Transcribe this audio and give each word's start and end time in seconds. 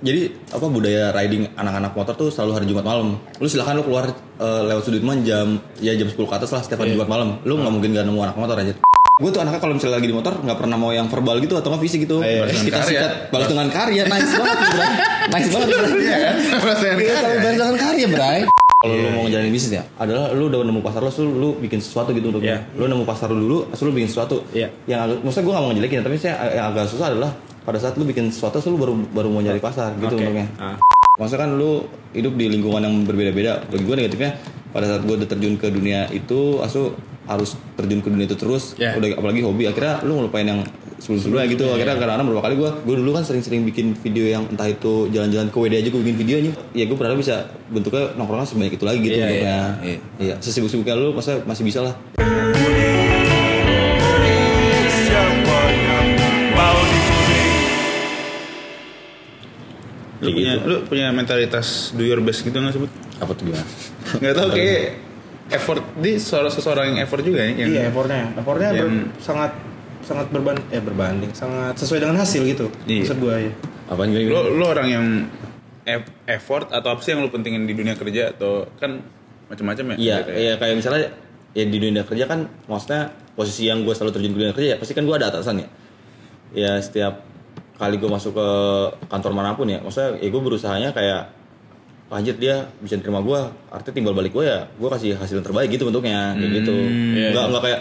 jadi 0.00 0.32
apa 0.52 0.66
budaya 0.66 1.12
riding 1.12 1.52
anak-anak 1.56 1.92
motor 1.92 2.14
tuh 2.16 2.28
selalu 2.32 2.52
hari 2.56 2.66
Jumat 2.72 2.84
malam. 2.84 3.20
Lu 3.36 3.46
silakan 3.48 3.80
lu 3.80 3.84
keluar 3.84 4.08
eh, 4.40 4.62
lewat 4.64 4.82
Sudirman 4.88 5.20
jam 5.22 5.60
ya 5.80 5.92
jam 5.92 6.08
10 6.08 6.16
ke 6.16 6.34
atas 6.34 6.50
lah 6.56 6.64
setiap 6.64 6.80
hari 6.80 6.96
Jumat 6.96 7.08
malam. 7.08 7.36
Lu 7.44 7.60
nggak 7.60 7.72
mungkin 7.72 7.92
gak 7.92 8.08
nemu 8.08 8.20
anak 8.24 8.36
motor 8.40 8.56
aja. 8.56 8.72
Gue 9.20 9.28
tuh 9.28 9.44
anaknya 9.44 9.60
kalau 9.60 9.76
misalnya 9.76 10.00
lagi 10.00 10.08
di 10.08 10.16
motor 10.16 10.32
nggak 10.40 10.56
pernah 10.56 10.76
mau 10.80 10.96
yang 10.96 11.12
verbal 11.12 11.36
gitu 11.44 11.52
atau 11.60 11.68
nggak 11.76 11.82
fisik 11.84 12.08
gitu. 12.08 12.24
Iya, 12.24 12.48
Terus 12.48 12.56
dengan 12.56 12.64
kita 12.64 12.78
karya. 12.80 12.88
sikat 12.88 13.12
balas 13.28 13.48
dengan 13.52 13.68
karya. 13.68 14.02
Nice 14.08 14.32
banget, 14.32 14.58
Bray. 14.72 14.92
Nice 15.28 15.50
banget. 15.52 15.68
Bray. 15.68 15.92
Iya 16.00 16.16
kan? 16.16 16.34
Iya, 16.96 17.14
balas 17.36 17.56
dengan 17.60 17.76
karya, 17.76 18.06
Bray. 18.08 18.40
Kalau 18.80 18.96
lu 18.96 19.08
mau 19.12 19.22
ngejalanin 19.28 19.52
bisnis 19.52 19.76
ya, 19.76 19.84
adalah 20.00 20.32
lu 20.32 20.48
udah 20.48 20.64
nemu 20.64 20.80
pasar 20.80 21.04
lu, 21.04 21.12
lu, 21.12 21.30
lu 21.36 21.48
bikin 21.60 21.84
sesuatu 21.84 22.16
gitu 22.16 22.32
untuknya. 22.32 22.64
Lu 22.72 22.88
nemu 22.88 23.04
pasar 23.04 23.28
lu 23.28 23.36
dulu, 23.44 23.58
terus 23.68 23.84
lu 23.84 23.92
bikin 23.92 24.08
sesuatu. 24.08 24.40
Iya. 24.56 24.72
Yang 24.88 25.20
maksudnya 25.20 25.44
gue 25.44 25.52
gak 25.52 25.60
mau 25.60 25.68
ngejelekin, 25.68 26.00
tapi 26.00 26.16
saya 26.16 26.34
yang 26.56 26.72
agak 26.72 26.88
susah 26.88 27.12
adalah 27.12 27.30
pada 27.64 27.78
saat 27.78 27.94
lu 28.00 28.04
bikin 28.08 28.32
sesuatu, 28.32 28.60
lu 28.68 28.78
baru 28.80 28.94
baru 29.12 29.28
mau 29.28 29.42
nyari 29.44 29.60
pasar 29.60 29.94
gitu 30.00 30.16
Oke. 30.16 30.24
untuknya. 30.24 30.46
Ah. 30.56 30.76
Maksudnya 31.20 31.40
kan 31.44 31.50
lu 31.60 31.84
hidup 32.16 32.32
di 32.34 32.48
lingkungan 32.48 32.80
yang 32.80 32.94
berbeda-beda. 33.04 33.60
Bagi 33.68 33.84
gue 33.84 33.96
negatifnya 34.00 34.30
pada 34.72 34.86
saat 34.88 35.02
gue 35.04 35.14
udah 35.20 35.28
terjun 35.28 35.54
ke 35.60 35.68
dunia 35.68 36.08
itu, 36.08 36.62
asu 36.64 36.96
harus 37.28 37.54
terjun 37.76 38.00
ke 38.00 38.08
dunia 38.08 38.24
itu 38.24 38.34
terus. 38.40 38.74
Yeah. 38.80 38.96
Udah 38.96 39.20
apalagi 39.20 39.44
hobi, 39.44 39.68
akhirnya 39.68 40.00
lu 40.02 40.16
ngelupain 40.16 40.48
yang 40.48 40.64
sebelum-sebelumnya 40.98 41.46
gitu. 41.52 41.64
Akhirnya 41.68 41.94
kadang-kadang 42.00 42.26
beberapa 42.26 42.44
kali 42.48 42.54
gue, 42.56 42.70
gue 42.88 42.96
dulu 43.04 43.10
kan 43.12 43.24
sering-sering 43.26 43.62
bikin 43.68 43.92
video 44.00 44.24
yang 44.32 44.48
entah 44.48 44.68
itu 44.68 45.12
jalan-jalan 45.12 45.48
ke 45.52 45.56
WD 45.60 45.74
aja 45.84 45.88
gue 45.92 46.00
bikin 46.00 46.18
videonya. 46.18 46.52
Ya 46.72 46.84
gue 46.88 46.96
berharap 46.96 47.20
bisa 47.20 47.52
bentuknya 47.68 48.16
nongkrongnya 48.16 48.48
sebanyak 48.48 48.74
itu 48.80 48.84
lagi 48.88 48.98
gitu 49.04 49.16
Iya, 49.20 49.26
bentuknya. 49.26 49.58
iya, 49.84 49.98
Iya, 50.18 50.34
sesibuk-sibuknya 50.40 50.94
lu 50.96 51.12
masa 51.12 51.44
masih 51.44 51.64
bisa 51.68 51.84
lah. 51.84 51.94
Lu 60.30 60.36
Kayak 60.36 60.36
punya 60.36 60.52
gitu. 60.54 60.66
lu 60.66 60.76
punya 60.84 61.06
mentalitas 61.10 61.66
do 61.92 62.02
your 62.02 62.20
best 62.20 62.40
gitu 62.40 62.54
nggak 62.54 62.72
sebut? 62.72 62.90
Apa 63.18 63.32
tuh 63.32 63.44
gimana? 63.46 63.66
Nggak 64.16 64.34
tahu 64.34 64.48
kayak 64.50 64.82
effort 65.50 65.82
di 65.96 66.12
seorang 66.16 66.48
seseorang 66.48 66.84
yang 66.88 66.98
effort 67.00 67.20
juga 67.20 67.40
ya. 67.40 67.52
Yang, 67.52 67.68
Iya, 67.68 67.82
effortnya, 67.88 68.22
effortnya 68.32 68.68
ber- 68.70 68.80
Yang- 68.80 69.06
sangat 69.18 69.50
sangat 70.00 70.26
berban 70.28 70.56
eh 70.68 70.78
berbanding, 70.78 71.30
sangat 71.30 71.74
sesuai 71.76 72.00
dengan 72.00 72.16
hasil 72.16 72.40
gitu. 72.44 72.66
Iya. 72.84 73.04
Maksud 73.04 73.18
gue 73.18 73.34
ya. 73.36 73.52
Gimana? 73.86 74.24
Lo 74.24 74.40
lo 74.52 74.64
orang 74.66 74.86
yang 74.86 75.06
eff- 75.82 76.14
effort 76.24 76.70
atau 76.70 76.88
apa 76.88 77.00
sih 77.00 77.10
yang 77.10 77.20
lu 77.20 77.28
pentingin 77.28 77.62
di 77.62 77.74
dunia 77.74 77.92
kerja 77.92 78.30
atau 78.30 78.64
kan 78.76 79.02
macam-macam 79.46 79.84
ya? 79.84 79.96
Iya, 79.96 80.16
Gitu 80.16 80.30
ya? 80.30 80.36
iya 80.38 80.52
kayak 80.56 80.74
misalnya 80.74 81.02
ya 81.50 81.64
di 81.64 81.78
dunia 81.78 82.02
kerja 82.02 82.24
kan 82.24 82.46
maksudnya 82.64 83.10
posisi 83.34 83.66
yang 83.66 83.82
gue 83.82 83.90
selalu 83.90 84.12
terjun 84.12 84.30
ke 84.30 84.38
dunia 84.38 84.54
kerja 84.54 84.68
ya 84.68 84.78
pasti 84.78 84.94
kan 84.94 85.02
gue 85.02 85.12
ada 85.12 85.28
atasan 85.28 85.58
ya. 85.58 85.68
Ya 86.50 86.72
setiap 86.78 87.26
kali 87.80 87.96
gue 87.96 88.06
masuk 88.06 88.36
ke 88.36 88.48
kantor 89.08 89.32
mana 89.32 89.56
pun 89.56 89.64
ya, 89.64 89.80
maksudnya 89.80 90.20
ya 90.20 90.28
gue 90.28 90.42
berusahanya 90.42 90.92
kayak 90.92 91.32
"Wah, 92.06 92.18
anjir 92.18 92.36
dia 92.36 92.68
bisa 92.76 92.98
terima 92.98 93.18
gue, 93.18 93.40
artinya 93.70 93.94
timbal 93.94 94.12
balik 94.12 94.30
gue 94.30 94.44
ya, 94.44 94.68
gue 94.68 94.88
kasih 94.90 95.16
hasil 95.16 95.40
yang 95.40 95.46
terbaik 95.46 95.70
gitu 95.70 95.88
bentuknya, 95.88 96.36
kayak 96.36 96.52
gitu. 96.60 96.74
iya, 97.16 97.28
Nggak 97.32 97.44
nggak 97.48 97.62
kayak 97.62 97.80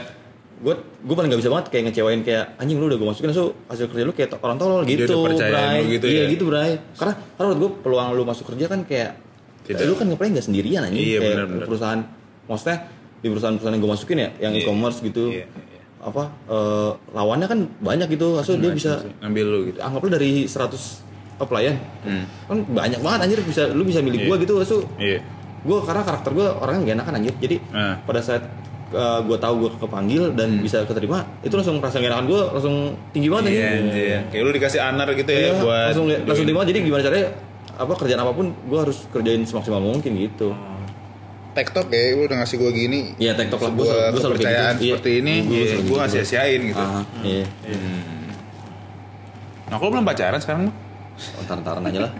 gue 0.60 0.74
gue 0.76 1.16
paling 1.16 1.30
gak 1.32 1.40
bisa 1.40 1.50
banget 1.50 1.66
kayak 1.68 1.84
ngecewain 1.88 2.20
kayak 2.22 2.44
anjing 2.56 2.76
lu 2.76 2.88
udah 2.88 3.00
gue 3.00 3.08
masukin 3.08 3.32
so 3.32 3.56
hasil 3.66 3.88
kerja 3.88 4.04
lu 4.04 4.12
kayak 4.12 4.36
orang 4.38 4.56
tolol 4.56 4.84
gitu, 4.84 5.08
Bray. 5.08 5.88
gitu 5.90 6.06
iya 6.06 6.24
ya? 6.24 6.32
gitu 6.32 6.44
Bray. 6.48 6.72
Karena 6.94 7.14
karena 7.16 7.46
menurut 7.48 7.60
gue 7.60 7.72
peluang 7.80 8.08
lu 8.12 8.24
masuk 8.24 8.46
kerja 8.52 8.66
kan 8.68 8.84
kayak 8.84 9.16
Tidak. 9.64 9.88
lu 9.88 9.96
kan 9.96 10.06
ngapain 10.08 10.32
gak 10.32 10.44
sendirian 10.44 10.84
anjing 10.84 11.00
Iya, 11.00 11.18
kayak 11.18 11.32
benar-benar. 11.34 11.66
perusahaan 11.66 12.00
maksudnya 12.46 12.78
di 13.20 13.28
perusahaan-perusahaan 13.28 13.72
yang 13.74 13.84
gue 13.84 13.92
masukin 13.92 14.18
ya 14.18 14.30
yang 14.38 14.52
Iya. 14.52 14.62
e-commerce 14.62 14.98
gitu 15.00 15.24
Iya, 15.32 15.46
iya. 15.48 15.69
Apa 16.00 16.24
eh, 16.48 16.92
lawannya 17.12 17.46
kan 17.46 17.60
banyak 17.80 18.08
gitu 18.10 18.36
asal 18.36 18.56
dia 18.56 18.72
bisa 18.72 19.04
ngambil 19.20 19.46
lu 19.46 19.60
gitu. 19.68 19.78
anggaplah 19.80 20.12
dari 20.12 20.46
100 20.46 21.04
pelayan 21.42 21.76
Hmm. 22.02 22.24
kan 22.46 22.58
banyak 22.66 23.00
banget 23.00 23.20
anjir 23.22 23.40
bisa 23.42 23.64
lu 23.68 23.84
bisa 23.84 24.00
milih 24.00 24.16
Iya. 24.18 24.28
gua 24.28 24.36
gitu 24.38 24.54
asu 24.58 24.78
Iya. 24.96 25.20
gue 25.60 25.78
karena 25.82 26.02
karakter 26.02 26.32
gue 26.34 26.48
orangnya 26.54 26.82
gak 26.86 26.96
enakan 26.98 27.14
anjir 27.16 27.34
jadi 27.38 27.56
Ah. 27.70 27.96
pada 28.00 28.20
saat 28.20 28.44
uh, 28.90 29.20
gue 29.22 29.38
tahu 29.38 29.54
gue 29.58 29.72
kepanggil 29.78 30.24
dan 30.34 30.50
Hmm. 30.50 30.62
bisa 30.62 30.84
keterima 30.84 31.24
itu 31.40 31.52
langsung 31.54 31.78
rasa 31.78 31.96
enakan 31.98 32.26
gue 32.26 32.42
langsung 32.50 32.76
tinggi 33.10 33.28
banget 33.28 33.44
Iya, 33.46 33.60
anjir 33.60 33.80
anjir. 33.86 34.20
Kayak 34.30 34.42
lu 34.42 34.52
dikasih 34.54 34.80
anar 34.82 35.08
gitu 35.10 35.30
ya 35.30 35.40
Iya, 35.42 35.52
buat 35.58 35.86
langsung 35.86 36.06
langsung 36.10 36.46
terima 36.46 36.62
jadi 36.64 36.80
gimana 36.82 37.02
caranya 37.02 37.28
apa 37.76 37.92
kerjaan 37.94 38.20
apa 38.20 38.32
pun 38.34 38.46
gue 38.52 38.80
harus 38.82 38.98
kerjain 39.10 39.40
semaksimal 39.42 39.80
mungkin 39.80 40.12
gitu 40.18 40.52
TikTok 41.60 41.86
ya, 41.90 42.02
lu 42.14 42.24
udah 42.24 42.38
ngasih 42.40 42.56
gua 42.56 42.72
gini. 42.72 43.00
Iya, 43.16 43.32
TikTok 43.36 43.60
lah. 43.60 43.72
Gua 43.72 43.84
Sebuah 43.84 43.96
selalu- 44.16 44.24
kepercayaan 44.26 44.74
gitu. 44.74 44.80
Iya. 44.80 44.92
seperti 44.96 45.12
ini, 45.14 45.34
Gua 45.42 45.54
iya, 45.54 45.66
selalu 45.68 45.84
gua 45.86 46.02
gitu, 46.02 46.14
sia-siain 46.16 46.62
gitu. 46.66 46.84
Iya 47.22 47.44
Nah, 49.70 49.78
kalau 49.78 49.92
belum 49.92 50.02
pacaran 50.04 50.40
sekarang 50.40 50.62
mah? 50.66 50.76
Oh, 51.36 51.44
taran-taran 51.46 51.84
aja 51.86 52.02
lah 52.02 52.14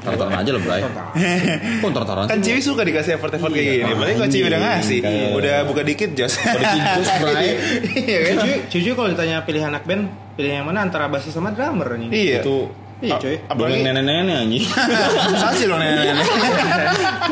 taran-taran 0.00 0.32
aja 0.40 0.50
lah 0.50 0.62
Bray 0.62 0.80
kok 0.80 1.90
taran-taran 1.92 2.24
Kan? 2.24 2.40
Ciwi 2.40 2.60
suka 2.62 2.80
dikasih 2.80 3.20
effort-effort 3.20 3.52
kayak 3.52 3.68
gini. 3.76 3.92
Berarti 3.92 4.14
kalau 4.16 4.30
Ciwi 4.30 4.46
udah 4.48 4.60
ngasih, 4.62 4.98
Kayak- 5.04 5.32
udah 5.36 5.56
buka 5.68 5.82
dikit 5.84 6.10
jos. 6.14 6.32
Udah 6.40 6.72
dikit, 6.72 7.04
Bray. 7.20 7.48
Iya 8.08 8.18
kan? 8.24 8.36
Kalau 8.72 9.08
ditanya 9.10 9.36
pilih 9.44 9.60
anak 9.62 9.84
band, 9.84 10.08
pilih 10.32 10.50
yang 10.54 10.64
mana 10.64 10.80
antara 10.80 11.04
bassis 11.06 11.36
sama 11.36 11.52
drummer 11.52 11.92
nih? 11.98 12.08
Iya. 12.08 12.40
itu 12.40 12.72
Iya, 13.00 13.16
cuy. 13.16 13.36
Apalagi 13.42 13.80
nenek-nenek 13.80 14.36
anjing 14.38 14.60
susah 15.32 15.50
sih 15.52 15.64
lo 15.64 15.76
nenek-nenek. 15.76 16.24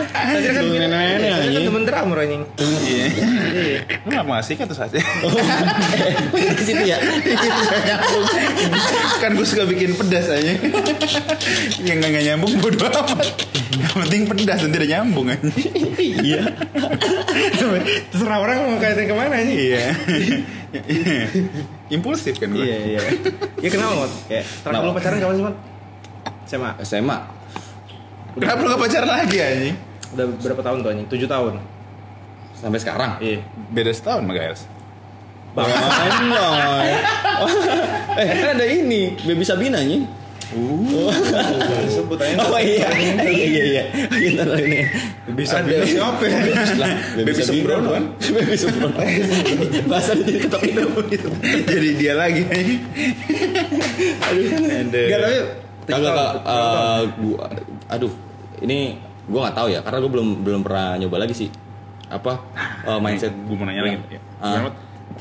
Kan 0.09 0.65
nenek-nenek 0.67 1.28
Anjing 1.89 2.05
drummer 2.05 2.19
anjing. 2.21 2.45
Iya. 2.61 3.07
Iya. 3.49 3.81
Lu 4.05 4.09
nggak 4.13 4.25
mau 4.29 4.37
ngasih 4.37 4.55
kan 4.61 4.67
terus 4.69 4.85
aja. 4.85 5.01
Oh, 5.25 5.33
di 6.37 6.65
situ 6.65 6.83
ya 6.85 7.01
kan 9.25 9.33
gue 9.33 9.47
suka 9.49 9.65
bikin 9.65 9.97
pedas 9.97 10.29
aja. 10.29 10.53
Yang 11.81 11.97
nggak 11.97 12.11
nggak 12.13 12.25
nyambung 12.29 12.53
bodo 12.61 12.85
amat. 12.93 13.29
Yang 13.73 13.93
penting 14.05 14.23
pedas 14.29 14.61
nanti 14.65 14.77
udah 14.77 14.91
nyambung 14.93 15.27
aja. 15.33 15.49
iya 15.99 16.43
Terserah 18.13 18.39
orang 18.45 18.57
mau 18.69 18.77
kaitin 18.77 19.09
ke 19.09 19.15
mana 19.17 19.35
anjing. 19.41 19.57
Iya. 19.57 19.87
Impulsif 21.89 22.37
kan 22.37 22.53
gue. 22.53 22.61
Iya, 22.61 22.77
iya. 22.85 23.01
Ya 23.65 23.69
kenapa, 23.73 24.05
Mot? 24.05 24.13
Kayak 24.29 24.45
terakhir 24.61 24.85
lu 24.85 24.93
pacaran 24.93 25.17
kapan 25.25 25.35
sih, 25.35 25.45
Mot? 25.49 25.57
SMA. 26.49 26.71
SMA 26.85 27.19
Kenapa 28.37 28.61
lu 28.61 28.69
gak 28.77 28.83
pacaran 28.85 29.09
lagi 29.09 29.37
anjing? 29.41 29.77
Udah 30.15 30.25
berapa 30.41 30.61
tahun 30.61 30.79
tuh 30.85 30.91
anjing? 30.93 31.09
7 31.09 31.25
tahun. 31.25 31.55
Sampai 32.59 32.79
sekarang 32.79 33.11
Iya. 33.19 33.39
Beda 33.69 33.91
setahun 33.91 34.23
sama 34.23 34.33
Gaels. 34.33 34.63
Bang 35.51 35.71
Noy. 36.27 36.91
Eh 38.19 38.27
kan 38.35 38.49
ada 38.53 38.67
ini 38.67 39.15
Baby 39.21 39.43
Sabina 39.43 39.79
nih. 39.79 40.03
Sebut 41.89 42.17
aja. 42.17 42.41
Oh 42.41 42.57
iya 42.57 42.89
iya 42.91 43.29
iya 43.29 43.63
iya. 43.69 43.83
Kita 44.09 44.43
tahu 44.43 44.59
ini. 44.59 44.81
Bisa 45.35 45.61
Ada. 45.61 45.69
bisa 45.69 45.87
siapa? 45.87 46.25
Lah, 46.75 46.91
Baby 47.15 47.33
Sembrono 47.39 47.89
kan? 47.93 48.05
Baby 48.19 48.57
Sembrono. 48.57 48.97
Bahasa 49.87 50.17
jadi 50.17 50.39
ketok 50.43 50.63
itu. 51.09 51.29
Jadi 51.63 51.89
dia 51.95 52.17
lagi. 52.17 52.43
Aduh. 54.25 54.45
Enggak 54.89 55.21
tapi 55.21 55.37
Kagak 55.89 56.13
kak. 56.13 56.33
eh, 56.45 57.01
gua, 57.17 57.45
aduh, 57.89 58.13
ini 58.61 59.01
gua 59.25 59.49
nggak 59.49 59.57
tahu 59.57 59.69
ya 59.73 59.81
karena 59.81 59.99
gua 60.01 60.11
belum 60.13 60.29
belum 60.45 60.61
pernah 60.61 60.97
nyoba 60.97 61.17
lagi 61.23 61.33
sih. 61.33 61.49
Apa 62.09 62.33
eh, 62.83 62.99
mindset 62.99 63.33
Gue 63.35 63.55
mau 63.55 63.65
nanya 63.65 63.83
lagi. 63.83 63.99
Ya. 64.11 64.21
Mot? 64.61 64.75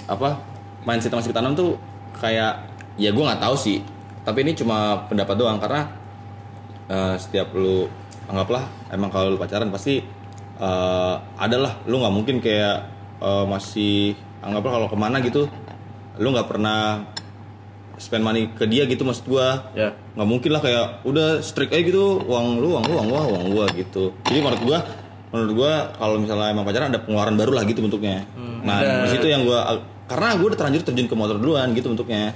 apa 0.06 0.38
mindset 0.84 1.10
masih 1.10 1.32
ketanam 1.32 1.52
tuh 1.52 1.80
kayak 2.14 2.70
ya 2.96 3.10
gue 3.10 3.20
nggak 3.20 3.40
tahu 3.40 3.56
sih 3.56 3.82
tapi 4.22 4.44
ini 4.44 4.54
cuma 4.54 5.08
pendapat 5.08 5.34
doang 5.34 5.58
karena 5.58 5.90
eh, 6.86 7.16
setiap 7.18 7.50
lu 7.52 7.88
anggaplah 8.26 8.62
emang 8.90 9.10
kalau 9.10 9.32
lu 9.32 9.38
pacaran 9.38 9.68
pasti 9.68 10.04
eh, 10.58 11.16
adalah 11.36 11.82
lu 11.84 11.98
nggak 11.98 12.14
mungkin 12.14 12.36
kayak 12.38 12.78
eh, 13.18 13.46
masih 13.46 14.14
anggaplah 14.40 14.72
kalau 14.76 14.88
ke 14.88 14.98
mana 14.98 15.18
gitu 15.20 15.50
lu 16.18 16.28
nggak 16.30 16.48
pernah 16.48 17.08
spend 17.98 18.22
money 18.22 18.54
ke 18.54 18.70
dia 18.70 18.86
gitu 18.86 19.02
maksud 19.02 19.26
gua 19.26 19.74
Ya. 19.74 19.90
nggak 20.14 20.30
mungkin 20.30 20.52
lah 20.54 20.62
kayak 20.62 20.86
udah 21.04 21.42
strict 21.42 21.74
aja 21.74 21.82
gitu 21.82 22.22
uang 22.22 22.62
lu 22.62 22.78
uang 22.78 22.84
lu 22.86 22.94
uang 22.94 23.08
gua 23.10 23.22
uang 23.26 23.46
gua 23.50 23.66
gitu 23.74 24.14
jadi 24.30 24.40
menurut 24.40 24.62
gua 24.62 24.80
menurut 25.28 25.52
gua 25.54 25.74
kalau 25.94 26.16
misalnya 26.18 26.50
emang 26.50 26.64
pacaran 26.64 26.88
ada 26.88 27.00
pengeluaran 27.00 27.36
baru 27.36 27.52
lah 27.52 27.64
gitu 27.64 27.80
bentuknya 27.80 28.24
nah 28.62 28.80
ada. 28.80 29.04
di 29.04 29.10
situ 29.12 29.28
yang 29.28 29.44
gua 29.44 29.80
karena 30.06 30.36
gua 30.36 30.48
udah 30.50 30.58
terlanjur 30.58 30.82
terjun 30.84 31.08
ke 31.08 31.16
motor 31.16 31.36
duluan 31.36 31.72
gitu 31.72 31.90
bentuknya 31.90 32.36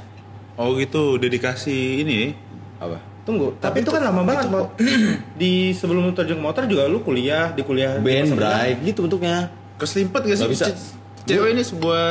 Oh 0.59 0.75
gitu, 0.75 1.17
udah 1.17 1.25
dikasih 1.25 2.05
ini. 2.05 2.35
apa 2.77 2.99
Tunggu, 3.21 3.55
tapi, 3.57 3.81
itu 3.81 3.89
kan 3.89 4.03
lama 4.03 4.21
banget, 4.21 4.45
Mot. 4.49 4.77
Di 5.41 5.71
sebelum 5.71 6.05
lu 6.05 6.13
terjun 6.13 6.37
ke 6.37 6.43
motor 6.43 6.65
juga 6.65 6.85
lu 6.85 7.01
kuliah, 7.01 7.49
di 7.49 7.61
kuliah 7.61 7.97
band 7.97 8.33
bray 8.33 8.77
gitu 8.83 9.05
bentuknya 9.05 9.49
Keselimpet 9.77 10.21
gak 10.21 10.37
sih? 10.37 10.49
Bisa. 10.49 10.65
Ce- 10.69 10.93
Cewek 11.23 11.53
ini 11.53 11.63
sebuah 11.63 12.05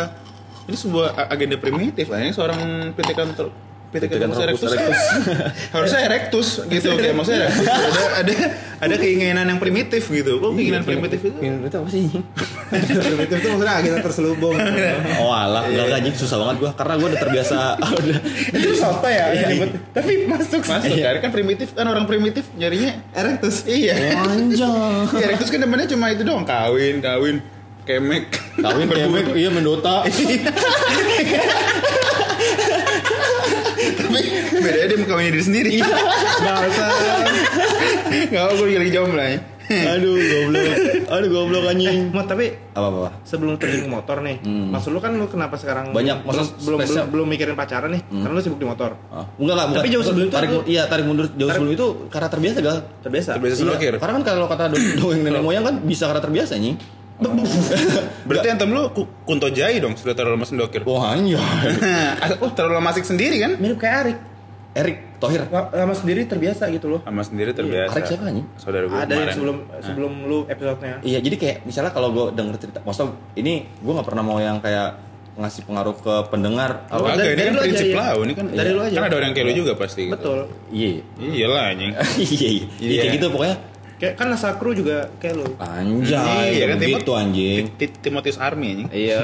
ini 0.67 0.75
sebuah 0.75 1.15
agenda 1.29 1.59
primitif 1.59 2.07
lah. 2.09 2.23
Ini 2.23 2.31
seorang 2.31 2.61
PT 2.95 3.11
kantor 3.13 3.47
Pithecanthropus 3.91 4.63
erectus. 4.71 5.01
Harusnya 5.75 6.01
erectus 6.07 6.49
gitu 6.63 6.95
kayak 6.95 7.11
maksudnya 7.11 7.51
erectus. 7.51 7.67
ada 7.67 8.03
ada 8.23 8.35
ada 8.81 8.95
keinginan 8.95 9.51
yang 9.51 9.59
primitif 9.59 10.07
gitu. 10.07 10.39
Kok 10.39 10.55
keinginan 10.55 10.87
primitif 10.87 11.19
itu? 11.27 11.35
Itu 11.43 11.77
apa 11.83 11.89
sih? 11.91 12.07
Primitif 13.11 13.37
itu 13.43 13.49
maksudnya 13.51 13.75
agak 13.83 14.07
terselubung. 14.07 14.55
Oh 15.21 15.35
alah, 15.35 15.67
enggak 15.67 15.85
enggak 15.91 15.99
anjing 16.01 16.17
susah 16.17 16.37
banget 16.39 16.57
gua 16.63 16.71
karena 16.79 16.95
gua 16.97 17.09
udah 17.11 17.21
terbiasa 17.21 17.59
udah 17.83 18.19
itu 18.55 18.69
soto 18.79 19.09
ya, 19.11 19.27
Iya, 19.35 19.67
tapi 19.91 20.13
masuk. 20.25 20.63
Masuk 20.65 20.95
kan 20.97 21.17
kan 21.19 21.31
primitif 21.35 21.69
kan 21.75 21.85
orang 21.85 22.07
primitif 22.07 22.47
nyarinya 22.55 22.95
Erectus. 23.11 23.67
iya. 23.67 24.23
Anjay. 24.23 24.65
Iya, 25.19 25.25
erectus 25.27 25.51
kan 25.51 25.61
depannya 25.61 25.91
cuma 25.91 26.15
itu 26.15 26.23
doang 26.23 26.47
kawin, 26.47 27.03
kawin, 27.03 27.43
kemek. 27.85 28.31
Kawin 28.55 28.87
kemek, 28.87 29.27
iya 29.35 29.51
mendota. 29.51 30.07
Tapi 33.91 34.19
bedanya 34.53 34.87
dia 34.87 34.99
mengkawini 34.99 35.31
diri 35.31 35.45
sendiri. 35.45 35.71
Nggak 35.81 36.57
usah. 36.67 36.89
Enggak 38.11 38.43
mau 38.45 38.55
gue 38.57 38.77
lagi 38.77 38.93
jomblo 38.93 39.19
ya. 39.19 39.39
Aduh, 39.71 40.19
goblok. 40.19 40.67
Aduh, 41.09 41.29
goblok 41.31 41.65
anjing. 41.65 42.11
Mot, 42.11 42.27
tapi 42.27 42.59
Apa 42.73 42.87
apa? 42.91 43.09
sebelum 43.23 43.55
terjun 43.55 43.87
ke 43.87 43.91
motor 43.93 44.19
nih, 44.19 44.43
maksud 44.43 44.91
lu 44.91 44.99
kan 44.99 45.15
lu 45.15 45.31
kenapa 45.31 45.55
sekarang 45.55 45.95
Banyak, 45.95 46.27
belum 46.27 46.27
maksud 46.27 46.47
belum, 46.61 46.79
spesial. 46.81 47.07
belum, 47.07 47.07
belum 47.13 47.27
mikirin 47.31 47.55
pacaran 47.55 47.91
nih, 47.91 48.03
karena 48.03 48.35
lu 48.35 48.43
sibuk 48.43 48.59
di 48.59 48.67
motor. 48.67 48.99
Ah, 49.07 49.23
enggak 49.37 49.55
lah, 49.55 49.65
Tapi 49.71 49.89
jauh 49.89 50.03
sebelum 50.03 50.27
itu 50.27 50.35
tarik, 50.35 50.51
iya 50.67 50.83
tarik 50.85 51.07
mundur 51.07 51.27
jauh 51.29 51.47
Tarik- 51.47 51.55
sebelum 51.55 51.73
itu 51.73 51.87
karena 52.11 52.29
terbiasa 52.29 52.59
gal. 52.59 52.79
Terbiasa. 53.01 53.31
Terbiasa 53.37 53.59
Iya, 53.63 53.91
karena 53.95 54.13
kan 54.13 54.25
kalau 54.25 54.47
kata 54.49 54.65
do- 54.69 54.83
dongeng 54.97 55.21
nenek 55.23 55.39
moyang 55.41 55.63
kan 55.63 55.75
bisa 55.81 56.05
karena 56.05 56.19
terbiasa 56.21 56.59
nih. 56.59 56.75
Berarti 58.29 58.49
antem 58.49 58.69
lu 58.69 58.89
ku- 58.91 59.09
kunto 59.23 59.49
jai 59.49 59.77
dong 59.77 59.95
sudah 59.95 60.13
terlalu 60.13 60.41
lama 60.41 60.47
sendokir. 60.47 60.83
Wah 60.83 61.13
anjay. 61.13 61.71
oh, 62.45 62.51
terlalu 62.51 62.75
lama 62.77 62.89
asik 62.91 63.05
sendiri 63.05 63.37
kan? 63.39 63.53
Mirip 63.57 63.77
kayak 63.77 63.97
Arik. 64.01 64.19
Erik 64.71 64.99
Tohir. 65.19 65.43
Lama 65.45 65.69
lama 65.75 65.95
sendiri 65.95 66.25
terbiasa 66.25 66.71
gitu 66.71 66.87
loh. 66.89 67.01
Sama 67.03 67.21
sendiri 67.21 67.51
terbiasa. 67.51 67.91
Arik 67.93 68.05
siapa 68.07 68.25
anjing? 68.25 68.47
Saudara 68.55 68.85
gue 68.87 68.95
Ada 68.95 69.13
yang 69.13 69.31
sebelum 69.35 69.57
sebelum 69.81 70.13
lu 70.25 70.39
episode-nya. 70.47 70.97
Iya, 71.03 71.19
jadi 71.21 71.37
kayak 71.37 71.57
misalnya 71.65 71.91
kalau 71.91 72.09
gue 72.11 72.27
denger 72.33 72.57
cerita, 72.57 72.79
maksudnya 72.81 73.13
ini 73.35 73.53
gue 73.67 73.93
nggak 73.93 74.07
pernah 74.07 74.23
mau 74.23 74.39
yang 74.39 74.63
kayak 74.63 75.11
ngasih 75.35 75.63
pengaruh 75.65 75.97
ke 75.97 76.15
pendengar. 76.29 76.85
Oh, 76.89 77.01
Apa 77.01 77.17
dari- 77.17 77.33
ini 77.33 77.39
dari 77.39 77.49
kan 77.49 77.55
aja, 77.55 77.63
prinsip 77.65 77.87
iya. 77.87 77.97
lau 77.99 78.19
ini 78.21 78.33
kan. 78.33 78.47
Dari 78.47 78.71
lu 78.71 78.81
aja. 78.81 78.95
Kan 78.95 79.05
ada 79.05 79.17
orang 79.17 79.33
kayak 79.33 79.47
lu 79.47 79.55
juga 79.57 79.73
pasti. 79.75 80.03
gitu. 80.07 80.15
Betul. 80.15 80.39
Iya. 80.71 80.91
Iyalah 81.19 81.65
anjing. 81.71 81.93
Iya, 82.21 82.49
iya. 82.49 82.65
Iya, 82.79 82.99
kayak 83.01 83.13
gitu 83.19 83.27
pokoknya. 83.29 83.57
Kayak 84.01 84.17
kan 84.17 84.33
Nasa 84.33 84.57
Kru 84.57 84.73
juga 84.73 85.13
kayak 85.21 85.35
lu. 85.37 85.45
Anjay, 85.61 86.57
Iya 86.57 86.65
kan, 86.73 86.77
Timot- 86.81 87.05
anjing. 87.13 87.65
Ti- 87.69 87.93
Ti- 87.93 88.01
Timotius 88.01 88.41
Army 88.41 88.67
anjing. 88.73 88.89
Iya. 88.89 89.19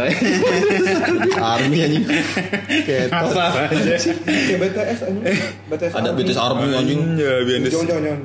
Army 1.57 1.77
anjing. 1.81 2.05
Aja. 2.05 3.97
Kayak 4.37 4.61
BTS 4.61 5.01
anjing. 5.03 5.25
BTS. 5.67 5.93
ada 5.97 6.09
BTS 6.13 6.37
Army 6.39 6.67
anjing. 6.71 7.01
Ya, 7.17 7.33
biasa. 7.41 7.67
Jangan 7.67 7.87
jangan 7.89 8.03
jangan. 8.05 8.21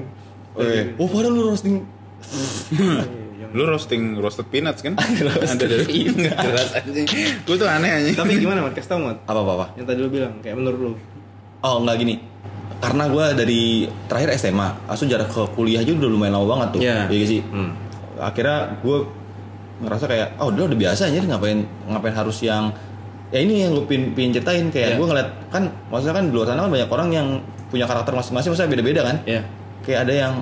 Eh, 0.51 0.83
oh 1.00 1.07
padahal 1.07 1.31
lu 1.31 1.42
roasting 1.48 1.75
Lu 3.51 3.63
roasting 3.63 4.15
roasted 4.15 4.48
peanuts 4.48 4.80
kan? 4.80 4.95
Ada 5.44 5.56
dari 5.59 5.83
peanut. 5.83 6.36
Jelas 6.36 6.71
anjing. 6.74 7.07
Gue 7.44 7.56
tuh 7.56 7.68
aneh 7.68 7.92
anjing. 7.94 8.15
Tapi 8.15 8.39
gimana, 8.39 8.59
Mat? 8.62 8.71
Kasih 8.71 8.89
tau, 8.89 9.00
Mat. 9.01 9.19
apa 9.24 9.39
apa 9.39 9.51
apa? 9.53 9.65
Yang 9.75 9.86
tadi 9.88 10.00
lu 10.00 10.09
bilang, 10.09 10.33
kayak 10.39 10.56
menurut 10.56 10.80
lu. 10.80 10.92
Oh 11.59 11.80
enggak 11.80 12.00
gini. 12.00 12.15
Karena 12.81 13.06
gue 13.06 13.25
dari 13.38 13.62
terakhir 14.10 14.30
SMA, 14.42 14.89
asu 14.89 15.06
jarak 15.06 15.30
ke 15.30 15.42
kuliah 15.54 15.86
juga 15.86 16.06
udah 16.06 16.12
lumayan 16.12 16.33
lama 16.42 16.48
banget 16.57 16.68
tuh. 16.74 16.81
Iya. 16.81 16.98
Iya 17.07 17.25
sih. 17.30 17.42
Hmm. 17.45 17.78
Akhirnya 18.18 18.74
gue 18.81 18.98
ngerasa 19.81 20.06
kayak, 20.06 20.28
oh 20.42 20.50
udah 20.50 20.63
udah 20.66 20.78
biasa 20.78 21.10
aja 21.10 21.22
ngapain 21.22 21.62
ngapain 21.89 22.13
harus 22.13 22.38
yang 22.42 22.74
ya 23.31 23.39
ini 23.42 23.66
yang 23.66 23.72
gue 23.74 23.86
pin, 23.88 24.13
pin 24.13 24.30
ceritain 24.30 24.68
kayak 24.69 24.94
Iya. 24.94 24.98
gue 25.00 25.07
ngeliat 25.07 25.30
kan 25.50 25.63
maksudnya 25.88 26.16
kan 26.19 26.24
di 26.28 26.33
luar 26.36 26.45
sana 26.45 26.62
kan 26.62 26.69
banyak 26.69 26.89
orang 26.92 27.10
yang 27.10 27.28
punya 27.72 27.88
karakter 27.88 28.12
masing-masing 28.12 28.51
maksudnya 28.51 28.69
beda-beda 28.69 29.01
kan 29.07 29.16
Iya. 29.24 29.42
kayak 29.81 30.00
ada 30.06 30.13
yang 30.13 30.34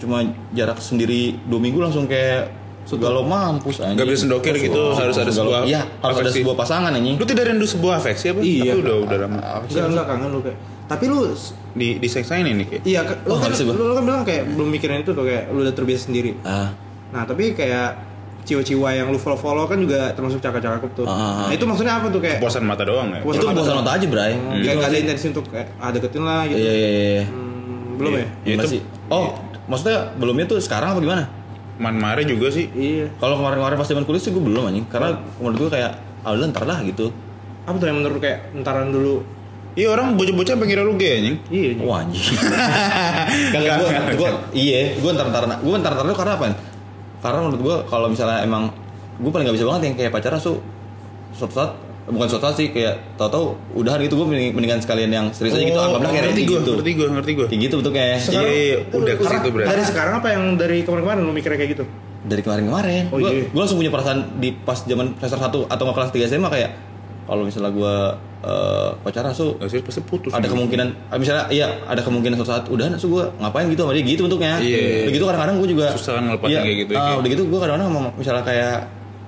cuma 0.00 0.24
jarak 0.56 0.78
sendiri 0.80 1.36
dua 1.44 1.60
minggu 1.60 1.76
langsung 1.76 2.08
kayak 2.08 2.56
galau 2.88 3.20
mampus 3.22 3.84
anjing. 3.84 4.00
Nggak 4.00 4.06
bisa 4.08 4.18
sendokir 4.24 4.54
gitu, 4.56 4.82
harus 4.96 5.14
ada 5.14 5.30
sebuah 5.30 5.62
iya 5.62 5.84
harus 6.00 6.16
ada 6.24 6.30
sebuah 6.32 6.56
pasangan 6.56 6.90
anjing 6.90 7.20
Lu 7.20 7.26
tidak 7.28 7.52
rindu 7.52 7.66
sebuah 7.68 8.00
afeksi 8.00 8.32
apa? 8.32 8.40
Iya. 8.40 8.72
Tapi 8.72 8.80
udah 8.82 8.96
udah 9.04 9.16
lama. 9.20 9.38
Enggak, 9.68 9.86
enggak 9.92 10.06
kangen 10.08 10.28
lu 10.32 10.40
kayak. 10.40 10.58
Tapi 10.90 11.04
lu 11.06 11.22
Di 11.70 11.96
di 11.96 12.08
seksain 12.10 12.42
ini 12.42 12.66
kayak. 12.66 12.82
iya, 12.82 13.00
ke- 13.00 13.22
lu 13.22 13.30
Oh, 13.30 13.38
kan 13.38 13.54
lu, 13.54 13.70
lu 13.80 13.94
kan 13.94 14.02
bilang 14.02 14.22
kayak 14.22 14.42
belum 14.50 14.68
mikirin 14.68 15.00
itu 15.00 15.10
tuh 15.10 15.22
kayak 15.22 15.46
lu 15.48 15.62
udah 15.62 15.70
terbiasa 15.70 16.10
sendiri. 16.10 16.34
ah 16.42 16.74
Nah, 17.10 17.22
tapi 17.22 17.54
kayak 17.54 18.10
ciwa-ciwa 18.40 18.88
yang 18.92 19.06
lu 19.06 19.16
follow-follow 19.16 19.64
kan 19.64 19.78
juga 19.78 20.10
termasuk 20.10 20.38
cakap-cakap 20.38 20.90
tuh. 20.92 21.04
Ah, 21.04 21.12
ah, 21.12 21.20
ah. 21.20 21.46
Nah, 21.46 21.52
itu 21.52 21.62
maksudnya 21.62 21.94
apa 21.94 22.06
tuh 22.08 22.18
kayak 22.18 22.38
Kepuasan 22.38 22.64
mata 22.64 22.82
doang 22.82 23.06
ya. 23.08 23.18
Kepuasan 23.18 23.38
itu 23.38 23.46
mata 23.46 23.54
kepuasan 23.54 23.70
doang. 23.72 23.84
nota 23.84 23.92
aja 23.92 24.06
bray 24.08 24.32
Hmm, 24.32 24.40
Gitu 24.52 24.64
kayak 24.64 24.76
nggak 24.76 24.90
ada 24.90 24.98
intensi 24.98 25.24
untuk 25.28 25.44
kayak, 25.46 25.68
ah 25.76 25.88
deketin 25.88 26.22
lah 26.24 26.40
gitu. 26.44 26.58
iya 26.58 26.72
iya 26.72 26.88
iya, 26.90 27.02
iya. 27.12 27.24
Hmm, 27.24 27.80
belum 27.96 28.10
Iya. 28.10 28.18
ya? 28.18 28.26
Ya, 28.42 28.54
itu- 28.56 28.70
sih. 28.72 28.80
Oh, 29.08 29.26
maksudnya 29.66 29.96
belumnya 30.16 30.46
tuh 30.46 30.58
sekarang 30.58 30.88
apa 30.88 31.00
gimana? 31.00 31.24
Man 31.76 31.96
Mare 31.96 32.22
juga 32.24 32.46
sih. 32.48 32.66
Iya. 32.68 33.06
Kalau 33.16 33.38
kemarin-kemarin 33.38 33.76
pas 33.76 33.86
zaman 33.86 34.04
kuliah 34.04 34.20
sih 34.20 34.30
gue 34.30 34.42
belum 34.42 34.64
anjing. 34.64 34.86
Karena 34.86 35.10
menurut 35.36 35.56
gue 35.60 35.70
kayak 35.72 35.92
ah 36.20 36.30
udah 36.30 36.46
ntar 36.48 36.64
lah 36.64 36.82
gitu. 36.82 37.08
Apa 37.62 37.76
tuh 37.76 37.86
yang 37.86 37.98
menurut 37.98 38.18
kayak 38.18 38.52
entaran 38.52 38.90
dulu? 38.90 39.22
Iya 39.70 39.86
orang 39.88 40.14
bocah-bocah 40.14 40.54
pengira 40.56 40.82
lu 40.82 40.94
gay 40.94 41.12
anjing. 41.16 41.36
Iya. 41.46 41.68
Wah 41.80 42.02
anjing. 42.02 42.22
Kagak 43.54 43.72
gue 43.76 43.88
gue 44.16 44.28
iya, 44.52 44.80
gue 44.94 45.10
ntar 45.10 45.26
ntar 45.28 45.44
gue 45.56 45.76
ntar 45.76 45.92
ntar 45.92 46.04
itu 46.04 46.16
karena 46.16 46.32
apa? 46.34 46.44
Karena 47.20 47.38
menurut 47.42 47.60
gue 47.60 47.76
kalau 47.86 48.06
misalnya 48.06 48.42
emang 48.42 48.72
gue 49.16 49.30
paling 49.30 49.44
gak 49.44 49.54
bisa 49.54 49.66
banget 49.66 49.82
yang 49.84 49.94
kayak 49.96 50.10
pacaran 50.10 50.40
tuh 50.40 50.56
suatu 51.30 51.52
saat 51.52 51.70
bukan 52.02 52.26
suatu 52.26 52.42
saat 52.42 52.56
sih 52.56 52.68
kayak 52.68 53.14
tau-tau 53.14 53.54
udahan 53.70 54.00
gitu 54.00 54.16
gue 54.16 54.26
mending, 54.26 54.50
mendingan 54.50 54.80
sekalian 54.80 55.06
yang 55.08 55.26
serius 55.30 55.54
aja 55.54 55.62
gitu 55.62 55.76
Oh, 55.76 55.84
anggaplah 55.86 56.10
kayak 56.10 56.24
ngerti 56.26 56.42
gue, 56.42 56.58
gitu 56.58 56.72
ngerti 56.74 56.92
gue, 56.92 57.06
ngerti 57.08 57.32
gue. 57.32 57.46
kayak 57.46 57.60
gitu 57.60 57.74
bentuknya 57.78 58.02
Iya, 58.02 58.40
iya, 58.42 58.76
udah 58.90 59.14
ke 59.14 59.24
situ 59.24 59.48
berarti. 59.52 59.68
Dari 59.68 59.82
sekarang 59.84 60.14
apa 60.18 60.28
yang 60.28 60.44
dari 60.56 60.78
kemarin-kemarin 60.80 61.20
lu 61.20 61.32
mikirnya 61.32 61.58
kayak 61.58 61.72
gitu? 61.72 61.84
dari 62.20 62.42
kemarin-kemarin 62.42 63.04
Oh, 63.08 63.16
gue 63.16 63.30
iya. 63.30 63.44
gue 63.46 63.56
langsung 63.58 63.78
punya 63.78 63.88
perasaan 63.88 64.36
di 64.36 64.52
pas 64.52 64.76
zaman 64.78 65.16
semester 65.16 65.38
1 65.38 65.68
atau 65.68 65.82
nggak 65.82 65.96
kelas 65.96 66.10
3 66.10 66.30
SMA 66.30 66.48
kayak 66.50 66.70
kalau 67.24 67.42
misalnya 67.44 67.70
gue 67.70 67.94
uh, 68.42 68.90
pacaran 69.00 69.32
so 69.32 69.56
Gak 69.56 69.68
serius 69.68 69.84
pasti 69.86 70.00
putus. 70.02 70.30
ada 70.32 70.46
kemungkinan 70.46 70.88
ah, 71.08 71.16
misalnya 71.16 71.44
iya 71.48 71.68
ada 71.84 72.00
kemungkinan 72.00 72.36
suatu 72.36 72.48
saat 72.48 72.64
udah 72.68 72.96
so 72.96 73.08
gue 73.08 73.24
ngapain 73.38 73.66
gitu 73.68 73.82
sama 73.84 73.92
dia 73.92 74.04
gitu 74.04 74.22
bentuknya 74.26 74.56
Iya. 74.60 75.06
begitu 75.06 75.24
kadang-kadang 75.24 75.56
gue 75.58 75.68
juga 75.70 75.86
Susah 75.92 76.12
kan 76.16 76.22
ngelepasin 76.26 76.50
iya, 76.50 76.60
kayak 76.60 76.76
gitu, 76.78 76.92
kayak. 76.94 77.14
udah 77.16 77.28
gitu 77.28 77.42
gue 77.46 77.58
kadang-kadang 77.58 77.88
misalnya 78.16 78.44
kayak 78.44 78.76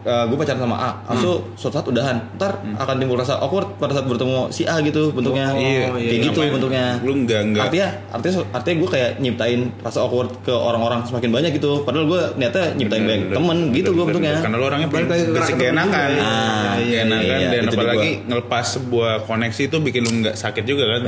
gue 0.03 0.35
pacaran 0.35 0.59
sama 0.59 0.77
A, 0.77 0.91
Hmm. 1.05 1.17
so 1.17 1.31
suatu 1.55 1.75
saat 1.75 1.87
udahan, 1.87 2.17
ntar 2.35 2.53
akan 2.59 2.95
timbul 2.97 3.15
rasa 3.15 3.37
awkward 3.37 3.77
pada 3.77 3.93
saat 3.93 4.05
bertemu 4.05 4.49
si 4.49 4.63
A 4.65 4.79
gitu 4.79 5.11
bentuknya, 5.11 5.49
Oh, 5.49 5.57
iya. 5.57 5.87
kayak 5.89 6.03
iya. 6.03 6.23
gitu 6.23 6.35
Ngapain? 6.37 6.53
bentuknya. 6.53 6.87
Lu 7.01 7.13
nggak- 7.19 7.45
nggak- 7.49 7.65
Artinya, 7.65 7.89
artinya, 8.11 8.35
artinya 8.53 8.77
gue 8.77 8.91
kayak 8.91 9.11
nyiptain 9.19 9.61
rasa 9.79 9.99
awkward 10.01 10.31
ke 10.41 10.51
orang-orang 10.51 11.01
semakin 11.03 11.31
banyak 11.31 11.51
gitu. 11.55 11.83
Padahal 11.83 12.05
gue 12.05 12.21
niatnya 12.37 12.75
nyiptain 12.75 12.99
Bener, 12.99 13.09
banyak 13.09 13.23
bener. 13.25 13.37
temen 13.37 13.59
gitu 13.69 13.71
Bener, 13.71 13.87
gue 13.87 13.95
bener, 13.95 14.07
bentuknya. 14.09 14.35
Karena 14.41 14.57
lu 14.57 14.65
orangnya 14.65 14.89
ke 14.89 14.95
basic 15.33 15.57
enakan. 15.63 16.09
ya. 16.11 16.23
Ah, 16.23 16.75
Iya, 16.75 16.99
enakan 17.01 17.23
iya, 17.39 17.49
dan 17.49 17.65
apalagi 17.69 18.11
gua. 18.13 18.27
ngelepas 18.29 18.65
sebuah 18.73 19.13
koneksi 19.23 19.63
itu 19.65 19.77
bikin 19.79 20.01
lu 20.01 20.13
nggak 20.21 20.35
sakit 20.35 20.65
juga 20.65 20.85
kan. 20.89 21.01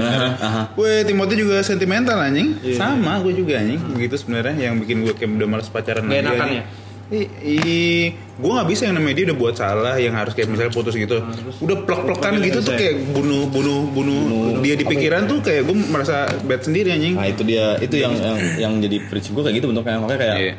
Gue 0.72 1.02
Timothy 1.02 1.34
juga 1.36 1.56
sentimental 1.60 2.16
anjing. 2.16 2.54
Iya. 2.60 2.76
Sama 2.76 3.18
gue 3.20 3.32
juga 3.32 3.58
anjing. 3.58 3.80
Begitu 3.90 4.14
sebenarnya 4.16 4.54
yang 4.60 4.74
bikin 4.76 5.02
gue 5.02 5.12
kayak 5.12 5.30
udah 5.32 5.48
males 5.48 5.66
pacaran 5.66 6.04
lagi, 6.04 6.20
enakan 6.20 6.38
anjing. 6.40 6.60
ya? 6.60 6.64
I, 7.06 7.20
i- 7.38 8.10
gue 8.34 8.50
nggak 8.50 8.66
bisa 8.66 8.82
yang 8.84 8.96
namanya 8.96 9.14
dia 9.14 9.24
udah 9.26 9.36
buat 9.36 9.54
salah 9.54 9.94
yang 9.96 10.12
harus 10.12 10.32
kayak 10.32 10.48
misalnya 10.48 10.70
putus 10.70 10.92
gitu 10.92 11.20
udah 11.60 11.76
plek-plekan 11.78 12.32
Plek-plekan 12.32 12.32
gitu 12.42 12.58
tuh 12.60 12.72
ya? 12.72 12.78
kayak 12.80 12.94
bunuh 13.12 13.44
bunuh 13.46 13.80
bunuh 13.86 14.20
dia 14.58 14.74
di 14.74 14.82
pikiran 14.82 15.24
tuh 15.24 15.38
kayak 15.38 15.62
gue 15.62 15.76
merasa 15.84 16.16
bad 16.42 16.60
sendiri 16.60 16.90
anjing 16.90 17.14
Nah 17.14 17.26
itu 17.26 17.42
dia, 17.42 17.76
itu 17.78 17.94
yang 17.94 18.12
yang, 18.12 18.36
yang 18.58 18.72
jadi 18.78 18.96
prinsip 19.04 19.32
gue 19.32 19.44
kayak 19.44 19.56
gitu 19.58 19.66
bentuknya. 19.68 19.98
Makanya 19.98 20.18
kayak 20.18 20.36
Iya. 20.36 20.54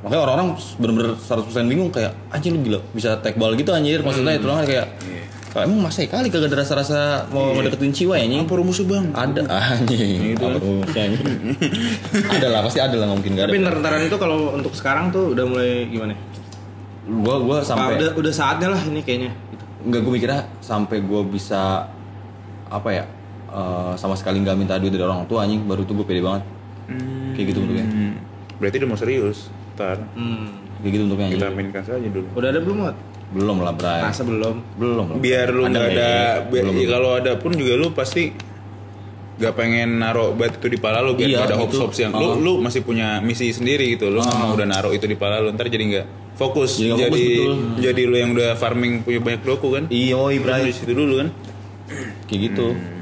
makanya 0.00 0.20
orang-orang 0.22 0.48
bener-bener 0.74 1.12
100% 1.14 1.44
bingung 1.66 1.90
kayak 1.90 2.16
anjir 2.30 2.50
lu 2.50 2.62
gila 2.62 2.80
bisa 2.90 3.20
take 3.20 3.36
ball 3.36 3.52
gitu 3.52 3.68
anjir 3.70 4.00
maksudnya 4.00 4.32
itu 4.32 4.46
lah 4.46 4.64
kayak 4.64 4.86
Iya. 5.02 5.22
"Kak, 5.50 5.66
emang 5.66 5.82
masih 5.82 6.06
kali 6.06 6.30
kagak 6.30 6.48
ada 6.48 6.62
rasa-rasa 6.62 7.26
mau 7.28 7.50
ngedeketin 7.52 7.90
ciwa 7.90 8.14
ya 8.14 8.22
anjing? 8.22 8.42
Apa 8.46 8.54
rumusnya 8.54 8.86
bang? 8.86 9.06
Ada 9.10 9.40
anjing. 9.50 10.18
Gitu. 10.30 10.44
apa 10.46 10.58
rumusnya 10.58 11.02
anjing? 11.10 11.26
Ada 12.38 12.46
lah 12.48 12.60
pasti 12.62 12.78
ada 12.78 12.96
lah 12.96 13.08
mungkin 13.10 13.30
gak 13.34 13.50
Tapi 13.50 13.58
ada. 13.58 13.70
entaran 13.74 14.00
itu 14.00 14.16
kalau 14.16 14.38
untuk 14.54 14.72
sekarang 14.72 15.10
tuh 15.10 15.34
udah 15.34 15.44
mulai 15.44 15.70
gimana? 15.86 16.14
gua 17.10 17.42
gua 17.42 17.56
sampai 17.60 17.98
udah 17.98 18.10
udah 18.14 18.30
saatnya 18.30 18.70
lah 18.70 18.82
ini 18.86 19.02
kayaknya. 19.02 19.34
Gitu. 19.50 19.64
nggak 19.80 20.00
gue 20.00 20.12
mikirnya 20.12 20.40
sampai 20.60 21.00
gue 21.00 21.20
bisa 21.26 21.88
apa 22.68 22.88
ya 22.92 23.04
eh, 23.50 23.92
sama 23.96 24.14
sekali 24.14 24.38
nggak 24.38 24.54
minta 24.54 24.78
duit 24.78 24.94
dari 24.94 25.02
orang 25.02 25.26
tua 25.26 25.42
anjing. 25.42 25.66
Baru 25.66 25.82
tuh 25.82 25.98
gue 25.98 26.06
pede 26.06 26.22
banget. 26.22 26.46
Kayak 27.34 27.46
gitu 27.50 27.58
bentuknya. 27.60 27.86
Hmm, 27.86 28.12
berarti 28.58 28.76
udah 28.78 28.88
mau 28.88 28.98
serius 28.98 29.50
ntar. 29.74 29.98
Hmm. 30.14 30.54
kayak 30.78 30.92
gitu 30.94 31.02
bentuknya 31.04 31.28
kita 31.32 31.46
mainkan 31.50 31.82
saja 31.82 32.06
dulu. 32.06 32.26
Udah 32.32 32.48
ada 32.52 32.60
belum, 32.60 32.76
Mat? 32.86 32.96
Belum 33.30 33.56
lah 33.60 33.72
Bray 33.72 34.00
Masa 34.02 34.22
belum? 34.22 34.56
belum 34.74 35.04
belum. 35.06 35.18
biar 35.18 35.46
lu 35.48 35.62
nggak 35.64 35.86
ada 35.88 36.10
biar, 36.44 36.64
Belum, 36.64 36.72
ya 36.72 36.76
belum. 36.76 36.90
kalau 36.90 37.10
ada 37.14 37.32
pun 37.36 37.50
juga 37.52 37.72
lu 37.74 37.88
pasti 37.90 38.24
gak 39.36 39.54
pengen 39.54 39.96
naruh 39.96 40.34
bat 40.34 40.52
itu 40.52 40.66
di 40.66 40.76
pala 40.76 41.00
lu 41.00 41.14
biar 41.14 41.30
Iya, 41.30 41.38
ada 41.42 41.54
itu. 41.54 41.62
hopes 41.62 41.78
hopes 41.78 41.98
yang 41.98 42.12
lu 42.12 42.26
Ah. 42.26 42.36
lu 42.36 42.52
masih 42.58 42.82
punya 42.82 43.18
misi 43.18 43.48
sendiri 43.48 43.88
gitu 43.90 44.08
lu 44.08 44.18
nggak 44.18 44.36
mau 44.36 44.52
udah 44.52 44.68
naruh 44.68 44.90
itu 44.90 45.04
di 45.04 45.14
pala 45.14 45.38
lu 45.38 45.48
ntar 45.50 45.64
jadi 45.66 45.80
nggak 45.80 46.06
fokus 46.34 46.76
Jadi 46.76 46.92
jadi 46.98 47.04
fokus, 47.06 47.20
betul. 47.22 47.54
jadi 47.80 48.02
lu 48.04 48.16
yang 48.16 48.30
udah 48.32 48.50
farming 48.54 49.00
punya 49.00 49.16
banyak 49.18 49.40
doku 49.40 49.68
kan 49.70 49.84
iya 49.88 50.12
oi 50.14 50.36
Bray 50.36 50.60
di 50.62 50.74
situ 50.74 50.92
dulu 50.92 51.14
kan 51.16 51.28
kayak 52.26 52.40
gitu 52.46 52.66
Hmm. 52.70 52.99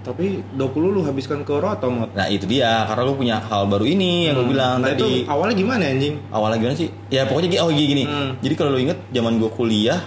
Tapi 0.00 0.40
20 0.50 0.64
lu 0.90 1.00
habiskan 1.02 1.44
ke 1.44 1.52
Roto 1.52 1.86
mod. 1.86 2.08
Nah 2.12 2.24
itu 2.26 2.48
dia, 2.48 2.88
karena 2.88 3.02
lu 3.02 3.14
punya 3.14 3.36
hal 3.38 3.68
baru 3.68 3.84
ini 3.84 4.26
yang 4.26 4.34
gue 4.34 4.48
bilang 4.48 4.80
Nah 4.80 4.90
tadi. 4.90 4.96
itu 4.96 5.28
awalnya 5.28 5.52
gimana 5.54 5.84
anjing? 5.84 6.14
awalnya 6.30 6.56
gimana 6.56 6.74
sih? 6.74 6.88
Ya 7.08 7.24
pokoknya 7.24 7.48
gini, 7.50 7.60
oh 7.60 7.68
gini. 7.68 8.04
Hmm. 8.04 8.30
Jadi 8.40 8.54
kalau 8.54 8.70
lu 8.72 8.80
inget 8.80 8.96
zaman 9.10 9.36
gue 9.36 9.50
kuliah, 9.50 10.00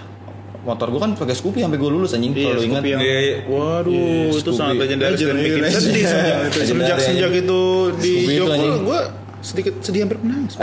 motor 0.60 0.90
gue 0.90 0.98
kan 0.98 1.14
pakai 1.14 1.32
Scoopy 1.32 1.62
sampai 1.62 1.78
gue 1.78 1.86
lulus 1.88 2.10
anjing. 2.10 2.32
Iya, 2.32 2.42
kalau 2.42 2.54
lu 2.54 2.62
inget. 2.64 2.74
Scoopy 2.74 2.90
yang- 2.90 3.02
Iya, 3.02 3.18
iya. 3.20 3.34
Waduh, 3.46 3.92
itu 4.28 4.40
Scoopy. 4.40 4.58
sangat 4.58 4.76
legendaris 4.76 5.18
dan 5.20 5.36
bikin 5.36 5.60
legend. 5.62 5.82
sedih 5.84 6.04
semenjak, 6.58 6.96
semenjak 6.98 7.32
itu 7.32 7.60
di 8.02 8.12
itu, 8.28 8.44
anjing. 8.44 8.74
gue 8.82 9.00
sedikit 9.44 9.76
sedih 9.84 10.08
hampir 10.08 10.18
menangis. 10.24 10.56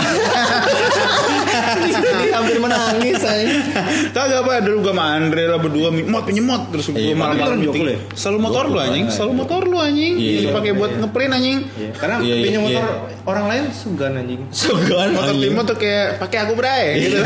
hampir 2.35 2.57
menangis 2.57 3.21
anjing. 3.21 3.61
Kagak 4.09 4.41
apa 4.41 4.51
dulu 4.65 4.77
gue 4.81 4.93
sama 4.93 5.05
Andre 5.13 5.43
lah 5.45 5.59
berdua 5.61 5.93
mod 5.93 6.23
pinjem 6.25 6.45
mod 6.49 6.73
terus 6.73 6.89
gue 6.89 6.97
Iya, 6.97 7.13
malam 7.13 7.37
malam 7.37 7.57
Jogja 7.61 7.93
ya? 7.93 7.97
selalu 8.17 8.39
motor 8.41 8.63
lu 8.67 8.77
anjing, 8.81 9.05
selalu 9.07 9.33
motor 9.37 9.61
lu 9.69 9.77
anjing, 9.77 10.13
Iya. 10.17 10.39
dipakai 10.49 10.71
buat 10.73 10.91
ngeprint 10.97 11.31
anjing. 11.31 11.57
Iya. 11.77 11.91
Karena 11.93 12.15
Iya, 12.19 12.33
iya, 12.33 12.43
pinjam 12.43 12.61
motor 12.65 12.83
iya. 12.83 12.95
orang 13.29 13.45
lain 13.47 13.63
segan 13.69 14.13
anjing. 14.17 14.41
Segan 14.49 15.07
Motor 15.13 15.35
timur 15.37 15.63
tuh 15.63 15.77
kayak 15.77 16.07
pakai 16.17 16.37
aku 16.41 16.53
bray 16.57 16.83
gitu. 16.97 17.17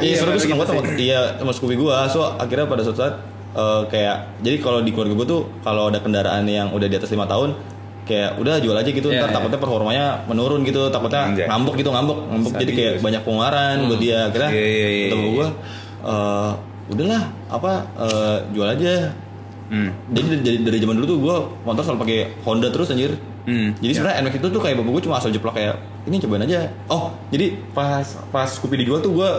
Iya, 0.00 0.14
seru 0.16 0.30
gue 0.32 0.40
seneng 0.40 0.58
banget 0.58 0.96
iya 0.96 1.36
sama 1.36 1.52
Scoopy 1.52 1.76
gue. 1.76 1.96
So 2.08 2.24
akhirnya 2.36 2.64
pada 2.64 2.80
suatu 2.80 2.98
saat 2.98 3.14
eh, 3.52 3.82
kayak 3.88 4.40
jadi 4.40 4.56
kalau 4.60 4.80
di 4.80 4.90
keluarga 4.92 5.14
gue 5.16 5.26
tuh 5.26 5.42
kalau 5.60 5.88
ada 5.88 6.00
kendaraan 6.00 6.44
yang 6.46 6.72
udah 6.72 6.88
di 6.88 6.96
atas 6.96 7.10
lima 7.10 7.28
tahun 7.28 7.56
kayak 8.06 8.38
udah 8.38 8.54
jual 8.56 8.72
aja 8.72 8.86
gitu 8.86 9.08
Iya, 9.08 9.18
ntar 9.18 9.28
iya. 9.28 9.36
takutnya 9.36 9.58
performanya 9.58 10.04
menurun 10.24 10.62
gitu 10.62 10.88
takutnya 10.88 11.22
Anjay. 11.28 11.46
ngambek 11.46 11.74
gitu 11.76 11.90
ngambek 11.90 12.18
ngambek 12.24 12.52
jadi 12.52 12.62
Sabi 12.64 12.72
kayak 12.72 12.92
juga 12.92 13.04
banyak 13.04 13.22
pengeluaran 13.22 13.76
buat 13.84 13.98
dia 13.98 14.18
akhirnya 14.24 14.50
iya, 14.50 14.86
ketemu 15.04 15.22
iya. 15.22 15.34
gue 15.34 15.48
eh, 16.04 16.50
udahlah 16.86 17.22
apa 17.48 17.72
eh, 17.98 18.36
jual 18.50 18.68
aja 18.70 18.94
Hmm. 19.66 19.90
jadi 20.06 20.38
dari, 20.38 20.58
dari 20.62 20.78
zaman 20.78 20.94
dulu 20.94 21.06
tuh 21.08 21.18
gue 21.18 21.36
motor 21.66 21.82
selalu 21.82 21.98
pakai 22.00 22.18
Honda 22.40 22.70
terus 22.70 22.86
anjir 22.86 23.18
Hmm. 23.42 23.74
jadi 23.76 23.92
sebenarnya 23.92 24.16
NMAX 24.20 24.34
itu 24.36 24.48
tuh 24.48 24.58
kayak 24.58 24.74
bapak 24.76 24.90
gue 24.90 25.02
cuma 25.02 25.18
asal 25.18 25.30
jeplak 25.30 25.54
kayak 25.54 25.74
ini 26.02 26.18
cobain 26.18 26.42
aja 26.42 26.70
oh 26.86 27.10
jadi 27.28 27.54
pas 27.70 28.02
pas 28.30 28.46
Scoopy 28.46 28.74
dijual 28.76 28.98
tuh 29.00 29.10
gue 29.12 29.30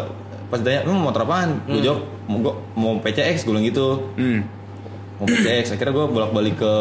pas 0.47 0.55
ditanya 0.57 0.83
lu 0.83 0.91
mau 0.93 1.07
motor 1.07 1.23
apaan 1.23 1.63
gue 1.65 1.79
jawab 1.81 1.99
mau 2.25 2.39
mau 2.71 2.91
PCX 2.97 3.43
gue 3.43 3.51
bilang 3.51 3.63
gitu 3.63 4.03
Hmm. 4.15 4.43
Mau 5.17 5.25
PCX 5.25 5.73
akhirnya 5.73 5.93
gue 5.93 6.05
bolak 6.07 6.29
balik 6.29 6.55
ke 6.55 6.73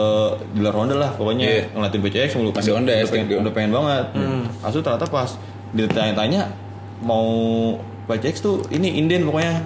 dealer 0.52 0.70
Honda 0.70 0.94
lah 0.94 1.10
pokoknya 1.10 1.46
Iya. 1.46 1.62
ngeliatin 1.72 2.00
PCX 2.00 2.30
mulu 2.36 2.50
Masih 2.52 2.72
Honda 2.72 2.92
ya, 2.92 3.00
udah 3.00 3.10
pengen, 3.10 3.26
udah 3.38 3.52
pengen 3.52 3.72
banget 3.72 4.04
Asu 4.60 4.78
ternyata 4.78 5.06
pas 5.06 5.30
ditanya-tanya 5.72 6.52
mau 6.98 7.26
PCX 8.06 8.34
tuh 8.38 8.56
ini 8.68 8.96
inden 8.96 9.24
pokoknya 9.24 9.64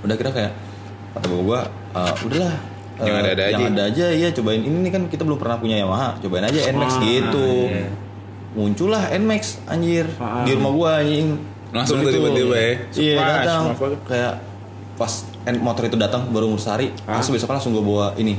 udah 0.00 0.14
kira 0.14 0.30
kayak 0.30 0.52
kata 1.12 1.26
bapak 1.26 1.42
gue 1.42 1.60
"Eh, 1.94 2.14
udahlah 2.22 2.54
Yang 2.96 3.04
eh, 3.06 3.20
ada-ada 3.20 3.42
yang 3.44 3.52
aja." 3.54 3.68
ada 3.70 3.82
aja 3.86 4.06
ya 4.10 4.28
cobain 4.32 4.60
ini 4.60 4.76
nih 4.80 4.90
kan 4.90 5.02
kita 5.06 5.22
belum 5.22 5.36
pernah 5.36 5.56
punya 5.56 5.76
Yamaha 5.78 6.16
cobain 6.18 6.44
aja 6.44 6.60
Nmax 6.66 6.92
gitu 6.98 7.48
iya. 7.68 7.88
muncullah 8.52 9.12
Nmax 9.12 9.42
anjir 9.66 10.08
Ah. 10.16 10.40
di 10.42 10.52
rumah 10.52 10.72
gua 10.72 10.90
anjing 10.98 11.36
Langsung 11.68 12.00
tiba-tiba 12.00 12.56
ya. 12.56 12.72
iya 12.96 13.16
motherfucker. 13.60 14.00
kayak 14.08 14.34
pas 14.96 15.12
motor 15.54 15.84
itu 15.84 15.94
datang 15.94 16.26
baru 16.26 16.46
umur 16.46 16.58
sehari 16.58 16.88
langsung 17.02 17.32
besok 17.32 17.48
langsung 17.50 17.70
gua 17.70 17.82
bawa 17.82 18.06
ini 18.16 18.34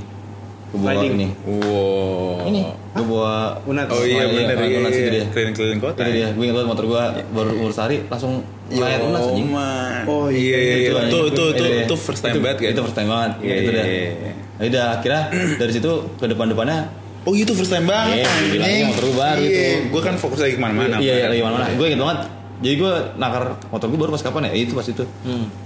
gua 0.67 0.79
bawa 0.83 0.91
Riding. 0.97 1.13
ini 1.15 1.27
Wow. 1.47 2.43
ini 2.43 2.61
gua 2.91 3.05
bawa 3.05 3.33
Unat. 3.63 3.85
Oh 3.87 4.01
iya 4.01 4.19
Oh, 4.19 4.27
iya, 4.27 4.43
benar 4.43 4.57
Unat 4.59 4.67
iya. 4.67 4.89
situ 4.91 5.05
iya. 5.05 5.13
dia. 5.13 5.25
Keliling-keliling 5.29 5.79
kota. 5.79 5.99
ini 6.01 6.11
dia 6.13 6.27
gue 6.29 6.43
ingat 6.43 6.55
banget 6.57 6.69
motor 6.69 6.85
gua 6.85 7.01
baru 7.29 7.49
umur 7.55 7.71
sehari 7.71 7.97
langsung 8.03 8.33
layar 8.67 8.99
unas 9.01 9.21
Oh, 9.21 9.31
anjing 9.31 9.49
man. 9.49 10.01
Oh, 10.05 10.27
iya 10.27 10.57
iya, 10.57 10.75
iya 10.77 10.89
iya. 10.91 11.07
Itu 11.07 11.19
itu 11.25 11.43
itu 11.47 11.63
dia. 11.63 11.83
itu 11.83 11.95
first 11.95 12.19
time 12.19 12.33
Itu- 12.33 12.43
banget 12.43 12.57
kan. 12.57 12.67
itu 12.67 12.81
first 12.83 12.97
time 12.97 13.09
banget 13.09 13.31
Iya, 13.39 13.53
itu 13.55 13.63
iya, 13.63 13.71
dah 13.71 13.85
iya, 13.85 14.01
iya. 14.01 14.33
Ya 14.57 14.65
udah 14.67 14.85
akhirnya 14.91 15.21
dari 15.55 15.71
situ 15.71 15.91
ke 16.13 16.25
depan-depannya 16.25 16.79
Oh 17.21 17.33
itu 17.33 17.51
first 17.51 17.69
time 17.69 17.83
banget. 17.85 18.23
Iya, 18.23 18.31
bilangnya 18.49 18.83
motor 18.87 19.03
lu 19.03 19.13
baru 19.13 19.41
itu. 19.41 19.63
Gue 19.89 20.01
kan 20.01 20.15
fokus 20.15 20.39
lagi 20.39 20.53
ke 20.53 20.61
mana-mana. 20.61 20.95
Iya, 20.97 21.13
iya, 21.13 21.25
lagi 21.27 21.41
mana-mana. 21.41 21.67
Gue 21.75 21.85
inget 21.87 21.99
banget. 22.01 22.19
Jadi 22.57 22.75
gue 22.77 22.91
nakar 23.15 23.43
motor 23.67 23.85
gue 23.85 23.99
baru 23.99 24.09
pas 24.09 24.19
kapan 24.21 24.47
ya? 24.47 24.51
Itu 24.57 24.73
pas 24.73 24.83
itu. 24.83 25.03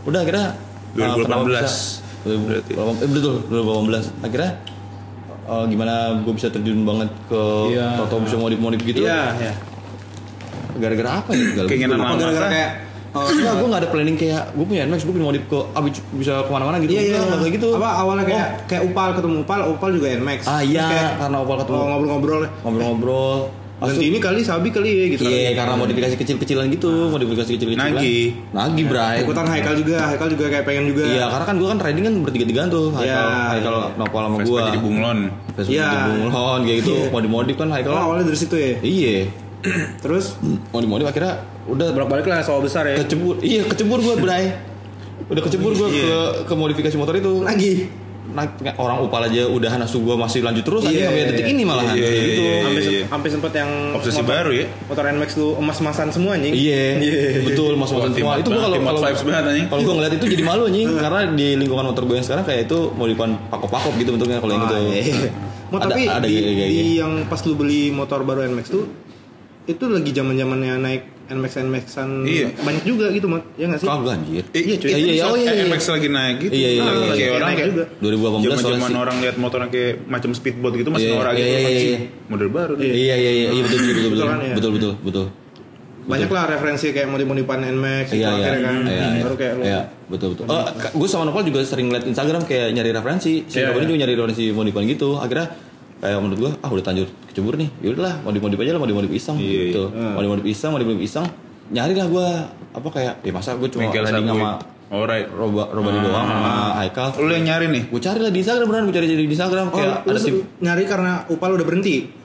Udah 0.04 0.20
akhirnya 0.20 0.58
2018 0.94 1.26
kenapa 1.26 1.44
bisa- 1.44 2.02
berarti. 2.22 2.72
2018 2.72 3.02
eh, 3.02 3.10
betul, 3.10 3.36
2018. 3.50 4.22
Akhirnya 4.22 4.52
uh, 5.44 5.66
gimana 5.66 5.94
gue 6.22 6.34
bisa 6.34 6.48
terjun 6.48 6.82
banget 6.82 7.10
ke 7.26 7.42
Iya. 7.72 7.88
Toto 7.98 8.22
bisa 8.22 8.38
modif-modif 8.38 8.80
gitu? 8.82 9.02
Iya, 9.02 9.22
iya. 9.38 9.54
Gara-gara 10.78 11.10
apa 11.18 11.30
ya? 11.32 11.44
Gara-gara 11.54 11.68
Keinginan 11.68 11.98
lama. 11.98 12.16
Gara-gara 12.16 12.48
kayak 12.48 12.72
oh, 13.12 13.28
Enggak, 13.28 13.54
gue 13.54 13.68
gak 13.68 13.82
ada 13.82 13.90
planning 13.90 14.16
kayak 14.16 14.44
gue 14.54 14.66
punya 14.66 14.82
NMAX, 14.86 15.02
gue 15.04 15.12
punya 15.12 15.28
modif 15.28 15.44
ke 15.46 15.58
abis 15.76 15.92
bisa 16.14 16.34
ke 16.46 16.50
mana-mana 16.50 16.78
gitu. 16.80 16.92
Iya 16.94 17.02
iya. 17.04 17.20
Kayak 17.36 17.54
gitu. 17.58 17.68
Apa 17.76 17.90
awalnya 18.00 18.24
kayak 18.24 18.46
Oh, 18.48 18.66
kayak 18.70 18.82
Upal 18.88 19.10
ketemu 19.14 19.36
Upal, 19.42 19.60
Upal 19.68 19.90
juga 19.92 20.08
Nmax. 20.14 20.40
Ah 20.46 20.62
iya, 20.62 20.86
kayak, 20.88 21.10
karena 21.20 21.38
opal 21.40 21.56
ketemu 21.60 21.76
oh, 21.76 21.86
ngobrol-ngobrol 21.88 22.42
ngobrol-ngobrol. 22.64 23.40
Ganti 23.82 24.06
ini 24.06 24.22
kali 24.22 24.46
Sabi 24.46 24.70
kali 24.70 24.90
ya 24.94 25.06
gitu. 25.10 25.26
Iya, 25.26 25.58
karena 25.58 25.74
modifikasi 25.74 26.14
kecil-kecilan 26.14 26.70
gitu, 26.70 27.10
modifikasi 27.10 27.50
kecil-kecilan. 27.50 27.98
Nagih. 27.98 28.26
Nagih, 28.54 28.86
Bray. 28.86 29.26
Ikutan 29.26 29.46
Haikal 29.50 29.74
juga, 29.74 29.98
Haikal 30.06 30.30
juga 30.30 30.46
kayak 30.54 30.66
pengen 30.70 30.94
juga. 30.94 31.06
Iya, 31.10 31.26
karena 31.34 31.46
kan 31.50 31.56
gue 31.58 31.68
kan 31.68 31.80
riding 31.82 32.04
kan 32.06 32.14
bertiga-tigaan 32.22 32.68
tuh. 32.70 32.94
Haikal, 32.94 33.10
Iya, 33.10 33.22
Haikal 33.58 33.74
iya. 33.74 33.88
nopal 33.98 34.22
sama 34.30 34.38
gue. 34.46 34.60
jadi 34.70 34.80
bunglon. 34.80 35.20
Vespa 35.58 35.72
Iya. 35.74 35.90
jadi 35.90 36.10
bunglon 36.14 36.60
kayak 36.62 36.78
gitu. 36.86 36.94
Iya. 36.94 37.10
Modif-modif 37.10 37.56
kan 37.58 37.68
Haikal. 37.74 37.92
Oh, 37.92 38.02
awalnya 38.06 38.26
dari 38.30 38.38
situ 38.38 38.56
ya. 38.56 38.74
Iya. 38.86 39.18
Terus 40.06 40.26
Modif-modif 40.70 41.06
akhirnya 41.10 41.34
udah 41.66 41.88
balik 42.06 42.26
lah 42.30 42.46
soal 42.46 42.62
besar 42.62 42.86
ya. 42.86 43.02
kecebur. 43.02 43.42
Iya, 43.42 43.66
kecebur 43.66 43.98
gue, 43.98 44.14
Bray. 44.22 44.54
Udah 45.26 45.42
kecebur 45.42 45.74
gue 45.74 45.90
ke 45.90 46.18
ke 46.46 46.54
modifikasi 46.54 46.96
motor 46.98 47.18
itu. 47.18 47.42
Lagi. 47.42 47.90
Nah, 48.32 48.46
orang 48.76 48.98
upal 49.00 49.22
aja 49.22 49.44
udah 49.46 49.72
nasu 49.76 50.00
gue 50.00 50.16
masih 50.16 50.40
lanjut 50.40 50.64
terus 50.64 50.82
aja 50.82 50.94
Iya, 50.94 51.06
sampai 51.06 51.24
detik 51.28 51.44
iya. 51.44 51.52
ini 51.52 51.64
malahan 51.64 51.92
Iya, 51.92 52.02
kayak 52.02 52.12
iya, 52.12 52.24
gitu. 52.24 52.42
iya, 52.42 52.52
iya. 52.52 52.62
Sampai 52.64 52.82
se- 52.82 53.06
sampai 53.06 53.30
sempet 53.30 53.52
yang 53.54 53.72
Obsesi 53.92 54.16
motor- 54.16 54.32
baru 54.32 54.52
ya. 54.54 54.66
Motor 54.88 55.04
Nmax 55.12 55.30
lu 55.34 55.48
emas-emasan 55.58 56.08
semua 56.10 56.32
anjing. 56.34 56.54
Iya, 56.54 56.84
Iya. 56.98 57.22
betul 57.44 57.72
mas 57.74 57.90
Wah, 57.90 58.00
mas 58.02 58.12
semua. 58.12 58.34
Itu 58.36 58.50
gue 58.50 58.62
kalau 58.62 58.78
kalau 58.80 59.00
vibes 59.02 59.24
banget, 59.24 59.44
anjing. 59.46 59.66
kalau 59.68 59.82
gue 59.82 59.94
ngeliat 59.94 60.14
itu 60.14 60.26
jadi 60.30 60.44
malu 60.44 60.64
anjing 60.66 60.88
karena 61.04 61.22
di 61.30 61.48
lingkungan 61.56 61.86
motor 61.86 62.04
gue 62.04 62.16
yang 62.16 62.26
sekarang 62.26 62.44
kayak 62.44 62.62
itu 62.66 62.78
modifan 62.92 63.32
pakop-pakop 63.48 63.94
gitu 63.96 64.10
bentuknya 64.12 64.40
kalau 64.40 64.54
yang 64.54 64.64
Ah, 64.64 64.70
gitu. 64.70 64.76
iya. 64.88 65.04
Mau 65.70 65.78
Ada- 65.78 65.86
tapi 65.88 66.02
ada 66.04 66.20
kayak 66.22 66.32
di 66.62 66.72
gitu. 66.74 66.92
yang 66.98 67.12
pas 67.26 67.40
lu 67.42 67.54
beli 67.54 67.82
motor 67.90 68.22
baru 68.22 68.44
Nmax 68.46 68.68
tuh 68.70 68.88
itu 69.64 69.84
lagi 69.86 70.12
zaman 70.12 70.34
zamannya 70.34 70.74
naik 70.78 71.04
Nmax 71.32 71.54
Nmaxan 71.62 72.10
Iya. 72.24 72.48
banyak 72.58 72.84
juga 72.84 73.06
gitu 73.10 73.26
mat 73.26 73.44
ya 73.56 73.66
nggak 73.66 73.80
sih 73.80 73.88
Kagak 73.88 74.14
anjir. 74.14 74.44
Eh, 74.50 74.62
Iya, 74.62 74.76
cuy. 74.78 74.90
Iya, 74.90 74.98
iya, 74.98 75.24
oh, 75.24 75.36
iya, 75.36 75.52
iya. 75.52 75.64
NMAX 75.66 75.82
lagi 75.88 76.08
naik 76.08 76.36
gitu. 76.40 76.52
Iya, 76.52 76.70
iya, 76.70 76.82
Nah, 76.82 76.92
iya, 76.92 77.02
iya. 77.02 77.12
Kayak 77.12 77.32
orang 77.32 77.42
Naik 77.42 77.58
kayak 77.58 77.70
juga. 77.72 77.86
2018 77.98 78.44
Zaman 78.44 78.64
zaman 78.78 78.92
orang 78.98 79.16
lihat 79.20 79.36
motornya 79.36 79.70
kayak 79.70 79.94
macam 80.06 80.30
speedboat 80.32 80.74
gitu 80.76 80.90
masih 80.90 81.08
Iya, 81.08 81.16
norak 81.16 81.34
iya, 81.34 81.40
gitu. 81.40 81.50
iya, 81.50 81.60
iya, 81.62 81.82
iya. 81.82 82.00
Model 82.28 82.50
baru. 82.50 82.74
Iya. 82.76 82.92
Iya 82.92 83.16
iya 83.18 83.32
iya 83.32 83.48
iya 83.50 83.62
betul 83.62 83.80
betul 83.82 83.94
betul 84.06 84.12
betul 84.12 84.52
Betul 84.54 84.72
betul 85.02 85.28
banyak 86.02 86.28
lah 86.28 86.50
referensi 86.50 86.90
kayak 86.90 87.08
modif-modifan 87.08 87.62
Nmax 87.64 88.10
itu 88.10 88.18
Iya 88.18 88.26
iya 88.26 88.34
akhirnya 88.34 88.62
kan 88.66 88.76
iya 88.82 89.06
iya. 89.08 89.22
baru 89.22 89.36
kayak 89.38 89.54
lu 89.54 89.62
Iya 89.62 89.82
betul 90.10 90.28
betul. 90.34 90.46
Oh, 90.46 90.64
gue 90.92 91.08
sama 91.08 91.24
Nopal 91.24 91.46
juga 91.46 91.62
sering 91.62 91.88
liat 91.88 92.04
Instagram 92.04 92.42
kayak 92.44 92.74
nyari 92.74 92.90
referensi. 92.90 93.46
Si 93.46 93.56
Iya, 93.56 93.70
Nopal 93.70 93.80
iya. 93.80 93.88
juga 93.88 93.98
nyari 94.02 94.14
referensi 94.14 94.44
modifan 94.50 94.84
gitu. 94.86 95.10
Akhirnya 95.16 95.48
kayak 96.02 96.18
menurut 96.18 96.40
gue 96.40 96.52
ah 96.58 96.68
udah 96.68 96.84
tanjur 96.84 97.08
kecebur 97.28 97.54
nih. 97.56 97.70
Yaudahlah 97.80 98.20
modif 98.22 98.42
modif 98.42 98.58
aja 98.58 98.72
lah 98.74 98.82
modif 98.82 98.96
modif 98.98 99.12
iseng 99.12 99.38
Iya, 99.38 99.62
gitu. 99.70 99.84
iya. 99.88 100.12
Modif 100.12 100.30
modif 100.30 100.46
iseng 100.48 100.72
modif 100.72 100.88
modif 100.88 101.04
iseng. 101.04 101.26
Nyari 101.72 101.94
lah 101.94 102.08
gue 102.10 102.28
apa 102.72 102.88
kayak 102.90 103.14
ya 103.22 103.32
masa 103.32 103.56
gue 103.56 103.70
cuma 103.70 103.88
riding 103.88 104.04
Subway. 104.04 104.28
sama 104.28 104.52
Alright. 104.92 105.28
roba 105.32 105.72
roba 105.72 105.90
di 105.90 106.00
doang 106.02 106.26
sama 106.26 106.50
Haikal. 106.76 107.10
Lu 107.16 107.32
yang 107.32 107.46
nyari 107.46 107.66
nih. 107.70 107.84
Gue 107.88 108.02
cari 108.02 108.20
lah 108.20 108.28
di 108.28 108.40
Instagram 108.42 108.66
beneran 108.66 108.84
gue 108.84 108.96
cari 108.98 109.08
di 109.08 109.26
Instagram 109.26 109.66
oh 109.68 109.74
kayak 109.74 109.96
ada 110.04 110.20
tim 110.20 110.36
nyari 110.60 110.84
karena 110.84 111.12
Upal 111.30 111.56
udah 111.56 111.64
berhenti 111.64 112.20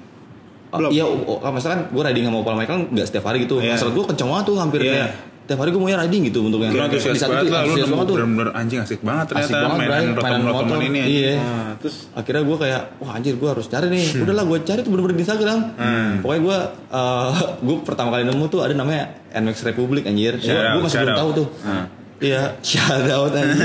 belum? 0.67 0.91
Iya, 0.93 1.05
oh, 1.09 1.39
oh, 1.39 1.53
masalah 1.55 1.73
kan 1.73 1.83
gue 1.89 2.03
riding 2.03 2.25
sama 2.27 2.37
Opal 2.43 2.53
Michael 2.53 2.91
nggak 2.91 3.07
setiap 3.07 3.25
hari 3.25 3.47
gitu. 3.47 3.63
Iya. 3.63 3.79
Masalah 3.79 3.93
gue 3.95 4.05
kenceng 4.05 4.29
banget 4.29 4.45
tuh 4.45 4.57
hampir 4.59 4.81
Iya. 4.83 4.93
kayak 4.93 5.11
tiap 5.47 5.59
hari 5.59 5.71
gue 5.71 5.79
mau 5.79 5.87
riding 5.89 6.23
gitu 6.27 6.39
bentuknya. 6.43 6.71
Lu 6.71 6.81
antusias 6.83 7.17
banget 7.17 7.47
itu 7.47 7.55
lah. 7.55 7.63
Lu 7.63 7.75
nemu 7.75 8.03
tuh. 8.03 8.15
bener-bener 8.19 8.51
anjing 8.53 8.79
asik 8.83 9.01
banget 9.01 9.27
ternyata. 9.31 9.47
Asik 9.47 9.57
banget, 9.57 9.79
mainan 9.79 9.87
Bray. 9.87 10.07
rotom- 10.11 10.25
Mainan 10.27 10.43
rotoman 10.45 10.67
motor. 10.67 10.89
ini. 10.91 11.01
Iya. 11.07 11.33
nah, 11.39 11.71
terus 11.79 11.97
Akhirnya 12.13 12.43
gue 12.43 12.57
kayak, 12.59 12.83
wah 12.99 13.11
anjir 13.15 13.35
gue 13.35 13.49
harus 13.49 13.67
cari 13.67 13.87
nih. 13.87 14.07
Udahlah 14.19 14.45
gue 14.45 14.59
cari 14.61 14.81
tuh 14.83 14.91
bener-bener 14.91 15.17
di 15.17 15.23
Instagram. 15.23 15.59
Pokoknya 16.21 16.41
gue, 16.43 16.59
uh, 16.91 17.31
gue 17.57 17.77
pertama 17.81 18.09
kali 18.11 18.23
nemu 18.27 18.45
tuh 18.47 18.61
ada 18.61 18.75
namanya 18.75 19.05
NMAX 19.31 19.57
Republic 19.65 20.03
anjir. 20.05 20.35
Gue 20.37 20.83
masih 20.83 20.99
belum 21.01 21.15
tahu 21.17 21.31
tuh. 21.37 21.49
Hmm. 21.63 21.87
Iya, 22.17 22.43
shout 22.67 23.07
out 23.07 23.31
anjir. 23.31 23.63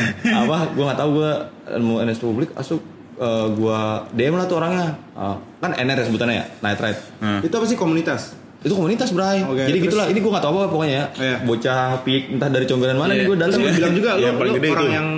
Apa? 0.44 0.58
Gue 0.70 0.84
nggak 0.84 0.98
tahu 0.98 1.10
gue 1.16 1.32
nemu 1.72 1.94
NMAX 2.02 2.18
Republic. 2.20 2.48
Asuk 2.54 2.80
uh, 3.16 3.46
gue 3.48 3.80
DM 4.12 4.34
lah 4.34 4.44
tuh 4.44 4.60
orangnya. 4.60 5.00
Uh, 5.16 5.36
kan 5.56 5.72
NR 5.72 5.96
ya 5.96 6.04
sebutannya 6.04 6.36
ya, 6.36 6.46
Night 6.60 6.76
Ride. 6.76 7.00
Hmm. 7.18 7.40
itu 7.40 7.50
apa 7.50 7.64
sih 7.64 7.74
komunitas 7.74 8.36
Itu 8.66 8.74
komunitas, 8.74 9.08
Bray. 9.10 9.38
Oke, 9.40 9.62
Jadi 9.62 9.78
terus? 9.78 9.86
gitulah. 9.86 10.06
Ini 10.06 10.18
gue 10.18 10.30
gak 10.32 10.42
tau 10.42 10.50
apa 10.52 10.66
pokoknya 10.66 10.92
ya. 10.92 11.04
Iya. 11.16 11.36
Bocah 11.46 11.80
pik 12.02 12.22
entah 12.34 12.50
dari 12.50 12.66
conggeran 12.66 12.96
mana 12.96 13.08
Iya. 13.08 13.16
nih 13.16 13.24
gue 13.24 13.36
datang. 13.36 13.50
Terus 13.54 13.62
lu 13.64 13.78
bilang 13.78 13.94
juga 13.94 14.10
lu, 14.12 14.26
paling 14.34 14.50
lu 14.50 14.58
gede 14.58 14.68
orang 14.68 14.82
itu. 14.82 14.92
yang 14.92 15.08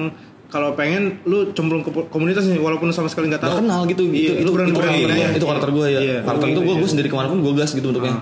kalau 0.48 0.68
pengen 0.72 1.02
lu 1.24 1.38
cemplung 1.52 1.80
ke 1.80 1.90
komunitas 2.08 2.44
nih 2.44 2.56
walaupun 2.56 2.88
sama 2.90 3.08
sekali 3.08 3.28
nggak 3.28 3.40
tahu 3.40 3.50
Gak 3.50 3.60
kenal 3.60 3.80
gitu, 3.84 4.02
gitu. 4.06 4.32
Iya, 4.32 4.44
lu 4.44 4.50
berani 4.50 4.70
itu, 4.70 4.78
berani 4.78 4.92
karakter 4.94 5.08
nanya. 5.10 5.26
gue, 5.26 5.36
itu 5.36 5.46
karakter 5.46 5.70
gue 5.70 5.86
ya. 5.86 5.98
Iya, 5.98 6.16
karakter 6.22 6.46
itu 6.46 6.60
gue, 6.60 6.68
iya. 6.68 6.80
gue 6.80 6.88
sendiri 6.88 7.08
ke 7.08 7.16
mana 7.16 7.28
pun 7.28 7.38
gue 7.40 7.52
gas 7.52 7.70
gitu 7.72 7.86
bentuknya. 7.88 8.16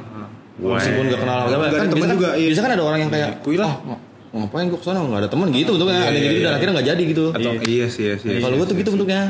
Meskipun 0.57 1.05
gak 1.07 1.21
kenal 1.21 1.39
apa 1.45 1.67
kan 1.69 1.87
temen 1.87 2.09
juga, 2.13 2.29
iya. 2.33 2.47
biasa 2.49 2.61
kan 2.63 2.71
ada 2.73 2.85
orang 2.85 2.99
yang 2.99 3.11
kayak, 3.11 3.31
Kuy 3.43 3.57
lah. 3.57 3.73
"Ah, 3.85 3.93
ng- 3.93 4.03
ngapain 4.37 4.67
gue 4.69 4.77
ke 4.77 4.85
sana 4.85 5.01
nggak 5.01 5.21
ada 5.23 5.31
temen 5.31 5.49
gitu 5.51 5.71
bentuknya. 5.75 5.97
Iya, 5.97 6.07
ada 6.07 6.13
iya, 6.13 6.23
gitu 6.23 6.35
iya. 6.35 6.45
dan 6.45 6.53
akhirnya 6.55 6.73
nggak 6.77 6.89
jadi 6.89 7.03
gitu. 7.09 7.25
Atau 7.31 7.51
iya 7.63 7.87
sih, 7.89 8.03
iya 8.05 8.15
sih. 8.17 8.29
Kalau 8.37 8.55
gue 8.55 8.67
tuh 8.67 8.77
gitu 8.77 8.91
bentuknya. 8.93 9.23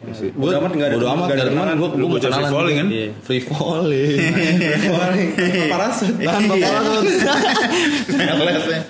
Gue 0.00 0.32
Bodo 0.32 0.56
amat 0.64 0.72
nggak 0.72 0.88
ada 0.88 0.96
teman, 0.96 1.12
amat 1.12 1.26
nggak 1.28 1.36
ada 1.36 1.52
teman 1.52 1.76
gue 1.76 1.88
gue 1.92 2.08
mau 2.08 2.16
free 2.16 2.48
falling 2.48 2.76
kan? 2.80 2.86
Iya. 2.88 3.08
free 3.20 3.42
falling 3.44 5.28
Parasut. 5.68 6.14
tanpa 6.16 6.54
parasut 6.56 7.04
Lesnya. 8.40 8.80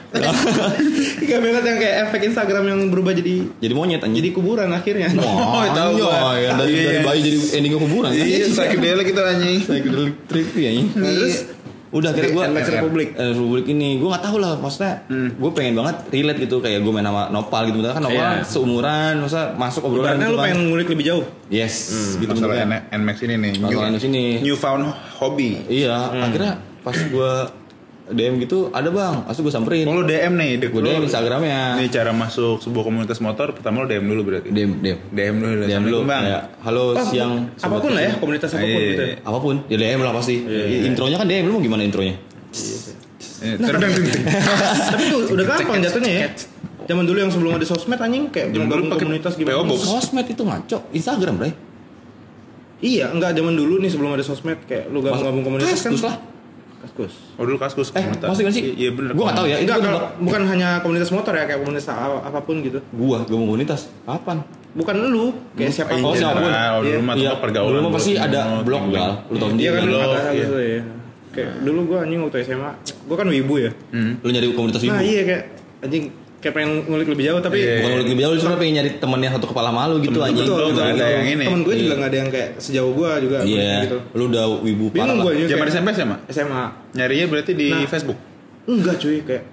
Gak 1.20 1.38
banget 1.42 1.62
yang 1.66 1.78
kayak 1.78 1.94
efek 2.08 2.20
Instagram 2.30 2.64
yang 2.66 2.80
berubah 2.90 3.12
jadi 3.14 3.34
jadi 3.58 3.74
monyet 3.74 4.02
anjing 4.02 4.22
jadi 4.22 4.30
kuburan 4.30 4.70
akhirnya. 4.70 5.10
Wah, 5.18 5.66
tahu 5.70 5.90
iya, 5.98 6.02
gua. 6.02 6.32
ya, 6.34 6.50
dari, 6.54 6.72
Iya. 6.72 6.86
dari 6.86 7.00
bayi 7.02 7.20
jadi 7.22 7.38
endingnya 7.58 7.78
kuburan? 7.80 8.10
Iya, 8.10 8.46
psychedelic 8.50 9.06
itu 9.10 9.22
anjing. 9.22 9.56
psychedelic 9.62 10.14
trippy 10.26 10.62
anjing 10.66 10.86
Terus 10.94 11.34
udah 11.90 12.09
akhirnya 12.09 12.30
gue 12.30 12.44
NMAX 12.47 12.66
Republic. 12.73 13.09
Republik 13.12 13.66
ini 13.68 13.99
gue 13.99 14.06
nggak 14.06 14.23
tahu 14.23 14.37
lah 14.38 14.54
maksudnya 14.54 14.92
gue 15.11 15.50
pengen 15.50 15.75
banget 15.75 15.97
relate 16.09 16.38
gitu 16.40 16.56
kayak 16.59 16.80
gue 16.80 16.92
main 16.92 17.02
sama 17.02 17.26
Nopal 17.28 17.62
gitu 17.66 17.82
kan 17.85 17.99
Nopal 17.99 18.14
Iya. 18.14 18.44
seumuran 18.44 19.14
masa 19.20 19.40
masuk 19.52 19.82
obrolan 19.85 20.14
Ibaratnya 20.14 20.23
gitu 20.23 20.30
lu 20.30 20.37
kan 20.37 20.44
pengen 20.47 20.61
ngulik 20.68 20.88
lebih 20.88 21.04
jauh. 21.04 21.25
yes 21.49 21.75
gitu 22.16 22.30
Masalah 22.30 22.56
NMAX 22.88 23.16
ini 23.20 23.35
nih. 23.37 23.52
Masalah 23.56 23.75
new- 23.85 23.90
NMAX 23.92 24.04
ini. 24.06 24.25
Newfound 24.40 24.82
hobby. 25.16 25.50
iya 25.66 25.97
akhirnya 26.16 26.52
pas 26.80 26.94
gue 26.94 27.32
DM 28.10 28.38
gitu 28.38 28.68
ada 28.68 28.86
bang 28.86 29.22
langsung 29.22 29.42
gue 29.42 29.50
samperin 29.50 29.84
Oh 29.84 29.94
lu 29.94 30.04
DM 30.04 30.34
nih, 30.34 30.50
dek 30.56 30.70
gue 30.70 30.82
DM 30.82 31.02
Instagramnya 31.02 31.76
Nih 31.76 31.88
cara 31.88 32.10
masuk 32.10 32.58
sebuah 32.58 32.84
komunitas 32.84 33.18
motor, 33.18 33.50
pertama 33.50 33.82
lu 33.82 33.86
DM 33.86 34.04
dulu 34.04 34.22
berarti. 34.26 34.48
DM 34.48 34.78
DM 34.78 34.98
DM 35.08 35.34
dulu. 35.36 35.62
DM 35.64 35.82
dulu 35.82 35.98
bang. 36.04 36.22
kayak 36.22 36.42
halo 36.60 36.84
Oh, 36.90 37.04
siang 37.04 37.32
apa 37.56 37.76
pun 37.76 37.90
lah 37.90 38.02
ya, 38.02 38.08
Fishing." 38.08 38.20
komunitas 38.20 38.50
apa 38.50 38.60
pun 38.60 38.70
Iya, 38.72 38.86
gitu. 38.86 39.02
iya. 39.02 39.12
ya. 39.12 39.16
apa 39.22 39.38
pun 39.38 39.54
ya 39.64 39.76
DM 39.78 40.00
lah 40.00 40.12
pasti 40.12 40.34
intronya 40.84 41.16
kan 41.16 41.26
DM 41.26 41.44
lu 41.44 41.52
mau 41.52 41.62
gimana 41.62 41.82
intronya 41.82 42.14
ding. 43.40 44.22
Tapi 44.86 45.02
tuh 45.08 45.20
udah 45.32 45.44
gampang 45.46 45.80
jatuhnya 45.80 46.12
ya. 46.12 46.28
Zaman 46.84 47.04
dulu 47.06 47.18
yang 47.18 47.30
sebelum 47.30 47.54
ada 47.54 47.64
sosmed 47.64 47.96
anjing 47.96 48.28
kayak 48.28 48.50
Zaman 48.50 48.60
mau 48.60 48.68
dulu 48.68 48.76
gabung 48.76 48.90
pakai 48.90 49.04
komunitas 49.06 49.32
gimana. 49.34 49.62
Box. 49.62 49.80
sosmed 49.80 50.26
itu 50.26 50.42
ngaco 50.42 50.78
Instagram 50.90 51.34
bray 51.36 51.52
Iya, 52.80 53.12
enggak 53.12 53.36
zaman 53.36 53.52
dulu 53.54 53.76
nih 53.76 53.92
sebelum 53.92 54.12
ada 54.12 54.24
sosmed 54.24 54.56
kayak 54.64 54.88
lu 54.88 55.00
gabung-gabung 55.00 55.44
komunitas 55.44 55.76
kan. 55.78 55.92
Lah 56.00 56.16
Kaskus. 56.80 57.12
Oh 57.37 57.44
dulu 57.44 57.56
kaskus 57.56 57.88
Eh, 57.88 58.00
komunitas. 58.00 58.25
maksudnya 58.26 58.52
sih? 58.52 58.64
Iya 58.72 58.90
bener. 58.90 59.12
Gua 59.12 59.25
nggak 59.26 59.37
tahu 59.37 59.46
ya. 59.46 59.56
Itu 59.56 59.64
Enggak, 59.66 59.78
kalau 59.84 60.00
bukan 60.18 60.42
hanya 60.46 60.68
komunitas 60.80 61.10
motor 61.10 61.32
ya, 61.32 61.44
kayak 61.44 61.60
komunitas 61.60 61.87
apa 61.92 62.38
pun 62.40 62.56
gitu. 62.60 62.78
gua 62.90 63.20
gua 63.22 63.37
mau 63.37 63.49
komunitas 63.49 63.80
kapan 64.02 64.38
Bukan 64.70 64.94
lu, 65.04 65.34
kayak 65.52 65.72
siapa 65.75 65.99
Oh, 65.99 66.14
siapa 66.14 66.38
pun. 66.38 66.46
General, 66.46 66.78
dulu 66.78 67.00
mah 67.02 67.14
Iya, 67.14 67.22
tempat 67.26 67.40
pergaulan. 67.42 67.70
dulu 67.70 67.80
mah 67.82 67.92
pasti 67.92 68.12
ada 68.14 68.40
Oh, 68.40 68.62
blog 68.62 68.84
gal 68.88 69.10
lu 69.26 69.34
Iya 69.34 69.44
sendiri 69.44 69.75
kan 69.75 69.84
Blog, 69.84 70.00
ada 70.00 70.20
iya. 70.22 70.40
gitu 70.40 70.56
ya. 70.56 70.80
Kayak 71.30 71.50
dulu 71.60 71.80
gua 71.84 71.99
anjing 72.00 72.20
waktu 72.22 72.38
SMA, 72.40 72.70
gua 73.04 73.16
kan 73.18 73.26
wibu 73.28 73.54
ya. 73.58 73.70
Hmm. 73.90 74.12
lu 74.18 74.28
nyari 74.30 74.46
komunitas 74.50 74.80
ibu 74.80 74.90
Nah, 74.90 75.02
iya 75.02 75.22
kayak 75.22 75.42
anjing 75.80 76.04
kayak 76.40 76.54
pengen 76.54 76.70
ngulik 76.85 77.04
lebih 77.06 77.25
jauh 77.26 77.38
tapi 77.38 77.59
Iya. 77.59 77.75
bukan 77.78 77.90
lebih 78.02 78.16
jauh 78.18 78.37
cuma 78.38 78.56
pengen 78.56 78.75
nyari 78.76 78.90
temen 78.97 79.18
yang 79.18 79.32
satu 79.35 79.47
kepala 79.47 79.70
malu 79.70 79.94
gitu 79.99 80.16
Temen 80.16 80.26
anjing 80.26 80.47
betul, 80.47 80.66
nggak 80.70 80.88
ada 80.90 81.06
yang 81.11 81.26
ini. 81.30 81.44
Temen 81.44 81.61
gue 81.61 81.75
juga 81.75 81.85
Iya. 81.85 81.94
nggak 81.94 82.09
ada 82.09 82.18
yang 82.18 82.30
kayak 82.30 82.49
sejauh 82.56 82.92
gue 82.92 83.11
juga 83.20 83.38
iya 83.42 83.73
gitu. 83.82 83.99
lu 84.11 84.25
udah 84.26 84.44
wibu 84.59 84.85
parah 84.90 85.14
gue 85.14 85.32
juga. 85.38 85.50
Zaman 85.50 85.66
SMP 85.68 85.88
SMA? 85.92 86.16
SMA. 86.26 86.64
Nyarinya 86.92 87.26
berarti 87.28 87.52
di 87.52 87.68
Nah. 87.68 87.85
Facebook. 87.85 88.18
Enggak 88.62 88.97
cuy 88.97 89.18
kayak 89.20 89.44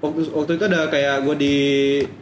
waktu 0.00 0.20
waktu 0.28 0.50
itu 0.52 0.64
ada 0.64 0.80
kayak 0.86 1.16
gue 1.20 1.34
di 1.36 1.54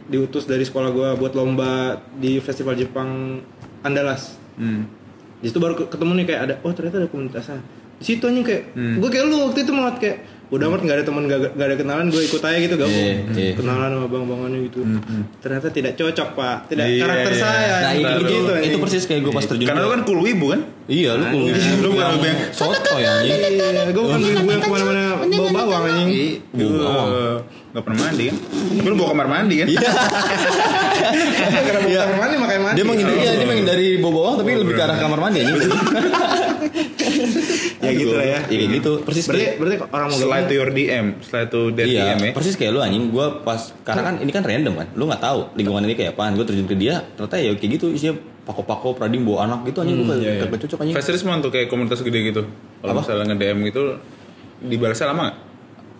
diutus 0.07 0.43
dari 0.43 0.63
sekolah 0.63 0.89
gue 0.89 1.09
buat 1.15 1.33
lomba 1.33 1.71
di 2.13 2.39
festival 2.39 2.73
Jepang 2.73 3.39
Andalas. 3.81 4.37
Hmm. 4.55 4.89
Di 5.37 5.47
situ 5.47 5.59
baru 5.59 5.75
ke- 5.75 5.85
ketemu 5.87 6.11
nih 6.15 6.25
kayak 6.25 6.41
ada 6.41 6.53
oh 6.59 6.71
ternyata 6.71 6.97
ada 6.97 7.05
komunitasnya. 7.05 7.59
Di 7.93 8.05
situ 8.07 8.23
anjing 8.23 8.41
kayak 8.41 8.63
Hmm. 8.73 8.97
gue 8.97 9.09
kayak 9.11 9.25
lu 9.27 9.37
waktu 9.43 9.59
itu 9.61 9.71
mau 9.71 9.85
kayak 9.93 10.17
udah 10.49 10.65
amat 10.67 10.81
nggak 10.83 10.97
ada 10.99 11.05
teman 11.05 11.23
nggak 11.25 11.55
ada 11.55 11.75
kenalan 11.75 12.05
gue 12.07 12.21
ikut 12.21 12.41
aja 12.41 12.57
gitu 12.57 12.75
gabung. 12.75 12.93
Iya, 12.93 13.15
iya. 13.33 13.53
kenalan 13.55 13.89
sama 13.89 14.07
bang-bangannya 14.07 14.59
gitu. 14.67 14.79
Ternyata 15.39 15.67
tidak 15.69 15.93
cocok 15.95 16.29
pak. 16.33 16.57
Tidak 16.67 16.85
Iya, 16.85 17.01
karakter 17.01 17.31
iya. 17.31 17.41
saya 17.41 17.73
nah 17.79 17.91
itu, 17.93 18.11
itu, 18.19 18.33
itu 18.33 18.51
anjing. 18.53 18.81
persis 18.81 19.03
kayak 19.03 19.21
gua 19.21 19.33
pas 19.33 19.45
terjun 19.45 19.65
Karena 19.65 19.81
lu 19.81 19.89
kan 19.89 20.01
cool 20.03 20.19
wibu 20.19 20.45
kan? 20.51 20.61
iya 20.85 21.11
lu 21.15 21.25
cool 21.31 21.47
Lu 21.79 21.87
bukan 21.91 22.05
yang 22.19 22.39
soto 22.51 22.93
ya 22.99 23.11
anjing. 23.17 23.39
Iya, 23.39 23.81
gue 23.89 24.03
bukan 24.03 24.19
ibu 24.19 24.47
yang 24.47 24.61
ke 24.61 24.69
mana-mana 24.69 25.01
bawa 25.49 25.65
bawang 25.67 25.83
anjing. 25.89 26.39
Bau 26.53 26.69
bawang. 26.71 27.09
Eh, 27.11 27.37
Nggak 27.73 27.83
pernah 27.89 27.99
mandi 28.05 28.23
kan? 28.29 28.37
Tapi 28.77 28.85
lu 28.85 28.95
bawa 28.95 29.09
kamar 29.17 29.27
mandi 29.27 29.55
kan? 29.57 29.67
Iya. 29.73 29.89
Karena 31.65 31.79
bawa 31.81 32.01
kamar 32.05 32.17
mandi 32.21 32.35
makanya 32.37 32.61
mandi. 32.61 32.77
Dia 32.77 32.85
menghindari, 32.85 33.17
iya, 33.17 33.31
dia 33.33 33.47
menghindari 33.49 33.87
bau 33.97 34.11
bawang 34.13 34.35
tapi 34.37 34.49
lebih 34.53 34.73
ke 34.77 34.83
arah 34.85 34.97
kamar 34.97 35.19
mandi 35.19 35.37
aja. 35.41 35.53
Ya 37.83 37.91
gitu 37.91 38.13
lah 38.15 38.25
ya. 38.25 38.39
Iya 38.47 38.57
kayak 38.63 38.69
gitu. 38.79 38.91
Persis 39.03 39.25
Berarti 39.27 39.43
kayak 39.43 39.55
berarti 39.59 39.75
orang 39.91 40.07
mau 40.07 40.17
Slide 40.17 40.45
to 40.47 40.53
your 40.55 40.69
DM, 40.71 41.05
slide 41.19 41.49
to 41.51 41.59
their 41.75 41.87
Iya, 41.89 42.03
DM 42.15 42.19
ya. 42.23 42.31
persis 42.31 42.55
kayak 42.55 42.71
lu 42.71 42.79
anjing. 42.79 43.03
Gua 43.11 43.43
pas 43.43 43.59
karena 43.83 44.01
kan 44.07 44.15
ini 44.23 44.31
kan 44.31 44.43
random 44.45 44.73
kan. 44.79 44.87
Lu 44.95 45.03
nggak 45.09 45.21
tahu 45.21 45.39
lingkungan 45.57 45.83
ini 45.83 45.95
kayak 45.97 46.15
apaan. 46.15 46.37
Gua 46.37 46.45
terjun 46.47 46.67
ke 46.69 46.77
dia, 46.77 47.03
ternyata 47.17 47.35
ya 47.41 47.51
kayak 47.57 47.71
gitu 47.81 47.91
isinya 47.91 48.15
pako-pako, 48.43 48.95
pradim 48.95 49.23
bawa 49.23 49.47
anak 49.47 49.71
gitu 49.71 49.83
anjing 49.83 50.03
gua 50.03 50.15
iya, 50.15 50.19
iya. 50.19 50.31
kayak 50.39 50.51
kagak 50.51 50.59
cocok 50.67 50.77
anjing. 50.83 50.95
Fast 50.95 51.09
response 51.11 51.41
tuh 51.43 51.51
kayak 51.51 51.67
komunitas 51.67 51.99
gede 51.99 52.19
gitu. 52.31 52.41
Kalau 52.79 52.93
misalnya 52.95 53.25
nge-DM 53.33 53.57
gitu 53.67 53.83
dibalasnya 54.63 55.07
lama 55.07 55.21
nggak? 55.23 55.37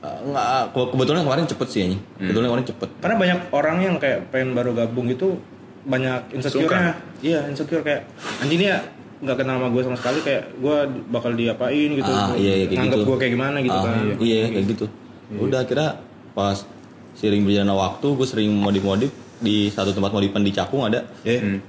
Eh, 0.04 0.20
Nggak, 0.26 0.46
ke- 0.70 0.90
kebetulan 0.92 1.22
kemarin 1.24 1.46
cepet 1.46 1.68
sih 1.70 1.80
anjing. 1.82 2.02
Hmm. 2.02 2.20
Kebetulan 2.22 2.48
kemarin 2.50 2.68
cepet. 2.68 2.90
Karena 3.00 3.16
banyak 3.16 3.40
orang 3.52 3.78
yang 3.80 3.96
kayak 3.98 4.20
pengen 4.30 4.50
baru 4.52 4.72
gabung 4.74 5.08
itu 5.08 5.40
banyak 5.84 6.22
insecure-nya. 6.34 6.96
Iya, 7.20 7.40
insecure 7.48 7.80
kayak 7.82 8.08
anjing 8.40 8.60
dia 8.60 8.84
nggak 9.20 9.38
kenal 9.38 9.56
sama 9.56 9.68
gue 9.70 9.82
sama 9.82 9.96
sekali 9.96 10.20
kayak 10.20 10.44
gue 10.58 10.76
bakal 11.08 11.32
diapain 11.32 11.90
gitu. 11.94 12.04
Ah, 12.06 12.36
iya, 12.36 12.54
iya, 12.58 12.66
kayak 12.68 12.92
gitu. 12.92 13.04
gue 13.06 13.18
kayak 13.18 13.32
gimana 13.32 13.58
gitu 13.60 13.72
Ah, 13.74 13.84
kan. 13.86 13.96
Iya, 14.20 14.40
kayak 14.50 14.66
gitu. 14.68 14.86
Udah 15.34 15.62
kira 15.64 16.04
pas 16.32 16.68
sering 17.14 17.44
berjalan 17.44 17.72
waktu, 17.72 18.08
gue 18.10 18.28
sering 18.28 18.52
modif-modif 18.52 19.12
di 19.40 19.68
satu 19.70 19.92
tempat 19.92 20.12
modifan 20.12 20.44
di 20.44 20.52
Cakung 20.52 20.84
ada. 20.84 21.08
Iya. 21.24 21.40
Hmm. 21.40 21.60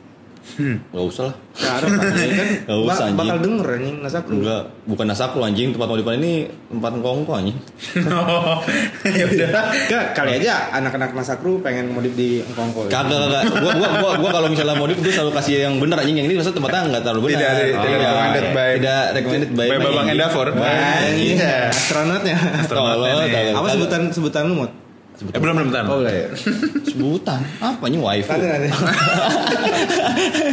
Gak 0.86 1.04
usah 1.04 1.24
lah. 1.24 1.34
Cara 1.54 1.86
kan 1.86 1.98
kan 1.98 2.48
Nggak 2.66 2.78
usah, 2.80 3.04
anjing. 3.04 3.16
bakal 3.16 3.36
denger 3.40 3.66
anjing 3.72 3.96
nasakru. 3.98 4.34
Enggak, 4.36 4.62
bukan 4.84 5.06
nasakru 5.06 5.40
anjing. 5.40 5.68
Tempat 5.70 5.88
modifan 5.88 6.14
ini 6.16 6.32
tempat 6.68 6.92
ngkongko 6.94 7.32
anjing. 7.32 7.56
ya 9.18 9.24
udah. 9.24 9.50
Enggak, 9.74 10.04
kali 10.12 10.30
aja 10.38 10.52
anak-anak 10.72 11.10
nasakru 11.12 11.58
pengen 11.58 11.90
modif 11.90 12.12
di 12.12 12.44
Engkongko. 12.44 12.86
Kagak 12.86 13.18
kagak. 13.18 13.42
Gua 13.52 13.70
gua 13.72 13.88
gua, 13.96 14.10
gua 14.16 14.30
kalau 14.32 14.48
misalnya 14.48 14.74
modif 14.74 14.96
gue 14.98 15.10
selalu 15.10 15.32
kasih 15.32 15.54
yang 15.64 15.74
bener 15.78 15.96
anjing. 15.96 16.16
Yang 16.16 16.26
ini 16.26 16.34
maksudnya 16.36 16.56
tempatnya 16.56 16.80
enggak 16.84 17.02
terlalu 17.02 17.20
benar. 17.24 17.40
Tidak, 17.40 17.50
tidak 17.50 17.80
Iya. 17.84 17.98
recommended 18.04 18.46
by- 18.50 18.74
tidak 18.76 19.04
recommended 19.12 19.50
by 19.50 19.66
By 19.66 19.78
Babang 19.80 20.06
Endafor. 20.08 20.46
Anjing. 20.52 21.36
Iya. 21.36 21.56
Astronotnya. 21.70 22.36
Tolong. 22.66 23.18
Apa 23.54 23.68
sebutan 23.72 24.00
sebutan 24.10 24.42
lu 24.46 24.54
mod? 25.16 25.30
Eh 25.30 25.38
belum 25.38 25.54
belum 25.54 25.68
bentar. 25.70 25.82
Oh 25.86 25.98
udah 26.00 26.10
ya. 26.12 26.26
Sebutan 26.84 27.40
apa 27.60 27.84
nih? 27.84 27.98
Nanti 28.02 28.46
nanti. 28.48 28.68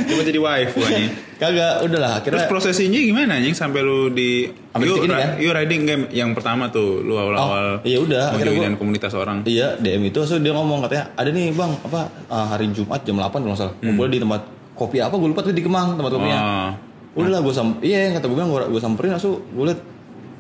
Coba 0.07 0.21
jadi 0.21 0.39
wife 0.39 0.73
anjing. 0.77 1.11
Kagak, 1.35 1.81
udahlah 1.81 2.21
Terus 2.21 2.37
akhirnya 2.37 2.45
prosesinya 2.47 2.99
gimana 3.01 3.31
anjing 3.35 3.55
sampai 3.55 3.81
lu 3.81 4.09
di 4.09 4.45
you, 4.77 4.93
ini 5.01 5.09
kan? 5.09 5.29
you 5.37 5.49
riding 5.49 5.81
game 5.83 6.03
yang 6.11 6.31
pertama 6.31 6.69
tuh 6.69 7.01
lu 7.01 7.17
awal-awal 7.17 7.81
Oh, 7.81 7.83
iya 7.83 7.97
udah, 7.97 8.23
akhirnya 8.31 8.69
gua- 8.69 8.77
komunitas 8.77 9.11
orang. 9.11 9.41
Iya 9.43 9.73
DM 9.75 10.05
itu 10.05 10.21
so 10.21 10.37
dia 10.37 10.51
ngomong 10.51 10.85
katanya 10.85 11.09
ada 11.15 11.29
nih 11.29 11.49
bang 11.49 11.73
apa 11.81 11.99
ah, 12.27 12.45
hari 12.47 12.69
Jumat 12.69 13.01
jam 13.01 13.17
8 13.17 13.33
kalau 13.33 13.57
salah 13.57 13.73
ngumpul 13.79 14.05
di 14.05 14.21
tempat 14.21 14.41
kopi 14.71 14.97
apa 14.97 15.13
gue 15.13 15.27
lupa 15.27 15.41
tuh 15.41 15.49
di 15.49 15.61
Kemang 15.61 15.97
tempat 15.97 16.11
kopinya. 16.11 16.39
Oh. 16.39 16.69
Udah 17.17 17.29
lah 17.29 17.41
gue 17.41 17.51
sam 17.51 17.81
iya 17.81 18.13
kata 18.13 18.23
gue 18.23 18.37
bilang 18.37 18.49
gue 18.49 18.61
gue 18.67 18.77
samperin 18.79 19.11
langsung 19.11 19.41
gue 19.41 19.65
liat 19.65 19.81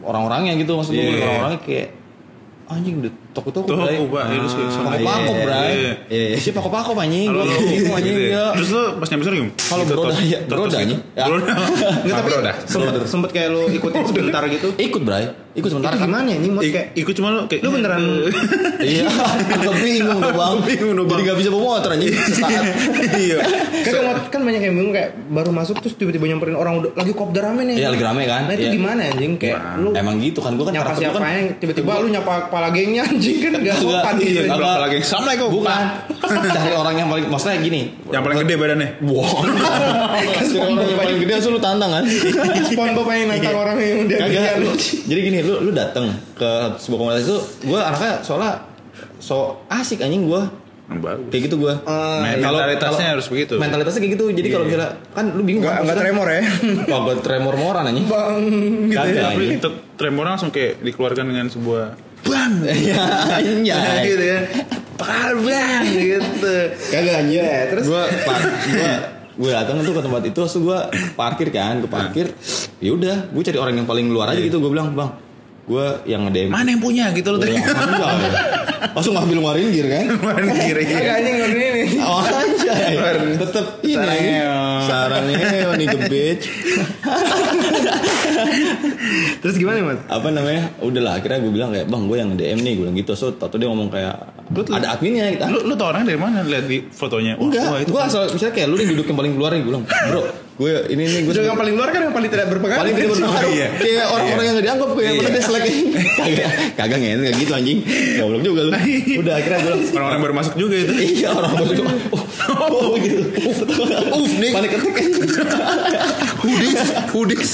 orang-orangnya 0.01 0.53
gitu 0.55 0.71
maksud 0.75 0.91
gue 0.91 1.01
Iya. 1.01 1.09
liat 1.11 1.23
orang-orangnya 1.23 1.59
kayak 1.61 1.87
anjing 2.69 2.95
deh 3.01 3.13
toko-toko 3.31 3.63
Toko, 3.65 3.81
bray. 3.81 3.97
Bang. 4.03 4.27
Iya, 4.27 4.39
terus 4.41 4.53
sama- 4.69 4.91
Iya, 4.93 5.15
bray. 5.39 5.71
iya, 6.09 6.23
iya. 6.29 6.37
Siapa 6.37 6.59
pako-pako 6.59 6.91
anjing? 6.97 7.27
Halo, 7.27 7.43
Gue 7.43 7.63
bingung 7.65 7.95
anjing 7.95 8.13
Gitu 8.13 8.27
ya. 8.27 8.35
ya. 8.35 8.45
Terus 8.53 8.69
lu 8.69 8.81
pas 8.93 9.07
nyampe 9.07 9.23
sana 9.23 9.35
gimana? 9.35 9.53
Kalau 9.57 9.81
Gitu, 9.81 9.91
beroda, 9.91 10.09
tos- 10.09 10.21
iya, 10.21 10.37
tos- 10.37 10.49
beroda, 10.49 10.67
tos- 10.67 10.81
anjing. 10.81 10.99
Ya. 11.11 11.23
Beroda. 11.25 11.51
Enggak 12.01 12.15
tapi 12.17 12.27
beroda. 12.27 12.51
sempet 12.65 12.93
sempet 13.05 13.29
kayak 13.31 13.49
lu 13.49 13.61
ikutin 13.69 14.01
sebentar 14.03 14.41
gitu. 14.45 14.67
Ikut 14.77 15.01
bray, 15.01 15.23
ikut 15.53 15.69
sebentar 15.69 15.89
Itu 15.89 15.97
kan. 15.97 16.05
gimana 16.05 16.27
ya 16.27 16.37
nih 16.37 16.49
mod 16.49 16.61
Ik- 16.61 16.73
kayak 16.73 16.87
ikut 16.93 17.13
cuma 17.13 17.27
lu 17.29 17.39
kayak 17.45 17.61
lu 17.61 17.69
beneran 17.71 18.01
Iya, 18.91 19.05
gue 19.61 19.73
bingung 19.77 20.19
dong 20.19 20.33
bang. 20.33 20.55
Bingung 20.63 20.93
dong, 20.93 21.05
Bang. 21.05 21.17
Jadi 21.17 21.29
gak 21.29 21.37
bisa 21.37 21.49
bawa 21.49 21.63
motor 21.77 21.89
anjing. 21.93 22.11
Sesaat. 22.11 22.63
Iya. 23.21 23.37
kan 23.83 23.93
kan 24.29 24.41
banyak 24.41 24.61
yang 24.61 24.73
bingung 24.73 24.91
kayak 24.91 25.09
baru 25.27 25.51
masuk 25.51 25.79
terus 25.79 25.93
tiba-tiba 25.93 26.25
nyamperin 26.25 26.53
orang 26.53 26.79
udah 26.79 26.91
lagi 26.93 27.11
kopdar 27.11 27.47
rame 27.47 27.63
nih. 27.63 27.75
Iya 27.77 27.87
lagi 27.89 28.03
rame 28.03 28.23
kan. 28.25 28.41
Nah 28.43 28.53
itu 28.53 28.65
Iya. 28.65 28.73
gimana 28.73 29.01
anjing 29.05 29.33
kayak 29.37 29.59
lu 29.77 29.89
Emang 29.93 30.15
gitu 30.17 30.39
kan 30.39 30.51
gue 30.53 30.63
kan 30.63 30.73
nyapa 30.73 30.85
karakter 30.89 30.99
gua 30.99 31.11
siapa 31.11 31.19
kan 31.21 31.31
yang 31.33 31.47
tiba-tiba 31.57 31.91
lu 31.95 32.07
nyapa 32.09 32.33
kepala 32.47 32.67
gengnya 32.71 33.03
anjing 33.21 33.37
kan 33.39 33.61
gak 33.61 33.77
sopan 33.77 34.13
gitu. 34.17 34.31
iya, 34.33 34.41
Kalau 34.47 34.65
apalagi 34.67 34.97
Assalamualaikum. 34.99 35.47
Bukan. 35.53 35.83
Cari 36.51 36.73
orang 36.73 36.95
yang 36.95 37.07
paling 37.07 37.25
maksudnya 37.27 37.57
gini. 37.59 37.81
Yang 38.07 38.23
paling 38.23 38.37
gede 38.41 38.55
badannya. 38.55 38.89
Wow. 39.03 39.45
Cari 40.41 40.57
orang 40.57 40.73
yang 40.81 40.97
paling 40.97 41.17
gede 41.19 41.31
langsung 41.31 41.53
lu 41.53 41.61
tantang 41.61 41.91
kan. 41.91 42.03
SpongeBob 42.67 43.05
pengen 43.05 43.27
nantang 43.29 43.55
orang 43.55 43.77
yang 43.77 43.99
dia 44.05 44.17
Kagak. 44.19 44.53
lu- 44.57 44.73
Jadi 44.79 45.19
gini, 45.21 45.37
lu 45.39 45.53
lu 45.59 45.71
dateng 45.71 46.05
ke 46.33 46.49
sebuah 46.75 46.97
komunitas 46.99 47.23
itu, 47.23 47.37
gue 47.63 47.79
anaknya 47.79 48.13
soalnya 48.21 48.51
so 49.17 49.35
asik 49.67 50.01
anjing 50.01 50.25
gue. 50.25 50.41
Bagus. 50.91 51.31
Kayak 51.31 51.43
gitu 51.47 51.55
gue. 51.57 51.73
Men- 52.19 52.43
mentalitasnya 52.43 53.07
harus 53.09 53.23
begitu. 53.25 53.55
Mentalitasnya 53.55 53.99
kayak 53.99 54.13
gitu. 54.13 54.25
Jadi 54.29 54.47
kalau 54.49 54.65
misalnya 54.65 54.91
kan 55.09 55.25
lu 55.29 55.41
bingung 55.41 55.63
Enggak 55.63 55.71
kan, 55.73 55.83
maksudnya- 55.85 56.03
tremor 56.03 56.27
ya. 56.27 56.41
Wah, 56.91 56.99
gue 57.01 57.15
tremor 57.21 57.55
moran 57.55 57.83
anjing. 57.85 58.05
Bang 58.05 58.35
gitu 58.85 58.97
Kagak. 58.97 59.15
ya. 59.15 59.23
Tapi 59.29 59.43
untuk 59.55 59.73
tremor 59.95 60.25
langsung 60.27 60.49
kayak 60.49 60.81
dikeluarkan 60.81 61.25
dengan 61.25 61.47
sebuah 61.47 61.83
Bang. 62.25 62.53
Iya, 62.67 63.03
iya. 63.61 63.77
gitu 64.05 64.23
ya. 64.23 64.39
Pakal 64.99 65.33
bang 65.41 65.83
gitu. 65.89 66.55
Kagak 66.93 67.15
anjir 67.25 67.43
ya. 67.43 67.61
Terus 67.73 67.85
gue 67.89 68.03
pas 68.27 68.41
gue 68.45 68.93
gue 69.31 69.49
datang 69.49 69.81
tuh 69.81 69.95
ke 69.95 70.01
tempat 70.03 70.21
itu 70.27 70.37
terus 70.37 70.55
gue 70.59 70.79
parkir 71.17 71.49
kan 71.49 71.79
gue 71.79 71.89
parkir 71.89 72.35
ya 72.83 72.91
udah 72.93 73.31
gue 73.31 73.41
cari 73.41 73.57
orang 73.57 73.73
yang 73.79 73.87
paling 73.87 74.11
luar 74.11 74.35
aja 74.35 74.43
gitu 74.43 74.59
gue 74.59 74.69
bilang 74.69 74.91
bang 74.91 75.07
gue 75.61 75.85
yang 76.05 76.25
nge-DM 76.25 76.49
Mana 76.49 76.67
yang 76.67 76.79
punya 76.79 77.05
gitu 77.11 77.29
loh 77.29 77.39
tadi. 77.39 77.53
yang 77.53 77.63
ya. 77.63 77.73
langsung 78.91 79.13
ngambil 79.13 79.35
ngeluarin 79.37 79.69
gear 79.69 79.87
kan 79.87 80.05
Mana 80.25 80.51
kira-kira. 80.51 81.11
anjing 81.15 81.35
ngomong 81.37 81.61
ini. 81.61 81.83
Oh 82.01 82.19
anjay 82.19 82.93
Tetep 83.37 83.65
ini 83.81 83.93
Sarangeo. 83.95 84.57
Sarangeo 84.83 85.69
nih 85.75 85.87
gebet 85.87 86.39
Terus 89.41 89.55
gimana, 89.55 89.77
Mat? 89.83 89.99
Apa 90.07 90.29
namanya 90.29 90.73
Udahlah 90.79 91.17
akhirnya 91.17 91.39
gue 91.39 91.51
bilang 91.51 91.69
kayak 91.69 91.87
Bang 91.87 92.05
gue 92.05 92.17
yang 92.17 92.33
DM 92.33 92.59
nih 92.59 92.73
Gue 92.75 92.83
bilang 92.83 92.97
gitu 92.97 93.13
So 93.13 93.31
tau 93.31 93.49
dia 93.51 93.67
ngomong 93.67 93.89
kayak 93.89 94.15
Lu- 94.51 94.65
Ada 94.67 94.87
adminnya 94.91 95.29
kita 95.31 95.45
Lu 95.47 95.63
lu 95.63 95.73
tau 95.75 95.89
orang 95.89 96.03
dari 96.03 96.17
mana 96.17 96.41
lihat 96.41 96.65
di 96.65 96.83
fotonya? 96.83 97.37
Wah, 97.37 97.43
Enggak 97.43 97.87
Gue 97.87 98.01
asal 98.01 98.29
Misalnya 98.29 98.53
kayak 98.55 98.67
lu 98.67 98.75
nih 98.75 98.87
duduk 98.89 99.05
yang 99.05 99.17
paling 99.17 99.33
keluar 99.35 99.51
nih 99.51 99.61
Gue 99.61 99.71
bilang 99.71 99.83
Bro 99.85 100.21
Gue 100.61 100.77
ini 100.87 101.03
nih 101.03 101.21
gue 101.25 101.41
yang 101.41 101.57
paling 101.57 101.73
luar 101.73 101.89
kan 101.89 102.05
yang 102.05 102.13
paling 102.13 102.29
tidak 102.29 102.45
berpengaruh. 102.47 102.81
paling 102.81 102.93
tidak 102.93 103.09
berpengaruh 103.11 103.49
Iya. 103.49 103.67
kayak 103.73 104.05
orang-orang 104.07 104.45
yang 104.45 104.53
gak 104.53 104.65
dianggap 104.67 104.89
kayak 104.91 105.01
yang 105.01 105.15
Iya. 105.17 105.29
dia 105.31 105.41
selek 105.49 105.63
kagak 106.13 106.49
kagak 106.77 106.97
ngen 107.01 107.17
kayak 107.19 107.35
gitu 107.35 107.51
anjing 107.51 107.79
ya 108.13 108.23
belum 108.23 108.41
juga 108.41 108.61
lu 108.61 108.71
udah 109.25 109.33
akhirnya 109.33 109.59
gue 109.59 109.73
Orang-orang 109.91 110.21
baru 110.21 110.33
masuk 110.37 110.53
juga 110.55 110.75
itu. 110.77 110.93
iya 111.17 111.29
orang 111.31 111.51
baru 111.55 111.73
cuma 111.73 111.91
oh, 112.61 112.69
oh 112.69 112.93
gitu 112.95 113.23
Uf, 114.13 114.31
nih. 114.37 114.51
panik 114.53 114.69
ketik 114.71 114.95
Hudis, 116.41 116.79
hudis. 117.09 117.51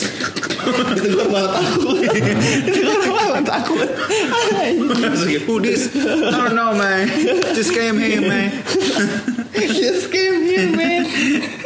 itu 0.67 1.07
gue 1.09 1.25
malah 1.27 1.51
takut 1.53 1.95
itu 1.95 2.81
gue 2.83 3.07
malah 3.07 3.39
takut 3.41 3.87
Masuk 5.07 5.47
hudis. 5.47 5.81
No, 5.95 6.49
no, 6.49 6.65
man. 6.73 7.07
Just 7.53 7.71
came 7.71 7.95
here, 7.95 8.19
man. 8.19 8.51
Just 9.67 10.07
came 10.07 10.37
here 10.43 10.69
man. 10.69 11.03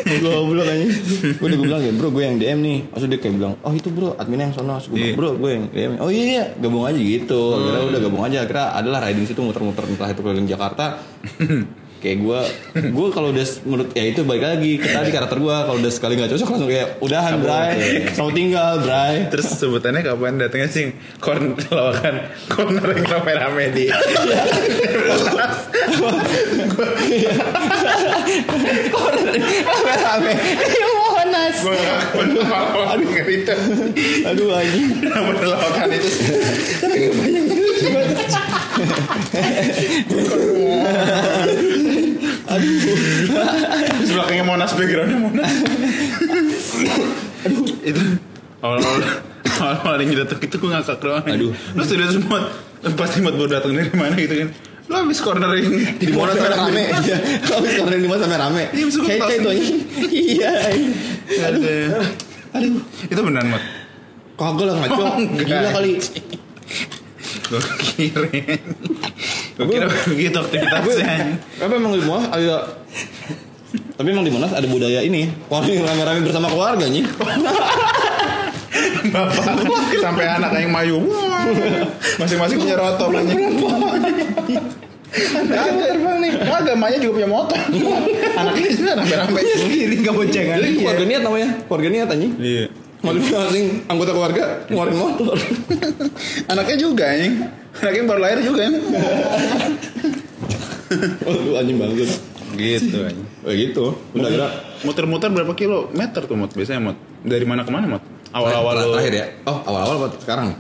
Gue 0.02 0.32
bilang 0.48 0.68
aja 0.68 0.86
gue 0.86 1.40
udah 1.40 1.58
gue 1.58 1.66
bilang 1.66 1.82
ya 1.82 1.92
bro 1.92 2.10
gue 2.10 2.24
yang 2.24 2.38
DM 2.38 2.60
nih. 2.60 2.80
Maksud 2.90 3.08
dia 3.08 3.20
kayak 3.20 3.36
bilang 3.36 3.54
oh 3.62 3.72
itu 3.72 3.88
bro 3.88 4.16
adminnya 4.16 4.50
yang 4.50 4.56
sono. 4.56 4.76
Gue 4.82 4.98
Iya. 4.98 5.14
bro 5.16 5.30
gue 5.36 5.50
yang 5.50 5.66
DM 5.68 5.92
oh 6.00 6.10
iya 6.10 6.24
iya. 6.26 6.46
Gabung 6.56 6.84
aja 6.84 7.00
gitu. 7.00 7.42
Akhirnya 7.54 7.82
udah 7.88 8.00
gabung 8.00 8.24
aja. 8.24 8.38
Akhirnya 8.44 8.66
adalah 8.74 9.00
riding 9.04 9.26
situ 9.26 9.40
muter-muter. 9.40 9.84
Entah 9.84 10.10
itu 10.10 10.22
keliling 10.22 10.48
Jakarta 10.48 10.86
kayak 12.02 12.18
gue 12.18 12.40
gue 12.98 13.08
kalau 13.14 13.30
udah 13.30 13.46
menurut 13.70 13.94
ya 13.94 14.04
itu 14.10 14.26
baik 14.26 14.42
lagi 14.42 14.82
ke 14.82 14.90
tadi 14.90 15.14
karakter 15.14 15.38
gue 15.38 15.58
kalau 15.70 15.78
udah 15.78 15.92
sekali 15.94 16.18
nggak 16.18 16.34
cocok 16.34 16.48
langsung 16.50 16.70
kayak 16.70 16.98
udahan 16.98 17.38
bray 17.38 18.10
selamat 18.18 18.34
tinggal 18.34 18.74
bray 18.82 19.16
Terus 19.30 19.48
sebutannya 19.56 20.02
kapan 20.02 20.42
datangnya 20.42 20.68
sih? 20.68 20.92
Corner 21.22 21.54
lawakan 21.70 22.26
corner 22.50 22.84
yang 22.98 23.06
rame-rame 23.06 23.66
di. 23.72 23.86
rame-rame 29.62 30.34
gak 31.62 31.62
kapan 31.62 32.28
malam 32.74 32.98
denger 33.06 33.28
itu. 33.30 33.54
aduh 34.26 34.58
anjing 34.58 34.90
Nama 35.06 35.32
lawakan 35.38 35.88
itu. 35.94 36.10
Terus 42.54 44.12
belakangnya 44.12 44.44
Monas 44.44 44.72
backgroundnya 44.72 45.20
Monas. 45.20 45.52
itu 47.82 48.02
awal-awal 48.60 49.02
awal-awal 49.58 49.98
yang 50.00 50.12
datang 50.20 50.40
itu 50.40 50.56
gue 50.56 50.70
ngakak 50.70 50.98
doang. 51.00 51.24
Aduh. 51.24 51.52
Lu 51.52 51.82
sudah 51.82 52.08
semua 52.08 52.40
pasti 52.94 53.20
buat 53.20 53.34
baru 53.34 53.50
datang 53.52 53.72
dari 53.72 53.92
mana 53.92 54.16
gitu 54.16 54.36
kan. 54.38 54.50
Lu 54.84 54.96
habis 54.98 55.20
cornering 55.20 55.68
di 55.96 56.12
Monas 56.12 56.36
sampai 56.36 56.52
rame 56.52 56.84
iya 57.02 57.18
habis 57.48 57.72
kemarin 57.74 58.00
di 58.00 58.10
Monas 58.10 58.22
sampai 58.22 58.40
rame 58.40 58.64
Iya, 58.68 58.86
kayak 58.92 59.20
itu 59.32 59.48
ini. 59.48 59.50
anjing 59.50 59.80
iya 60.12 60.52
Aduh. 61.48 61.64
Aduh. 62.52 62.82
Itu 63.08 63.22
beneran 63.22 63.48
mat. 63.50 63.64
kagak 64.36 64.66
lah 64.66 64.76
ngaco 64.76 65.02
Oh, 65.02 65.16
gila 65.38 65.70
kali 65.72 65.92
Gue 67.48 67.62
kira. 67.94 68.28
Gue 69.58 69.66
kira 69.68 69.88
begitu 70.08 70.38
aktivitasnya. 70.40 71.38
Apa 71.60 71.74
emang 71.76 71.94
di 71.94 72.04
Monas 72.04 72.28
ada 72.32 72.56
Tapi 73.72 74.08
emang 74.12 74.26
di 74.26 74.32
Monas 74.32 74.52
ada 74.56 74.68
budaya 74.68 75.00
ini 75.04 75.28
Orang 75.52 75.68
rame-rame 75.68 76.24
bersama 76.24 76.48
keluarga 76.52 76.86
nih 76.88 77.04
Bapak 79.02 79.44
sampai 79.98 80.26
anak 80.30 80.52
yang 80.56 80.72
mayu. 80.72 81.02
Masing-masing 82.22 82.62
punya 82.62 82.78
rotor 82.78 83.10
aja. 83.18 83.34
Kagak 85.52 85.88
terbang 85.92 86.18
nih. 86.24 86.32
Kagak 86.40 86.74
emaknya 86.78 86.98
juga 87.04 87.14
punya 87.20 87.30
motor. 87.30 87.60
Anaknya 88.38 88.72
juga 88.72 88.92
rame-rame. 89.02 89.40
Sendiri 89.58 89.96
enggak 90.00 90.14
boncengan. 90.16 90.56
Jadi 90.62 90.72
keluarga 90.80 91.04
niat 91.04 91.22
namanya 91.26 91.50
Keluarga 91.68 91.90
niat 91.90 92.08
anjing 92.14 92.32
Iya. 92.40 92.66
Masing-masing 93.02 93.66
anggota 93.90 94.12
keluarga 94.14 94.44
ngeluarin 94.70 94.98
motor. 94.98 95.34
Anaknya 96.54 96.78
juga 96.78 97.10
anjing. 97.10 97.34
Anaknya 97.82 98.04
baru 98.06 98.20
lahir 98.22 98.40
juga 98.46 98.62
kan. 98.70 98.74
Waduh 101.26 101.54
anjing 101.58 101.78
banget 101.82 102.14
Gitu 102.54 102.98
anjing. 103.02 103.28
Kayak 103.42 103.58
gitu. 103.58 103.86
Udah 104.14 104.30
kira 104.30 104.48
Muter-muter 104.86 105.30
berapa 105.34 105.54
kilometer 105.58 106.22
tuh 106.30 106.38
Mot 106.38 106.52
biasanya 106.54 106.94
Mot? 106.94 106.98
Dari 107.26 107.46
mana 107.46 107.66
ke 107.66 107.74
mana 107.74 107.90
Mot? 107.90 108.04
Awal-awal 108.38 108.74
lo 108.86 108.94
Terakhir 108.94 109.14
ya? 109.18 109.26
Oh 109.50 109.58
awal-awal 109.66 109.96
apa 110.06 110.08
sekarang. 110.22 110.54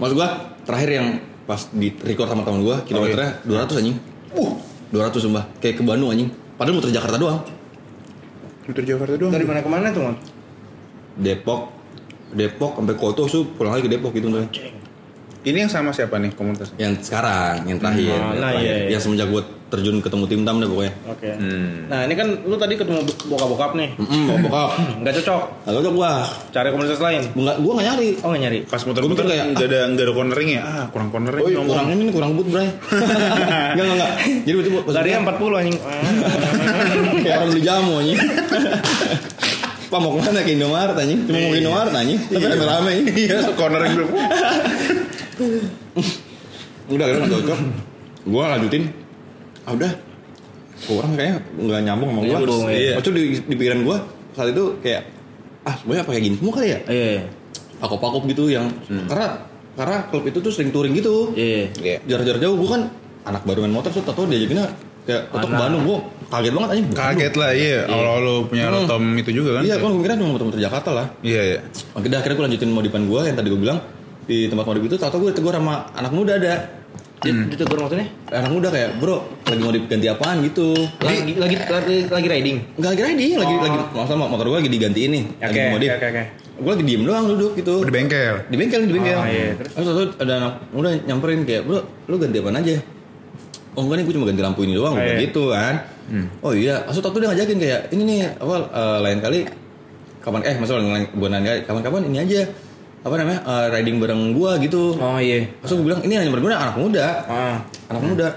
Maksud 0.00 0.16
gua 0.16 0.28
Terakhir 0.64 0.90
yang 0.96 1.08
pas 1.44 1.60
di 1.76 1.92
record 1.92 2.28
sama 2.32 2.40
temen 2.40 2.64
gua 2.64 2.80
Kilometernya 2.88 3.44
200 3.44 3.80
anjing. 3.84 3.96
Uh, 4.32 4.56
200 4.96 5.20
sumpah. 5.20 5.44
Kayak 5.60 5.80
ke 5.80 5.82
Bandung 5.84 6.08
anjing. 6.08 6.32
Padahal 6.56 6.80
muter 6.80 6.88
Jakarta 6.88 7.20
doang. 7.20 7.44
Muter 8.64 8.84
Jakarta 8.88 9.12
doang. 9.20 9.32
Dari 9.32 9.44
mana 9.44 9.60
ke 9.60 9.68
mana 9.68 9.92
tuh, 9.92 10.08
Mat? 10.08 10.16
Depok 11.20 11.81
Depok 12.32 12.72
sampai 12.74 12.94
Koto 12.94 13.22
tuh 13.24 13.44
pulang 13.48 13.72
lagi 13.72 13.84
ke 13.84 13.92
Depok 13.92 14.12
gitu 14.12 14.28
tuh. 14.28 14.46
Ini 15.42 15.66
yang 15.66 15.72
sama 15.72 15.90
siapa 15.90 16.16
nih 16.16 16.30
komunitas? 16.32 16.70
Yang 16.76 17.02
sekarang, 17.04 17.66
yang 17.66 17.74
terakhir, 17.76 18.14
Hmm, 18.14 18.14
yang, 18.14 18.38
nah, 18.38 18.50
terakhir. 18.52 18.62
iya, 18.62 18.74
iya. 18.78 18.88
yang 18.94 19.02
semenjak 19.02 19.26
gue 19.26 19.42
terjun 19.68 19.98
ketemu 19.98 20.24
tim 20.28 20.40
tam 20.44 20.56
dah 20.56 20.68
pokoknya. 20.70 20.92
Oke. 21.08 21.30
Hmm. 21.32 21.90
Nah, 21.90 22.00
ini 22.04 22.14
kan 22.14 22.28
lu 22.44 22.54
tadi 22.54 22.76
ketemu 22.76 23.00
bokap-bokap 23.26 23.72
nih. 23.72 23.90
Mm 23.96 24.06
-mm, 24.06 24.38
bokap. 24.38 24.70
Enggak 25.00 25.14
cocok. 25.18 25.42
Gak 25.64 25.74
cocok 25.74 25.92
gua. 25.92 26.12
Cari 26.52 26.68
komunitas 26.70 27.00
lain. 27.00 27.22
Enggak, 27.32 27.56
gua 27.58 27.72
gak 27.74 27.86
nyari. 27.88 28.08
Oh, 28.20 28.28
enggak 28.30 28.42
nyari. 28.44 28.58
Pas 28.62 28.82
muter-muter 28.84 29.24
kayak, 29.24 29.44
nggak 29.50 29.66
ada 29.66 29.80
nggak 29.88 30.04
ada 30.04 30.14
cornering 30.14 30.50
ya? 30.52 30.60
Ah, 30.62 30.86
kurang 30.86 31.08
cornering 31.10 31.42
Oh, 31.42 31.48
iya, 31.48 31.58
kurang 31.58 31.86
ini 31.90 32.12
kurang 32.12 32.30
but, 32.36 32.46
Bray. 32.46 32.68
Enggak, 33.74 33.82
enggak, 33.82 33.96
enggak. 33.98 34.12
Jadi 34.44 34.54
betul 34.54 34.70
Larinya 34.86 35.18
gua- 35.18 35.34
40 35.34 35.58
anjing. 35.58 35.76
kayak 37.24 37.34
orang 37.34 37.48
beli 37.50 37.62
jamu 37.64 37.92
anjing. 37.98 38.18
Pak 39.92 40.00
mau 40.00 40.16
ke 40.16 40.24
mana 40.24 40.40
ke 40.40 40.56
Indomaret 40.56 40.96
anjing? 40.96 41.20
Cuma 41.28 41.36
mau 41.36 41.52
ke 41.52 41.58
Indomaret 41.60 41.92
anjing. 41.92 42.16
Tapi 42.32 42.44
rame-rame. 42.48 42.92
Iya, 43.12 43.36
cornering 43.52 43.92
dulu. 43.92 44.08
Udah 46.96 47.04
gak 47.04 47.28
cocok. 47.28 47.58
Gua 48.24 48.44
lanjutin. 48.56 48.88
Ah 49.68 49.76
udah. 49.76 49.92
Kurang 50.88 51.12
kayaknya 51.12 51.44
nggak 51.60 51.80
nyambung 51.84 52.08
sama 52.08 52.20
gua. 52.24 52.40
Nyambung, 52.40 52.62
iya. 52.72 52.96
Di, 53.04 53.22
di 53.44 53.54
pikiran 53.54 53.84
gua 53.84 54.00
saat 54.32 54.56
itu 54.56 54.80
kayak 54.80 55.12
ah 55.68 55.76
sebenarnya 55.76 56.04
pakai 56.08 56.20
gini 56.24 56.36
semua 56.40 56.52
kali 56.56 56.68
ya. 56.72 56.78
Iya. 56.88 57.22
Pakop-pakop 57.76 58.22
gitu 58.32 58.48
yang 58.48 58.72
karena 58.88 59.44
karena 59.76 59.96
klub 60.08 60.24
itu 60.24 60.40
tuh 60.40 60.48
sering 60.48 60.72
touring 60.72 60.96
gitu. 60.96 61.36
Iya. 61.36 61.68
Iya. 61.84 61.96
Jarak-jarak 62.08 62.40
jauh 62.40 62.56
gua 62.56 62.80
kan 62.80 62.82
anak 63.28 63.44
baru 63.44 63.68
main 63.68 63.76
motor 63.76 63.92
tuh 63.92 64.00
tau 64.08 64.24
diajakinnya 64.24 64.72
kayak 65.02 65.22
untuk 65.30 65.48
Anak. 65.48 65.60
Bandung 65.60 65.82
gua 65.82 65.98
kaget 66.28 66.52
banget 66.52 66.68
anjing. 66.70 66.86
Kaget 66.92 67.34
lah, 67.34 67.50
iya. 67.52 67.78
Awal-awal 67.84 68.20
lo 68.20 68.34
punya 68.44 68.64
Hmm. 68.64 68.74
rotom 68.78 69.02
itu 69.14 69.30
juga 69.32 69.50
kan? 69.56 69.62
Iya, 69.62 69.74
kan 69.76 69.88
gua 69.88 70.02
kira 70.02 70.14
cuma 70.14 70.30
motor-motor 70.32 70.60
Jakarta 70.60 70.90
lah. 70.90 71.06
Iya, 71.20 71.40
iya. 71.44 71.58
Akhirnya 71.92 72.18
akhirnya 72.18 72.36
gue 72.36 72.44
lanjutin 72.46 72.70
modifan 72.70 73.02
gue 73.04 73.20
yang 73.22 73.34
tadi 73.34 73.48
gue 73.48 73.60
bilang 73.60 73.78
di 74.22 74.46
tempat 74.46 74.64
modif 74.64 74.82
itu 74.84 74.96
tau 74.96 75.10
gue 75.12 75.30
ditegur 75.30 75.50
sama 75.50 75.74
anak 75.92 76.10
muda 76.10 76.34
ada 76.34 76.54
Di- 77.18 77.30
Ditegur 77.48 77.78
maksudnya? 77.78 78.06
anak 78.28 78.50
muda 78.50 78.66
kayak 78.68 78.98
bro 78.98 79.18
lagi 79.44 79.60
modif 79.60 79.82
ganti 79.86 80.06
apaan 80.06 80.42
gitu 80.42 80.74
Lagi 80.98 81.34
lagi 81.36 81.54
lagi, 81.60 81.96
lagi 82.06 82.26
riding. 82.28 82.56
nggak 82.74 82.90
lagi 82.92 83.02
riding 83.04 83.30
lagi 83.36 83.52
Oh. 83.52 83.62
lagi 83.62 83.78
maksudnya 83.92 84.18
motor 84.24 84.46
gue 84.48 84.58
lagi 84.58 84.70
digantiin 84.72 85.10
nih 85.12 85.24
lagi 85.40 85.54
Oke, 85.56 85.70
modif 85.70 85.90
oke, 85.92 86.06
oke. 86.08 86.22
gue 86.56 86.70
lagi 86.72 86.84
diem 86.84 87.02
doang 87.02 87.24
duduk 87.28 87.52
gitu 87.54 87.74
di 87.80 87.92
bengkel. 87.92 88.34
di 88.44 88.56
bengkel 88.56 88.80
di 88.80 88.92
bengkel 88.92 89.14
Oh, 89.16 89.26
iya, 89.28 89.54
terus? 89.54 89.70
terus 89.72 90.10
ada 90.18 90.32
anak 90.36 90.52
muda 90.70 90.88
nyamperin 91.00 91.40
kayak 91.42 91.62
bro 91.62 91.78
lu 92.04 92.14
ganti 92.16 92.36
apaan 92.38 92.56
aja 92.56 92.74
oh 93.72 93.82
enggak 93.82 93.96
nih 93.96 94.04
gue 94.04 94.14
cuma 94.14 94.26
ganti 94.26 94.42
lampu 94.42 94.60
ini 94.62 94.72
doang 94.72 94.94
Oh, 94.94 95.00
Gua 95.00 95.08
iya. 95.08 95.20
gitu 95.20 95.42
kan 95.48 95.74
oh 96.40 96.52
iya 96.52 96.74
asal 96.84 97.00
tuh 97.00 97.16
dia 97.16 97.28
ngajakin 97.28 97.56
kayak 97.56 97.80
ini 97.90 98.02
nih 98.04 98.18
apa 98.36 98.54
eh, 98.68 98.98
lain 99.00 99.18
kali 99.18 99.40
kapan 100.18 100.40
eh 100.44 100.54
maksudnya 100.54 100.84
lain 100.84 101.04
bukan 101.12 101.30
lain 101.32 101.44
kali 101.44 101.58
kapan-kapan 101.64 102.00
ini 102.06 102.18
aja 102.20 102.40
apa 103.02 103.14
namanya 103.16 103.40
eh, 103.42 103.66
riding 103.72 103.96
bareng 103.98 104.22
gua 104.30 104.54
gitu 104.56 104.94
Oh 104.94 105.18
iya. 105.18 105.42
Maksud 105.58 105.74
gue 105.76 105.86
bilang 105.88 106.00
ini 106.00 106.14
hanya 106.14 106.30
berguna 106.30 106.54
anak 106.56 106.76
muda 106.76 107.06
Ah. 107.24 107.56
anak 107.88 108.02
muda 108.04 108.28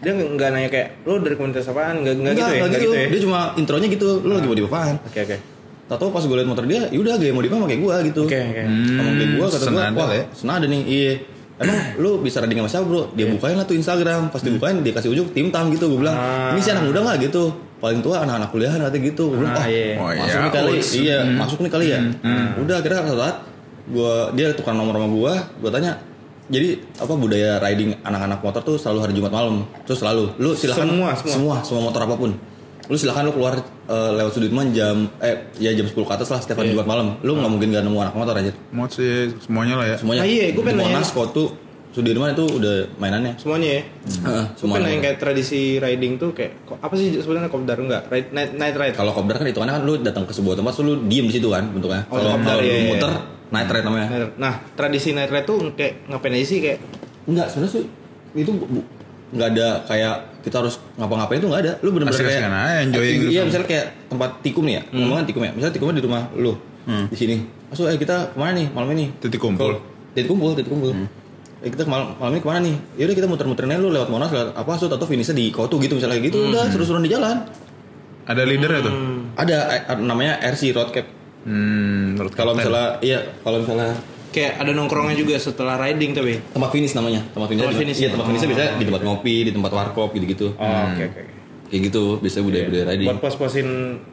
Dia 0.00 0.12
nggak 0.16 0.48
nanya 0.50 0.68
kayak 0.68 1.04
lu 1.04 1.20
dari 1.20 1.36
komunitas 1.36 1.68
apaan? 1.68 2.00
Nggak 2.00 2.14
nggak 2.16 2.32
gitu 2.32 2.40
ya? 2.40 2.48
nggak 2.48 2.56
Nggak 2.62 2.70
gitu. 2.72 2.88
gitu 2.88 2.96
ya? 2.96 3.08
dia 3.10 3.20
cuma 3.20 3.38
intronya 3.54 3.88
gitu 3.90 4.08
lu 4.22 4.32
lagi 4.34 4.48
modif 4.48 4.64
apaan 4.66 4.96
Oke 5.02 5.20
oke. 5.20 5.36
Tahu 5.90 6.08
pas 6.08 6.22
gue 6.22 6.32
liat 6.32 6.46
motor 6.46 6.64
dia, 6.64 6.86
yaudah 6.88 7.18
gaya 7.18 7.34
modifnya 7.34 7.58
pakai 7.60 7.76
gua 7.76 7.98
gitu. 8.00 8.22
Oke, 8.22 8.38
oke. 8.38 8.62
Sama 8.62 9.10
kayak 9.10 9.30
gua 9.34 9.46
kata 9.50 9.58
senada 9.60 9.90
wah 9.92 10.08
ya. 10.08 10.22
senada 10.30 10.64
nih, 10.64 10.82
iya. 10.86 11.12
Emang 11.60 11.76
lu 11.96 12.18
bisa 12.18 12.40
riding 12.40 12.58
sama 12.58 12.70
siapa 12.70 12.84
bro? 12.84 13.02
Dia 13.12 13.28
bukain 13.28 13.54
lah 13.54 13.62
tuh 13.62 13.76
Instagram. 13.76 14.32
Pas 14.32 14.40
dibukain 14.40 14.80
dia 14.80 14.90
kasih 14.90 15.12
ujung 15.12 15.28
tim 15.30 15.48
tam 15.48 15.68
gitu 15.68 15.86
gue 15.86 16.00
bilang 16.00 16.16
Ah. 16.16 16.50
ini 16.50 16.60
si 16.60 16.72
anak 16.72 16.84
muda 16.84 17.00
nggak? 17.00 17.28
Gitu. 17.28 17.42
Paling 17.76 18.00
tua 18.00 18.20
anak-anak 18.20 18.48
kuliahan 18.48 18.78
katanya 18.78 19.04
gitu. 19.06 19.24
Gue 19.28 19.38
bilang 19.40 19.54
Ah, 19.54 19.62
oh, 19.62 19.68
iya. 19.68 19.86
Oh, 19.94 20.08
masuk 20.10 20.26
iya, 20.30 20.40
nih 20.40 20.52
kali 20.52 20.70
uts. 20.74 20.90
iya 20.96 21.18
masuk 21.36 21.58
nih 21.60 21.70
kali 21.70 21.86
ya. 21.86 21.98
Udah 22.56 22.74
akhirnya 22.80 23.00
saat 23.06 23.36
gue 23.86 24.12
dia 24.34 24.46
tukar 24.52 24.72
nomor 24.72 24.94
sama 24.94 25.08
gue 25.08 25.32
gue 25.60 25.70
tanya 25.72 25.92
jadi 26.46 26.78
apa 26.98 27.14
budaya 27.14 27.58
riding 27.58 27.94
anak-anak 28.00 28.38
motor 28.40 28.62
tuh 28.64 28.76
selalu 28.76 28.98
hari 29.00 29.12
Jumat 29.14 29.30
malam? 29.30 29.62
Terus 29.84 29.98
selalu 30.00 30.34
lu 30.36 30.50
silakan. 30.52 30.86
Semua, 30.90 31.08
semua. 31.14 31.30
semua 31.30 31.56
semua 31.62 31.82
motor 31.86 32.02
apa 32.02 32.14
pun 32.14 32.30
lu 32.90 32.96
silakan 32.96 33.22
lu 33.24 33.32
keluar 33.32 33.54
eh, 33.86 34.10
lewat 34.12 34.32
Sudirman 34.32 34.66
jam 34.70 35.06
eh 35.18 35.54
ya 35.56 35.70
jam 35.70 35.86
10 35.86 35.94
ke 35.94 36.12
atas 36.12 36.26
lah 36.28 36.42
setiap 36.42 36.58
hari 36.58 36.74
Jumat 36.74 36.84
malam 36.84 37.22
lu 37.22 37.32
nggak 37.32 37.46
mungkin 37.48 37.70
gak 37.70 37.86
nemu 37.86 37.98
anak 38.00 38.14
motor 38.14 38.34
aja 38.34 38.50
Mod 38.68 38.90
sih 38.90 39.30
semuanya 39.38 39.78
lah 39.78 39.86
ya. 39.86 39.96
semuanya 39.96 40.20
Ah, 40.20 40.28
iya, 40.28 40.50
gua 40.50 40.60
di 40.60 40.66
pengen 40.68 40.90
Monas 40.90 41.06
nanya. 41.06 41.14
Kotu 41.14 41.44
Sudirman 41.90 42.30
itu 42.30 42.46
udah 42.46 42.86
mainannya 42.96 43.34
Semuanya 43.34 43.68
ya. 43.72 43.82
Heeh, 44.22 44.44
Gue 44.52 44.66
pengen 44.72 44.90
yang 44.92 45.02
kayak 45.04 45.18
tradisi 45.18 45.60
riding 45.76 46.12
tuh 46.16 46.30
kayak 46.30 46.54
apa 46.72 46.94
sih 46.94 47.14
sebenarnya 47.16 47.46
kopdar 47.46 47.78
enggak? 47.78 48.06
Ride, 48.06 48.30
night, 48.30 48.50
night 48.54 48.74
ride. 48.74 48.94
kalau 48.94 49.10
kopdar 49.10 49.38
kan 49.38 49.46
hitungannya 49.46 49.74
kan 49.74 49.82
lu 49.82 49.94
datang 49.96 50.22
ke 50.22 50.30
sebuah 50.30 50.54
tempat 50.54 50.74
lu 50.80 51.02
diem 51.04 51.26
di 51.26 51.32
situ 51.32 51.46
kan 51.46 51.66
bentuknya 51.66 52.06
Oh, 52.06 52.14
kalau 52.16 52.34
kopdar, 52.36 52.58
iya, 52.58 52.74
iya. 52.76 52.90
muter 52.90 53.10
night 53.48 53.68
ride 53.68 53.82
namanya 53.84 54.06
Nah, 54.34 54.54
tradisi 54.74 55.10
night 55.10 55.28
ride 55.28 55.42
tuh 55.44 55.58
kayak 55.72 56.06
ngapain 56.06 56.30
aja 56.32 56.46
sih 56.48 56.58
kayak 56.58 56.78
enggak 57.24 57.46
sebenarnya 57.48 57.72
sih 57.72 57.84
itu 58.36 58.50
bu- 58.52 58.70
bu- 58.70 58.86
nggak 59.30 59.48
ada 59.54 59.68
kayak 59.86 60.14
kita 60.40 60.56
harus 60.58 60.74
ngapa-ngapain 60.94 61.38
itu 61.38 61.46
nggak 61.46 61.62
ada 61.62 61.72
lu 61.80 61.88
bener-bener 61.90 62.18
kayak 62.18 62.50
aja, 62.50 62.82
enjoying 62.82 63.18
iya 63.24 63.40
gitu. 63.40 63.46
misalnya 63.46 63.68
kayak 63.68 63.86
tempat 64.08 64.30
tikum 64.40 64.64
nih 64.66 64.74
ya 64.74 64.82
Hmm. 64.84 64.98
ngomongin 65.00 65.24
tikum 65.24 65.42
ya 65.42 65.50
misalnya 65.52 65.74
tikumnya 65.74 65.94
di 65.96 66.04
rumah 66.04 66.22
lu 66.34 66.52
di 67.06 67.14
sini 67.14 67.36
masuk 67.68 67.86
eh 67.86 67.94
kita 67.96 68.34
ke 68.34 68.36
mana 68.36 68.52
nih 68.58 68.66
malam 68.70 68.90
ini 68.92 69.06
Titik 69.16 69.38
kumpul. 69.38 69.78
titik 70.10 70.26
kumpul 70.26 70.50
titik 70.52 70.68
kumpul 70.68 70.90
Hmm. 70.90 71.06
Eh, 71.60 71.68
kita 71.68 71.84
malam, 71.84 72.16
malam 72.16 72.32
ini 72.32 72.40
ke 72.40 72.48
mana 72.48 72.58
nih? 72.58 72.72
Yaudah 72.96 73.14
kita 73.14 73.28
muter-muterin 73.28 73.68
aja 73.68 73.78
lu 73.78 73.92
lewat 73.92 74.08
Monas 74.08 74.32
lewat 74.32 74.56
apa 74.56 74.70
so 74.74 74.88
atau 74.88 75.04
finishnya 75.04 75.36
di 75.36 75.52
Kotu 75.52 75.76
gitu 75.76 75.92
misalnya 75.92 76.16
gitu 76.18 76.40
Hmm. 76.40 76.50
udah 76.50 76.64
seru-seruan 76.66 77.04
di 77.04 77.12
jalan. 77.12 77.36
Ada 78.24 78.42
leadernya 78.42 78.80
tuh. 78.80 78.94
Ada 79.36 79.56
eh, 79.68 80.00
namanya 80.00 80.40
RC 80.40 80.72
Road 80.72 80.88
Cap. 80.88 81.04
Hmm, 81.44 82.16
menurut 82.16 82.32
Kalau 82.32 82.52
misalnya 82.52 82.96
iya 83.00 83.20
kalau 83.40 83.60
misalnya 83.60 83.92
kayak 84.30 84.52
ada 84.56 84.70
nongkrongnya 84.70 85.14
juga 85.14 85.34
setelah 85.36 85.74
riding 85.76 86.10
tapi. 86.12 86.38
tempat 86.48 86.70
finish 86.70 86.92
namanya 86.92 87.20
tempat 87.28 87.48
finish, 87.48 87.62
Tempat 87.62 87.78
finish. 87.78 87.98
iya 87.98 88.08
tempat 88.08 88.26
finishnya 88.26 88.48
biasanya 88.48 88.70
di 88.72 88.84
tempat 88.84 89.02
ngopi 89.02 89.34
di 89.40 89.50
tempat 89.50 89.70
warkop 89.70 90.08
gitu-gitu 90.12 90.46
Oh, 90.52 90.66
oke 90.86 91.04
oke. 91.04 91.22
kayak 91.66 91.82
gitu 91.86 92.02
biasanya 92.16 92.44
budaya-budaya 92.44 92.84
riding 92.88 93.06
Buat 93.06 93.20
pos-posin 93.20 93.66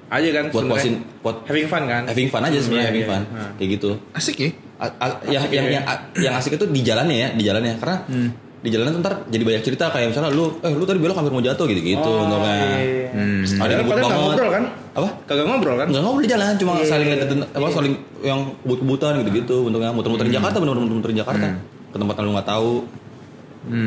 aja 0.08 0.30
kan 0.32 0.46
buat 0.50 0.66
posin 0.68 0.94
buat 1.20 1.36
having 1.44 1.68
fun 1.68 1.84
kan? 1.86 2.04
having 2.06 2.28
fun 2.28 2.42
aja 2.44 2.58
sebenarnya 2.58 2.84
Iya, 2.84 2.92
having 2.92 3.04
iya. 3.04 3.12
fun 3.12 3.22
Nah. 3.30 3.50
kayak 3.56 3.70
gitu 3.72 3.90
asik 4.12 4.36
ya. 4.38 4.50
A- 4.78 4.94
a- 4.96 5.20
yang 5.26 5.42
Asik 5.42 5.52
yang 5.52 5.66
ya. 5.66 5.72
yang 5.72 5.84
yang 6.20 6.34
asik 6.36 6.52
itu 6.54 6.66
di 6.68 6.82
jalannya 6.82 7.18
ya 7.18 7.30
di 7.32 7.44
jalannya 7.44 7.74
karena 7.78 7.98
di 8.68 8.76
jalannya 8.76 8.92
tuh 8.92 9.02
ntar 9.02 9.16
jadi 9.26 9.44
banyak 9.44 9.64
cerita 9.64 9.88
kayak 9.88 10.12
misalnya 10.12 10.30
lu 10.30 10.60
eh 10.60 10.70
lu 10.70 10.84
tadi 10.84 11.00
belok 11.00 11.16
hampir 11.16 11.32
mau 11.32 11.40
jatuh 11.40 11.66
gitu 11.66 11.80
gitu 11.80 12.04
Oh, 12.04 12.22
untungnya 12.22 12.56
iya. 12.78 13.08
Hmm. 13.08 13.42
ada 13.58 13.72
yang 13.74 13.88
banget 13.88 14.04
ngobrol 14.06 14.50
kan? 14.52 14.64
apa 14.94 15.10
Kagak 15.24 15.46
ngobrol 15.46 15.76
kan? 15.78 15.88
nggak 15.88 16.02
ngobrol 16.02 16.22
di 16.22 16.30
jalan 16.30 16.54
cuma 16.56 16.72
Iya, 16.76 16.86
saling 16.86 17.08
iya, 17.08 17.16
liatin 17.18 17.40
apa 17.42 17.64
iya. 17.64 17.72
saling 17.72 17.94
yang 18.22 18.40
kebut-kebutan 18.60 19.12
gitu-gitu 19.22 19.56
untungnya 19.64 19.90
muter-muterin 19.90 20.34
Jakarta 20.34 20.58
bener-bener 20.58 20.84
muter-muterin 20.86 21.18
Jakarta 21.18 21.48
ke 21.88 21.96
tempat 21.96 22.14
yang 22.14 22.26
lu 22.26 22.34
nggak 22.34 22.50
tahu 22.50 22.72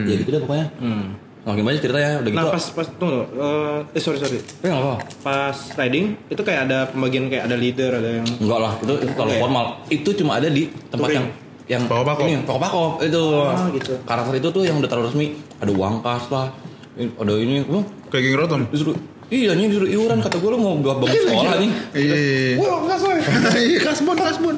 ya 0.03 0.15
gitu 0.15 0.29
deh 0.31 0.41
pokoknya 0.41 0.67
Hmm. 0.77 1.05
makin 1.41 1.63
banyak 1.63 1.81
ceritanya 1.81 2.11
udah 2.19 2.31
gitu 2.31 2.39
Nah 2.39 2.47
pas 2.51 2.65
pas 2.71 2.87
tunggu, 2.91 3.21
eh 3.33 3.79
eh 3.91 4.03
sorry 4.03 4.19
sorry, 4.19 4.37
eh 4.37 4.67
nggak 4.67 4.77
apa 4.79 4.95
pas 5.21 5.57
riding 5.75 6.05
itu 6.27 6.37
kayak 6.39 6.61
ada 6.65 6.79
pembagian 6.87 7.29
kayak 7.29 7.45
ada 7.45 7.57
leader 7.57 7.91
ada 7.95 8.11
yang 8.15 8.27
Enggak 8.37 8.59
lah, 8.59 8.73
itu, 8.77 8.93
itu 8.99 9.13
kalau 9.15 9.31
Oke. 9.31 9.41
formal 9.41 9.65
itu 9.89 10.11
cuma 10.15 10.33
ada 10.35 10.49
di 10.49 10.63
tempat 10.87 11.01
Touring. 11.07 11.17
yang 11.17 11.27
yang 11.71 11.87
Pakop-pakop. 11.87 12.27
ini 12.27 12.43
pakop-pakok 12.43 12.91
itu 13.01 13.23
Oh, 13.23 13.71
gitu. 13.71 13.95
karakter 14.03 14.35
itu 14.37 14.49
tuh 14.51 14.63
yang 14.63 14.77
udah 14.77 14.91
terlalu 14.91 15.07
resmi 15.07 15.27
ada 15.57 15.71
uang 15.71 16.03
kas 16.03 16.27
lah 16.29 16.51
ada 16.99 17.33
ini 17.37 17.63
oh, 17.65 17.87
Kayak 18.11 18.23
King 18.27 18.37
Rotom. 18.37 18.61
disuruh 18.67 18.97
iya 19.29 19.55
nih 19.55 19.71
disuruh 19.71 19.87
iuran 19.89 20.19
kata 20.19 20.37
gue 20.37 20.51
lu 20.51 20.59
mau 20.59 20.75
gak 20.77 20.99
bangun 20.99 21.15
sekolah 21.23 21.55
nih 21.57 21.71
Iya. 21.95 22.15
iya. 22.17 22.59
Wah 22.59 22.79
nggak 22.83 22.99
soy, 23.01 23.19
Iya, 23.57 23.79
kasbon, 23.81 24.17
kasbon. 24.19 24.57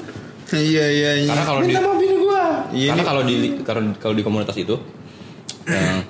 Iya, 0.51 0.85
iya, 0.87 1.11
iya. 1.19 1.29
karena 1.29 1.45
kalau 1.47 1.61
di 1.61 1.73
gua. 2.15 2.45
Iya, 2.71 2.89
karena 2.91 2.93
ini- 2.95 3.05
kalau 3.07 3.23
di 3.23 3.35
kalau 3.63 3.81
kalau 3.97 4.15
di 4.15 4.23
komunitas 4.23 4.53
itu 4.55 4.75
yang 5.65 6.01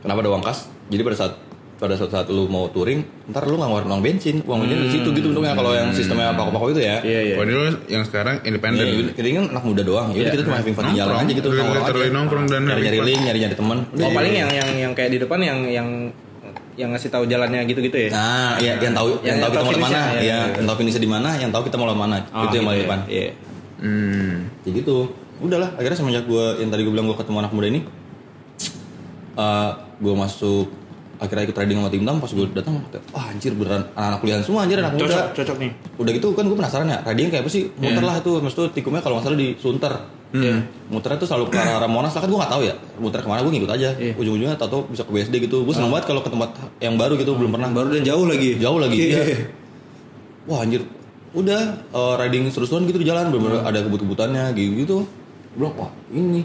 kenapa 0.00 0.18
ada 0.20 0.30
uang 0.30 0.42
kas 0.42 0.58
jadi 0.86 1.02
pada 1.02 1.16
saat 1.16 1.32
pada 1.74 1.98
suatu 1.98 2.14
saat 2.14 2.30
lu 2.30 2.46
mau 2.46 2.70
touring 2.70 3.02
ntar 3.34 3.50
lu 3.50 3.58
nggak 3.58 3.66
ngeluarin 3.66 3.90
uang 3.90 4.02
bensin 4.02 4.36
uang 4.46 4.58
bensin 4.62 4.78
di 4.78 4.90
situ 4.94 5.08
gitu 5.10 5.26
untungnya 5.34 5.58
kalau 5.58 5.74
yang 5.74 5.90
sistemnya 5.90 6.30
pakop-pakop 6.38 6.70
itu 6.70 6.82
ya 6.86 6.96
Iya 7.02 7.20
iya. 7.20 7.34
Padahal 7.34 7.74
yang 7.90 8.04
sekarang 8.06 8.34
independen. 8.46 8.84
Ya, 8.86 9.12
kita 9.12 9.28
kan 9.34 9.46
anak 9.50 9.64
muda 9.66 9.82
doang. 9.82 10.08
Ya, 10.14 10.24
udah 10.24 10.32
kita 10.38 10.44
cuma 10.46 10.56
having 10.62 10.76
fun 10.78 10.84
di 10.88 10.96
jalan 10.96 11.14
aja 11.18 11.32
gitu. 11.34 11.48
Literally 11.50 12.10
nongkrong 12.14 12.14
nongkrong 12.14 12.46
dan 12.48 12.60
nyari-nyari 12.64 12.98
link, 13.02 13.20
nyari-nyari 13.26 13.54
teman. 13.58 13.78
Oh 13.90 14.10
paling 14.14 14.34
yang 14.34 14.50
yang 14.54 14.68
yang 14.88 14.92
kayak 14.94 15.10
di 15.12 15.18
depan 15.20 15.38
yang 15.42 15.58
yang 15.68 15.88
yang 16.74 16.90
ngasih 16.90 17.10
tahu 17.10 17.24
jalannya 17.30 17.62
gitu-gitu 17.70 17.94
ya. 17.94 18.10
Nah, 18.10 18.58
ya, 18.58 18.74
yang 18.82 18.94
tahu 18.94 19.22
yang, 19.22 19.38
Yang 19.38 19.46
tahu 19.46 19.50
kita 19.54 19.62
mau 19.62 19.70
ke 19.70 19.78
mana, 19.78 19.78
finishnya, 19.78 20.02
ya, 20.02 20.10
ya, 20.10 20.22
ya. 20.26 20.38
yang 20.58 20.66
tahu 20.66 20.76
finishnya 20.82 21.02
di 21.02 21.10
mana, 21.10 21.28
yang 21.38 21.50
tahu 21.54 21.62
kita 21.70 21.76
mau 21.78 21.86
mana. 21.94 22.18
Oh, 22.34 22.42
itu 22.50 22.54
yang 22.58 22.66
gitu 22.66 22.66
paling 22.66 22.74
ya. 22.74 22.84
depan. 22.86 23.00
Iya. 23.06 23.28
Hmm. 23.78 24.32
Ya 24.66 24.70
gitu. 24.74 24.96
Udahlah, 25.38 25.70
akhirnya 25.78 25.98
semenjak 25.98 26.24
gue 26.26 26.44
yang 26.62 26.70
tadi 26.70 26.82
gue 26.82 26.92
bilang 26.94 27.06
gue 27.10 27.18
ketemu 27.18 27.38
anak 27.46 27.52
muda 27.54 27.66
ini, 27.70 27.80
eh 29.38 29.70
gue 30.02 30.14
masuk 30.14 30.66
akhirnya 31.24 31.44
ikut 31.48 31.56
trading 31.56 31.76
sama 31.80 31.88
tim 31.88 32.04
tam 32.04 32.16
pas 32.20 32.30
gue 32.30 32.46
datang 32.52 32.74
wah 33.10 33.24
anjir 33.32 33.52
beneran 33.56 33.82
anak-anak 33.96 34.18
kuliahan 34.20 34.42
semua 34.44 34.60
anjir 34.68 34.76
anak 34.78 34.92
Cocok 34.94 35.08
muda. 35.08 35.22
Cocok 35.32 35.56
nih. 35.58 35.70
udah 35.96 36.12
gitu 36.12 36.26
kan 36.36 36.44
gue 36.46 36.56
penasaran 36.60 36.86
ya 36.86 36.98
trading 37.00 37.26
kayak 37.32 37.42
apa 37.42 37.50
sih? 37.50 37.62
Muter 37.80 38.04
lah 38.04 38.16
tuh 38.20 38.34
maksudnya 38.44 38.68
tikumnya 38.76 39.00
kalau 39.00 39.18
nggak 39.18 39.26
salah 39.26 39.38
di 39.40 39.48
Sunter. 39.56 39.94
Iya. 40.34 40.66
muternya 40.90 41.22
tuh 41.22 41.30
selalu 41.30 41.46
ke 41.46 41.62
arah 41.62 41.86
Monas 41.86 42.10
lah 42.10 42.18
kan 42.18 42.26
gue 42.26 42.40
nggak 42.42 42.52
tahu 42.58 42.62
ya 42.66 42.74
muter 42.98 43.22
ke 43.22 43.28
mana 43.30 43.40
gue 43.46 43.52
ngikut 43.54 43.70
aja. 43.70 43.88
Iya. 43.96 44.12
ujung-ujungnya 44.18 44.56
tau 44.58 44.84
bisa 44.90 45.02
ke 45.06 45.10
BSD 45.14 45.34
gitu. 45.46 45.62
Gue 45.64 45.74
seneng 45.74 45.94
banget 45.94 46.10
kalau 46.10 46.20
ke 46.20 46.30
tempat 46.30 46.50
yang 46.82 46.98
baru 46.98 47.14
gitu 47.16 47.32
belum 47.38 47.54
pernah. 47.54 47.70
Baru 47.70 47.88
dan 47.94 48.02
jauh 48.02 48.26
lagi. 48.26 48.58
jauh 48.58 48.78
lagi 48.82 48.98
Iya. 48.98 49.22
iya. 49.24 49.38
wah 50.44 50.60
anjir. 50.60 50.82
Udah 51.34 51.78
eh, 51.80 52.14
riding 52.20 52.50
seru-seruan 52.50 52.86
gitu 52.86 52.98
di 52.98 53.06
jalan 53.06 53.30
bener 53.30 53.62
ada 53.62 53.78
kebut-kebutannya 53.82 54.54
gitu. 54.54 54.72
Gitu 54.84 54.96
bilang 55.54 55.74
wah 55.78 55.90
ini 56.10 56.42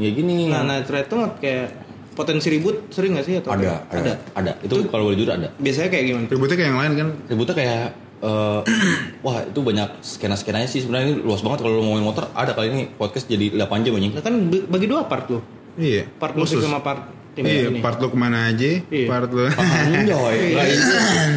ya 0.00 0.08
gini. 0.14 0.48
Nah, 0.48 0.64
ride 0.80 1.08
tuh 1.10 1.28
kayak 1.42 1.87
potensi 2.18 2.50
ribut 2.50 2.90
sering 2.90 3.14
gak 3.14 3.22
sih 3.22 3.38
atau 3.38 3.50
ada, 3.50 3.86
kayak- 3.86 3.94
ada 3.94 4.12
ada 4.34 4.52
itu 4.58 4.74
kalau 4.86 5.06
boleh 5.06 5.16
jujur 5.16 5.30
ada 5.32 5.48
Biasanya 5.56 5.88
kayak 5.88 6.04
gimana? 6.04 6.26
Ributnya 6.26 6.56
kayak 6.56 6.68
yang 6.68 6.78
lain 6.78 6.92
kan. 6.92 7.08
ributnya 7.24 7.54
kayak 7.54 7.80
eh, 8.18 8.60
wah 9.24 9.38
itu 9.40 9.60
banyak 9.60 9.88
skena 10.00 10.34
skenanya 10.34 10.66
sih 10.66 10.82
sebenarnya 10.82 11.06
ini 11.08 11.22
luas 11.22 11.38
banget 11.38 11.62
kalau 11.62 11.72
lo 11.72 11.82
ngomongin 11.84 12.02
motor 12.04 12.26
ada 12.32 12.50
kali 12.50 12.66
ini 12.68 12.82
podcast 12.92 13.24
jadi 13.24 13.54
8 13.56 13.62
jam 13.80 13.94
anjing 13.94 14.10
Nah, 14.10 14.20
kan 14.20 14.34
bagi 14.66 14.86
dua 14.86 15.06
part 15.06 15.26
loh. 15.28 15.42
Iya. 15.74 16.10
Part 16.12 16.34
musik 16.34 16.58
sama 16.58 16.80
part 16.80 17.06
tim 17.32 17.46
Iya, 17.46 17.70
ini. 17.70 17.78
part 17.78 17.96
lu 17.96 18.10
ke 18.10 18.18
mana 18.18 18.50
aja, 18.50 18.82
Iya. 18.82 19.06
part 19.06 19.30
lu. 19.30 19.46
anjoy 19.46 20.34
Iya, 20.34 20.64
itu 20.66 20.94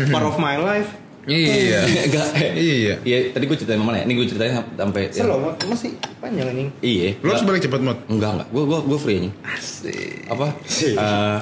part 0.09 0.25
of 0.25 0.35
my 0.35 0.57
life. 0.57 0.89
Iya. 1.23 1.79
enggak 2.07 2.27
Iya. 2.51 2.93
iya 3.01 3.17
tadi 3.29 3.43
gue 3.45 3.53
ceritain 3.53 3.77
mana 3.77 4.01
ya 4.01 4.05
ini 4.05 4.13
gue 4.15 4.25
ceritain 4.25 4.57
sampai 4.57 5.13
Selo 5.13 5.37
masih 5.61 5.93
panjang 6.17 6.49
anjing. 6.49 6.69
iya 6.81 7.13
Lu 7.19 7.29
harus 7.29 7.43
balik 7.43 7.61
cepet 7.61 7.77
mod. 7.77 7.97
enggak 8.07 8.31
enggak 8.35 8.47
gue 8.49 8.63
gue 8.65 8.79
gue 8.83 8.97
free 8.97 9.15
anjing 9.21 9.33
Asik. 9.43 10.25
apa 10.27 10.47
Eh, 10.73 11.37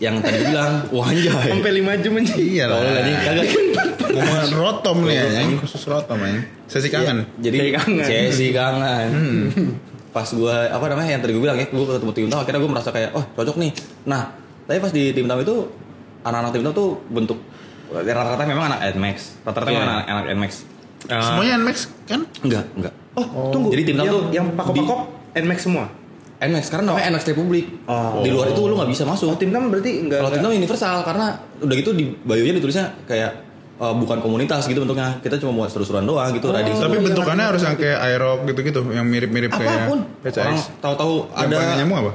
yang 0.00 0.16
tadi 0.18 0.40
bilang 0.42 0.72
wah 0.96 1.06
anjay 1.06 1.52
Sampai 1.52 1.72
5 1.76 2.00
jam 2.00 2.12
anjing. 2.16 2.38
Iya 2.40 2.64
lah. 2.66 2.76
Kalau 2.76 2.92
tadi 2.96 3.10
kagak 3.12 3.46
Ngomong 4.10 4.42
rotom 4.50 4.96
nih 5.06 5.16
ya, 5.22 5.42
khusus 5.62 5.86
rotom 5.86 6.18
ya. 6.18 6.42
Sesi 6.66 6.90
kangen. 6.90 7.30
jadi 7.38 7.56
Sesi 7.56 7.70
kangen. 7.70 8.04
sesi 8.04 8.46
kangen 8.50 9.10
pas 10.10 10.26
gue 10.26 10.56
apa 10.66 10.84
namanya 10.90 11.14
yang 11.14 11.22
tadi 11.22 11.32
gue 11.38 11.42
bilang 11.42 11.54
ya 11.54 11.70
gue 11.70 11.84
ketemu 11.86 12.10
tim 12.10 12.26
akhirnya 12.26 12.58
gue 12.58 12.70
merasa 12.70 12.90
kayak 12.90 13.14
oh 13.14 13.22
cocok 13.30 13.56
nih 13.62 13.70
nah 14.02 14.34
tapi 14.66 14.82
pas 14.82 14.90
di 14.90 15.14
tim 15.14 15.22
itu 15.22 15.56
anak-anak 16.26 16.50
tim 16.50 16.62
tuh 16.74 16.98
bentuk 17.06 17.38
rata-rata 17.90 18.44
memang 18.46 18.64
anak 18.70 18.80
Nmax 18.94 19.16
rata-rata 19.42 19.70
Iya. 19.70 19.78
memang 19.78 19.90
anak, 19.90 20.04
anak 20.06 20.24
Nmax 20.36 20.52
Semuanya 21.00 21.54
Nmax 21.58 21.76
kan? 22.06 22.20
enggak 22.44 22.64
enggak 22.76 22.94
Oh, 23.10 23.50
tunggu. 23.50 23.74
Jadi 23.74 23.82
tim 23.90 23.94
tam 23.98 24.06
yang, 24.06 24.14
tuh 24.14 24.22
yang 24.30 24.46
pakop-pakop 24.54 25.00
Nmax 25.34 25.58
semua. 25.66 25.84
Nmax 26.40 26.64
karena 26.72 26.84
namanya 26.88 27.06
Nmax 27.10 27.22
Republic 27.28 27.64
Oh. 27.84 28.22
di 28.22 28.30
luar 28.30 28.46
itu 28.48 28.62
lu 28.64 28.74
nggak 28.78 28.90
bisa 28.90 29.02
masuk 29.04 29.34
Oh, 29.34 29.36
tim 29.36 29.50
tam 29.50 29.66
berarti 29.68 30.06
enggak 30.06 30.22
Kalau 30.22 30.30
tim 30.30 30.46
universal 30.46 30.96
karena 31.02 31.26
udah 31.58 31.74
gitu 31.74 31.90
di 31.92 32.04
bio-nya 32.22 32.54
ditulisnya 32.56 32.86
kayak 33.04 33.30
eh, 33.80 33.94
bukan 33.96 34.20
komunitas 34.20 34.68
gitu 34.68 34.84
bentuknya. 34.84 35.16
Kita 35.24 35.40
cuma 35.40 35.56
buat 35.56 35.72
seru-seruan 35.72 36.04
doang 36.04 36.30
gitu 36.36 36.52
riding. 36.52 36.76
Tapi 36.76 36.96
iya, 37.00 37.04
bentukannya 37.10 37.44
iya, 37.44 37.50
harus 37.50 37.62
iya. 37.64 37.68
yang 37.72 37.76
kayak 37.80 37.98
aerob 38.04 38.38
gitu-gitu, 38.44 38.80
yang 38.92 39.06
mirip-mirip 39.08 39.50
kayak. 39.56 39.88
Orang 39.88 40.04
PCX. 40.20 40.56
tahu-tahu 40.84 41.32
Yang 41.32 41.48
ada 41.48 41.58
nyambung 41.80 41.98
apa? 42.04 42.12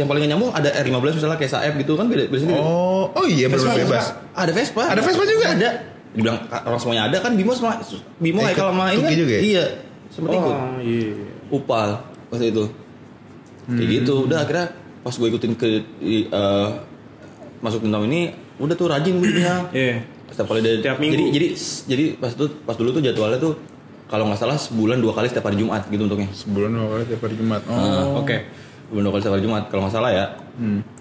Yang 0.00 0.08
paling 0.08 0.24
nyambung 0.24 0.48
ada 0.56 0.72
R15 0.80 1.20
misalnya 1.20 1.36
kayak 1.36 1.52
Saeb 1.52 1.76
gitu 1.76 1.92
kan 1.92 2.08
beda 2.08 2.32
beda 2.32 2.40
sendiri. 2.40 2.56
Oh, 2.56 3.12
oh 3.12 3.26
iya 3.28 3.52
benar 3.52 3.76
bebas. 3.76 4.16
Ada 4.32 4.52
Vespa. 4.56 4.82
Ada 4.88 5.00
Vespa 5.04 5.22
juga? 5.28 5.46
Ada. 5.52 5.70
Dibilang 6.16 6.40
orang 6.48 6.80
semuanya 6.80 7.02
ada 7.12 7.16
kan 7.20 7.36
Bimo 7.36 7.52
sama 7.52 7.76
Bimo 8.16 8.40
kayak 8.40 8.56
Ikut 8.56 8.64
kalau 8.64 8.72
main 8.72 8.96
kan, 8.96 9.12
juga 9.12 9.32
ya? 9.36 9.40
Iya. 9.44 9.64
Sempat 10.08 10.32
ikut. 10.32 10.54
Oh, 10.56 10.78
iya. 10.80 11.12
Upal 11.52 11.88
waktu 12.32 12.48
itu. 12.48 12.64
Kayak 13.68 13.88
gitu. 14.00 14.14
Udah 14.24 14.38
akhirnya 14.42 14.66
pas 15.04 15.14
gue 15.14 15.28
ikutin 15.28 15.52
ke 15.54 15.68
eh, 16.02 16.68
masuk 17.60 17.84
tim 17.84 17.92
ini 18.08 18.32
udah 18.56 18.74
tuh 18.74 18.88
rajin 18.88 19.20
gue 19.20 19.28
punya. 19.28 19.54
Iya. 19.76 19.96
setiap 20.30 20.46
kali 20.54 20.62
ada 20.62 20.72
Tiap 20.78 20.98
minggu. 21.02 21.14
jadi 21.18 21.24
jadi 21.34 21.46
jadi 21.90 22.04
pas 22.14 22.30
tuh 22.38 22.46
pas 22.62 22.78
dulu 22.78 22.94
tuh 22.94 23.02
jadwalnya 23.02 23.42
tuh 23.42 23.58
kalau 24.06 24.30
nggak 24.30 24.38
salah 24.38 24.54
sebulan 24.54 25.02
dua 25.02 25.10
kali 25.10 25.26
setiap 25.26 25.50
hari 25.50 25.58
Jumat 25.58 25.90
gitu 25.90 26.06
untuknya 26.06 26.30
Sebulan 26.30 26.70
dua 26.70 26.86
kali 26.86 27.02
tiap 27.10 27.20
hari 27.26 27.34
Jumat. 27.34 27.60
Oh, 27.66 27.74
Oh, 27.74 28.22
Oke. 28.22 28.46
Bener 28.90 29.08
kali 29.08 29.20
setiap 29.20 29.34
hari 29.38 29.44
Jumat. 29.44 29.62
Kalau 29.68 29.80
nggak 29.82 29.94
salah 29.94 30.10
ya. 30.10 30.26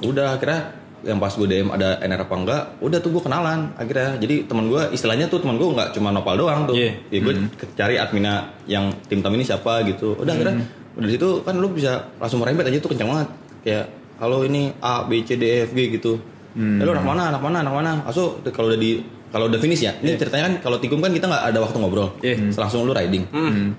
Udah 0.01 0.37
akhirnya 0.37 0.61
yang 0.99 1.15
pas 1.15 1.31
gue 1.31 1.47
DM 1.47 1.71
ada 1.71 1.95
NR 2.03 2.27
apa 2.27 2.35
enggak 2.35 2.61
udah 2.83 2.99
tuh 2.99 3.11
gue 3.11 3.23
kenalan 3.23 3.71
akhirnya. 3.75 4.19
Jadi 4.19 4.45
teman 4.45 4.67
gue 4.67 4.81
istilahnya 4.91 5.27
tuh 5.27 5.39
teman 5.39 5.55
gue 5.55 5.67
nggak 5.67 5.95
cuma 5.95 6.11
nopal 6.11 6.35
doang 6.35 6.67
tuh. 6.67 6.75
Iya. 6.75 6.91
ya 7.07 7.19
gue 7.19 7.33
cari 7.73 7.95
admina 7.95 8.51
yang 8.67 8.91
tim 9.07 9.19
tam 9.19 9.31
ini 9.33 9.43
siapa 9.43 9.83
gitu. 9.87 10.15
Udah 10.15 10.35
akhirnya 10.35 10.59
udah 10.95 11.07
di 11.07 11.13
situ 11.15 11.29
kan 11.41 11.55
lu 11.55 11.71
bisa 11.71 12.11
langsung 12.19 12.43
merembet 12.43 12.67
aja 12.67 12.77
tuh 12.77 12.91
kencang 12.91 13.09
banget. 13.09 13.27
Kayak 13.63 13.85
halo 14.19 14.43
ini 14.43 14.75
A 14.83 15.07
B 15.07 15.23
C 15.23 15.39
D 15.39 15.43
E 15.47 15.57
F 15.65 15.71
G 15.71 15.87
gitu. 15.89 16.19
Eh, 16.59 16.83
lu 16.83 16.91
anak 16.91 17.05
mana 17.07 17.31
anak 17.31 17.41
mana 17.41 17.57
anak 17.63 17.73
mana? 17.73 17.91
Aso 18.03 18.43
kalau 18.51 18.67
udah 18.67 18.79
di 18.79 18.99
kalau 19.29 19.47
udah 19.47 19.59
finish 19.61 19.85
ya. 19.85 19.95
Ini 20.03 20.19
ceritanya 20.19 20.51
kan 20.51 20.55
kalau 20.59 20.77
tikum 20.83 20.99
kan 20.99 21.15
kita 21.15 21.31
nggak 21.31 21.43
ada 21.53 21.59
waktu 21.63 21.77
ngobrol. 21.79 22.11
Iya. 22.19 22.51
langsung 22.51 22.83
lu 22.83 22.91
riding. 22.91 23.23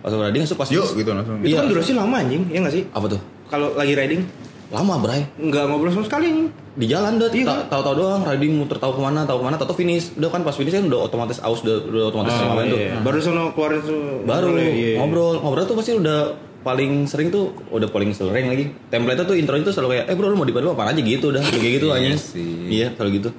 Pas 0.00 0.08
lu 0.08 0.24
riding 0.24 0.40
langsung 0.48 0.56
pas 0.56 0.70
Yuk 0.72 0.96
gitu 0.96 1.10
langsung. 1.12 1.36
Itu 1.44 1.52
Iya. 1.52 1.56
kan 1.60 1.66
durasi 1.68 1.92
lama 1.92 2.16
anjing, 2.16 2.48
ya 2.48 2.58
nggak 2.64 2.72
sih? 2.72 2.84
apa 2.88 3.06
tuh 3.10 3.20
Kalau 3.50 3.74
lagi 3.74 3.92
riding 3.92 4.22
lama 4.70 5.02
bray 5.02 5.26
nggak 5.36 5.64
ngobrol 5.66 5.90
sama 5.90 6.06
sekali 6.06 6.46
di 6.72 6.86
jalan 6.86 7.18
udah 7.18 7.26
Iya. 7.28 7.42
ta- 7.42 7.66
tahu-tahu 7.68 7.94
doang 7.96 8.22
riding 8.22 8.54
muter 8.54 8.78
tahu 8.78 8.94
ke 8.94 9.02
mana 9.02 9.26
tahu 9.26 9.42
ke 9.42 9.44
mana 9.44 9.58
tahu 9.58 9.74
finish 9.74 10.14
udah 10.14 10.30
kan 10.30 10.46
pas 10.46 10.54
finish 10.54 10.70
kan 10.70 10.86
udah 10.86 11.00
otomatis 11.02 11.42
aus 11.42 11.66
udah, 11.66 11.82
udah 11.84 12.04
otomatis 12.06 12.30
Oh, 12.32 12.38
ngapain 12.46 12.66
tuh 12.70 12.78
iya. 12.78 12.94
Baru 13.02 13.18
sono 13.18 13.50
keluarin 13.50 13.82
tuh 13.82 14.22
baru 14.22 14.46
ngobrol 14.48 14.62
ya, 14.62 14.70
iya. 14.70 14.94
ngobrol 14.96 15.34
ngobrol 15.42 15.64
tuh 15.66 15.74
pasti 15.74 15.92
udah 15.92 16.18
paling 16.60 16.92
sering 17.04 17.34
tuh 17.34 17.50
udah 17.66 17.90
paling 17.90 18.14
sering 18.14 18.46
lagi 18.46 18.70
template 18.86 19.26
tuh 19.26 19.34
intro 19.34 19.58
itu 19.58 19.74
selalu 19.74 19.88
kayak 19.92 20.04
eh 20.06 20.14
bro 20.14 20.30
lu 20.30 20.36
mau 20.36 20.46
di 20.46 20.54
lu 20.54 20.70
apa 20.70 20.86
aja 20.86 21.02
gitu 21.02 21.26
udah 21.28 21.42
kayak 21.42 21.72
gitu 21.74 21.86
aja 21.90 22.10
sih. 22.14 22.70
iya 22.70 22.94
kalau 22.94 23.10
gitu 23.10 23.34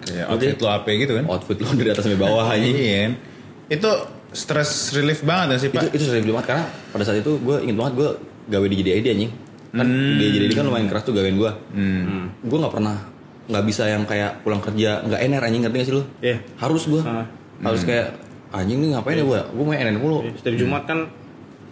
Kayak 0.00 0.26
Oke. 0.28 0.46
outfit 0.46 0.58
lo 0.60 0.68
apa 0.70 0.88
gitu 0.92 1.12
kan? 1.12 1.24
outfit 1.26 1.56
lu 1.56 1.66
dari 1.74 1.90
atas 1.90 2.02
sampai 2.04 2.20
bawah 2.20 2.46
aja 2.54 2.62
Iya. 2.62 3.18
Itu 3.68 3.90
stress 4.30 4.94
relief 4.94 5.20
banget 5.20 5.46
gak 5.50 5.58
sih 5.58 5.68
itu 5.68 5.76
pak? 5.76 5.90
itu 5.90 6.04
sering 6.04 6.22
banget 6.24 6.46
karena 6.46 6.64
pada 6.94 7.02
saat 7.02 7.18
itu 7.18 7.32
gue 7.36 7.56
inget 7.60 7.74
banget 7.74 7.92
gue 7.98 8.10
gawe 8.50 8.66
di 8.66 8.76
JDID 8.76 9.06
anjing 9.08 9.30
kan 9.70 9.86
di 9.86 10.24
JDID 10.28 10.52
kan 10.52 10.64
lumayan 10.66 10.86
keras 10.86 11.06
tuh 11.06 11.14
gawean 11.14 11.38
gue 11.38 11.50
Hmm. 11.70 12.26
gue 12.36 12.58
nggak 12.58 12.74
pernah 12.74 12.96
nggak 13.46 13.64
bisa 13.64 13.86
yang 13.86 14.02
kayak 14.02 14.42
pulang 14.42 14.58
kerja 14.58 15.02
nggak 15.02 15.20
ener 15.20 15.40
anjing 15.40 15.62
ngerti 15.62 15.76
gak 15.76 15.86
sih 15.86 15.94
lu 15.94 16.02
Iya. 16.20 16.36
harus 16.56 16.82
gue 16.84 17.00
Ah. 17.00 17.26
harus 17.62 17.82
kayak 17.82 18.14
anjing 18.50 18.78
nih 18.78 18.92
ngapain 18.92 19.14
ya 19.14 19.24
gue 19.24 19.40
gue 19.46 19.64
mau 19.64 19.72
ener 19.72 19.94
mulu 19.94 20.26
Setiap 20.34 20.54
Jumat 20.56 20.82
kan 20.84 21.06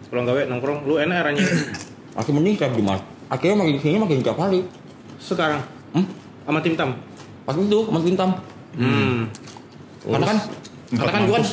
pulang 0.08 0.24
gawe 0.24 0.40
nongkrong 0.46 0.78
lu 0.86 0.96
NR 0.96 1.20
anjing. 1.26 1.44
mending 2.34 2.54
tiap 2.56 2.72
jumat 2.72 2.98
akhirnya 3.28 3.56
makin 3.56 3.74
sini 3.78 3.98
makin 3.98 4.18
tiap 4.22 4.34
hari 4.36 4.64
Sekarang 5.18 5.62
hmm? 5.92 6.06
sama 6.42 6.58
tim 6.58 6.74
tam. 6.74 6.90
pas 7.44 7.54
itu 7.54 7.78
sama 7.82 7.98
Tintam 8.00 8.30
Hmm. 8.78 9.26
karena 10.04 10.26
kan 10.28 10.38
karena 10.92 11.10
kan 11.10 11.22
gue 11.26 11.34
kan? 11.34 11.44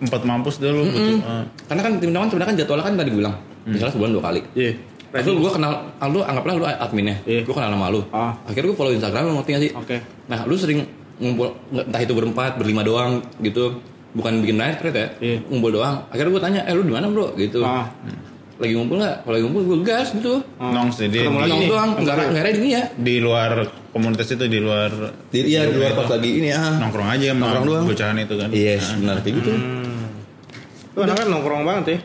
Empat 0.00 0.22
mampus 0.24 0.56
dulu. 0.56 0.82
gitu. 0.86 1.20
Ah. 1.20 1.44
karena 1.68 1.80
kan 1.84 1.92
tim 2.00 2.10
kan 2.10 2.28
sebenarnya 2.28 2.48
kan 2.48 2.56
jadwalnya 2.56 2.84
kan 2.84 2.94
tadi 2.96 3.08
gue 3.10 3.20
bilang 3.20 3.36
misalnya 3.64 3.92
sebulan 3.92 4.12
dua 4.12 4.24
kali 4.24 4.40
Iya. 4.54 4.72
Terus 5.10 5.26
lu 5.28 5.42
gue 5.42 5.50
kenal, 5.50 5.72
ah, 5.92 6.06
lu 6.06 6.22
anggaplah 6.22 6.54
lu 6.54 6.62
adminnya, 6.62 7.18
Iya. 7.24 7.42
gue 7.42 7.50
kenal 7.50 7.66
sama 7.68 7.90
lu. 7.90 8.06
Ah. 8.10 8.30
Akhirnya 8.44 8.70
gue 8.70 8.78
follow 8.78 8.92
Instagram 8.92 9.22
lu 9.24 9.34
ngerti 9.36 9.50
gak 9.50 9.62
sih? 9.62 9.72
Oke. 9.74 9.96
Nah 10.26 10.46
lu 10.46 10.54
sering 10.54 10.86
ngumpul, 11.18 11.50
nggak- 11.66 11.86
entah 11.86 12.00
itu 12.00 12.12
berempat, 12.12 12.54
berlima 12.54 12.80
doang 12.80 13.18
gitu, 13.38 13.82
bukan 14.12 14.38
bikin 14.38 14.54
night 14.54 14.78
thread 14.78 14.94
ya, 14.94 15.06
Iya. 15.18 15.38
ngumpul 15.44 15.70
doang. 15.72 16.06
Akhirnya 16.08 16.30
gue 16.30 16.40
tanya, 16.40 16.60
eh 16.62 16.72
lu 16.72 16.82
di 16.82 16.94
mana 16.94 17.06
bro? 17.06 17.34
Gitu. 17.34 17.58
Ah. 17.60 17.90
Lagi 18.56 18.72
ngumpul 18.72 19.02
nggak? 19.02 19.16
Kalau 19.20 19.34
lagi 19.34 19.44
ngumpul 19.44 19.62
gue 19.66 19.78
gas 19.82 20.08
gitu. 20.12 20.34
Ah. 20.56 20.70
Nongs 20.70 20.94
jadi 20.94 21.18
Ketemu 21.18 21.34
di, 21.34 21.42
lagi 21.42 21.50
Nong 21.50 21.62
doang, 21.66 21.90
nggak 21.96 22.14
nggak 22.30 22.44
riding 22.46 22.66
ya. 22.68 22.82
di 22.94 23.14
luar 23.18 23.50
komunitas 23.90 24.28
itu 24.30 24.44
di 24.46 24.58
luar 24.60 24.90
Di, 25.26 25.38
iya 25.42 25.66
di 25.66 25.74
luar 25.74 25.90
pas 25.96 26.06
lagi 26.08 26.30
ini 26.38 26.54
ah. 26.54 26.78
nongkrong 26.78 27.08
aja 27.10 27.34
Nongkrong 27.34 27.66
doang. 27.66 27.84
bocahan 27.84 28.14
itu 28.16 28.34
kan. 28.36 28.48
Iya 28.48 28.78
benar 28.96 29.16
kayak 29.18 29.34
gitu. 29.34 29.50
Lu 30.90 30.98
anaknya 31.00 31.24
nongkrong 31.28 31.62
banget 31.64 31.84
ya. 31.88 31.98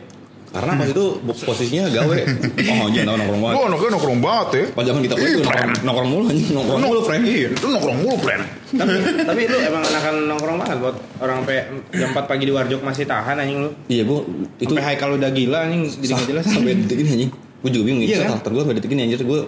Karena 0.56 0.72
pas 0.80 0.88
itu 0.88 1.04
posisinya 1.20 1.84
gawe. 1.92 2.16
Oh 2.64 2.88
jangan 2.88 3.06
tahu 3.12 3.16
nongkrong 3.20 3.42
banget. 3.44 3.54
Gua 3.60 3.64
anaknya 3.68 3.90
nongkrong 3.92 4.20
banget 4.24 4.48
ya. 4.48 4.64
Pas 4.72 4.84
zaman 4.88 5.00
kita 5.04 5.14
tuh 5.14 5.26
nongkrong, 5.36 5.70
nongkrong 5.84 6.08
mulu 6.08 6.24
anjing, 6.32 6.48
nongkrong 6.56 6.80
mulu 6.80 7.00
friend. 7.04 7.22
Iya, 7.28 7.48
itu 7.52 7.66
nongkrong 7.68 7.98
mulu, 8.00 8.16
friend. 8.24 8.42
tapi 8.66 8.92
tapi 9.22 9.40
lu 9.46 9.58
emang 9.62 9.82
anakan 9.84 10.14
nongkrong 10.32 10.56
banget 10.58 10.76
buat 10.80 10.96
orang 11.20 11.36
sampai 11.44 11.58
jam 11.94 12.08
4 12.10 12.24
pagi 12.26 12.44
di 12.48 12.52
Warjok 12.56 12.80
masih 12.82 13.04
tahan 13.04 13.36
anjing 13.36 13.58
lu. 13.62 13.70
Iya 13.86 14.02
gue 14.08 14.20
itu 14.58 14.72
Sampai 14.72 14.84
Haikal 14.88 15.10
udah 15.20 15.30
gila 15.30 15.58
anjing 15.68 15.82
jadi 16.00 16.12
nggak 16.16 16.28
jelas. 16.32 16.44
sampai 16.48 16.72
detik 16.74 16.98
ini 17.04 17.10
anjing 17.12 17.30
gue 17.36 17.70
juga 17.70 17.84
bingung 17.84 18.02
Iya 18.02 18.08
gitu 18.08 18.22
kan? 18.22 18.30
karakter 18.36 18.50
gue 18.50 18.62
sampai 18.64 18.76
detik 18.80 18.92
ini 18.96 19.02
anjir 19.06 19.20
gue 19.22 19.40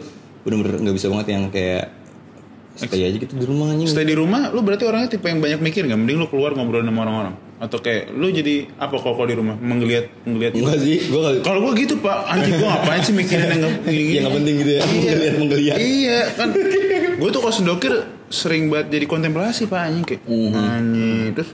bener-bener 0.46 0.74
nggak 0.86 0.96
bisa 0.96 1.06
banget 1.10 1.26
yang 1.34 1.44
kayak 1.50 1.84
stay 2.78 3.02
aja 3.10 3.16
gitu 3.18 3.34
di 3.34 3.46
rumah 3.46 3.74
anjing 3.74 3.88
Stay 3.90 4.06
di 4.06 4.14
rumah, 4.14 4.54
lu 4.54 4.62
berarti 4.62 4.86
orangnya 4.86 5.08
tipe 5.10 5.26
yang 5.26 5.42
banyak 5.42 5.58
mikir 5.58 5.82
nggak? 5.82 5.98
Mending 5.98 6.18
lu 6.22 6.26
keluar 6.30 6.54
ngobrol 6.54 6.86
sama 6.86 7.00
orang-orang. 7.02 7.34
Atau 7.58 7.78
kayak 7.78 8.10
lu 8.10 8.30
jadi 8.30 8.70
apa 8.74 8.94
kalau 8.96 9.14
kalau 9.14 9.26
di 9.26 9.34
rumah? 9.34 9.54
Menggeliat 9.54 10.06
menggeliat 10.22 10.54
enggak 10.54 10.78
sih 10.78 10.98
gue 11.04 11.18
kali 11.18 11.38
Kalau 11.40 11.58
gua 11.58 11.72
gitu 11.74 11.98
pak, 11.98 12.16
anjing 12.24 12.54
gua 12.54 12.68
ngapain 12.72 13.02
sih 13.02 13.10
mikirin 13.12 13.46
yang 13.48 13.60
nggak 13.60 13.74
yang 13.84 14.22
nggak 14.22 14.34
penting 14.36 14.54
gitu 14.56 14.70
ya 14.70 14.82
menggeliat 14.84 15.34
menggeliat. 15.36 15.76
Iya 15.76 16.20
kan, 16.32 16.48
gue 17.14 17.28
tuh 17.28 17.40
kalau 17.40 17.50
sendokir 17.52 17.92
sering 18.28 18.68
banget 18.68 18.86
jadi 18.92 19.06
kontemplasi 19.06 19.66
pak 19.66 19.80
anjing 19.84 20.04
kayak 20.04 20.22
anjing. 20.54 21.34
Terus 21.34 21.50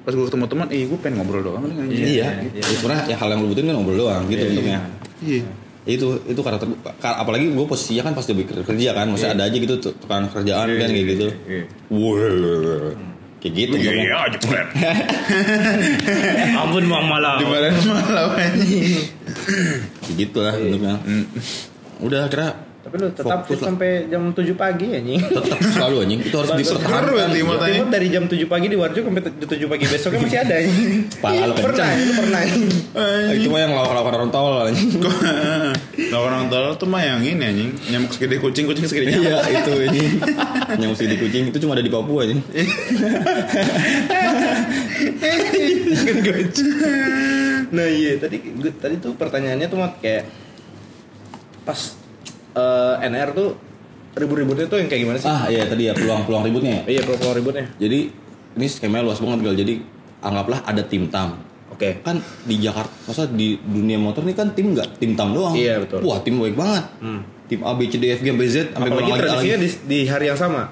pas 0.00 0.14
gue 0.14 0.24
ketemu 0.24 0.44
teman, 0.46 0.66
ih 0.70 0.84
gue 0.86 0.98
pengen 0.98 1.16
ngobrol 1.18 1.42
doang 1.42 1.64
nih 1.64 1.76
anjing. 1.76 2.06
iya. 2.08 2.28
Ya, 2.48 2.62
sebenarnya 2.64 3.04
yang 3.08 3.18
hal 3.18 3.28
yang 3.28 3.40
lu 3.40 3.48
butuhin 3.48 3.66
kan 3.66 3.74
ngobrol 3.74 3.98
doang 3.98 4.22
gitu 4.26 4.44
untuknya 4.46 4.80
Iya. 5.18 5.42
Ya 5.84 5.92
itu 5.94 6.06
itu 6.22 6.38
karakter 6.38 6.68
ka- 6.96 7.18
apalagi 7.18 7.48
gue 7.48 7.66
posisinya 7.66 8.06
kan 8.06 8.12
pas 8.12 8.22
udah 8.22 8.36
kerja, 8.62 8.88
kan 8.92 9.08
masih 9.08 9.28
ada 9.28 9.42
aja 9.42 9.56
gitu 9.56 9.74
tukang 9.80 10.28
kerjaan 10.28 10.68
kan 10.70 10.86
kayak 10.86 11.06
gitu. 11.10 11.26
Wah, 11.90 12.92
kayak 13.38 13.54
gitu 13.54 13.74
untuknya. 13.78 14.02
Iya 14.02 14.16
aja 14.28 14.38
friend. 14.42 14.68
Ampun 16.62 16.84
Bang 16.90 17.06
Malam. 17.06 17.36
Di 17.38 17.46
badan 17.46 17.72
malam 17.86 18.26
kayak 18.36 18.52
gitu 20.18 20.38
lah 20.42 20.54
bentuknya 20.58 20.96
udah 21.98 22.30
kira 22.30 22.67
Tapi 22.88 22.96
lu 22.96 23.12
tetap 23.12 23.38
Fokus 23.38 23.46
fit 23.46 23.58
lah. 23.58 23.66
sampai 23.68 23.90
jam 24.08 24.22
7 24.32 24.48
pagi 24.56 24.86
anjing. 24.90 25.20
tetap 25.20 25.58
selalu 25.60 25.96
anjing 26.00 26.20
itu 26.24 26.32
harus 26.32 26.50
dipertahankan. 26.56 27.28
Tapi 27.28 27.84
dari 27.86 28.08
jam 28.08 28.24
7 28.24 28.48
pagi 28.48 28.66
di 28.66 28.76
Warjok 28.76 29.04
sampai 29.04 29.22
7 29.44 29.68
pagi 29.68 29.84
besoknya 29.84 30.18
masih 30.18 30.40
ada 30.40 30.54
anjing. 30.56 30.90
Pala 31.20 31.44
lu 31.44 31.54
pernah, 31.54 31.88
lu 31.92 32.12
pernah. 32.16 32.42
itu 33.28 33.46
mah 33.46 33.60
yang 33.60 33.72
lawan-lawan 33.72 34.12
orang 34.14 34.30
tol 34.30 34.52
anjing 34.64 34.88
Nah 36.08 36.18
orang 36.18 36.48
tolol 36.48 36.72
tuh 36.74 36.88
mah 36.88 37.02
yang 37.02 37.20
ini 37.20 37.44
anjing 37.44 37.70
Nyamuk 37.86 38.10
segede 38.10 38.40
kucing, 38.40 38.64
kucing 38.64 38.88
segede 38.88 39.12
nyamuk 39.12 39.28
Iya 39.28 39.60
itu 39.60 39.72
ini 40.72 40.84
mesti 40.88 41.04
di 41.04 41.16
kucing 41.18 41.42
itu 41.50 41.58
cuma 41.60 41.76
ada 41.76 41.84
di 41.84 41.92
Papua 41.92 42.24
aja. 42.24 42.32
Nah 47.68 47.86
iya 47.86 48.16
tadi 48.16 48.36
gua- 48.50 48.72
tadi 48.74 48.94
tuh 48.96 49.12
pertanyaannya 49.12 49.66
tuh 49.68 49.78
Mat, 49.78 50.00
kayak 50.00 50.24
pas 51.62 51.80
eh, 52.58 53.06
NR 53.06 53.30
tuh 53.32 53.48
ribut-ributnya 54.12 54.66
tuh 54.66 54.78
yang 54.78 54.88
kayak 54.90 55.02
gimana 55.04 55.16
sih? 55.16 55.28
Ah 55.28 55.46
iya 55.46 55.62
tadi 55.64 55.86
ya 55.86 55.94
peluang-peluang 55.94 56.42
ributnya. 56.44 56.82
ya. 56.82 56.98
Iya 56.98 57.00
peluang 57.06 57.36
ributnya. 57.36 57.66
Jadi 57.78 57.98
ini 58.54 58.66
skemanya 58.66 59.04
luas 59.04 59.18
banget 59.18 59.38
gal. 59.44 59.54
Jadi 59.54 59.74
anggaplah 60.18 60.60
ada 60.62 60.82
tim 60.82 61.06
tam. 61.06 61.38
Oke. 61.70 62.02
Kan 62.02 62.18
di 62.42 62.58
Jakarta, 62.58 62.90
masa 63.06 63.24
di 63.24 63.54
dunia 63.56 63.94
motor 63.96 64.26
ini 64.26 64.34
kan 64.34 64.50
tim 64.50 64.74
nggak 64.74 64.98
tim 64.98 65.14
tam 65.14 65.30
doang. 65.30 65.54
Iya, 65.54 65.78
betul. 65.78 66.02
Wah 66.02 66.18
tim 66.18 66.34
baik 66.36 66.58
banget. 66.58 66.84
Hmm. 66.98 67.22
Tim 67.46 67.62
A 67.62 67.72
B 67.72 67.86
C 67.86 67.96
D 67.96 68.10
F 68.10 68.20
G 68.20 68.28
sampai 68.28 68.48
Z 68.50 68.56
sampai 68.68 68.88
Apalagi 68.90 69.10
tradisinya 69.14 69.56
lagi. 69.56 69.64
di, 69.64 69.68
di 69.86 69.98
hari 70.04 70.26
yang 70.26 70.36
sama. 70.36 70.62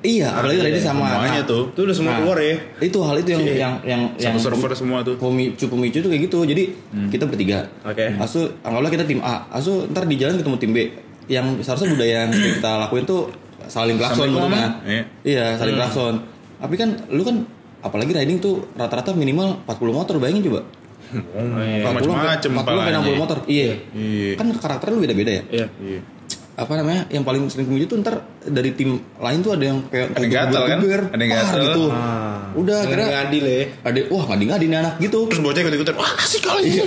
Iya, 0.00 0.32
apalagi 0.32 0.60
tadi 0.62 0.80
sama. 0.80 1.06
Semuanya 1.10 1.40
Nah, 1.40 1.44
tuh 1.44 1.62
Itu 1.70 1.80
udah 1.84 1.92
semua 1.92 2.10
Nah, 2.10 2.18
keluar 2.20 2.38
ya. 2.38 2.56
Itu 2.78 2.98
hal 3.02 3.16
itu 3.18 3.28
yang 3.30 3.42
Iya. 3.42 3.52
yang 3.54 3.74
yang 3.82 4.02
yang 4.16 4.34
Satu 4.34 4.44
server 4.48 4.72
semua 4.72 4.98
tuh 5.00 5.16
pemicu 5.16 5.64
pemicu 5.66 5.98
tuh 6.00 6.08
kayak 6.08 6.22
gitu. 6.24 6.38
Jadi 6.44 6.62
kita 7.08 7.24
bertiga. 7.24 7.68
Oke. 7.82 8.16
Asu 8.16 8.48
anggaplah 8.60 8.90
kita 8.90 9.04
tim 9.04 9.20
A. 9.20 9.44
Asu 9.50 9.84
ntar 9.86 10.04
di 10.04 10.16
jalan 10.16 10.36
ketemu 10.36 10.56
tim 10.56 10.70
B. 10.70 10.78
Yang 11.30 11.46
seharusnya 11.62 11.88
budaya 11.94 12.14
yang 12.26 12.32
kita 12.34 12.70
lakuin 12.82 13.06
tuh 13.06 13.30
saling 13.70 13.96
klakson 13.96 14.34
bentuknya. 14.34 14.50
Mama. 14.50 14.82
Iya. 14.82 15.02
Iya, 15.22 15.44
saling 15.54 15.76
klakson. 15.78 16.14
Tapi 16.58 16.74
kan 16.74 16.88
lu 17.08 17.22
kan 17.22 17.46
apalagi 17.80 18.12
riding 18.12 18.42
tuh 18.42 18.66
rata-rata 18.74 19.14
minimal 19.14 19.62
40 19.64 19.94
motor 19.94 20.14
bayangin 20.18 20.50
coba. 20.50 20.60
iya. 21.10 21.86
40 21.86 21.94
Macem-macem 21.96 22.50
40 22.50 22.58
sampai 22.58 22.74
palanya. 22.74 22.98
60 23.00 23.22
motor. 23.22 23.38
Iya. 23.46 23.78
Iya. 23.94 24.30
Kan 24.34 24.46
karakter 24.58 24.86
lu 24.90 24.98
beda-beda 25.00 25.30
ya. 25.38 25.42
Iya. 25.48 25.66
Iya 25.78 26.00
Apa 26.58 26.76
namanya? 26.76 27.08
Yang 27.08 27.24
paling 27.24 27.42
sering 27.48 27.66
pemicu 27.72 27.86
tuh 27.88 27.98
ntar 28.04 28.20
dari 28.44 28.76
tim 28.76 29.00
lain 29.16 29.38
tuh 29.40 29.56
ada 29.56 29.64
yang 29.64 29.78
kayak 29.88 30.12
Ada 30.12 30.20
yang 30.20 30.34
gatel 30.34 30.62
kan? 30.66 30.78
Ada 31.14 31.22
yang 31.24 31.30
par 31.32 31.40
gatel. 31.40 31.62
gitu. 31.64 31.84
Ah. 31.88 32.29
Udah 32.52 32.78
Nggak 32.80 32.98
kira 33.06 33.20
adil 33.20 33.44
ya. 33.44 33.62
ada 33.82 34.00
wah 34.08 34.24
ngadi-ngadi 34.26 34.64
nih 34.66 34.78
anak 34.78 34.94
gitu. 34.98 35.18
Terus 35.26 35.40
bocah 35.40 35.60
ikut-ikutan 35.60 35.94
Wah 35.94 36.12
asik 36.18 36.42
kali 36.42 36.62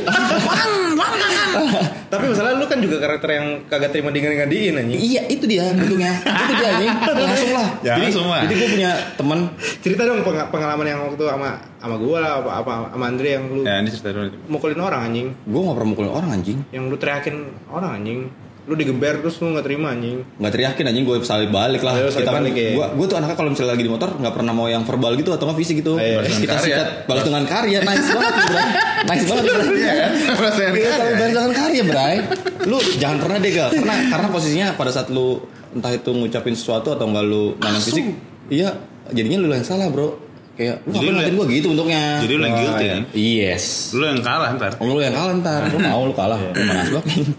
Tapi 2.11 2.23
masalah 2.25 2.53
lu 2.53 2.65
kan 2.65 2.77
juga 2.77 2.97
karakter 2.99 3.29
yang 3.31 3.47
kagak 3.65 3.89
terima 3.89 4.09
dengan-ngadiin 4.09 4.73
anjing. 4.75 4.99
Iya 4.99 5.21
itu 5.27 5.45
dia 5.45 5.69
bentuknya 5.71 6.13
itu 6.21 6.53
dia 6.53 6.67
anjing 6.71 6.91
langsung 6.93 7.51
lah 7.51 7.67
Ya, 7.83 7.93
jadi, 7.93 8.03
langsung 8.05 8.27
lah. 8.27 8.41
jadi 8.43 8.53
gue 8.53 8.69
punya 8.71 8.91
teman 9.15 9.39
Cerita 9.79 10.01
dong 10.03 10.21
peng- 10.21 10.49
pengalaman 10.49 10.85
yang 10.85 10.99
waktu 11.03 11.23
sama 11.25 11.49
sama 11.75 11.95
gua 11.97 12.17
lah 12.17 12.31
apa, 12.39 12.51
apa 12.55 12.71
sama 12.89 13.05
Andre 13.05 13.29
yang 13.33 13.43
lu 13.45 13.61
Ya 13.63 13.75
ini 13.77 13.89
cerita 13.89 14.09
dulu 14.11 14.29
mukulin 14.47 14.79
orang 14.79 15.01
anjing. 15.05 15.27
gue 15.35 15.59
gak 15.59 15.75
pernah 15.75 15.89
mukulin 15.89 16.11
orang 16.11 16.29
anjing 16.31 16.57
Yang 16.69 16.83
lu 16.85 16.95
teriakin 16.95 17.35
orang 17.67 17.91
anjing. 17.97 18.19
Lu 18.63 18.79
digeber 18.79 19.19
terus 19.19 19.35
lu 19.43 19.51
nggak 19.51 19.65
terima 19.67 19.91
anjing 19.91 20.23
nggak 20.39 20.51
teriakin 20.55 20.85
anjing 20.87 21.03
gue 21.03 21.17
salib 21.27 21.51
balik 21.51 21.83
lah 21.83 21.99
Ayo, 21.99 22.07
salib 22.07 22.23
kita 22.23 22.31
kan 22.31 22.43
balik, 22.47 22.55
ya. 22.55 22.71
gue 22.79 22.85
gue 22.95 23.05
tuh 23.11 23.17
anaknya 23.19 23.35
kalau 23.35 23.49
misalnya 23.51 23.71
lagi 23.75 23.83
di 23.83 23.91
motor 23.91 24.09
nggak 24.15 24.33
pernah 24.39 24.53
mau 24.55 24.67
yang 24.71 24.83
verbal 24.87 25.11
gitu 25.19 25.29
atau 25.35 25.43
nggak 25.51 25.59
fisik 25.59 25.75
gitu 25.83 25.99
Ayo. 25.99 26.23
Kita 26.23 26.55
karya. 26.55 26.63
sikat 26.63 26.87
balas 27.03 27.23
dengan 27.27 27.43
karya 27.43 27.79
nice 27.83 28.07
banget 28.07 28.33
bro 28.47 28.61
nice 29.03 29.25
banget 29.27 29.43
bro 29.43 29.63
Iya 29.67 29.93
kan? 29.99 30.11
Balas 30.39 30.55
dengan 30.55 30.71
karya. 30.71 30.91
tapi 30.95 31.11
balas 31.19 31.31
dengan 31.35 31.51
karya 31.51 31.83
bray 31.83 32.15
lu 32.63 32.77
jangan 32.95 33.17
pernah 33.19 33.37
deh 33.43 33.51
gal 33.51 33.69
karena 33.75 33.95
karena 34.07 34.27
posisinya 34.31 34.67
pada 34.79 34.91
saat 34.95 35.07
lu 35.11 35.27
entah 35.75 35.91
itu 35.91 36.09
ngucapin 36.15 36.55
sesuatu 36.55 36.95
atau 36.95 37.03
enggak 37.11 37.25
lu 37.27 37.43
nanam 37.59 37.83
fisik 37.83 38.15
iya 38.47 38.79
jadinya 39.11 39.43
lu 39.43 39.51
yang 39.51 39.67
salah 39.67 39.91
bro 39.91 40.22
kayak 40.53 40.75
lu 40.83 40.93
Jadi 40.93 41.05
ngatain 41.09 41.33
gue 41.33 41.45
gitu 41.51 41.67
bentuknya 41.71 42.01
Jadi 42.21 42.33
lu 42.33 42.43
yang 42.43 42.55
guilty 42.55 42.85
kan? 42.85 43.01
yes 43.11 43.63
Lu 43.91 44.03
yang 44.03 44.19
kalah 44.19 44.49
ntar. 44.53 44.71
lu 44.77 44.95
yang 44.97 45.11
kalah 45.11 45.33
ntar 45.37 45.61
lu 45.67 45.77
mau 45.79 46.01
lu 46.03 46.13
kalah 46.13 46.37
lu 46.37 46.49
mana 46.53 46.83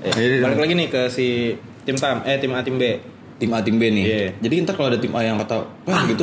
Eh, 0.02 0.42
balik 0.42 0.58
lagi 0.58 0.74
nih 0.74 0.88
ke 0.88 1.00
si 1.06 1.54
tim 1.82 1.94
tam 1.94 2.22
eh 2.22 2.36
tim 2.36 2.50
A 2.50 2.60
tim 2.60 2.74
B 2.74 2.84
tim 3.34 3.50
A 3.50 3.58
tim 3.60 3.76
B 3.76 3.82
nih. 3.88 4.04
Iya. 4.04 4.26
Jadi 4.40 4.54
ntar 4.62 4.74
kalau 4.74 4.88
ada 4.88 4.98
tim 4.98 5.10
A 5.10 5.20
yang 5.20 5.36
kata 5.36 5.56
wah 5.84 6.02
gitu, 6.06 6.22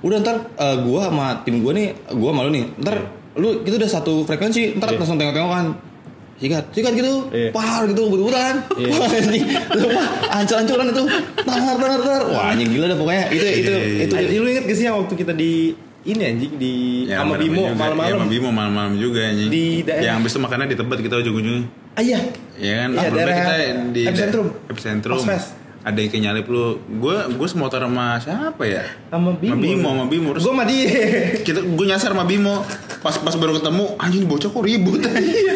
udah 0.00 0.18
ntar 0.20 0.36
eh, 0.54 0.76
gua 0.80 1.06
sama 1.06 1.26
tim 1.42 1.58
gua 1.60 1.70
nih, 1.70 1.90
gua 2.12 2.30
malu 2.30 2.48
nih. 2.48 2.66
Ntar 2.78 2.94
lu 3.34 3.60
itu 3.60 3.74
udah 3.74 3.90
satu 3.90 4.22
frekuensi, 4.22 4.74
ntar 4.74 4.90
langsung 4.92 5.14
tengok-tengokan. 5.14 5.74
Sikat, 6.34 6.70
sikat 6.70 6.92
gitu, 6.94 7.30
Iya. 7.30 7.50
par 7.50 7.86
gitu. 7.86 8.10
Iya. 8.74 8.90
Lu 9.78 9.86
mah 9.88 10.06
ancur-ancuran 10.34 10.90
itu, 10.90 11.02
tar 11.40 11.58
tar 11.76 12.00
tar. 12.00 12.22
Wah 12.26 12.50
anjing 12.50 12.70
gila 12.70 12.86
dah 12.86 12.98
pokoknya. 12.98 13.24
Itu 13.30 13.44
itu 13.46 13.72
itu. 14.02 14.14
Lu 14.38 14.48
inget 14.48 14.64
gak 14.64 14.74
sih 14.74 14.84
yang 14.84 14.98
waktu 14.98 15.14
kita 15.14 15.30
di 15.30 15.78
ini 16.04 16.20
anjing 16.22 16.52
di 16.54 16.74
sama 17.08 17.32
mana 17.32 17.40
Bimo. 17.40 17.60
Ya, 17.62 17.72
malam-malam 17.72 18.12
sama 18.14 18.28
Bimo 18.28 18.48
malam-malam 18.52 18.92
juga 18.96 19.20
anjing. 19.24 19.48
Di 19.48 19.64
daerah- 19.80 20.04
Yang 20.04 20.14
habis 20.20 20.30
itu 20.30 20.40
makannya 20.40 20.66
di 20.68 20.76
Tebet 20.76 20.98
kita 21.00 21.14
ujung-ujungnya. 21.18 21.64
ah 21.94 22.02
iya 22.02 22.18
Iya 22.54 22.74
kan? 22.76 22.88
Iya, 22.92 23.08
daerah 23.08 23.34
kita 23.34 23.54
di 23.90 24.02
epicentrum. 24.04 24.46
Epicentrum. 24.68 25.18
Ada 25.84 26.00
yang 26.00 26.32
nyalip 26.32 26.48
lu. 26.48 26.80
Gue 26.96 27.12
gue 27.28 27.44
semotor 27.46 27.84
sama 27.84 28.16
siapa 28.16 28.64
ya? 28.64 28.84
sama 29.08 29.36
Bimo 29.36 29.52
Sama 29.52 29.60
Bimo, 29.60 29.88
sama 29.90 30.04
Bimo. 30.08 30.28
Terus 30.32 30.44
gue 30.44 30.52
sama 30.52 30.64
dia 30.64 30.88
kita 31.40 31.60
gue 31.60 31.86
nyasar 31.86 32.10
sama 32.12 32.24
Bimo. 32.24 32.64
Pas 33.00 33.16
pas 33.20 33.34
baru 33.36 33.60
ketemu, 33.60 33.84
anjing 33.96 34.24
bocah 34.24 34.48
kok 34.48 34.64
ribut. 34.64 35.00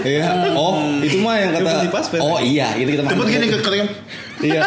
Iya. 0.04 0.52
Oh, 0.52 0.84
itu 1.00 1.16
mah 1.18 1.36
yang 1.36 1.52
kata. 1.54 1.92
Oh 2.20 2.36
iya, 2.38 2.76
itu 2.76 2.92
kita 2.92 3.04
Tebet 3.04 3.26
gini 3.26 3.46
ke 3.48 3.58
kalian. 3.60 3.88
Iya. 4.38 4.62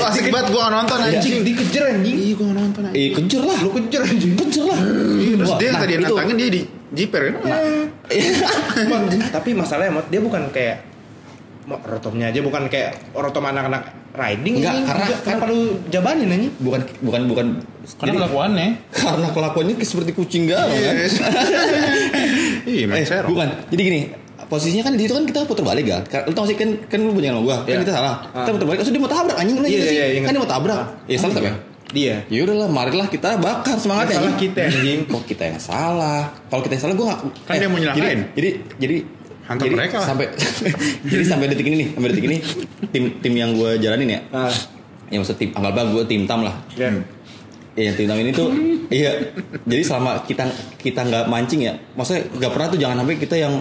Asik 0.00 0.30
banget 0.30 0.46
gue 0.48 0.60
gak 0.60 0.72
nonton 0.72 0.98
anjing. 1.00 1.34
dikejar 1.42 1.82
anjing 1.90 2.16
Iya 2.16 2.32
gue 2.32 2.46
gak 2.46 2.56
nonton 2.56 2.82
anjing. 2.84 3.02
Eh, 3.02 3.10
kejar 3.12 3.42
lah. 3.42 3.58
lu 3.58 3.70
kejar 3.72 4.02
anjing 4.04 4.32
kejar 4.36 4.64
lah. 4.64 4.78
Iya, 4.78 5.34
Terus 5.36 5.52
dia 5.56 5.68
nah, 5.68 5.80
tadi 5.80 5.92
yang 5.92 6.02
itu- 6.02 6.10
nantangin 6.12 6.36
dia 6.36 6.48
di 6.48 6.60
jiper 6.90 7.20
kan? 7.26 7.34
Mot, 8.86 9.02
tapi 9.30 9.50
masalahnya 9.52 9.92
Mot, 9.92 10.06
dia 10.06 10.20
bukan 10.20 10.42
kayak 10.48 10.76
rotomnya 11.70 12.26
aja 12.28 12.40
bukan 12.40 12.66
kayak 12.66 12.98
rotom 13.12 13.44
anak-anak 13.44 13.82
riding 14.12 14.58
Enggak, 14.58 14.70
anjing. 14.72 14.86
karena- 14.88 15.06
Juga- 15.06 15.22
kenapa 15.22 15.44
lu 15.46 15.58
jabanin 15.86 16.28
anjing 16.28 16.52
bukan 16.58 16.80
bukan 16.98 17.20
bukan 17.26 17.46
Karena 17.92 18.02
jadi- 18.04 18.18
kelakuannya. 18.18 18.68
karena 18.92 19.28
kelakuannya 19.28 19.74
kayak 19.76 19.86
seperti 19.88 20.10
kucing 20.12 20.44
galau 20.46 20.74
kan 20.74 20.94
Iya, 22.66 22.84
eh, 22.88 23.22
bukan 23.24 23.48
jadi 23.68 23.82
gini 23.82 24.00
posisinya 24.50 24.82
kan 24.82 24.92
di 24.92 25.06
situ 25.06 25.14
kan 25.14 25.22
kita 25.22 25.46
putar 25.46 25.62
balik 25.62 25.86
kan? 25.86 26.02
Ka- 26.04 26.26
lu 26.26 26.34
tau 26.34 26.42
sih 26.42 26.58
kan 26.58 26.74
kan 26.84 26.98
lu 26.98 27.14
punya 27.14 27.30
sama 27.30 27.40
gua. 27.40 27.56
Kan 27.62 27.70
Iya. 27.70 27.80
kita 27.80 27.92
salah. 27.94 28.14
Ah. 28.28 28.42
kita 28.42 28.50
putar 28.52 28.66
balik 28.66 28.78
terus 28.82 28.90
dia 28.90 29.00
mau 29.00 29.08
tabrak 29.08 29.36
anjing 29.38 29.56
lu 29.56 29.64
Iya, 29.64 29.78
sih? 29.80 29.94
iya, 29.94 30.04
ingat. 30.12 30.26
kan 30.26 30.32
dia 30.34 30.42
mau 30.42 30.50
tabrak. 30.50 30.80
Ya 31.06 31.16
salah 31.16 31.34
tapi 31.34 31.50
dia 31.90 32.14
ya 32.26 32.40
udahlah 32.42 32.66
marilah 32.66 33.06
kita 33.06 33.34
bakar 33.38 33.74
semangatnya 33.74 34.22
Salah 34.22 34.34
kita, 34.34 34.62
anjing. 34.62 35.00
kok 35.10 35.22
kita 35.24 35.42
yang 35.48 35.58
salah? 35.58 36.30
Kalau 36.46 36.62
kita 36.62 36.74
yang 36.74 36.82
salah 36.82 36.94
gua 36.94 37.06
nggak 37.08 37.20
Kan 37.42 37.54
dia 37.56 37.68
mau 37.70 37.78
nyelakain. 37.78 38.02
jadi 38.02 38.18
jadi 38.34 38.50
jadi 38.78 38.96
Hantam 39.46 39.66
jadi 39.66 39.74
mereka 39.74 39.98
sampai 40.02 40.26
jadi 41.10 41.24
sampai 41.24 41.46
detik 41.46 41.66
ini 41.66 41.76
nih 41.82 41.88
sampai 41.90 42.08
detik 42.10 42.24
ini 42.26 42.36
tim 42.90 43.04
tim 43.18 43.34
yang 43.34 43.50
gua 43.54 43.74
jalanin 43.74 44.14
ya. 44.14 44.20
Ah. 44.30 44.50
Ya 45.06 45.18
maksud 45.18 45.34
tim 45.34 45.50
anggaplah 45.50 45.90
gua 45.90 46.02
tim 46.04 46.26
tam 46.26 46.42
lah. 46.42 46.54
Ya 46.74 46.90
Iya 47.70 47.94
yang 47.94 47.96
tim 47.96 48.06
ini 48.20 48.30
tuh 48.30 48.50
iya. 48.90 49.14
Jadi 49.62 49.82
selama 49.82 50.22
kita 50.22 50.42
kita 50.78 51.06
nggak 51.06 51.24
mancing 51.26 51.62
ya 51.62 51.74
maksudnya 51.94 52.26
nggak 52.28 52.50
pernah 52.50 52.66
tuh 52.66 52.78
jangan 52.78 52.96
sampai 53.02 53.14
kita 53.14 53.34
yang 53.34 53.54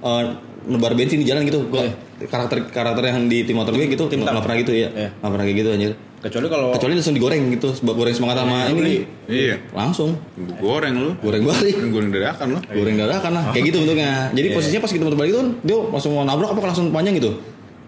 eh, 0.00 0.22
nebar 0.66 0.92
bensin 0.92 1.20
di 1.20 1.26
jalan 1.26 1.44
gitu. 1.44 1.64
Gua 1.66 1.84
karakter 2.20 2.68
karakter 2.68 3.02
yang 3.06 3.28
di 3.28 3.44
tim 3.44 3.56
motor 3.56 3.72
gue 3.72 3.88
gitu. 3.88 4.04
Tim 4.08 4.20
nggak 4.20 4.44
pernah 4.44 4.58
gitu 4.60 4.72
ya 4.72 4.88
Iya. 4.92 5.08
nggak 5.16 5.30
pernah 5.32 5.44
kayak 5.44 5.58
gitu 5.58 5.70
anjir. 5.72 5.92
Kecuali 6.20 6.46
kalau 6.52 6.68
kecuali 6.76 6.92
langsung 7.00 7.16
digoreng 7.16 7.42
gitu 7.48 7.68
sebab 7.72 7.94
goreng 7.96 8.12
semangat 8.12 8.44
sama 8.44 8.68
ini. 8.68 9.08
Iya. 9.24 9.56
langsung. 9.72 10.20
Gua 10.36 10.56
goreng 10.60 10.94
lu. 11.00 11.10
goreng 11.24 11.42
balik. 11.48 11.74
Goreng 11.88 12.10
dadakan 12.12 12.46
lu. 12.52 12.58
goreng 12.60 12.96
dadakan 13.00 13.30
lah. 13.32 13.44
Kayak 13.56 13.64
gitu 13.72 13.76
bentuknya. 13.84 14.28
Jadi 14.32 14.46
Iya. 14.46 14.56
posisinya 14.56 14.80
pas 14.84 14.92
kita 14.92 15.02
motor 15.04 15.16
balik 15.16 15.32
tuh 15.32 15.44
dia 15.64 15.76
langsung 15.80 16.12
mau 16.12 16.24
nabrak 16.28 16.52
apa 16.52 16.60
langsung 16.68 16.92
panjang 16.92 17.16
gitu 17.16 17.32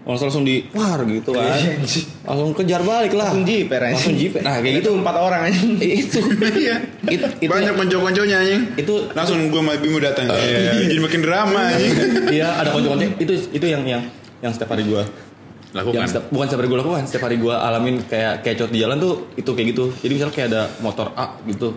langsung 0.03 0.27
langsung 0.27 0.43
di 0.43 0.67
war 0.69 0.99
gitu 1.01 1.31
kan 1.31 1.47
Iya, 1.49 1.79
anjing. 1.79 2.05
langsung 2.21 2.49
kejar 2.51 2.81
balik 2.81 3.13
lah 3.13 3.31
langsung 3.31 3.43
jiper 3.43 3.79
anjing. 3.79 3.95
langsung 3.95 4.15
jiper 4.15 4.39
nah 4.39 4.55
kayak 4.57 4.73
gitu 4.79 4.89
empat 4.93 5.15
orang 5.17 5.41
anjing 5.47 5.69
itu 5.79 6.19
Iya. 6.59 6.75
It- 7.07 7.33
itu 7.39 7.47
Banyak 7.47 7.73
konco-konconya 7.73 8.35
anjing. 8.37 8.61
itu 8.75 8.93
Langsung 9.09 9.47
gua 9.47 9.61
sama 9.61 9.73
Bimo 9.77 9.97
datang. 9.97 10.27
Iya, 10.27 10.75
jadi 10.85 10.99
makin 10.99 11.21
drama 11.21 11.61
anjing. 11.69 11.91
Iya 12.29 12.47
ada 12.53 12.69
konco-konco 12.69 13.03
itu 13.15 13.33
itu 13.49 13.65
yang 13.65 13.83
yang 13.83 14.03
yang 14.39 14.51
setiap 14.51 14.71
hari 14.71 14.83
gue 14.83 15.03
Lakukan. 15.71 15.95
yang 15.95 16.05
setiap, 16.05 16.25
bukan 16.29 16.45
setiap 16.45 16.59
hari 16.59 16.69
gue 16.69 16.79
lakukan 16.79 17.01
setiap 17.03 17.23
hari 17.23 17.37
gue 17.37 17.49
alamin 17.49 17.95
kayak 18.03 18.33
kecoh 18.41 18.67
di 18.67 18.77
jalan 18.77 18.97
tuh 18.97 19.13
itu 19.33 19.49
kayak 19.49 19.67
gitu 19.71 19.89
jadi 19.97 20.11
misalnya 20.13 20.33
kayak 20.33 20.47
ada 20.49 20.61
motor 20.79 21.09
A 21.13 21.39
gitu 21.43 21.73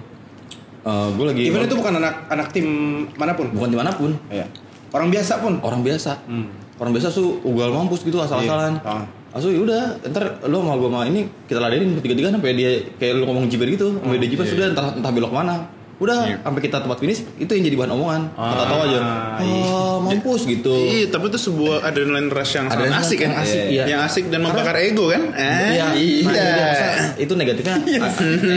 gue 0.84 1.24
lagi 1.24 1.42
even 1.44 1.62
itu 1.62 1.74
bukan 1.74 1.96
anak 1.96 2.26
anak 2.26 2.50
tim 2.50 2.66
mana 3.12 3.32
pun 3.32 3.50
bukan 3.50 3.68
di 3.68 3.76
mana 3.76 3.90
pun 3.90 4.12
Iya. 4.28 4.46
orang 4.90 5.08
biasa 5.08 5.32
pun 5.38 5.58
orang 5.60 5.80
biasa 5.80 6.12
Hmm. 6.24 6.46
Orang 6.76 6.92
biasa 6.92 7.08
tuh 7.10 7.40
ugal 7.42 7.70
mampus 7.70 8.00
gitu 8.00 8.18
asal-asalan 8.18 8.78
Iya. 8.78 8.90
Ah. 8.90 9.04
Asu 9.32 9.52
ya 9.52 9.60
udah, 9.60 10.00
ntar 10.08 10.40
lu 10.44 10.56
sama 10.58 10.74
gue 10.74 10.88
sama 10.88 11.04
ini 11.04 11.20
kita 11.44 11.60
ladenin 11.60 11.92
bertiga-tiga 11.92 12.32
sampai 12.32 12.52
dia 12.52 12.70
kayak 12.96 13.12
lu 13.16 13.24
ngomong 13.24 13.44
jiper 13.46 13.68
gitu, 13.68 13.92
sampai 13.94 14.16
dia 14.16 14.28
jiper 14.30 14.44
sudah 14.46 14.66
entah 14.70 14.96
entah 14.96 15.12
belok 15.12 15.28
mana. 15.28 15.68
Udah 15.96 16.24
Iya. 16.24 16.36
sampai 16.40 16.60
kita 16.62 16.76
tempat 16.78 16.96
finish 16.96 17.20
itu 17.36 17.48
yang 17.50 17.64
jadi 17.64 17.76
bahan 17.76 17.92
omongan. 17.92 18.22
Kata 18.32 18.64
tahu 18.66 18.80
aja. 18.82 18.96
iya. 19.38 19.64
Oh, 19.66 19.96
mampus 19.98 20.44
gitu. 20.44 20.72
Iya, 20.72 21.08
tapi 21.08 21.28
itu 21.28 21.40
sebuah 21.42 21.84
adrenalin 21.84 22.28
rush 22.28 22.52
yang 22.54 22.68
sangat 22.68 22.96
asik 22.96 23.16
kan? 23.16 23.24
yang 23.26 23.34
asik, 23.38 23.60
iya. 23.66 23.84
Yang 23.86 24.00
asik 24.04 24.24
dan 24.28 24.40
membakar 24.40 24.76
ego 24.76 25.04
kan? 25.08 25.22
Eh, 25.32 25.68
Iya, 25.74 25.86
iya. 25.92 26.44
rasa 26.56 26.88
itu 27.24 27.32
negatifnya. 27.32 27.76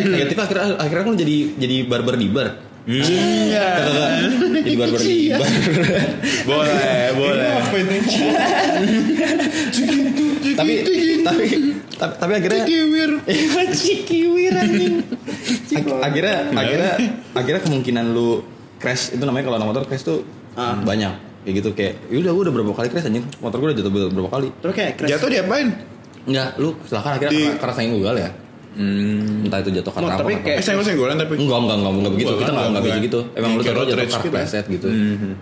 negatifnya 0.06 0.44
akhirnya 0.46 0.66
akhirnya 0.78 1.04
kan 1.04 1.16
jadi 1.18 1.36
jadi 1.56 1.76
barber 1.88 2.16
di 2.16 2.28
bar. 2.28 2.48
Iya. 2.90 3.66
Kagak 3.70 3.86
kagak. 3.86 4.12
Jadi 4.50 4.74
barber 4.74 5.00
di 5.00 5.18
bar. 5.30 5.50
Boleh, 6.42 7.04
boleh. 7.14 7.50
tapi 10.58 10.74
tapi 11.22 11.22
tapi 11.22 11.46
tapi 12.00 12.32
akhirnya 12.34 12.64
Kiwir. 12.66 13.12
Cikiwir 13.70 14.54
anjing. 14.56 14.96
Ak- 15.70 16.02
akhirnya 16.04 16.36
akhirnya 16.50 16.94
akhirnya 17.32 17.62
kemungkinan 17.62 18.06
lu 18.10 18.42
crash 18.80 19.14
itu 19.14 19.22
namanya 19.22 19.46
kalau 19.46 19.58
anak 19.60 19.68
motor 19.70 19.84
crash 19.86 20.02
tuh 20.02 20.26
banyak 20.58 21.14
kayak 21.40 21.54
gitu 21.56 21.70
kayak 21.72 21.94
yaudah 22.10 22.32
gue 22.32 22.44
udah 22.44 22.54
berapa 22.54 22.72
kali 22.74 22.88
crash 22.90 23.06
anjing 23.06 23.24
motor 23.40 23.58
gue 23.60 23.68
udah 23.72 23.78
jatuh 23.78 23.92
berapa 24.12 24.30
kali 24.30 24.48
terus 24.60 24.74
kayak 24.74 24.92
crash 24.98 25.10
Jatuh 25.10 25.30
diapain? 25.30 25.68
enggak 26.28 26.50
lu 26.58 26.76
silakan 26.84 27.12
akhirnya 27.16 27.32
Di- 27.32 27.46
karena, 27.48 27.60
karena 27.64 27.74
saking 27.74 27.94
ugal 27.96 28.16
ya 28.18 28.30
Hmm. 28.80 29.44
entah 29.44 29.60
itu 29.60 29.72
jatuh 29.76 29.92
karena 29.92 30.08
apa 30.10 30.24
tapi 30.24 30.34
kayak- 30.40 30.60
Eh, 30.60 30.64
saya 30.64 30.76
masih 30.80 30.96
golan 30.96 31.16
tapi. 31.16 31.36
enggak 31.36 31.60
enggak 31.60 31.78
enggak 31.78 31.92
enggak 31.92 32.12
begitu. 32.16 32.32
Kita 32.34 32.50
enggak 32.50 32.66
enggak 32.66 32.84
begitu. 32.86 33.04
gitu 33.04 33.20
emang 33.36 33.50
lu 33.52 33.60
Kayak 33.60 33.76
jatuh 33.76 33.84
karena 33.92 34.06
gitu. 34.08 34.30
preset 34.32 34.66
gitu. 34.66 34.88
Hmm. 34.88 35.36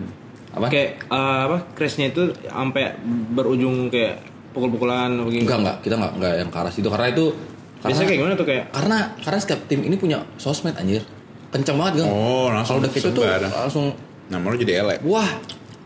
apa? 0.50 0.66
Kayak 0.66 0.88
eh, 1.06 1.40
apa 1.46 1.56
crashnya 1.72 2.06
itu 2.08 2.22
sampai 2.44 2.84
berujung 3.30 3.76
kayak 3.86 4.14
pukul-pukulan 4.50 5.14
begini 5.22 5.46
enggak 5.46 5.58
enggak. 5.60 5.76
Kita 5.80 5.94
enggak 5.94 6.12
enggak 6.14 6.32
yang 6.36 6.48
ke 6.48 6.58
arah 6.58 6.72
situ. 6.74 6.88
Karena 6.88 7.06
itu 7.08 7.24
biasanya 7.78 8.06
kayak 8.06 8.18
gimana 8.18 8.34
tuh 8.34 8.46
kayak 8.50 8.64
karena 8.74 8.98
karena 9.22 9.38
setiap 9.38 9.60
tim 9.64 9.80
ini 9.80 9.94
punya 9.94 10.18
sosmed 10.34 10.74
anjir. 10.74 11.06
Kencang 11.48 11.78
banget 11.78 12.02
kan 12.02 12.10
Oh, 12.10 12.50
langsung 12.50 12.82
udah 12.82 12.90
gitu 12.90 13.08
tuh 13.14 13.22
langsung 13.22 13.94
lu 14.28 14.56
jadi 14.58 14.82
elek. 14.82 14.98
wah. 15.06 15.30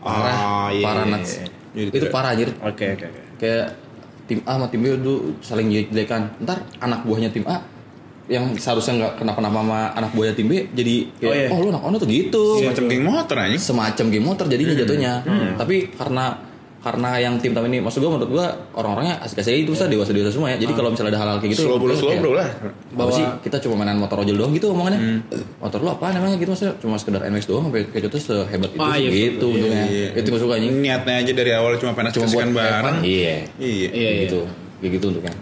Parah. 0.03 0.35
Ah, 0.35 0.67
iya, 0.67 0.83
parah 0.83 1.05
iya, 1.05 1.15
nuts. 1.15 1.31
iya. 1.37 1.87
Jadi 1.87 1.95
itu 1.95 2.07
parah 2.09 2.35
anjir. 2.35 2.49
Oke 2.59 2.85
oke 2.91 3.05
oke. 3.07 3.21
Kayak 3.39 3.67
tim 4.23 4.39
A 4.47 4.55
sama 4.55 4.67
tim 4.71 4.79
B 4.79 4.93
dulu 4.95 5.35
saling 5.43 5.67
jelek-jelekan 5.67 6.39
ntar 6.43 6.63
anak 6.79 7.03
buahnya 7.03 7.29
tim 7.29 7.43
A 7.47 7.59
yang 8.31 8.55
seharusnya 8.55 8.95
nggak 9.03 9.13
kenapa-napa 9.19 9.59
sama 9.59 9.79
anak 9.99 10.11
buahnya 10.15 10.33
tim 10.39 10.47
B 10.47 10.53
jadi 10.71 10.95
kayak 11.19 11.27
Oh, 11.27 11.35
iya. 11.35 11.47
oh, 11.51 11.57
lu 11.59 11.69
anak 11.75 11.83
ono 11.83 11.95
tuh 11.99 12.07
gitu. 12.07 12.43
Semacam 12.63 12.83
geng 12.87 13.03
motor 13.03 13.35
anjing. 13.35 13.59
semacam 13.59 14.05
game 14.07 14.25
motor 14.25 14.45
jadinya 14.47 14.73
jatuhnya. 14.79 15.13
Tapi 15.59 15.91
karena 15.91 16.25
karena 16.83 17.15
yang 17.15 17.39
tim 17.39 17.51
tam 17.51 17.63
ini 17.63 17.79
maksud 17.79 17.97
gue 17.97 18.11
menurut 18.11 18.27
gue 18.27 18.45
orang-orangnya 18.73 19.15
asik-asik 19.19 19.49
aja 19.49 19.59
itu 19.61 19.71
bisa 19.71 19.87
dewasa 19.87 20.11
dewasa 20.11 20.29
semua 20.29 20.51
ya. 20.51 20.59
Jadi 20.59 20.73
kalau 20.73 20.91
misalnya 20.91 21.11
ada 21.11 21.19
hal-hal 21.19 21.37
kayak 21.39 21.51
gitu 21.51 21.63
Slow 21.63 21.79
bro, 21.79 21.95
slow 21.95 22.11
bro 22.13 22.31
lah. 22.35 22.49
bahwa 22.91 23.09
sih 23.09 23.23
kita 23.39 23.57
cuma 23.57 23.79
mainan 23.79 23.97
motor 23.97 24.19
ojol 24.19 24.35
doang 24.35 24.51
gitu 24.51 24.67
omongannya. 24.69 25.23
Motor 25.57 25.79
lu 25.79 25.89
apa 25.89 26.11
namanya? 26.11 26.35
Gitu 26.35 26.49
maksudnya 26.49 26.75
cuma 26.77 26.95
sekedar 26.95 27.23
NMAX 27.23 27.43
doang 27.45 27.63
sampai 27.65 27.87
kayak 27.87 28.03
gitu 28.05 28.17
sehebat 28.19 28.69
itu 28.69 28.83
Ah, 28.83 28.95
iya, 28.95 29.09
gitu 29.09 29.47
untungnya. 29.49 29.85
Iya. 29.87 30.07
itu 30.13 30.27
gue 30.27 30.41
suka 30.43 30.53
anjing. 30.53 30.73
Niatnya 30.77 31.15
aja 31.17 31.31
dari 31.33 31.51
awal 31.53 31.71
cuma 31.77 31.91
pengen 31.93 32.11
cuma 32.11 32.27
buat 32.27 32.47
bareng. 32.51 32.97
iya. 33.01 33.47
Iya. 33.55 33.87
Iya, 33.87 34.09
iya. 34.11 34.21
gitu. 34.27 34.39
Kayak 34.77 34.91
gitu 34.93 35.05
untuknya 35.09 35.33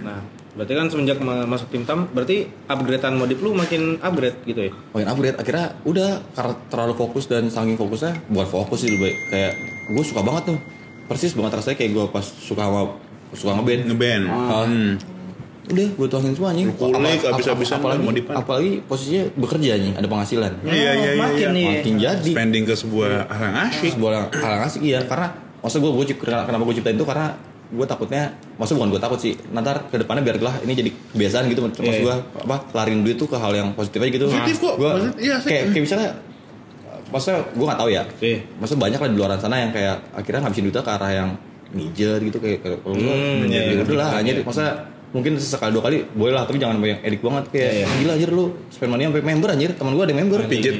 nah 0.00 0.18
berarti 0.50 0.72
kan 0.74 0.86
semenjak 0.88 1.18
ma- 1.20 1.46
masuk 1.46 1.70
tim 1.70 1.84
tam 1.84 2.10
berarti 2.10 2.42
upgradean 2.66 3.14
modif 3.14 3.38
lu 3.38 3.54
makin 3.54 3.96
upgrade 3.96 4.36
gitu 4.44 4.60
ya? 4.66 4.72
Makin 4.90 5.08
upgrade 5.08 5.36
akhirnya 5.36 5.76
udah 5.84 6.10
karena 6.32 6.54
terlalu 6.66 6.94
fokus 6.96 7.24
dan 7.24 7.46
saking 7.46 7.76
fokusnya 7.76 8.12
bukan 8.26 8.48
fokus 8.50 8.82
sih 8.82 8.90
lebih 8.90 9.14
kayak 9.26 9.54
gue 9.88 10.02
suka 10.02 10.20
banget 10.20 10.52
tuh 10.52 10.58
persis 11.10 11.34
banget 11.34 11.52
rasanya 11.56 11.76
kayak 11.76 11.90
gue 11.90 12.04
pas 12.08 12.22
suka 12.22 12.62
sama 12.62 12.94
suka 13.32 13.50
ngeband 13.52 13.82
ngeband. 13.84 14.24
Ah. 14.24 14.62
Hmm. 14.62 14.94
udah 15.66 15.86
gue 15.88 16.06
tuangin 16.08 16.34
semua 16.34 16.50
Lu 16.50 16.70
kulik, 16.72 16.98
Apa- 17.20 17.30
habis-habisan 17.30 17.78
apalagi 17.78 18.00
mau 18.00 18.10
dipan. 18.10 18.34
apalagi 18.36 18.82
posisinya 18.84 19.22
bekerja 19.36 19.68
anjing 19.72 19.94
ada 19.94 20.02
penghasilan 20.04 20.52
Iya 20.64 20.74
iya 20.74 20.90
iya. 20.92 21.10
makin 21.16 21.38
iya. 21.38 21.50
nih. 21.52 21.66
makin 21.72 21.94
jadi 21.96 22.30
Spending 22.32 22.64
ke 22.64 22.74
sebuah 22.74 23.10
hal 23.28 23.42
yang 23.44 23.58
asyik. 23.68 23.90
sebuah 23.94 24.10
hal 24.32 24.50
yang 24.52 24.64
asik 24.64 24.80
iya 24.80 24.98
karena 25.04 25.30
maksud 25.60 25.78
gue 25.78 25.90
gue 25.92 26.04
kenapa 26.18 26.62
gue 26.64 26.74
ciptain 26.74 26.94
itu 26.94 27.06
karena 27.06 27.26
gue 27.70 27.86
takutnya 27.86 28.22
maksud 28.56 28.74
bukan 28.74 28.88
gue 28.88 28.98
takut 28.98 29.18
sih 29.20 29.38
nanti 29.48 29.70
ke 29.86 29.96
depannya 29.96 30.22
biarlah 30.24 30.54
ini 30.60 30.72
jadi 30.74 30.90
kebiasaan 31.14 31.44
gitu 31.46 31.60
maksud 31.62 31.86
Iya, 31.86 32.02
gue 32.02 32.14
apa 32.40 32.56
larin 32.72 32.98
duit 33.00 33.14
tuh 33.14 33.26
ke 33.26 33.38
hal 33.38 33.52
yang 33.52 33.70
positif 33.70 33.98
aja 34.00 34.10
gitu 34.10 34.26
Positif 34.26 34.56
kok, 34.58 34.74
Gua- 34.74 34.98
positif, 34.98 35.22
iya, 35.22 35.34
asik. 35.36 35.48
kayak 35.48 35.64
kayak 35.70 35.82
misalnya 35.86 36.10
maksudnya 37.10 37.38
gue 37.44 37.64
nggak 37.64 37.78
tahu 37.78 37.90
ya 37.90 38.02
Iya. 38.18 38.38
maksudnya 38.56 38.80
banyak 38.80 38.98
lah 38.98 39.08
di 39.08 39.16
luar 39.16 39.30
sana 39.36 39.56
yang 39.58 39.70
kayak 39.70 39.96
akhirnya 40.12 40.40
ngabisin 40.40 40.64
duitnya 40.64 40.82
ke 40.82 40.92
arah 40.92 41.10
yang 41.12 41.30
mijer 41.70 42.18
gitu 42.20 42.38
kayak 42.38 42.58
kalau 42.60 42.78
gue 42.88 42.96
Hmm, 42.96 43.44
ya, 43.44 43.60
iya, 43.60 43.60
iya. 43.70 43.80
udah 43.80 43.96
lah 43.96 44.08
anjir 44.16 44.36
maksudnya 44.40 44.72
mungkin 45.10 45.32
sekali 45.36 45.70
dua 45.70 45.82
kali 45.84 46.06
boleh 46.08 46.32
lah 46.32 46.42
tapi 46.44 46.56
jangan 46.56 46.78
yang 46.80 46.98
edik 47.00 47.18
banget 47.20 47.44
kayak 47.48 47.70
Iya, 47.72 47.78
iya. 47.80 47.86
gila 47.96 48.12
anjir 48.14 48.30
lu 48.30 48.44
spend 48.68 48.90
money 48.90 49.04
sampai 49.04 49.22
member 49.24 49.48
anjir 49.48 49.70
teman 49.72 49.92
gue 49.92 50.02
ada 50.02 50.10
yang 50.10 50.20
member 50.20 50.38
Pijet. 50.46 50.76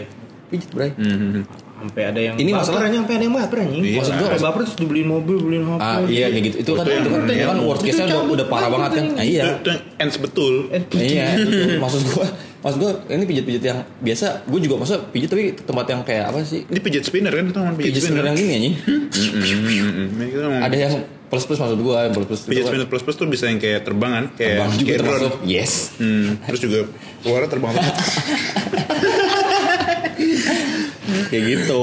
pijet 0.46 0.70
bray 0.70 0.90
Hmm. 0.92 1.46
sampai 1.80 2.02
ada 2.04 2.20
yang 2.20 2.34
Ini 2.36 2.50
baper 2.50 2.60
masalah- 2.60 2.82
anjing, 2.84 3.00
sampai 3.00 3.14
ada 3.14 3.24
yang 3.24 3.34
baper 3.34 3.58
anjing. 3.58 3.82
Iya. 3.82 3.96
Maksud 3.96 4.12
gua 4.12 4.28
Maksud 4.28 4.44
baper 4.44 4.60
terus 4.60 4.76
dibeliin 4.76 5.08
mobil, 5.08 5.36
beliin 5.38 5.64
HP. 5.64 5.80
Ah 5.80 5.98
iya 6.04 6.26
kayak 6.28 6.44
gitu. 6.44 6.56
Itu 6.58 6.70
kan 6.74 6.84
Itu 6.84 6.92
itu 6.92 7.08
kan, 7.08 7.48
kan 7.48 7.58
worst 7.62 7.80
case-nya 7.80 8.06
udah, 8.10 8.20
udah 8.28 8.46
parah 8.50 8.68
banget 8.68 8.90
kan. 8.92 9.04
Nah, 9.14 9.24
iya. 9.24 9.42
Ends 9.96 10.16
betul. 10.18 10.54
Iya, 10.92 11.26
maksud 11.78 12.02
gua. 12.04 12.26
Maksud 12.60 12.76
gua 12.76 12.92
ini 13.08 13.24
pijit-pijit 13.24 13.62
yang 13.64 13.80
biasa. 13.98 14.44
Gua 14.44 14.60
juga 14.60 14.76
maksud 14.76 15.08
pijit 15.08 15.32
tapi 15.32 15.56
tempat 15.56 15.86
yang 15.88 16.00
kayak 16.04 16.24
apa 16.28 16.44
sih? 16.44 16.68
Ini 16.68 16.76
pijat 16.78 17.08
spinner 17.08 17.32
kan 17.32 17.44
itu 17.48 17.56
namanya 17.56 17.76
pijat 17.80 18.04
spinner. 18.04 18.24
yang 18.28 18.36
gini 18.36 18.52
anjing. 18.52 18.74
Ada 20.68 20.76
yang 20.76 20.94
plus-plus 21.30 21.56
maksud 21.56 21.78
gua, 21.80 22.04
yang 22.04 22.12
plus-plus 22.12 22.40
itu 22.44 22.50
Pijat 22.52 22.64
kan 22.66 22.70
spinner 22.74 22.88
plus 22.90 23.02
plus 23.06 23.16
tuh 23.16 23.24
bisa 23.24 23.48
yang 23.48 23.56
kayak 23.56 23.80
terbang 23.86 24.12
kan, 24.12 24.24
kayak 24.34 24.60
terbang 24.60 24.70
juga 24.76 24.84
kayak 24.84 24.98
drone. 25.00 25.08
termasuk. 25.08 25.32
Yes. 25.46 25.72
Hmm, 25.96 26.28
terus 26.44 26.60
juga 26.60 26.78
keluarnya 27.24 27.48
terbang. 27.48 27.72
Kayak 31.30 31.44
gitu. 31.46 31.82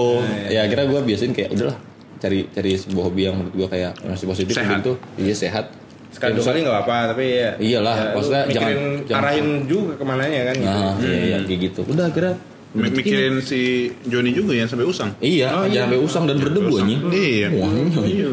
Ya 0.52 0.60
akhirnya 0.68 0.86
gua 0.92 1.02
biasain 1.02 1.32
kayak 1.32 1.56
udahlah 1.56 1.78
cari 2.18 2.50
cari 2.52 2.72
sebuah 2.76 3.04
hobi 3.08 3.22
yang 3.30 3.36
menurut 3.40 3.56
gua 3.56 3.68
kayak 3.72 3.92
masih 4.04 4.28
positif 4.28 4.54
Sehat. 4.54 4.84
gitu. 4.84 4.94
Iya 5.18 5.34
sehat. 5.34 5.66
Sekali 6.18 6.32
Ya, 6.32 6.36
dua 6.36 6.46
kali 6.48 6.60
nggak 6.60 6.76
apa-apa, 6.76 6.98
tapi 7.14 7.24
ya. 7.32 7.52
Iyalah, 7.56 7.96
ya, 7.96 8.10
maksudnya 8.12 8.44
mikirin 8.44 8.66
jangan- 8.74 9.02
jangan- 9.06 9.22
arahin 9.22 9.48
juga 9.64 9.92
ke 9.94 10.04
mananya 10.04 10.40
kan 10.44 10.56
gitu. 10.58 10.80
Nah, 10.80 10.94
iya, 11.00 11.18
iya 11.24 11.38
kayak 11.40 11.60
gitu. 11.64 11.82
Udah 11.86 12.06
akhirnya 12.08 12.36
Mi- 12.70 12.92
Mikirin 12.92 13.40
si 13.40 13.62
Joni 14.04 14.30
juga 14.32 14.52
yang 14.54 14.68
sampai 14.68 14.84
usang. 14.84 15.10
Iya, 15.18 15.50
Oh, 15.52 15.64
iya. 15.64 15.82
jangan 15.82 15.88
sampai 15.88 16.00
usang 16.04 16.24
dan 16.26 16.38
berdebu 16.38 16.74
anjing. 16.76 17.00
Iya. 17.08 17.48
Wah, 17.56 17.72
iya. 18.04 18.28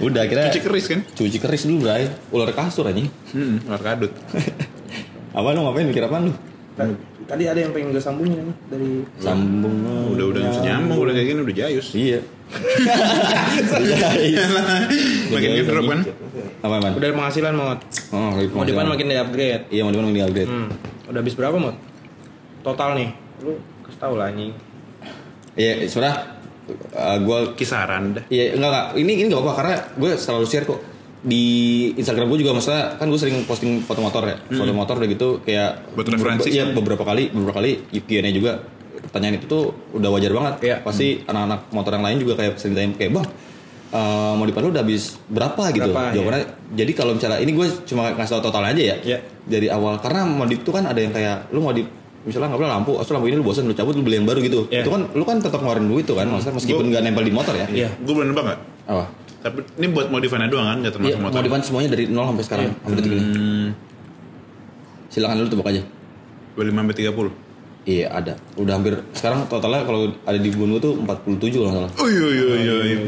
Udah 0.00 0.20
akhirnya 0.20 0.48
Cuci 0.48 0.60
keris 0.60 0.86
kan? 0.86 1.00
cuci 1.08 1.38
keris 1.38 1.62
dulu 1.64 1.76
bray 1.82 2.04
ular 2.30 2.50
kasur 2.50 2.84
anjing 2.84 3.08
Hmm, 3.30 3.62
luar 3.62 3.80
kadut. 3.80 4.12
apa 5.36 5.48
lu 5.50 5.60
ngapain 5.62 5.86
mikir 5.86 6.02
apa 6.02 6.18
lu 6.20 6.32
Tadi- 6.74 6.98
Tadi 7.24 7.44
ada 7.46 7.56
yang 7.56 7.72
pengen 7.72 7.88
gue 7.88 8.02
sambungin 8.02 8.36
nih 8.38 8.56
dari 8.68 8.90
sambung 9.16 9.72
Udah 10.10 10.26
udah 10.28 10.42
nyambung, 10.60 10.98
udah 11.00 11.12
kayak 11.14 11.26
gini 11.26 11.40
udah 11.40 11.56
jayus. 11.56 11.86
iya. 11.92 12.20
Makin 15.26 15.40
Guys, 15.44 15.58
ngedrop 15.58 15.84
kan? 15.86 16.00
apa 16.60 16.76
man 16.80 16.92
udah 16.94 17.08
penghasilan 17.12 17.52
mod. 17.52 17.78
oh, 18.08 18.32
Mau 18.50 18.64
depan 18.64 18.86
makin 18.86 19.06
di 19.06 19.16
upgrade. 19.16 19.64
iya 19.68 19.84
mau 19.84 19.90
depan 19.90 20.04
makin 20.06 20.16
di 20.16 20.24
upgrade 20.24 20.48
Hmm. 20.48 20.68
Udah 21.06 21.20
habis 21.20 21.34
berapa 21.34 21.52
mod? 21.54 21.76
Total 22.62 22.90
nih. 22.94 23.08
Lu 23.40 23.52
kasih 23.82 23.98
tau 23.98 24.14
lah 24.14 24.28
anjing. 24.28 24.52
iya 25.54 25.84
sebenarnya 25.84 26.40
uh, 26.90 27.18
gue 27.18 27.38
Kisaran 27.54 28.02
dah. 28.12 28.24
Iya 28.26 28.56
enggak 28.56 28.70
enggak 28.70 28.86
ini 28.96 29.12
ini 29.14 29.22
enggak 29.26 29.38
apa-apa 29.38 29.54
karena 29.56 29.74
gue 29.94 30.10
selalu 30.14 30.44
share 30.44 30.64
kok 30.64 30.80
di 31.20 31.44
Instagram 31.94 32.26
gue 32.26 32.38
juga 32.38 32.52
maksudnya 32.52 32.96
kan 32.96 33.06
gue 33.06 33.16
sering 33.16 33.44
posting 33.44 33.80
foto 33.80 34.00
motor 34.00 34.24
ya 34.24 34.36
foto 34.46 34.72
motor 34.72 34.94
udah 34.98 35.08
gitu 35.08 35.28
kayak 35.40 35.70
Hmm. 35.84 35.94
Buat 35.94 36.06
referensi. 36.10 36.48
iya 36.50 36.64
beberapa 36.66 37.00
kali 37.00 37.28
beberapa 37.28 37.60
kali 37.60 37.70
Q&A 37.94 38.28
juga 38.30 38.60
pertanyaan 39.14 39.38
itu 39.38 39.46
tuh 39.46 39.64
udah 39.92 40.10
wajar 40.10 40.34
banget 40.34 40.54
Iya. 40.60 40.76
pasti 40.82 41.22
anak-anak 41.22 41.70
motor 41.70 41.94
yang 41.94 42.02
lain 42.02 42.18
juga 42.18 42.34
kayak 42.34 42.58
sering 42.58 42.74
tanya 42.74 42.98
kayak 42.98 43.14
bang 43.14 43.26
eh, 43.88 44.32
mau 44.34 44.42
dipan 44.42 44.60
lu 44.60 44.74
udah 44.74 44.82
habis 44.82 45.14
berapa 45.24 45.62
gitu 45.70 45.86
Berapa, 45.86 46.10
jawabannya 46.10 46.44
jadi 46.74 46.92
kalau 46.92 47.12
misalnya 47.14 47.38
ini 47.38 47.54
gue 47.54 47.66
cuma 47.86 48.10
ngasih 48.10 48.32
tau 48.34 48.50
totalnya 48.50 48.74
aja 48.74 48.82
ya 48.82 48.96
Iya. 49.06 49.18
dari 49.46 49.70
awal 49.70 50.02
karena 50.02 50.26
modif 50.26 50.66
itu 50.66 50.74
kan 50.74 50.82
ada 50.82 50.98
yang 50.98 51.14
kayak 51.14 51.54
lu 51.54 51.62
modif 51.62 51.86
misalnya 52.24 52.50
nggak 52.50 52.60
boleh 52.64 52.72
lampu, 52.72 52.92
asal 52.96 53.12
lampu 53.14 53.28
ini 53.28 53.36
lu 53.36 53.44
bosan 53.44 53.68
lu 53.68 53.76
cabut 53.76 53.92
lu 53.92 54.00
beli 54.00 54.16
yang 54.16 54.24
baru 54.24 54.40
gitu. 54.40 54.64
Iya. 54.72 54.80
Itu 54.80 54.96
kan 54.96 55.12
lu 55.12 55.28
kan 55.28 55.44
tetap 55.44 55.60
ngeluarin 55.60 55.84
duit 55.84 56.08
tuh 56.08 56.16
kan, 56.16 56.24
maksudnya 56.24 56.56
meskipun 56.56 56.88
nggak 56.88 57.02
nempel 57.04 57.20
di 57.20 57.28
motor 57.28 57.52
ya. 57.52 57.68
Iya. 57.68 57.92
Gue 58.00 58.16
boleh 58.16 58.32
nebak 58.32 58.44
gak? 58.48 58.58
Apa? 58.88 59.04
Tapi 59.44 59.58
ini 59.76 59.86
buat 59.92 60.08
modifannya 60.08 60.48
doang 60.48 60.64
kan, 60.64 60.76
nggak 60.80 60.94
termasuk 60.96 61.20
motor. 61.20 61.36
modifan 61.36 61.60
semuanya 61.60 61.88
dari 61.92 62.08
0 62.08 62.16
sampai 62.32 62.44
sekarang, 62.48 62.64
sampai 62.80 62.96
detik 62.96 63.12
ini. 63.12 63.20
Hmm, 63.28 63.68
Silakan 65.12 65.36
dulu 65.36 65.48
tebak 65.52 65.66
aja. 65.68 65.82
25 66.56 66.80
sampai 66.80 66.96
30. 66.96 67.28
Iya, 67.84 68.08
ada. 68.08 68.32
Udah 68.56 68.80
hampir 68.80 68.96
sekarang 69.12 69.44
totalnya 69.44 69.84
kalau 69.84 70.08
ada 70.24 70.38
di 70.40 70.48
Bungu 70.48 70.80
tuh 70.80 70.96
47 70.96 71.52
kalau 71.52 71.72
salah. 71.72 71.90
Oh 72.00 72.08
iya 72.08 72.26
iya 72.32 72.44
iya. 72.56 72.74
iya. 72.80 72.98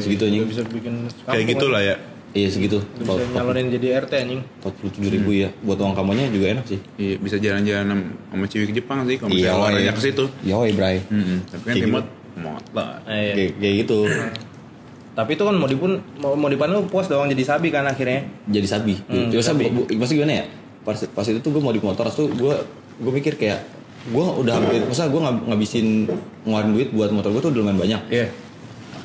Segitu 0.00 0.22
anjing. 0.24 0.42
Bisa 0.48 0.62
bikin 0.64 1.04
Kayak 1.28 1.44
gitu 1.52 1.66
lah 1.68 1.84
ya. 1.84 1.96
Iya, 2.32 2.48
segitu. 2.48 2.80
Bisa 2.96 3.16
nyalonin 3.32 3.68
jadi 3.68 4.00
RT 4.00 4.12
anjing. 4.16 4.40
47 4.60 5.12
ribu 5.12 5.30
ya. 5.36 5.48
Buat 5.60 5.84
uang 5.84 5.92
kamunya 5.92 6.32
juga 6.32 6.52
enak 6.52 6.64
sih. 6.64 6.80
Iya, 6.96 7.16
bisa 7.16 7.36
jalan-jalan 7.36 7.86
sama- 8.32 8.48
cewek 8.48 8.72
ke 8.72 8.74
Jepang 8.80 9.04
sih 9.04 9.16
kalau 9.16 9.32
Iya, 9.32 9.52
misalnya 9.52 9.60
olahraganya 9.60 9.92
ke 9.92 10.02
situ. 10.02 10.24
Yoi, 10.44 10.70
Bray. 10.72 10.96
Hmm, 11.08 11.44
tapi 11.44 11.62
kan 11.62 11.72
Kayak 11.72 11.84
timot 11.84 12.04
motor. 12.36 12.88
Eh, 13.04 13.12
iya. 13.12 13.32
Kayak, 13.32 13.52
kayak 13.60 13.74
gitu. 13.84 13.98
Tapi 15.16 15.32
itu 15.32 15.48
kan 15.48 15.56
mau 15.56 15.64
dipun 15.64 15.96
mau 16.20 16.36
mau 16.36 16.44
dipan 16.44 16.68
lu 16.68 16.84
puas 16.84 17.08
doang 17.08 17.24
jadi 17.24 17.40
sabi 17.40 17.72
kan 17.72 17.88
akhirnya. 17.88 18.28
Jadi 18.44 18.66
sabi. 18.68 19.00
Hmm, 19.08 19.32
Terus 19.32 19.48
sabi. 19.48 19.72
bu, 19.72 19.88
gimana 19.88 20.32
ya? 20.32 20.44
Pas, 20.84 21.00
pas 21.08 21.24
itu 21.24 21.40
tuh 21.40 21.48
gue 21.48 21.62
mau 21.64 21.72
di 21.72 21.80
motor, 21.80 22.04
terus 22.04 22.20
tuh 22.20 22.28
gue 22.28 22.52
gue 23.00 23.12
mikir 23.16 23.40
kayak 23.40 23.64
gue 24.06 24.26
udah 24.38 24.52
hampir, 24.54 24.80
masa 24.82 25.06
gue 25.06 25.18
ngab, 25.18 25.36
ngabisin 25.46 25.86
ngeluarin 26.42 26.70
duit 26.72 26.88
buat 26.90 27.10
motor 27.10 27.30
gue 27.30 27.40
tuh 27.40 27.50
udah 27.50 27.60
lumayan 27.60 27.78
banyak. 27.78 28.02
Iya. 28.08 28.26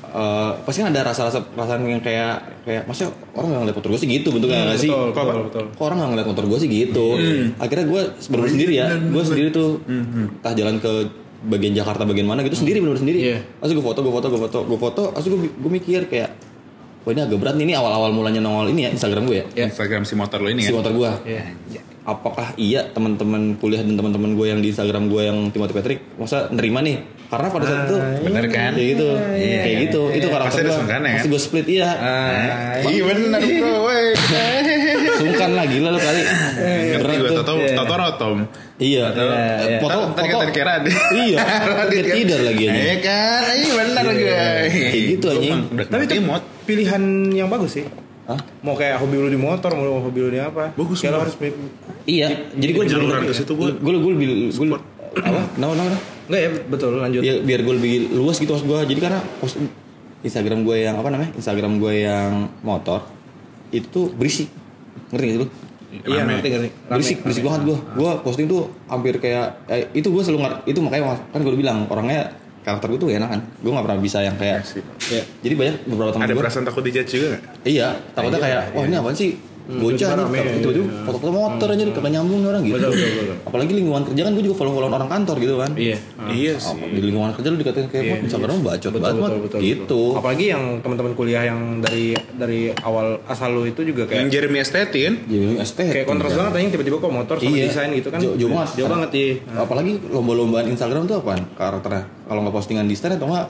Eh, 0.04 0.52
pasti 0.62 0.84
kan 0.84 0.92
ada 0.92 1.08
rasa-rasa 1.08 1.40
perasaan 1.40 1.88
yang 1.88 2.04
kayak 2.04 2.44
kayak 2.68 2.84
masa 2.84 3.08
orang 3.32 3.48
nggak 3.48 3.62
ngeliat 3.64 3.78
motor 3.80 3.90
gue 3.90 4.00
sih 4.00 4.10
gitu 4.12 4.28
bentuknya 4.30 4.68
nggak 4.68 4.76
sih 4.78 4.92
betul, 4.92 5.08
kok, 5.10 5.24
betul, 5.24 5.44
betul. 5.48 5.66
kok 5.72 5.84
orang 5.88 5.98
nggak 5.98 6.10
ngeliat 6.12 6.28
motor 6.28 6.46
gue 6.46 6.60
sih 6.60 6.70
gitu 6.70 7.06
akhirnya 7.56 7.86
gue 7.88 8.02
bener 8.28 8.48
sendiri 8.52 8.74
ya 8.76 8.86
gue 8.92 9.24
sendiri 9.24 9.50
tuh 9.50 9.80
entah 9.88 10.52
jalan 10.52 10.76
ke 10.78 10.92
bagian 11.42 11.72
Jakarta 11.72 12.04
bagian 12.04 12.28
mana 12.28 12.44
gitu 12.44 12.60
sendiri 12.60 12.84
bener 12.84 13.00
sendiri 13.00 13.20
Iya. 13.24 13.38
Terus 13.64 13.72
gue 13.72 13.86
foto 13.88 14.00
gue 14.04 14.12
foto 14.12 14.28
gue 14.28 14.42
foto 14.42 14.60
gue 14.62 14.80
foto 14.84 15.04
terus 15.16 15.26
gue 15.26 15.40
gue 15.48 15.72
mikir 15.72 16.02
kayak 16.06 16.30
wah 17.02 17.12
ini 17.16 17.22
agak 17.24 17.40
berat 17.40 17.56
nih 17.56 17.66
ini 17.66 17.74
awal-awal 17.74 18.12
mulanya 18.12 18.44
nongol 18.44 18.68
ini 18.68 18.82
ya 18.84 18.90
Instagram 18.92 19.24
gue 19.26 19.38
ya 19.38 19.46
Iya. 19.56 19.66
Instagram 19.72 20.04
si 20.04 20.14
motor 20.14 20.44
lo 20.44 20.52
ini 20.52 20.60
si 20.60 20.70
kan. 20.70 20.84
motor 20.84 20.92
gue 20.92 21.12
Iya. 21.24 21.44
Apakah 22.02 22.58
iya 22.58 22.82
teman-teman 22.88 23.54
kuliah 23.56 23.80
dan 23.80 23.94
teman-teman 23.94 24.34
gue 24.34 24.48
yang 24.48 24.60
di 24.60 24.70
Instagram 24.70 25.06
gue 25.06 25.22
yang 25.22 25.38
Timothy 25.50 25.74
Patrick 25.74 26.00
masa 26.16 26.50
nerima 26.50 26.82
nih? 26.82 26.98
Karena 27.30 27.48
pada 27.48 27.64
saat 27.64 27.88
itu 27.88 27.98
Bener 28.22 28.44
kan? 28.46 28.76
kayak 28.76 28.88
gitu. 28.92 29.08
Kayak 29.16 29.78
gitu. 29.88 30.02
Itu 30.12 30.28
karakter 30.28 30.62
gue 30.62 30.76
kan? 30.84 31.02
pasti 31.06 31.28
gue 31.30 31.42
split 31.42 31.68
iya. 31.70 31.90
Ah, 31.94 32.82
Iya. 32.82 33.02
Bener 33.08 33.40
bro, 33.40 33.76
woi. 33.86 34.12
sungkan 35.16 35.50
lah 35.54 35.64
gila 35.64 35.90
lu 35.90 36.00
kali. 36.00 36.22
Ngerti 36.92 37.14
gue, 37.16 37.30
tau 37.40 37.56
Iya. 37.56 37.76
tau 37.78 37.86
rotom. 37.88 38.38
iya 38.82 39.06
Iya, 39.14 39.38
iya. 39.64 39.78
foto 39.78 40.00
Ntar 40.12 40.26
foto 40.28 40.46
kira 40.50 40.74
iya 41.14 41.38
kan? 41.46 41.86
tidak 41.88 42.40
lagi. 42.42 42.64
Aja 42.66 42.82
Iya 42.82 42.96
kan, 43.00 43.42
iya 43.54 43.72
bener 43.78 44.06
gue. 44.10 44.46
kayak 44.68 45.04
gitu 45.08 45.26
anjing. 45.30 45.60
Tapi 45.86 46.04
itu 46.04 46.16
pilihan 46.66 47.04
yang 47.32 47.48
bagus 47.48 47.78
sih. 47.78 47.86
Hah? 48.24 48.40
Mau 48.62 48.74
kayak 48.74 48.98
hobi 48.98 49.18
lu 49.18 49.28
di 49.28 49.36
motor, 49.36 49.74
mau 49.74 50.00
hobi 50.00 50.20
lu 50.20 50.30
di 50.30 50.38
apa? 50.38 50.72
Bagus 50.72 51.02
semua. 51.02 51.22
harus 51.22 51.36
iya 52.04 52.28
jadi 52.52 52.72
gue 52.72 52.86
Jaluran 52.88 53.24
ke 53.24 53.34
situ 53.34 53.52
gue. 53.52 53.70
gue 53.74 53.92
gue 53.94 54.12
lebih 54.12 54.28
gue 54.50 54.68
apa 55.14 55.42
no 55.60 55.74
no 55.74 55.84
no 55.84 55.98
Enggak 56.26 56.42
ya, 56.42 56.50
betul 56.66 56.96
lanjut. 56.96 57.20
ya 57.20 57.34
biar 57.38 57.60
gue 57.62 57.76
lebih 57.76 57.94
luas 58.16 58.40
gitu 58.40 58.48
maksud 58.50 58.64
gue 58.64 58.80
jadi 58.88 59.00
karena 59.02 59.20
post 59.38 59.60
Instagram 60.22 60.64
gue 60.64 60.78
yang 60.80 60.96
apa 60.96 61.10
namanya 61.10 61.36
Instagram 61.36 61.78
gue 61.78 61.94
yang 62.00 62.32
motor 62.62 63.04
itu 63.70 63.86
tuh 63.86 64.06
berisik 64.12 64.48
ngerti 65.10 65.26
gak 65.26 65.34
sih 65.34 65.42
lu 65.42 65.48
Iya, 65.92 66.24
ngerti 66.24 66.48
ngerti. 66.48 66.70
Rame. 66.88 66.96
berisik 66.96 67.18
berisik 67.20 67.44
banget 67.44 67.62
gue 67.68 67.78
gue 68.00 68.12
posting 68.24 68.48
tuh 68.48 68.72
hampir 68.88 69.20
kayak 69.20 69.68
eh, 69.68 69.92
itu 69.92 70.08
gue 70.08 70.24
selalu 70.24 70.40
ngar- 70.40 70.64
itu 70.64 70.80
makanya 70.80 71.20
kan 71.28 71.40
gue 71.44 71.52
bilang 71.54 71.84
orangnya 71.86 72.32
karakter 72.62 72.88
gue 72.94 73.00
tuh 73.02 73.08
gak 73.10 73.20
enak 73.22 73.30
kan 73.34 73.42
gue 73.42 73.72
gak 73.74 73.86
pernah 73.86 74.00
bisa 74.00 74.18
yang 74.22 74.38
kayak. 74.38 74.62
Iya. 75.10 75.24
jadi 75.42 75.54
banyak 75.58 75.76
beberapa 75.90 76.10
teman 76.14 76.26
Ada 76.26 76.34
gue 76.34 76.42
perasaan 76.46 76.66
takut 76.66 76.84
dijudge 76.86 77.10
juga 77.10 77.28
gak? 77.36 77.42
iya 77.66 77.88
takutnya 78.14 78.40
kayak 78.40 78.62
wah 78.74 78.84
ini 78.86 78.96
apaan 78.96 79.18
sih 79.18 79.32
bocah 79.64 80.10
tiba-tiba 80.12 80.28
nih 80.28 80.58
itu 80.58 80.70
tuh 80.72 80.86
foto-foto 81.04 81.32
motor 81.32 81.68
aja 81.70 81.84
kagak 81.88 82.10
nyambung 82.10 82.42
orang 82.44 82.62
gitu 82.62 82.76
Betul, 82.76 82.92
betul, 82.92 83.10
betul. 83.16 83.38
apalagi 83.44 83.72
lingkungan 83.74 84.04
kerja 84.04 84.22
kan 84.22 84.32
gue 84.32 84.44
juga 84.44 84.56
follow 84.56 84.74
followan 84.74 84.96
orang 84.96 85.10
kantor 85.12 85.36
gitu 85.38 85.56
kan 85.56 85.72
Iya. 85.74 85.98
Iya 86.28 86.54
Apa, 86.54 86.64
sih. 86.68 86.90
di 86.90 87.02
lingkungan 87.02 87.32
kerja 87.32 87.48
lu 87.48 87.58
dikatain 87.58 87.88
kayak 87.88 88.02
Iya. 88.02 88.14
yeah. 88.14 88.24
Instagram 88.24 88.58
bacot 88.62 88.90
Betul, 88.90 89.02
banget 89.02 89.22
betul, 89.22 89.40
betul, 89.42 89.60
gitu. 89.62 90.02
Apalagi 90.14 90.46
yang 90.48 90.64
teman-teman 90.80 91.12
kuliah 91.14 91.44
yang 91.44 91.60
dari 91.80 92.06
dari 92.32 92.62
awal 92.78 93.08
asal 93.26 93.50
lu 93.50 93.64
itu 93.64 93.82
juga 93.84 94.04
Yang 94.04 94.12
kayak 94.12 94.32
Jeremy 94.32 94.58
Esteti 94.60 95.00
kan? 95.02 95.16
jadi 95.24 95.46
ST 95.62 95.80
kayak 95.82 96.06
kontras 96.06 96.32
banget 96.32 96.52
anjing 96.54 96.72
tiba-tiba 96.72 96.98
kok 96.98 97.12
motor 97.12 97.36
sama 97.38 97.52
Iya. 97.52 97.64
desain 97.66 97.90
gitu 97.92 98.10
kan. 98.10 98.20
Jauh- 98.20 98.38
banget. 98.52 98.70
Jauh 98.74 98.90
banget 98.90 99.10
iya. 99.14 99.34
apalagi 99.56 99.92
lomba-lombaan 100.06 100.66
Instagram 100.68 101.04
tuh 101.04 101.18
apaan 101.18 101.44
karakternya 101.52 102.04
kalau 102.24 102.40
nggak 102.42 102.54
postingan 102.54 102.86
di 102.86 102.94
stand 102.94 103.16
atau 103.16 103.28
nggak 103.28 103.48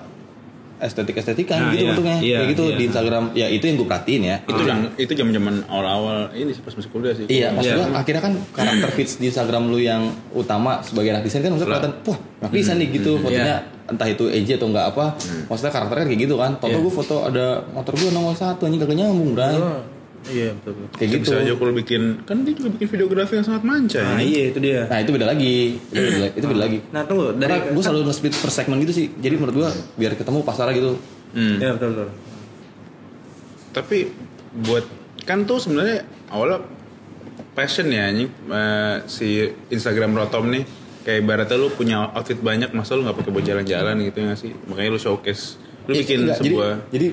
estetik-estetikan 0.82 1.58
Nah, 1.58 1.72
gitu 1.72 1.82
iya. 1.82 1.90
bentuknya. 1.94 2.18
Iya, 2.18 2.38
Kayak 2.38 2.50
gitu 2.52 2.64
iya. 2.66 2.76
di 2.76 2.84
Instagram. 2.86 3.24
Ya 3.32 3.48
itu 3.48 3.64
yang 3.64 3.76
gue 3.78 3.88
perhatiin 3.88 4.22
ya. 4.24 4.38
Itu 4.44 4.62
yang 4.62 4.80
itu 4.96 5.12
zaman-zaman 5.14 5.56
awal-awal 5.66 6.18
ini 6.34 6.52
sih 6.52 6.62
pas 6.62 6.74
masih 6.74 6.90
kuliah 6.90 7.14
sih. 7.14 7.26
Iya, 7.26 7.48
maksud 7.52 7.70
Iya. 7.70 7.78
gua 7.78 7.88
akhirnya 7.98 8.22
kan 8.22 8.34
karakter 8.52 8.90
feeds 8.92 9.14
di 9.16 9.26
Instagram 9.28 9.64
lu 9.68 9.78
yang 9.78 10.02
utama 10.32 10.82
sebagai 10.82 11.14
anak 11.14 11.24
desain 11.24 11.40
kan 11.40 11.54
maksudnya 11.54 11.72
kelihatan, 11.72 11.94
wah, 12.04 12.18
anak 12.42 12.52
desain 12.52 12.78
nih 12.78 12.90
gitu 12.92 13.12
fotonya 13.18 13.56
entah 13.84 14.08
itu 14.08 14.24
EJ 14.26 14.56
atau 14.56 14.68
enggak 14.68 14.86
apa. 14.90 15.06
Maksudnya 15.48 15.72
karakternya 15.72 16.06
kayak 16.08 16.20
gitu 16.22 16.36
kan. 16.36 16.52
Foto 16.58 16.72
Iya. 16.72 16.80
gue 16.80 16.94
foto 16.94 17.16
ada 17.24 17.46
motor 17.68 17.94
gue 17.94 18.10
nomor 18.10 18.34
satu 18.34 18.66
anjing 18.66 18.80
kagak 18.80 18.98
nyambung, 18.98 19.32
Bray. 19.32 19.56
Iya 20.28 20.54
betul. 20.54 20.72
betul. 20.78 20.88
Kayak 20.94 21.08
Itu 21.10 21.16
gitu. 21.18 21.26
Bisa 21.26 21.36
aja 21.42 21.54
kalau 21.56 21.74
bikin 21.74 22.02
kan 22.24 22.38
dia 22.46 22.54
juga 22.54 22.70
bikin 22.74 22.88
videografi 22.90 23.34
yang 23.38 23.46
sangat 23.46 23.64
manca 23.64 24.00
Nah, 24.00 24.20
ya. 24.20 24.22
iya 24.22 24.44
itu 24.54 24.60
dia. 24.62 24.80
Nah, 24.86 24.98
itu 25.02 25.10
beda 25.10 25.26
lagi. 25.26 25.56
Itu 25.82 25.98
beda, 25.98 26.28
itu 26.38 26.46
beda 26.46 26.62
lagi. 26.62 26.78
Nah, 26.90 27.02
tunggu 27.04 27.26
dari 27.34 27.56
Karena 27.58 27.74
gue 27.74 27.84
selalu 27.84 28.02
nge-split 28.06 28.34
per 28.38 28.52
segmen 28.52 28.78
gitu 28.82 28.94
sih. 28.94 29.06
Jadi 29.16 29.34
menurut 29.36 29.56
gue 29.56 29.70
biar 29.98 30.14
ketemu 30.14 30.40
pasarnya 30.42 30.74
gitu. 30.76 30.92
Hmm. 31.32 31.58
Ya 31.58 31.70
betul 31.74 31.88
betul. 31.96 32.10
Tapi 33.72 33.98
buat 34.62 34.86
kan 35.24 35.46
tuh 35.46 35.58
sebenarnya 35.58 36.04
awalnya 36.28 36.60
passion 37.52 37.88
ya 37.88 38.08
anjing 38.08 38.30
eh, 38.30 38.96
si 39.06 39.28
Instagram 39.70 40.12
Rotom 40.14 40.50
nih 40.50 40.64
kayak 41.02 41.20
ibaratnya 41.20 41.58
lu 41.58 41.68
punya 41.70 42.12
outfit 42.12 42.38
banyak 42.38 42.72
masa 42.72 42.94
lu 42.94 43.04
nggak 43.04 43.18
pakai 43.18 43.32
buat 43.32 43.42
jalan-jalan 43.42 43.96
gitu 44.02 44.18
ya 44.18 44.26
nggak 44.28 44.40
sih 44.40 44.52
makanya 44.68 44.90
lu 44.92 45.00
showcase 45.00 45.58
lu 45.90 45.94
Eh, 45.94 46.04
bikin 46.04 46.26
enggak, 46.26 46.38
jadi, 46.38 46.50
sebuah 46.52 46.72
jadi 46.90 47.08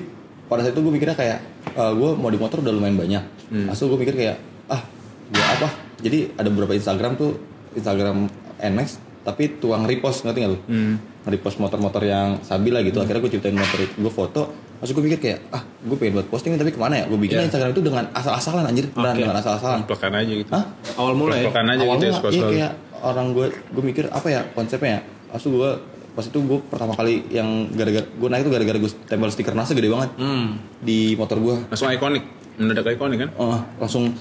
pada 0.45 0.61
saat 0.61 0.73
itu 0.73 0.81
gue 0.81 0.93
mikirnya 0.93 1.17
kayak 1.17 1.37
gue 1.71 2.09
mau 2.15 2.27
di 2.27 2.37
motor 2.37 2.59
udah 2.59 2.71
lumayan 2.71 2.95
banyak. 2.95 3.23
Hmm. 3.49 3.67
Asal 3.67 3.87
gue 3.87 3.97
mikir 3.97 4.13
kayak 4.13 4.37
ah 4.67 4.81
gue 5.27 5.43
apa? 5.43 5.67
Jadi 5.99 6.33
ada 6.33 6.47
beberapa 6.47 6.71
Instagram 6.71 7.15
tuh 7.15 7.37
Instagram 7.71 8.27
NMAX 8.57 8.97
tapi 9.19 9.59
tuang 9.59 9.83
repost 9.83 10.23
ngerti 10.23 10.39
nggak 10.39 10.51
lu? 10.51 10.59
Hmm. 10.65 10.95
Repost 11.21 11.59
motor-motor 11.59 12.01
yang 12.01 12.39
sabi 12.41 12.69
lah 12.69 12.81
gitu. 12.81 12.97
Akhirnya 12.97 13.19
gue 13.19 13.31
ciptain 13.31 13.53
motor 13.53 13.77
itu, 13.77 13.93
gue 13.93 14.09
foto. 14.09 14.41
Masuk 14.79 14.95
gue 14.95 15.11
mikir 15.11 15.19
kayak 15.19 15.39
ah 15.51 15.59
gue 15.59 15.93
pengen 15.93 16.15
buat 16.15 16.27
posting 16.27 16.55
tapi 16.55 16.71
ke 16.71 16.79
mana 16.79 17.03
ya? 17.03 17.05
Gue 17.05 17.19
bikin 17.19 17.35
Iya. 17.37 17.51
Instagram 17.51 17.69
itu 17.69 17.83
dengan 17.83 18.07
asal-asalan 18.09 18.63
anjir, 18.63 18.87
beneran 18.89 19.13
Oke. 19.13 19.21
dengan 19.21 19.37
asal-asalan. 19.37 19.79
plekan 19.83 20.13
aja 20.15 20.33
gitu 20.33 20.49
Hah? 20.55 20.65
Awal 20.95 21.13
mula 21.13 21.35
ya. 21.35 21.51
Plekan 21.51 21.67
aja 21.67 21.83
gitu 21.83 22.03
ya 22.03 22.13
iya 22.31 22.43
kayak 22.47 22.71
orang 22.99 23.27
gue 23.31 23.47
gue 23.51 23.83
mikir 23.83 24.05
apa 24.07 24.27
ya 24.27 24.41
konsepnya 24.51 24.89
ya 24.89 25.01
Asu 25.29 25.51
gue 25.51 25.71
pas 26.19 26.25
itu 26.25 26.35
gue 26.37 26.59
pertama 26.65 26.91
kali 26.93 27.23
yang 27.29 27.47
gara-gara 27.71 28.03
gue 28.03 28.27
naik 28.27 28.43
itu 28.43 28.51
gara-gara 28.51 28.77
gue 28.77 28.91
tempel 29.05 29.29
stiker 29.29 29.53
NASA 29.53 29.71
gede 29.71 29.87
banget 29.87 30.11
Hmm. 30.13 30.59
di 30.77 31.15
motor 31.15 31.39
gue 31.39 31.55
langsung 31.65 31.87
ikonik 31.89 32.23
mendadak 32.53 32.91
ikonik 32.91 33.17
kan 33.17 33.29
oh, 33.37 33.55
langsung 33.79 34.11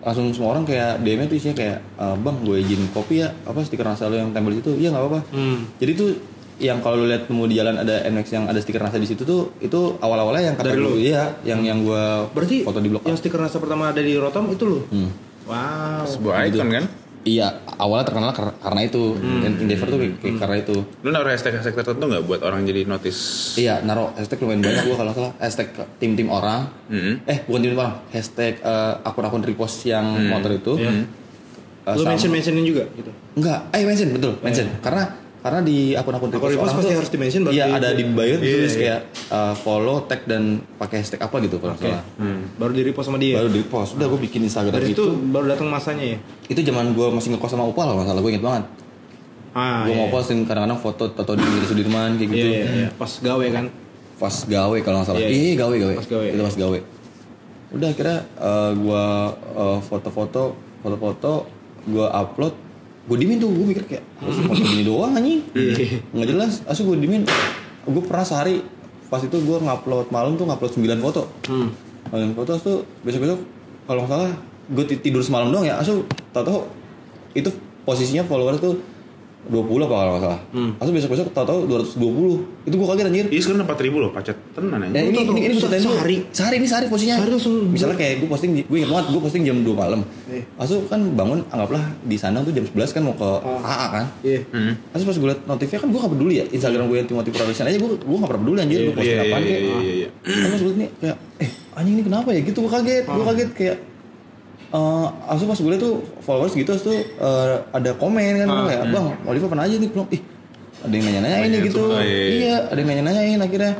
langsung 0.00 0.30
semua 0.30 0.54
orang 0.54 0.64
kayak 0.64 1.02
DM 1.02 1.26
tuh 1.26 1.36
isinya 1.36 1.52
kayak 1.54 1.76
"Eh, 1.94 2.16
bang 2.16 2.36
gue 2.40 2.56
izin 2.58 2.88
kopi 2.90 3.20
ya 3.20 3.28
apa 3.42 3.60
stiker 3.60 3.84
NASA 3.84 4.06
lo 4.06 4.14
yang 4.14 4.30
tempel 4.30 4.48
di 4.48 4.58
situ 4.58 4.72
iya 4.76 4.88
nggak 4.88 5.02
apa-apa 5.02 5.20
Hmm. 5.28 5.58
jadi 5.76 5.92
tuh 5.92 6.10
yang 6.56 6.80
kalau 6.80 6.96
lu 6.96 7.04
lihat 7.04 7.28
nemu 7.28 7.44
di 7.44 7.54
jalan 7.54 7.76
ada 7.76 8.00
NX 8.06 8.26
yang 8.32 8.44
ada 8.46 8.56
stiker 8.56 8.80
NASA 8.80 8.96
di 8.96 9.04
situ 9.04 9.22
tuh 9.22 9.52
itu 9.60 9.76
awal-awalnya 9.98 10.42
yang 10.42 10.56
kata 10.56 10.72
Dari 10.72 10.80
lu? 10.80 10.96
iya 10.96 11.36
yang 11.42 11.60
yang 11.60 11.84
gue 11.84 12.04
Berarti 12.32 12.64
foto 12.64 12.80
di 12.80 12.88
blog 12.88 13.04
yang 13.04 13.12
stiker 13.14 13.36
NASA 13.36 13.58
pertama 13.58 13.90
ada 13.90 14.00
di 14.00 14.16
Rotom 14.16 14.48
itu 14.48 14.64
lu. 14.64 14.78
Hmm. 14.86 15.10
Wow. 15.44 16.08
sebuah 16.08 16.48
icon 16.48 16.66
kan 16.72 16.84
iya 17.26 17.50
awalnya 17.76 18.06
terkenal 18.06 18.30
kar- 18.30 18.54
karena 18.56 18.80
itu 18.82 19.18
Dan 19.18 19.52
Endeavor 19.58 19.88
tuh 19.88 19.98
kayak, 19.98 20.14
kayak 20.16 20.34
karena 20.38 20.56
itu 20.56 20.76
lu 21.02 21.08
naruh 21.10 21.26
hashtag 21.26 21.52
hashtag 21.52 21.74
tertentu 21.74 22.06
nggak 22.06 22.22
buat 22.22 22.40
orang 22.40 22.62
jadi 22.62 22.86
notice 22.86 23.18
Iya, 23.56 23.82
naruh 23.82 24.14
hashtag 24.14 24.38
lumayan 24.38 24.62
banyak 24.62 24.82
gua 24.84 24.96
kalau 24.96 25.12
salah. 25.12 25.32
Hashtag 25.36 25.68
tim-tim 25.96 26.28
orang. 26.28 26.70
Mhm. 26.86 27.26
Eh, 27.26 27.38
bukan 27.42 27.60
tim-tim 27.60 27.76
orang. 27.76 27.98
Hashtag 28.08 28.52
eh, 28.58 28.94
akun-akun 29.02 29.42
repost 29.42 29.82
yang 29.84 30.06
motor 30.24 30.54
itu. 30.54 30.78
Iya. 30.78 30.90
Eh, 31.82 31.94
Lu 31.94 32.02
mention 32.04 32.30
mentionin 32.30 32.62
juga 32.62 32.86
gitu. 32.92 33.10
Enggak, 33.34 33.58
eh 33.70 33.82
mention 33.82 34.08
betul, 34.12 34.34
mention. 34.40 34.66
Karena 34.80 35.25
karena 35.46 35.60
di 35.62 35.78
akun-akun 35.92 36.26
Akun 36.26 36.34
repost, 36.34 36.50
repost 36.50 36.58
orang 36.64 36.76
pasti 36.76 36.90
tuh- 36.90 36.98
harus 36.98 37.10
di-mention 37.10 37.40
Iya, 37.46 37.64
di- 37.64 37.72
ada 37.72 37.88
di 37.92 38.02
bio 38.04 38.26
Iya, 38.26 38.36
tulis 38.36 38.72
iya. 38.72 38.80
kayak 38.82 39.00
eh, 39.28 39.54
follow, 39.56 39.96
tag 40.02 40.20
dan 40.24 40.42
pakai 40.74 40.96
hashtag 40.98 41.20
apa 41.20 41.36
gitu 41.38 41.56
kalau 41.56 41.72
nggak 41.72 41.86
salah. 41.86 42.02
Baru 42.56 42.72
di 42.72 42.82
repost 42.82 43.06
sama 43.06 43.16
dia. 43.16 43.38
Baru 43.38 43.48
di 43.48 43.62
post. 43.62 43.94
Udah 43.94 44.06
gua 44.06 44.18
bikin 44.18 44.42
Instagram 44.42 44.74
Dari 44.74 44.90
itu. 44.90 45.06
baru 45.26 45.46
datang 45.46 45.68
masanya 45.68 46.04
ya. 46.04 46.18
Itu 46.44 46.60
zaman 46.60 46.90
gua 46.92 47.08
masih 47.10 47.30
ngekos 47.30 47.48
sama 47.48 47.62
Upal 47.64 47.86
kalau 47.86 48.02
salah, 48.02 48.18
gua 48.18 48.28
inget 48.28 48.42
banget. 48.42 48.64
Ah, 49.52 49.82
gua 49.82 49.94
iya. 49.94 49.98
mau 49.98 50.08
posting 50.10 50.42
kadang-kadang 50.42 50.76
foto 50.76 51.08
atau 51.10 51.32
di 51.32 51.46
Sudirman 51.64 52.14
kayak 52.14 52.26
Iya, 52.26 52.34
gitu. 52.34 52.48
iya, 52.50 52.64
iya. 52.76 52.88
Pas 52.92 53.12
gawe 53.16 53.46
kan. 53.48 53.66
pas 54.16 54.32
gawe 54.42 54.76
kalau 54.80 54.96
nggak 54.96 55.06
salah 55.06 55.20
Iya, 55.20 55.28
iya 55.28 55.40
iya. 55.42 55.54
gawe 55.54 55.74
gawe 55.76 55.94
Pas 55.94 56.08
gawe, 56.08 56.24
itu 56.24 56.34
iya. 56.34 56.42
pas 56.42 56.56
gawe 56.56 56.78
udah 57.68 57.88
akhirnya 57.90 58.18
eh, 58.40 58.70
gua 58.74 59.04
eh, 59.54 59.78
foto-foto 59.82 60.42
foto-foto 60.78 61.32
gua 61.86 62.08
upload 62.16 62.54
gua 63.06 63.16
dimin 63.16 63.36
tuh 63.36 63.48
gua 63.48 63.64
mikir 63.64 63.84
kayak 63.84 64.04
"Apa 64.16 64.28
sih 64.28 64.42
foto 64.42 64.60
gini 64.60 64.82
doang 64.82 65.12
anjing 65.12 65.40
Iya. 65.52 66.02
nggak 66.10 66.26
jelas 66.28 66.52
asu 66.64 66.82
gua 66.82 66.96
dimin 66.96 67.22
gua 67.84 68.02
pernah 68.02 68.22
sehari 68.22 68.62
pas 69.06 69.18
itu 69.18 69.36
gua 69.40 69.58
ngupload 69.58 70.10
malam 70.10 70.34
tuh 70.34 70.44
ngupload 70.44 70.72
9 70.72 70.98
foto 71.00 71.22
Hmm. 71.46 71.70
9 72.08 72.34
foto 72.34 72.52
tuh 72.56 72.76
besok-besok 73.00 73.38
kalau 73.84 74.02
nggak 74.02 74.12
salah 74.12 74.30
ti- 74.84 75.00
tidur 75.00 75.20
semalam 75.20 75.48
doang 75.48 75.62
ya 75.62 75.76
asu 75.76 76.02
tau-tau 76.30 76.66
itu 77.32 77.46
posisinya 77.82 78.22
follower 78.22 78.56
tuh 78.56 78.74
20 79.46 79.62
apa 79.80 79.94
kalau 79.94 80.10
nggak 80.12 80.22
salah 80.22 80.40
Hmm. 80.48 80.70
asu 80.76 80.90
besok-besok 80.90 81.26
tau-tau 81.30 81.58
220 81.64 82.42
itu 82.64 82.74
gua 82.74 82.88
kaget 82.90 83.06
anjir 83.06 83.26
iya 83.26 83.40
sekarang 83.40 83.62
empat 83.62 83.78
ribu 83.80 83.96
loh 83.98 84.10
pacet 84.10 84.36
tenan 84.52 84.78
aja 84.78 84.88
Nah, 84.88 85.02
ini, 85.02 85.18
ini, 85.18 85.40
ini 85.42 85.54
dulu. 85.54 85.66
sehari. 85.68 86.16
Sehari 86.30 86.56
ini 86.56 86.66
sehari 86.66 86.86
posisinya. 86.86 87.16
Sehari 87.16 87.30
langsung. 87.32 87.54
Misalnya 87.66 87.94
kayak 87.94 88.14
gue 88.18 88.28
posting, 88.28 88.50
gue 88.58 88.76
ingat 88.76 88.90
banget 88.90 89.06
gue 89.08 89.20
posting 89.20 89.42
jam 89.42 89.56
2 89.58 89.72
malam. 89.72 90.00
Iya. 90.26 90.42
Asu 90.56 90.74
kan 90.86 91.00
bangun, 91.12 91.44
anggaplah 91.48 91.78
di 92.00 92.16
sana 92.16 92.40
tuh 92.40 92.50
jam 92.50 92.64
11 92.64 92.90
kan 92.90 93.02
mau 93.02 93.12
ke 93.12 93.28
AA 93.44 93.86
kan. 93.90 94.06
Iya. 94.20 94.40
Hmm. 94.48 94.72
Asu 94.90 95.02
pas 95.02 95.14
gue 95.14 95.28
liat 95.28 95.40
notifnya 95.44 95.78
kan 95.78 95.88
gue 95.88 95.98
gak 95.98 96.12
peduli 96.12 96.34
ya. 96.36 96.44
Instagram 96.48 96.84
gue 96.86 96.96
yang 96.96 97.06
Timothy 97.06 97.30
Production 97.30 97.64
aja 97.64 97.76
gue 97.76 97.90
gue 97.92 98.16
gak 98.16 98.26
pernah 98.26 98.42
peduli 98.42 98.58
anjir. 98.58 98.78
Gue 98.82 98.94
posting 98.94 99.12
Iya, 99.12 99.24
apaan 99.24 99.40
iya, 99.40 99.48
kayak. 99.48 99.62
iya, 99.62 99.76
iya, 99.76 99.94
iya. 99.94 100.08
Kan 100.24 100.48
pas 100.48 100.58
gue 100.58 100.66
liat 100.66 100.78
nih 100.78 100.90
kayak, 100.96 101.16
eh 101.36 101.50
anjing 101.74 101.94
ini 101.94 102.02
kenapa 102.02 102.28
ya 102.30 102.40
gitu 102.42 102.58
gue 102.58 102.72
kaget. 102.72 103.04
Gue 103.04 103.14
Ah. 103.16 103.26
kaget 103.28 103.50
kayak 103.52 103.76
eh 104.74 105.06
Asu 105.30 105.46
pas 105.46 105.58
gue 105.58 105.76
tuh 105.78 106.02
followers 106.22 106.54
gitu 106.54 106.70
Asu 106.74 106.90
tuh 106.90 106.98
eh, 106.98 107.54
ada 107.70 107.90
komen 107.94 108.42
kan 108.42 108.48
Ah, 108.50 108.64
kayak 108.66 108.82
bang 108.90 109.06
Oliver 109.26 109.48
pernah 109.50 109.64
aja 109.66 109.76
nih 109.78 109.90
belum 109.90 110.06
ih 110.10 110.22
ada 110.86 110.92
yang 110.94 111.06
nanya-nanyain 111.08 111.40
nih 111.40 111.50
Banyak 111.50 111.68
gitu. 111.72 111.82
tuh, 111.82 111.88
iya, 111.98 112.04
iya. 112.04 112.26
iya 112.30 112.56
ada 112.68 112.78
yang 112.78 112.88
nanya-nanyain 112.94 113.40
akhirnya. 113.42 113.72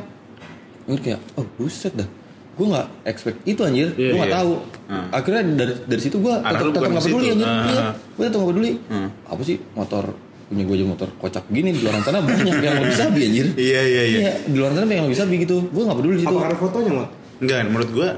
Gue 0.87 0.97
kayak 0.99 1.19
oh 1.39 1.45
buset 1.55 1.93
dah. 1.95 2.09
Gue 2.57 2.65
nggak 2.73 2.87
expect 3.05 3.37
itu 3.45 3.61
anjir. 3.61 3.93
Iya, 3.95 4.11
gue 4.11 4.17
nggak 4.17 4.31
iya. 4.33 4.39
tahu. 4.41 4.53
Hmm. 4.87 5.07
akhirnya 5.11 5.43
dari 5.51 5.73
dari 5.83 6.01
situ 6.01 6.15
gue 6.23 6.31
tetap 6.31 6.63
tetap 6.71 6.89
nggak 6.89 7.05
peduli 7.05 7.27
anjir. 7.35 7.47
Ah. 7.47 7.63
iya 7.67 7.81
gue 7.95 8.23
tetap 8.23 8.39
nggak 8.39 8.51
peduli. 8.55 8.71
Hmm. 8.87 9.09
apa 9.27 9.41
sih 9.43 9.57
motor 9.75 10.03
punya 10.47 10.63
gue 10.63 10.75
aja 10.79 10.85
motor 10.87 11.09
kocak 11.19 11.43
gini 11.51 11.75
di 11.75 11.79
luar 11.83 11.99
sana 12.07 12.23
banyak 12.23 12.55
yang 12.63 12.79
lebih 12.79 12.95
sabi 12.95 13.19
anjir. 13.27 13.47
Iya 13.55 13.81
iya 13.83 14.03
iya. 14.03 14.19
Iya 14.19 14.33
di 14.47 14.57
luar 14.57 14.71
sana 14.73 14.85
banyak 14.87 14.99
yang 14.99 15.07
lebih 15.11 15.19
sabi 15.19 15.35
gitu. 15.43 15.57
Gue 15.69 15.83
nggak 15.85 15.97
peduli 16.01 16.15
situ. 16.23 16.31
Apa 16.33 16.39
karena 16.47 16.57
fotonya, 16.57 16.91
Mat? 16.95 17.09
enggak 17.37 17.59
menurut 17.69 17.89
gua 17.93 18.09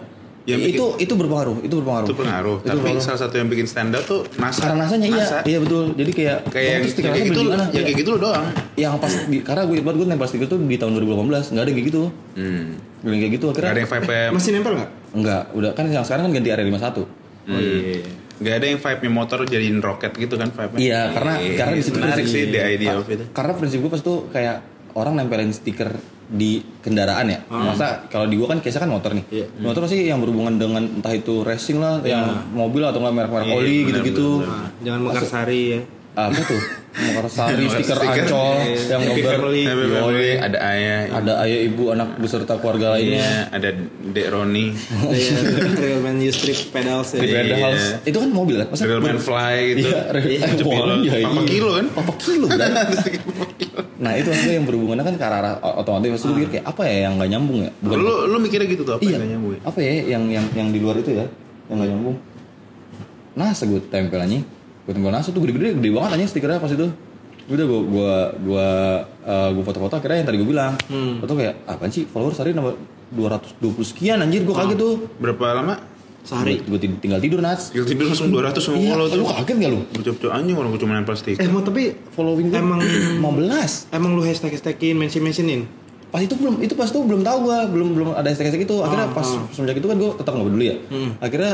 yang 0.44 0.60
bikin 0.60 0.76
itu 0.76 0.86
itu 0.98 1.14
berpengaruh 1.14 1.58
itu 1.62 1.74
berpengaruh. 1.76 2.08
Itu 2.08 2.16
pengaruh 2.16 2.58
Itu 2.58 2.66
tapi 2.66 2.78
berpengaruh. 2.80 3.04
salah 3.04 3.20
satu 3.20 3.36
yang 3.36 3.48
bikin 3.48 3.66
stand 3.66 3.92
out 3.92 4.04
tuh 4.04 4.22
NASA 4.36 4.60
karena 4.62 4.76
nasanya 4.82 5.08
iya. 5.08 5.18
NASA. 5.20 5.38
iya 5.44 5.58
betul. 5.58 5.86
Jadi 5.94 6.12
kayak 6.12 6.38
kayak 6.48 6.66
yang 6.66 6.74
"Oh, 6.74 6.82
terus 6.82 6.94
stiker 6.94 7.06
yang 7.06 7.16
kayak 7.16 7.28
gitu 7.28 7.40
di 7.40 7.50
mana?" 7.50 7.64
yang 7.64 7.70
Iya. 7.70 7.84
kayak 7.84 7.98
gitu 7.98 8.10
loh 8.10 8.20
doang. 8.20 8.46
Yang 8.74 8.94
pas 8.98 9.14
di, 9.26 9.38
karena 9.40 9.62
gue 9.66 9.78
buat 9.80 9.96
gue 9.96 10.08
nempel 10.08 10.28
stiker 10.28 10.48
tuh 10.48 10.58
di 10.58 10.78
tahun 10.78 10.92
2018 10.96 11.46
nggak 11.50 11.62
ada 11.62 11.70
yang 11.70 11.78
kayak 11.78 11.88
gitu. 11.88 12.02
Hmm. 12.34 12.66
Gak 13.00 13.10
yang 13.10 13.22
kayak 13.22 13.34
gitu 13.34 13.46
akhirnya. 13.48 13.70
Ada 13.70 13.80
yang 13.80 13.90
vibe 13.90 14.18
Masih 14.36 14.50
nempel 14.52 14.74
nggak? 14.76 14.92
enggak 15.10 15.44
udah 15.52 15.72
kan 15.74 15.84
yang 15.86 16.06
sekarang 16.06 16.24
kan 16.26 16.32
ganti 16.34 16.50
area 16.50 16.64
51 16.64 17.02
Oh 17.48 17.58
iya. 17.58 18.06
Gak 18.40 18.56
ada 18.56 18.66
yang 18.68 18.80
vibe-nya 18.80 19.12
motor 19.12 19.40
jadiin 19.44 19.78
roket 19.80 20.14
gitu 20.14 20.34
kan 20.34 20.48
vibe-nya? 20.48 20.80
Iya, 20.80 21.02
karena 21.12 21.34
karena 21.56 21.74
di 21.74 21.84
situ 21.84 21.98
menarik 21.98 22.24
sih 22.24 22.48
the 22.48 22.62
idea 22.64 22.94
of 22.94 23.04
it 23.06 23.20
Karena 23.30 23.52
prinsip 23.52 23.80
gue 23.80 23.90
pas 23.90 24.00
tuh 24.00 24.30
kayak 24.30 24.64
orang 24.94 25.14
nempelin 25.14 25.50
stiker 25.50 25.92
di 26.30 26.62
kendaraan 26.86 27.26
ya. 27.26 27.40
Masa 27.50 28.06
kalau 28.06 28.30
di 28.30 28.38
gua 28.38 28.54
kan 28.54 28.62
biasa 28.62 28.78
kan 28.78 28.90
motor 28.90 29.18
nih. 29.18 29.26
Iya. 29.34 29.46
Motor 29.60 29.90
pasti 29.90 30.06
yang 30.06 30.22
berhubungan 30.22 30.62
dengan 30.62 30.86
entah 30.86 31.10
itu 31.12 31.42
racing 31.42 31.82
lah, 31.82 32.00
yang 32.06 32.54
mobil 32.54 32.86
atau 32.86 33.02
nggak 33.02 33.14
merek-merek 33.18 33.48
Iya, 33.50 33.56
oli 33.58 33.78
benar, 33.82 33.88
gitu-gitu. 33.90 34.30
jangan 34.86 35.00
Mekarsari 35.10 35.62
ya. 35.74 35.82
Apa 36.28 36.42
tuh? 36.44 36.62
Mekarsari, 36.90 37.64
stiker 37.72 37.96
Stiker. 37.96 38.26
ancol, 38.28 38.60
yang 38.66 39.02
Happy 39.06 39.22
gambar 39.22 39.40
Family. 39.40 39.62
Happy. 39.64 39.86
Family, 39.94 40.32
ada 40.36 40.58
ayah 40.74 41.00
ada 41.16 41.32
ayah 41.46 41.60
ibu 41.64 41.84
anak 41.94 42.10
beserta 42.20 42.54
keluarga 42.60 42.98
lainnya. 42.98 43.24
Iya, 43.24 43.32
ada 43.56 43.70
Dek 44.10 44.28
Roni 44.34 44.66
Iya, 45.16 45.32
Real 45.80 46.02
Man 46.02 46.18
You 46.20 46.34
Strip 46.34 46.74
Pedals 46.74 47.14
ya. 47.16 47.22
Red 47.24 47.46
Iya. 47.56 47.70
Itu 48.04 48.18
kan 48.20 48.30
mobil 48.34 48.60
kan? 48.60 48.68
Masa 48.74 48.84
Real 48.84 49.00
Man 49.00 49.22
Fly 49.22 49.80
Iya, 49.80 50.00
Real 50.12 50.28
Iya, 50.28 50.44
eh, 50.50 51.22
iya, 51.24 51.28
Papa 51.30 51.44
kilo 51.46 51.70
kan? 51.78 51.86
Papa 51.94 52.14
kilo 52.20 52.46
kan? 52.52 52.60
nah 54.00 54.16
itu 54.16 54.32
maksudnya 54.32 54.56
yang 54.56 54.66
berhubungannya 54.68 55.04
kan 55.04 55.16
ke 55.20 55.26
arah 55.28 55.54
otomotif. 55.62 56.10
Maksud 56.16 56.28
gue 56.32 56.38
pikir 56.42 56.50
kayak 56.60 56.66
apa 56.72 56.82
ya 56.88 56.96
yang 57.08 57.14
nggak 57.20 57.30
nyambung 57.36 57.58
ya? 57.68 57.72
Bukan 57.84 57.98
Lu 58.00 58.14
lu 58.32 58.38
mikirnya 58.40 58.68
gitu 58.68 58.84
tuh 58.84 58.96
apa 58.98 59.04
iya. 59.04 59.12
yang 59.16 59.22
gak 59.22 59.32
nyambung 59.38 59.52
ya? 59.54 59.60
Apa 59.68 59.80
ya 59.84 59.92
yang 60.18 60.24
yang 60.32 60.46
yang 60.56 60.68
di 60.74 60.80
luar 60.82 60.96
itu 61.00 61.12
ya? 61.16 61.26
Yang 61.70 61.76
nggak 61.80 61.90
nyambung. 61.94 62.16
NASA 63.38 63.64
gue 63.70 63.80
tempel 63.88 64.20
anjing. 64.20 64.44
Gue 64.92 65.08
NASA 65.08 65.30
tuh 65.30 65.42
gede-gede 65.42 65.76
gede 65.76 65.90
banget 65.90 66.10
anjing 66.14 66.30
stikernya 66.30 66.58
pas 66.58 66.70
itu. 66.70 66.90
Udah 67.46 67.66
gue 67.66 67.80
gue 67.84 68.14
gue 68.44 68.68
eh, 69.24 69.50
gue 69.52 69.64
foto-foto 69.64 69.94
akhirnya 69.96 70.18
yang 70.18 70.28
tadi 70.28 70.38
gue 70.38 70.48
bilang. 70.48 70.74
Hmm. 70.86 71.18
Foto 71.20 71.34
kayak 71.36 71.62
apaan 71.64 71.90
sih 71.90 72.04
followers 72.04 72.38
hari 72.38 72.52
nambah 72.52 72.74
220 73.12 73.58
sekian 73.86 74.18
anjir 74.18 74.42
gue 74.42 74.52
kaget 74.52 74.76
tuh. 74.76 74.94
Berapa 75.16 75.54
lama? 75.56 75.76
Sehari. 76.20 76.62
Gue 76.62 76.78
tinggal 76.78 77.18
tidur 77.18 77.40
Nats. 77.40 77.70
Tinggal 77.70 77.88
tidur 77.88 78.06
langsung 78.08 78.30
200 78.30 78.60
sama 78.60 78.76
Iya, 78.76 78.92
follow 78.92 79.06
lu 79.08 79.14
tuh 79.16 79.26
kaget 79.36 79.56
gak 79.58 79.72
lu? 79.72 79.80
Bocok-bocok 79.90 80.32
anjing 80.32 80.56
orang 80.56 80.70
gue 80.70 80.80
cuma 80.80 80.94
nempel 80.94 81.16
stiker 81.16 81.40
Eh 81.40 81.48
mau 81.48 81.62
tapi 81.62 81.84
Following 82.12 82.48
gue 82.48 82.60
Emang- 82.60 82.82
15 83.24 83.90
emang 83.92 84.12
lu 84.12 84.22
hashtag 84.22 84.52
hashtagin 84.52 84.96
mention 84.96 85.22
mentionin 85.22 85.62
pas 86.10 86.20
itu 86.20 86.34
belum 86.34 86.58
itu 86.60 86.74
pas 86.74 86.86
itu 86.86 86.98
belum 87.00 87.22
tahu 87.22 87.38
gue 87.46 87.58
belum 87.70 87.88
belum 87.94 88.08
ada 88.12 88.26
hashtag 88.28 88.50
hashtag 88.50 88.66
itu 88.66 88.76
akhirnya 88.80 89.06
Ah, 89.06 89.14
pas 89.14 89.30
semenjak 89.54 89.78
itu 89.78 89.86
kan 89.86 89.94
gue 89.96 90.10
tetap 90.12 90.32
nggak 90.34 90.48
peduli 90.48 90.66
ya 90.66 90.76
Hmm. 90.90 91.12
akhirnya 91.20 91.54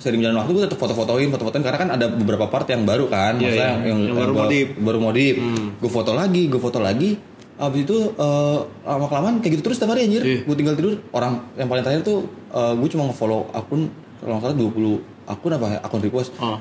sering 0.00 0.18
jalan 0.18 0.32
waktu 0.34 0.50
gue 0.50 0.62
tetap 0.64 0.78
foto-fotoin 0.78 1.28
foto-fotoin 1.28 1.60
karena 1.60 1.78
kan 1.78 1.90
ada 1.92 2.08
beberapa 2.08 2.48
part 2.48 2.64
yang 2.66 2.82
baru 2.82 3.04
kan 3.06 3.36
maksudnya 3.36 3.76
iya. 3.78 3.86
yang, 3.86 4.00
Yang 4.02 4.16
baru 4.16 4.32
modif. 4.34 4.66
baru 4.74 4.98
modif 4.98 5.34
Hmm. 5.36 5.66
gue 5.76 5.90
foto 5.90 6.12
lagi 6.12 6.42
gue 6.46 6.56
foto 6.58 6.78
lagi 6.80 7.10
abis 7.56 7.80
itu 7.82 7.96
eh, 8.10 8.58
lama 8.82 9.06
kelamaan 9.06 9.34
kayak 9.38 9.52
gitu 9.54 9.62
terus 9.62 9.76
setiap 9.76 9.92
hari 9.92 10.08
anjir 10.08 10.22
Iya. 10.22 10.38
gue 10.42 10.56
tinggal 10.56 10.74
tidur 10.74 10.96
orang 11.10 11.44
yang 11.54 11.68
paling 11.68 11.84
terakhir 11.84 12.02
tuh 12.02 12.24
gue 12.50 12.88
cuma 12.88 13.04
nge-follow 13.06 13.52
akun 13.52 13.92
kalau 14.18 14.32
nggak 14.34 14.44
salah 14.46 14.56
20 14.56 14.96
akun 15.28 15.50
apa 15.52 15.66
ya 15.68 15.78
akun 15.80 16.00
request 16.00 16.32
Oh. 16.38 16.56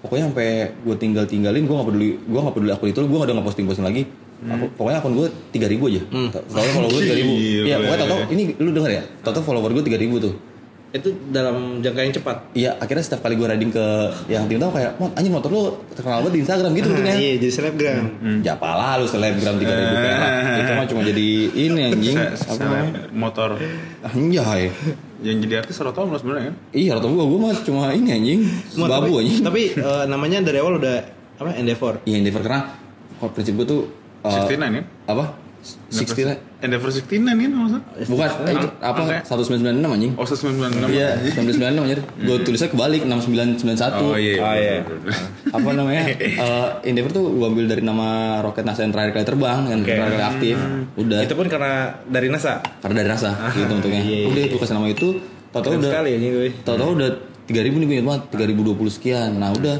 pokoknya 0.00 0.24
sampai 0.26 0.48
gue 0.80 0.96
tinggal 0.96 1.24
tinggalin 1.24 1.60
gue 1.60 1.74
nggak 1.74 1.88
peduli 1.88 2.10
gue 2.16 2.40
nggak 2.40 2.54
peduli 2.54 2.70
akun 2.70 2.88
itu 2.88 3.00
gue 3.02 3.18
udah 3.20 3.34
nggak 3.34 3.44
posting 3.44 3.66
posting 3.66 3.84
lagi 3.84 4.06
Aku- 4.40 4.72
pokoknya 4.72 4.98
akun 4.98 5.12
gue 5.12 5.26
tiga 5.50 5.66
ribu 5.66 5.84
aja 5.86 6.00
Hmm. 6.06 6.32
Tahu 6.32 6.46
follow 6.70 6.88
gue 6.88 7.00
tiga 7.02 7.16
ribu 7.18 7.32
iya 7.60 7.76
pokoknya 7.76 8.06
tau 8.06 8.18
ini 8.30 8.42
lu 8.56 8.70
denger 8.70 8.90
ya 8.90 9.02
tau 9.20 9.36
follower 9.36 9.70
gue 9.70 9.84
tiga 9.84 9.98
ribu 9.98 10.16
tuh 10.16 10.32
Itu 10.90 11.14
dalam 11.30 11.78
jangka 11.78 12.00
yang 12.02 12.14
cepat. 12.18 12.36
iya 12.50 12.70
akhirnya 12.82 13.04
setiap 13.06 13.22
kali 13.22 13.38
gue 13.38 13.46
riding 13.46 13.70
ke 13.70 13.86
yang 14.26 14.50
tim 14.50 14.58
tahu 14.58 14.74
kayak 14.74 14.98
mot 14.98 15.14
anjing 15.14 15.30
motor 15.30 15.50
lu 15.54 15.62
terkenal 15.94 16.18
banget 16.26 16.32
di 16.34 16.40
Instagram 16.42 16.70
gitu 16.74 16.86
bentuknya 16.90 17.14
iya, 17.14 17.32
jadi 17.38 17.52
selebgram. 17.54 18.04
ya 18.42 18.52
apalah 18.58 18.98
lu 18.98 19.06
selebgram 19.06 19.54
tiga 19.62 19.72
ribu 19.78 19.94
perak. 19.94 20.32
Itu 20.58 20.72
mah 20.74 20.86
cuma 20.90 21.00
jadi 21.06 21.28
ini 21.54 21.80
anjing. 21.94 22.16
Apa 22.18 22.66
motor. 23.14 23.50
Anjay 24.02 24.62
yang 25.20 25.36
jadi 25.44 25.60
artis 25.60 25.76
Rotom 25.84 26.08
lo 26.08 26.16
sebenarnya 26.16 26.48
kan? 26.50 26.54
Iya 26.72 26.96
rata 26.96 27.06
gue 27.06 27.24
gue 27.28 27.38
mah 27.38 27.52
cuma 27.60 27.92
ini 27.92 28.08
anjing. 28.10 28.40
Babu 28.80 29.20
anjing. 29.20 29.44
Tapi 29.44 29.62
eh, 29.76 30.04
namanya 30.08 30.40
dari 30.40 30.58
awal 30.58 30.80
udah 30.80 30.96
apa? 31.40 31.56
Endeavor. 31.56 32.00
iya 32.08 32.16
Endeavor 32.18 32.40
karena 32.40 32.60
kalau 33.20 33.30
prinsip 33.36 33.54
gue 33.60 33.66
tuh 33.68 33.80
eh, 34.24 34.48
69 34.48 34.58
kan 34.58 34.84
apa 35.06 35.24
69 35.60 36.40
Endeavor 36.60 36.88
69 36.88 37.24
kan 37.24 37.50
maksud 37.52 37.82
Bukan, 38.08 38.28
eh, 38.48 38.56
apa? 38.80 39.00
Angka. 39.00 39.18
1996 39.28 39.92
anjing. 39.92 40.12
Oh 40.14 40.24
1996 40.24 40.88
Iya, 40.88 41.08
1996 41.30 41.84
anjir. 41.84 42.00
Gue 42.18 42.36
tulisnya 42.40 42.68
kebalik 42.68 43.02
6991. 43.04 44.00
Oh 44.00 44.16
iya 44.16 44.32
Oh, 44.38 44.54
iya. 44.54 44.74
Apa 45.50 45.68
namanya? 45.72 46.02
Eh, 46.12 46.68
Endeavor 46.84 47.10
tuh 47.10 47.24
gue 47.30 47.46
ambil 47.46 47.64
dari 47.66 47.80
nama 47.80 48.08
roket 48.40 48.64
NASA 48.64 48.84
yang 48.84 48.92
terakhir 48.92 49.12
kali 49.14 49.26
terbang, 49.26 49.60
yang 49.68 49.80
Oke. 49.80 49.88
terakhir 49.90 50.12
kali 50.14 50.26
aktif. 50.26 50.56
Udah. 50.96 51.18
Itu 51.24 51.34
pun 51.34 51.46
karena 51.48 51.74
dari 52.04 52.28
NASA. 52.28 52.60
Karena 52.80 52.94
dari 53.00 53.08
NASA 53.08 53.30
gitu 53.52 53.64
bentuknya. 53.66 54.00
iya, 54.00 54.16
iya. 54.24 54.28
Udah 54.28 54.42
gue 54.46 54.58
kasih 54.58 54.74
nama 54.74 54.88
itu. 54.88 55.08
Tahu-tahu 55.50 55.72
Keren 55.72 55.80
udah 55.82 55.90
sekali 55.90 56.10
gue. 56.14 56.48
tahu-tahu 56.62 56.90
udah 56.94 57.10
3000 57.50 57.74
nih 57.74 57.86
gue 57.88 57.96
ingat 57.98 58.06
banget 58.06 58.22
3020 58.48 58.96
sekian. 58.96 59.30
Nah, 59.34 59.50
udah 59.50 59.76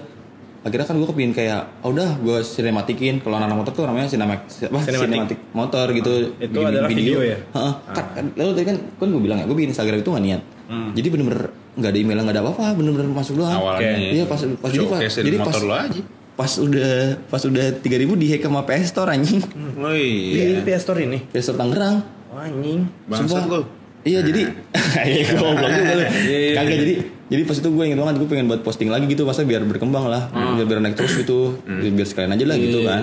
akhirnya 0.60 0.84
kan 0.84 0.96
gue 1.00 1.08
kepingin 1.08 1.32
kayak 1.32 1.60
oh 1.80 1.88
udah 1.88 2.20
gue 2.20 2.44
sinematikin 2.44 3.24
kalau 3.24 3.40
anak 3.40 3.56
motor 3.56 3.72
tuh 3.72 3.88
namanya 3.88 4.12
sinematik 4.12 4.44
apa 4.44 4.78
Sinematik. 4.84 5.08
sinematik 5.08 5.38
motor 5.56 5.86
gitu 5.96 6.12
Itu 6.36 6.58
Bikin 6.60 6.68
adalah 6.68 6.88
video 6.92 7.18
ya? 7.24 7.38
Heeh. 7.40 7.72
Kan, 7.96 8.04
kan, 8.12 8.24
lalu 8.36 8.50
tadi 8.60 8.66
kan 8.68 8.76
kan 9.00 9.06
gue 9.08 9.22
bilang 9.24 9.38
ya, 9.40 9.44
gue 9.48 9.56
bikin 9.56 9.72
Instagram 9.72 10.04
itu 10.04 10.10
gak 10.12 10.24
niat. 10.24 10.42
Hmm. 10.68 10.90
Jadi 10.92 11.06
bener-bener 11.08 11.42
nggak 11.80 11.90
ada 11.90 11.98
email 11.98 12.18
nggak 12.20 12.34
ada 12.36 12.42
apa-apa, 12.44 12.64
bener-bener 12.76 13.08
masuk 13.08 13.34
doang. 13.40 13.56
awalnya 13.56 13.96
Iya 14.12 14.24
pas 14.28 14.40
pas 14.60 14.68
jadi 14.68 14.84
pas 14.84 15.00
jadi 15.00 15.36
pas 15.40 15.46
motor 15.48 15.62
lo 15.64 15.74
aja 15.74 16.02
pas 16.40 16.52
udah 16.56 16.92
pas 17.28 17.42
udah 17.44 17.66
3000 17.84 18.16
dihack 18.16 18.40
sama 18.48 18.60
PS 18.64 18.86
Store 18.96 19.10
anjing. 19.12 19.40
oh 19.76 19.92
Di 19.92 20.40
iya 20.40 20.60
PS 20.64 20.82
Store 20.88 21.00
ini. 21.00 21.18
PS 21.28 21.52
Store 21.52 21.58
Tangerang. 21.60 22.00
Oh, 22.32 22.40
anjing. 22.40 22.88
bangsat 23.08 23.44
lo 23.48 23.64
Iya 24.00 24.24
jadi 24.24 24.42
Iya 25.12 25.20
gue 25.28 25.36
goblok 25.36 25.68
juga 25.72 25.92
lu. 25.92 26.04
Iya, 26.04 26.38
iya, 26.40 26.52
Kagak 26.56 26.72
iya. 26.72 26.80
jadi 26.80 26.94
jadi 27.30 27.42
pas 27.42 27.54
itu 27.54 27.68
gue 27.68 27.84
inget 27.84 27.96
banget 27.96 28.16
gue 28.18 28.28
pengen 28.28 28.46
buat 28.46 28.60
posting 28.60 28.86
lagi 28.86 29.06
gitu 29.06 29.22
masa 29.22 29.42
biar 29.42 29.62
berkembang 29.62 30.04
lah 30.04 30.28
Hmm. 30.28 30.58
biar 30.58 30.66
biar 30.66 30.78
naik 30.80 30.94
terus 30.94 31.14
gitu 31.16 31.56
biar, 31.62 31.94
biar 31.94 32.04
sekalian 32.04 32.30
aja 32.32 32.44
lah 32.44 32.56
Iya, 32.56 32.64
gitu 32.66 32.78
kan 32.82 33.02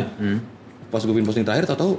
pas 0.87 0.99
gue 0.99 1.11
bikin 1.11 1.25
posting 1.25 1.43
terakhir 1.43 1.65
tau 1.65 1.77
tau 1.77 1.91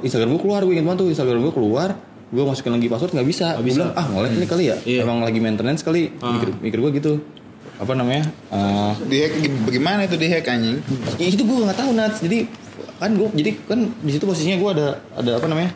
Instagram 0.00 0.30
gue 0.30 0.42
keluar 0.42 0.60
gue 0.62 0.72
inget 0.72 0.84
banget 0.84 1.00
tuh 1.00 1.08
Instagram 1.10 1.40
gue 1.42 1.52
keluar 1.52 1.90
gue 2.26 2.42
masukin 2.42 2.72
lagi 2.72 2.86
password 2.86 3.12
nggak 3.12 3.28
bisa. 3.28 3.54
Gue 3.54 3.70
bilang 3.70 3.94
ah 3.94 4.02
ngolek 4.04 4.34
ini 4.34 4.44
kali 4.44 4.64
ya. 4.66 4.76
Iya. 4.82 5.00
emang 5.02 5.22
lagi 5.22 5.38
maintenance 5.38 5.80
kali 5.80 6.10
mikir, 6.12 6.48
mikir 6.58 6.78
gue 6.80 6.90
gitu. 6.96 7.12
Apa 7.76 7.92
namanya 7.92 8.26
Eh, 8.48 8.92
dihack 9.06 9.32
bagaimana 9.62 10.00
itu 10.02 10.16
dihack 10.16 10.42
anjing? 10.44 10.82
Ya, 11.16 11.26
itu 11.28 11.40
gue 11.40 11.56
nggak 11.56 11.76
tahu 11.76 11.90
Nats 11.92 12.18
jadi 12.18 12.50
kan 12.96 13.14
gue 13.14 13.28
jadi 13.32 13.50
kan 13.62 13.78
di 13.96 14.10
situ 14.10 14.24
posisinya 14.24 14.56
gue 14.56 14.70
ada 14.72 14.86
ada 15.14 15.30
apa 15.36 15.46
namanya 15.46 15.70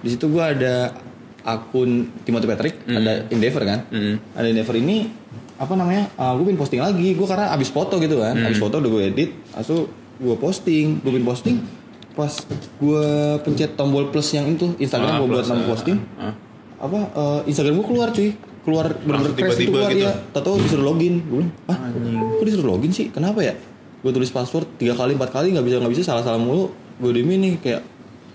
di 0.00 0.08
situ 0.10 0.26
gue 0.26 0.42
ada 0.42 0.90
akun 1.42 1.90
Timothy 2.22 2.46
Patrick 2.46 2.74
ada 2.84 3.12
Endeavor 3.28 3.62
kan. 3.62 3.78
Hmm. 3.88 4.16
ada 4.32 4.46
Endeavor 4.48 4.74
ini 4.74 5.06
apa 5.62 5.78
namanya 5.78 6.10
gue 6.18 6.42
bikin 6.42 6.58
posting 6.58 6.82
lagi. 6.82 7.14
Gue 7.14 7.26
karena 7.30 7.54
abis 7.54 7.70
foto 7.70 8.02
gitu 8.02 8.18
kan. 8.18 8.34
Abis 8.34 8.58
foto 8.58 8.82
udah 8.82 8.90
gue 8.90 9.02
edit 9.06 9.30
lalu 9.54 9.86
gue 10.18 10.36
posting. 10.42 10.86
Gue 10.98 11.10
bikin 11.14 11.26
posting. 11.26 11.56
Pas 12.18 12.32
gue 12.82 13.06
pencet 13.46 13.78
tombol 13.78 14.10
plus 14.10 14.26
yang 14.34 14.50
itu 14.50 14.74
Instagram 14.82 15.16
Ah, 15.16 15.18
gue 15.22 15.28
buat 15.30 15.46
nama 15.46 15.62
ah. 15.62 15.68
posting. 15.70 15.98
Ah. 16.18 16.34
apa 16.82 16.98
eh, 17.14 17.40
Instagram 17.46 17.78
gue 17.78 17.86
keluar 17.86 18.08
cuy. 18.10 18.30
Keluar 18.62 18.86
itu 18.94 19.30
tiba-tiba 19.34 19.70
keluar 19.74 19.90
gitu? 19.90 20.06
ya 20.06 20.12
tahu 20.34 20.58
disuruh 20.58 20.86
login. 20.90 21.22
Gue 21.30 21.46
bilang 21.46 21.54
ah 21.70 21.78
kok 22.38 22.44
disuruh 22.44 22.68
login 22.74 22.90
sih? 22.90 23.06
Kenapa 23.14 23.40
ya? 23.46 23.54
Gue 24.02 24.10
tulis 24.10 24.34
password 24.34 24.66
tiga 24.82 24.98
kali 24.98 25.14
empat 25.14 25.30
kali 25.30 25.54
nggak 25.54 25.62
bisa 25.62 25.76
nggak 25.78 25.92
bisa 25.94 26.02
salah 26.02 26.26
salah 26.26 26.42
mulu. 26.42 26.74
Gue 26.98 27.14
demi 27.14 27.38
nih 27.38 27.54
kayak 27.62 27.82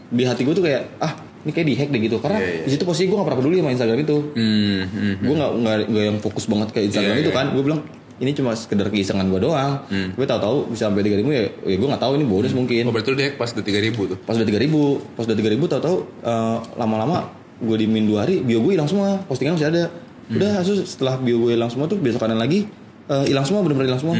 di 0.07 0.23
hati 0.23 0.47
gue 0.47 0.55
tuh 0.55 0.63
kayak 0.63 0.87
ah 1.03 1.26
ini 1.43 1.51
kayak 1.51 1.67
dihack 1.67 1.89
deh 1.89 2.01
gitu. 2.01 2.17
Karena 2.17 2.39
Iya, 2.39 2.49
iya. 2.49 2.63
di 2.65 2.71
situ 2.71 2.83
posisi 2.83 3.05
gue 3.05 3.15
gak 3.15 3.27
pernah 3.27 3.39
peduli 3.39 3.55
sama 3.59 3.71
Instagram 3.71 3.99
itu. 4.01 4.17
Hmm, 4.33 4.81
hmm. 4.85 5.13
gue 5.21 5.33
nggak 5.35 5.51
nggak 5.87 6.03
yang 6.05 6.17
fokus 6.17 6.45
banget 6.45 6.67
kayak 6.71 6.85
Instagram 6.89 7.13
Iya, 7.13 7.21
itu 7.21 7.31
iya. 7.31 7.37
kan. 7.37 7.45
Gue 7.53 7.63
bilang 7.63 7.81
ini 8.17 8.31
cuma 8.33 8.51
sekedar 8.57 8.89
keisengan 8.89 9.29
gue 9.29 9.39
doang. 9.39 9.73
Hmm. 9.87 10.09
gue 10.11 10.25
tahu-tahu 10.25 10.73
bisa 10.73 10.89
sampai 10.89 11.05
tiga 11.05 11.17
ribu 11.17 11.29
ya, 11.29 11.45
ya 11.63 11.75
gue 11.77 11.87
nggak 11.87 12.01
tahu 12.01 12.11
ini 12.17 12.25
bonus 12.25 12.51
mungkin. 12.51 12.81
Oh 12.85 12.91
berarti 12.91 13.09
lu 13.13 13.17
dihack 13.17 13.35
pas 13.37 13.49
udah 13.49 13.61
3000 13.61 13.93
tuh? 13.93 14.17
Pas 14.17 14.33
udah 14.33 14.47
tiga 14.47 14.59
ribu 14.59 14.81
pas 15.13 15.23
udah 15.23 15.37
tiga 15.37 15.49
ribu 15.51 15.65
tahu-tahu 15.65 15.97
eh, 16.23 16.57
lama-lama 16.75 17.29
gue 17.57 17.77
dimin 17.77 18.05
dua 18.05 18.25
hari 18.25 18.41
bio 18.41 18.57
gue 18.59 18.73
hilang 18.73 18.89
semua. 18.89 19.21
Postingan 19.25 19.57
masih 19.57 19.69
ada. 19.69 19.83
Udah 20.27 20.59
asus 20.59 20.83
setelah 20.89 21.15
bio 21.17 21.37
gue 21.39 21.53
hilang 21.53 21.69
semua 21.69 21.85
tuh 21.85 21.95
besok 21.95 22.25
kanan 22.25 22.41
lagi 22.41 22.65
eh, 23.05 23.23
hilang 23.29 23.45
semua 23.45 23.61
benar-benar 23.61 23.93
hilang 23.93 24.01
semua. 24.01 24.15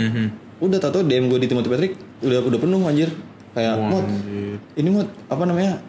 Udah 0.57 0.77
tahu-tahu 0.77 1.01
DM 1.03 1.25
gue 1.27 1.37
di 1.37 1.47
Timothy 1.49 1.69
Patrick 1.69 1.93
udah 2.21 2.39
udah 2.45 2.59
penuh 2.61 2.81
anjir. 2.85 3.09
Kayak 3.53 3.73
Wah, 3.81 3.89
mod 3.89 4.05
anjir. 4.05 4.57
ini 4.77 4.89
mod 4.93 5.07
apa 5.25 5.41
namanya 5.41 5.81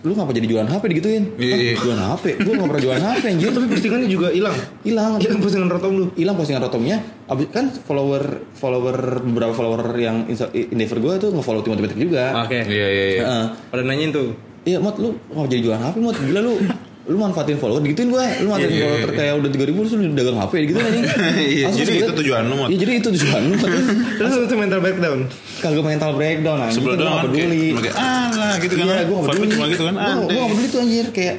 lu 0.00 0.12
ngapa 0.12 0.30
jadi 0.30 0.46
jualan 0.46 0.68
HP 0.68 0.82
digituin 0.88 1.24
Iya, 1.34 1.50
Hah, 1.50 1.58
iya. 1.60 1.74
jualan 1.76 2.04
HP 2.08 2.24
gue 2.38 2.52
nggak 2.52 2.68
pernah 2.68 2.82
jualan 2.82 3.02
HP 3.04 3.22
anjir 3.28 3.50
Tapi 3.56 3.66
postingannya 3.66 4.06
juga 4.06 4.28
hilang. 4.30 4.56
hilang 4.80 5.12
Hilang 5.18 5.40
postingan 5.40 5.68
rotom 5.68 5.92
lu. 5.92 6.06
hilang 6.14 6.34
postingan 6.34 6.62
rotomnya 6.62 6.96
abis 7.24 7.46
kan 7.50 7.64
follower 7.74 8.22
follower 8.52 8.96
beberapa 9.24 9.50
follower 9.50 9.82
yang 9.96 10.30
Endeavor 10.52 10.98
gue 11.00 11.14
tuh 11.18 11.30
nge-follow 11.32 11.60
Timothy 11.60 11.82
Patrick 11.82 12.02
juga 12.04 12.24
Oke. 12.40 12.58
iya 12.62 12.86
iya 12.88 13.04
iya 13.10 13.20
Heeh. 13.20 13.44
Pada 13.66 13.82
nanyain 13.82 14.10
tuh. 14.10 14.28
Iya, 14.62 14.78
Mot, 14.78 14.96
lu 14.96 15.12
mau 15.28 15.44
jadi 15.44 15.60
jualan 15.60 15.82
HP, 15.82 15.96
Mot? 15.98 16.16
Gila 16.16 16.40
lu. 16.40 16.54
Lu 17.04 17.16
manfaatin 17.16 17.56
follower 17.56 17.80
digituin 17.80 18.08
gua. 18.08 18.24
Lu 18.40 18.48
manfaatin 18.48 18.70
Iya, 18.70 18.80
iya, 18.80 18.84
follower 18.86 19.10
iya. 19.12 19.18
kayak 19.20 19.34
udah 19.36 19.50
3000 19.52 19.76
lu 19.76 19.88
sudah 19.88 20.08
dagang 20.12 20.36
HP 20.38 20.52
gitu 20.64 20.78
aja. 20.78 21.00
Iya, 21.54 21.66
jadi 21.70 21.92
itu 22.00 22.12
tujuan 22.16 22.42
lu. 22.44 22.54
Iya, 22.64 22.76
jadi 22.80 22.92
itu 22.96 23.08
tujuan 23.12 23.40
lu. 23.44 23.54
Terus 24.16 24.32
itu 24.40 24.54
mental 24.56 24.80
breakdown. 24.80 25.18
Kagak 25.60 25.84
mental 25.84 26.10
breakdown 26.14 26.58
anjing. 26.58 26.76
sebelum 26.76 26.94
doang 26.96 27.14
nggak 27.14 27.30
kan 27.30 27.50
kayak 27.76 27.96
ah 27.96 28.28
lah 28.32 28.54
gitu 28.56 28.74
kan 28.74 28.84
Iya, 28.84 28.94
nggak 28.94 29.06
Vibe-nya 29.06 29.28
peduli. 29.36 29.52
cuma 29.52 29.66
gitu 29.68 29.82
kan 29.84 29.94
deh. 29.94 30.14
nggak 30.24 30.48
peduli 30.48 30.66
tuh 30.66 30.80
anjir 30.80 31.06
kayak 31.10 31.36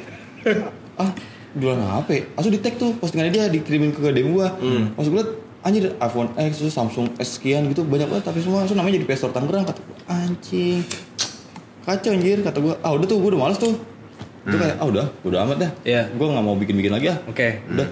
ah 1.02 1.10
jualan 1.52 1.80
HP. 1.82 2.10
Langsung 2.32 2.52
di 2.52 2.60
tag 2.60 2.74
tuh 2.76 2.90
postingannya 2.94 3.32
dia 3.32 3.44
dikirimin 3.48 3.90
ke 3.90 4.00
DM 4.06 4.28
gua. 4.32 4.48
Hmm. 4.56 4.94
Maksud 4.94 5.10
gua 5.10 5.24
anjir 5.60 5.98
iPhone 5.98 6.30
X 6.36 6.62
terus 6.62 6.70
Samsung 6.72 7.10
S 7.18 7.36
sekian 7.36 7.66
gitu 7.66 7.82
banyak 7.82 8.06
banget 8.06 8.22
tapi 8.24 8.38
semua 8.38 8.62
langsung 8.62 8.78
namanya 8.78 9.02
jadi 9.02 9.06
PS 9.08 9.18
Store 9.20 9.34
Tangerang 9.34 9.66
kata 9.66 9.82
gua 9.82 9.96
anjing 10.06 10.78
kacau 11.82 12.10
anjir 12.12 12.38
kata 12.38 12.58
gua 12.60 12.74
ah 12.80 12.94
udah 12.94 13.02
tuh 13.02 13.18
gua 13.18 13.30
udah 13.30 13.40
males 13.42 13.58
tuh 13.58 13.74
itu 14.46 14.56
kayak 14.56 14.76
ah 14.78 14.86
udah 14.86 15.06
udah 15.26 15.38
amat 15.42 15.56
dah. 15.58 15.70
Iya. 15.82 16.02
gua 16.14 16.26
nggak 16.30 16.44
mau 16.46 16.54
bikin 16.54 16.78
bikin 16.78 16.92
lagi 16.94 17.10
ah. 17.10 17.18
Oke. 17.26 17.66
udah. 17.66 17.88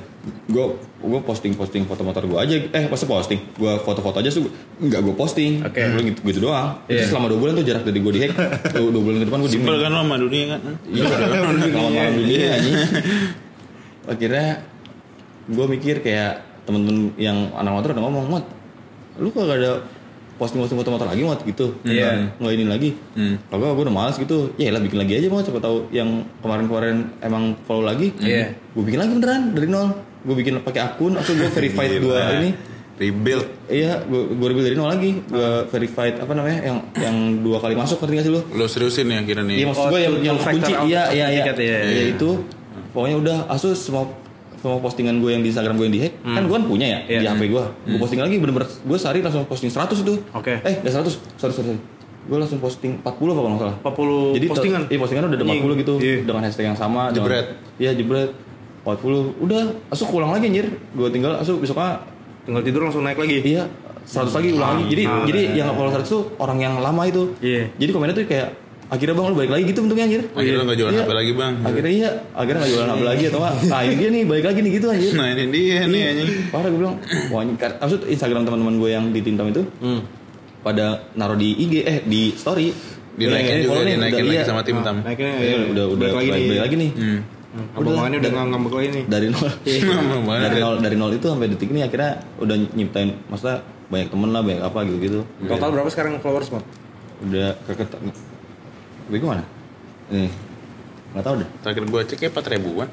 Gue 0.49 0.65
gue 1.05 1.21
posting 1.21 1.53
posting 1.53 1.85
foto 1.85 2.01
motor 2.01 2.25
gue 2.25 2.39
aja. 2.39 2.57
Eh 2.73 2.89
pas 2.89 2.97
posting? 2.97 3.37
Gue 3.59 3.77
foto-foto 3.83 4.23
aja 4.23 4.33
tuh 4.33 4.49
nggak 4.81 5.01
gue 5.05 5.13
posting. 5.13 5.61
Oke. 5.61 5.85
Gua 5.85 6.01
gitu, 6.01 6.21
gitu 6.25 6.39
doang. 6.47 6.81
Itu 6.89 6.97
Iya. 6.97 7.11
selama 7.13 7.29
dua 7.29 7.39
bulan 7.45 7.53
tuh 7.59 7.67
jarak 7.67 7.83
dari 7.85 8.01
gue 8.01 8.13
dihack 8.15 8.33
dua, 8.79 8.89
dua 8.89 9.03
bulan 9.05 9.17
ke 9.21 9.27
depan 9.29 9.39
gue 9.45 9.51
di 9.51 9.59
Sebel 9.61 9.77
kan 9.83 9.91
lo 9.93 10.01
sama 10.01 10.17
dunia 10.17 10.45
kan? 10.55 10.61
Iya 10.89 11.05
malam 11.77 12.15
dunia. 12.17 12.47
Anjing. 12.57 12.75
Akhirnya 14.05 14.49
gue 15.45 15.67
mikir 15.69 16.01
kayak 16.01 16.33
temen-temen 16.65 17.13
yang 17.21 17.53
anak 17.53 17.73
motor 17.77 17.93
udah 17.93 18.05
ngomong 18.09 18.25
mot 18.31 18.45
lu 19.21 19.29
kagak 19.31 19.61
ada 19.61 19.73
posting 20.35 20.59
posting 20.59 20.75
foto 20.75 20.91
motor 20.91 21.07
lagi 21.07 21.23
mot 21.23 21.39
gitu. 21.41 21.79
Iya. 21.83 22.35
nggak 22.35 22.53
ini 22.53 22.65
lagi. 22.65 22.91
Hmm. 23.15 23.39
kalau 23.47 23.73
gue 23.73 23.85
udah 23.85 23.95
males 23.95 24.17
gitu. 24.17 24.51
Ya 24.55 24.69
lah 24.69 24.79
bikin 24.79 24.97
lagi 24.97 25.13
aja 25.15 25.27
mot 25.27 25.41
siapa 25.41 25.59
tahu 25.59 25.87
yang 25.91 26.09
kemarin-kemarin 26.41 26.97
emang 27.21 27.55
follow 27.63 27.83
lagi 27.83 28.11
Iya. 28.17 28.53
gue 28.69 28.83
bikin 28.83 28.99
lagi 28.99 29.13
beneran 29.13 29.43
dari 29.53 29.67
nol. 29.67 29.89
Gue 30.21 30.35
bikin 30.35 30.59
pakai 30.59 30.83
akun 30.83 31.15
atau 31.15 31.33
gue 31.33 31.49
verified 31.49 31.99
dua 31.99 32.19
ini. 32.37 32.51
Rebuild. 32.95 33.47
Iya 33.67 34.03
gue 34.03 34.21
gue 34.33 34.47
rebuild 34.49 34.67
dari 34.67 34.77
nol 34.77 34.89
lagi. 34.89 35.11
Gue 35.21 35.49
verified 35.69 36.15
apa 36.17 36.33
namanya 36.33 36.59
yang 36.65 36.79
yang 36.97 37.17
dua 37.41 37.59
kali 37.59 37.75
masuk 37.75 37.99
ngerti 37.99 38.15
gak 38.15 38.25
sih 38.25 38.33
lu? 38.33 38.41
Lo 38.51 38.65
seriusin 38.65 39.07
ya 39.07 39.21
kira 39.21 39.43
nih. 39.43 39.57
Iya 39.61 39.67
maksud 39.69 39.83
Oh, 39.83 39.91
gue 39.91 40.01
yang 40.01 40.13
two- 40.13 40.23
yang 40.23 40.37
kunci. 40.39 40.73
iya 40.85 41.03
iya 41.11 41.27
iya. 41.29 41.43
iya, 41.45 41.55
iya. 41.55 41.79
Iya. 41.85 42.05
itu. 42.13 42.31
Pokoknya 42.91 43.17
udah 43.19 43.39
asus 43.49 43.79
semua 43.81 44.07
semua 44.65 44.81
postingan 44.81 45.21
gue 45.21 45.29
yang 45.29 45.45
di 45.45 45.53
Instagram 45.53 45.77
gue 45.77 45.85
yang 45.85 45.95
dihack 45.95 46.13
kan 46.25 46.43
gue 46.43 46.55
kan 46.55 46.65
punya 46.65 46.87
ya 46.89 46.99
Iya. 47.07 47.21
di 47.21 47.27
HP 47.29 47.43
gue 47.51 47.65
gue 47.87 47.99
posting 47.99 48.17
lagi 48.19 48.35
bener-bener 48.39 48.65
gue 48.65 48.97
sehari 48.97 49.21
langsung 49.21 49.45
posting 49.45 49.69
100 49.69 49.93
itu 50.01 50.15
Oke. 50.33 50.57
eh 50.59 50.75
udah 50.81 50.93
100 50.95 51.05
sorry 51.37 51.53
sorry, 51.53 51.69
sorry. 51.69 51.81
gue 52.25 52.39
langsung 52.39 52.57
posting 52.57 52.97
40 52.97 53.05
apa 53.05 53.13
kalau 53.37 53.51
nggak 53.51 53.61
salah 53.61 53.77
40 53.85 54.35
jadi 54.35 54.47
postingan. 54.49 54.83
iya 54.87 54.99
postingan 54.99 55.23
udah 55.23 55.37
ada 55.37 55.45
Anjing. 55.45 55.63
40 55.69 55.77
gitu 55.79 55.95
Iya. 55.99 56.17
dengan 56.25 56.43
hashtag 56.43 56.67
yang 56.67 56.79
sama 56.79 57.03
Jebret. 57.11 57.47
iya 57.77 57.91
jebret 57.93 58.31
40 58.83 59.37
udah 59.39 59.63
asuk 59.91 60.09
ulang 60.11 60.31
lagi 60.31 60.45
anjir 60.47 60.67
gue 60.73 61.09
tinggal 61.11 61.37
asuk 61.37 61.61
besoknya 61.61 62.01
Tinggal 62.45 62.61
tidur 62.61 62.81
langsung 62.83 63.01
naik 63.01 63.17
lagi. 63.17 63.41
iya 63.43 63.69
100 64.03 64.33
lagi 64.35 64.49
ulang 64.51 64.71
lagi 64.75 64.85
jadi 64.87 65.03
Ah, 65.07 65.25
jadi 65.25 65.41
iya. 65.43 65.53
yang 65.61 65.69
follow 65.73 65.89
100 65.91 66.05
tuh 66.07 66.23
orang 66.37 66.59
yang 66.59 66.75
lama 66.79 67.05
itu 67.05 67.33
Iya. 67.41 67.73
jadi 67.75 67.91
komennya 67.91 68.13
tuh 68.15 68.25
kayak 68.27 68.49
akhirnya 68.87 69.15
bang 69.15 69.27
lu 69.27 69.35
balik 69.35 69.51
lagi 69.51 69.65
gitu 69.65 69.79
bentuknya 69.81 70.05
anjir 70.05 70.23
Akhirnya 70.31 70.55
lo 70.55 70.65
nggak 70.65 70.79
jualan 70.79 70.93
Iya. 70.93 71.03
apa 71.03 71.15
lagi 71.15 71.33
bang? 71.33 71.53
akhirnya 71.63 71.93
iya 71.95 72.11
akhirnya 72.33 72.59
nggak 72.59 72.73
jualan 72.73 72.91
apa 72.91 73.05
lagi 73.05 73.25
atau 73.25 73.39
apa 73.39 73.49
nah 73.65 73.81
ini 73.81 73.95
dia 73.95 74.09
nih 74.11 74.23
balik 74.25 74.45
lagi 74.45 74.59
nih 74.61 74.73
gitu 74.73 74.87
anjir 74.89 75.13
Nah 75.13 75.27
ini 75.29 75.43
dia 75.47 75.79
nih 75.85 75.97
Iya. 75.97 76.09
anjing. 76.11 76.29
Parah 76.49 76.69
gue 76.69 76.79
bilang, 76.79 76.97
wah 77.29 77.41
ini 77.41 77.53
maksud 77.57 78.01
Instagram 78.07 78.43
teman-teman 78.45 78.75
gue 78.77 78.91
yang 78.91 79.05
di 79.09 79.21
Tintam 79.21 79.47
itu 79.47 79.63
Hmm. 79.79 80.01
pada 80.61 80.87
naruh 81.13 81.35
di 81.35 81.49
IG 81.55 81.75
eh 81.83 81.99
di 82.03 82.33
story. 82.33 82.69
Dinaikin 83.15 83.47
Eh, 83.49 83.59
juga, 83.61 83.71
follow 83.71 83.85
nih, 83.85 83.95
dinaikin 83.95 84.11
udah- 84.17 84.27
lagi 84.27 84.35
iya. 84.35 84.43
sama 84.45 84.61
tim 84.61 84.77
tam. 84.81 84.97
Naiknya 85.01 85.31
Eh, 85.31 85.47
ya, 85.47 85.57
udah 85.65 85.85
udah 85.87 86.07
balik 86.11 86.15
lagi 86.19 86.31
balik, 86.45 86.61
lagi 86.61 86.75
nih. 86.77 86.91
Hmm. 86.93 87.21
Omongannya 87.77 88.19
udah 88.19 88.31
nggak 88.33 88.47
ngambek 88.51 88.73
lagi 88.75 88.89
nih. 88.91 89.05
Dari 89.07 89.27
nol. 89.31 89.47
Dari 90.43 90.59
nol 90.59 90.75
dari 90.81 90.97
nol 90.97 91.11
itu 91.13 91.27
sampai 91.29 91.47
detik 91.47 91.71
ini 91.71 91.81
akhirnya 91.81 92.11
udah 92.37 92.57
nyiptain 92.75 93.15
maksudnya 93.25 93.63
banyak 93.87 94.09
temen 94.09 94.29
lah 94.29 94.43
banyak 94.43 94.59
apa 94.61 94.79
gitu 94.83 94.97
gitu 94.99 95.21
Total 95.47 95.71
berapa 95.71 95.87
sekarang 95.87 96.19
followers, 96.19 96.51
Mod? 96.51 96.65
udah 97.23 97.55
keket 97.65 97.89
gue 99.05 99.19
gimana 99.19 99.43
nih 100.07 100.31
nggak 101.13 101.25
tahu 101.25 101.35
deh 101.37 101.49
Terakhir 101.61 101.85
gue 101.85 102.01
cek 102.05 102.19
ya 102.21 102.29
4 102.29 102.53
ribuan. 102.53 102.89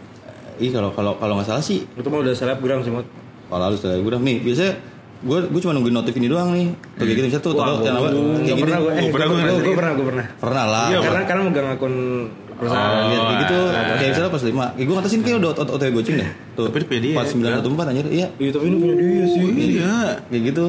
ih 0.57 0.69
kalau 0.69 0.89
kalau 0.91 1.17
kalau 1.17 1.33
nggak 1.35 1.47
salah 1.47 1.61
sih 1.61 1.81
Itu 1.89 2.07
mah 2.07 2.21
udah 2.21 2.31
selebgram 2.31 2.79
sih, 2.81 2.91
Mod. 2.91 3.05
kalau 3.47 3.63
halus 3.65 3.81
gue 3.81 3.97
udah 3.97 4.19
nih 4.19 4.37
biasanya 4.39 4.73
gue 5.21 5.37
gue 5.47 5.59
cuma 5.59 5.73
nungguin 5.73 5.95
notif 5.95 6.13
ini 6.15 6.27
doang 6.27 6.49
nih 6.51 6.69
tuh 6.95 7.03
kayak 7.03 7.13
gitu 7.15 7.25
misalnya 7.27 7.43
tuh 7.43 7.53
tau 7.53 7.75
channel 7.79 7.99
gue 7.99 8.11
gua- 8.11 8.41
kayak 8.41 8.57
gini 8.57 8.71
gue. 8.71 8.91
Eh, 8.91 9.01
Gua 9.01 9.11
pernah, 9.11 9.25
gua 9.25 9.37
gue 9.37 9.61
gue 9.61 9.75
pernah, 9.75 9.91
gue 9.91 10.05
pernah. 10.05 10.25
pernah 10.35 10.65
lah 10.67 10.87
Iya, 10.87 10.99
Karena 10.99 11.21
karena 11.23 11.41
megang 11.43 11.67
akun 11.71 11.93
perusahaan. 12.51 12.89
Oh, 12.93 13.09
Lihat 13.09 13.21
kayak 13.23 13.39
gitu, 13.41 13.57
ah. 13.57 13.83
kayak 13.91 14.09
misalnya 14.13 14.29
pas 14.29 14.43
lima, 14.43 14.65
kayak 14.71 14.85
gue 14.85 14.95
ngatasin 14.95 15.21
kayak 15.23 15.37
udah 15.41 15.49
ot- 15.51 15.71
otw 15.71 15.85
goceng 15.91 16.15
deh. 16.15 16.29
Tuh, 16.53 16.65
empat 16.69 17.25
sembilan 17.27 17.51
satu 17.57 17.69
empat 17.69 17.85
anjir, 17.89 18.05
iya, 18.07 18.27
Iya, 18.37 18.49
tapi 18.53 18.65
ini 18.67 18.75
punya 18.77 18.95
dia 18.95 19.25
sih. 19.25 19.41
Iya. 19.73 19.93
kayak 20.27 20.43
gitu. 20.45 20.63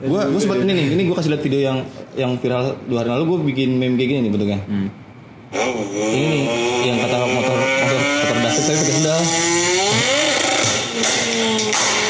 Gue 0.00 0.20
gue 0.32 0.40
sempat 0.40 0.56
ini 0.64 0.72
nih, 0.72 0.86
ini 0.96 1.02
gue 1.04 1.12
kasih 1.12 1.28
lihat 1.28 1.44
video 1.44 1.60
yang 1.60 1.78
yang 2.16 2.32
viral 2.40 2.72
dua 2.88 3.04
hari 3.04 3.12
lalu 3.12 3.24
gue 3.28 3.38
bikin 3.52 3.76
meme 3.76 4.00
kayak 4.00 4.08
gini 4.08 4.20
nih 4.24 4.30
bentuknya. 4.32 4.58
Ini 5.52 6.24
nih, 6.24 6.42
yang 6.88 6.96
kata 7.04 7.16
motor 7.20 7.52
motor 7.52 7.98
motor 8.00 8.36
dasar 8.40 8.62
tapi 8.64 8.76
pakai 8.80 8.94
sendal. 8.96 9.20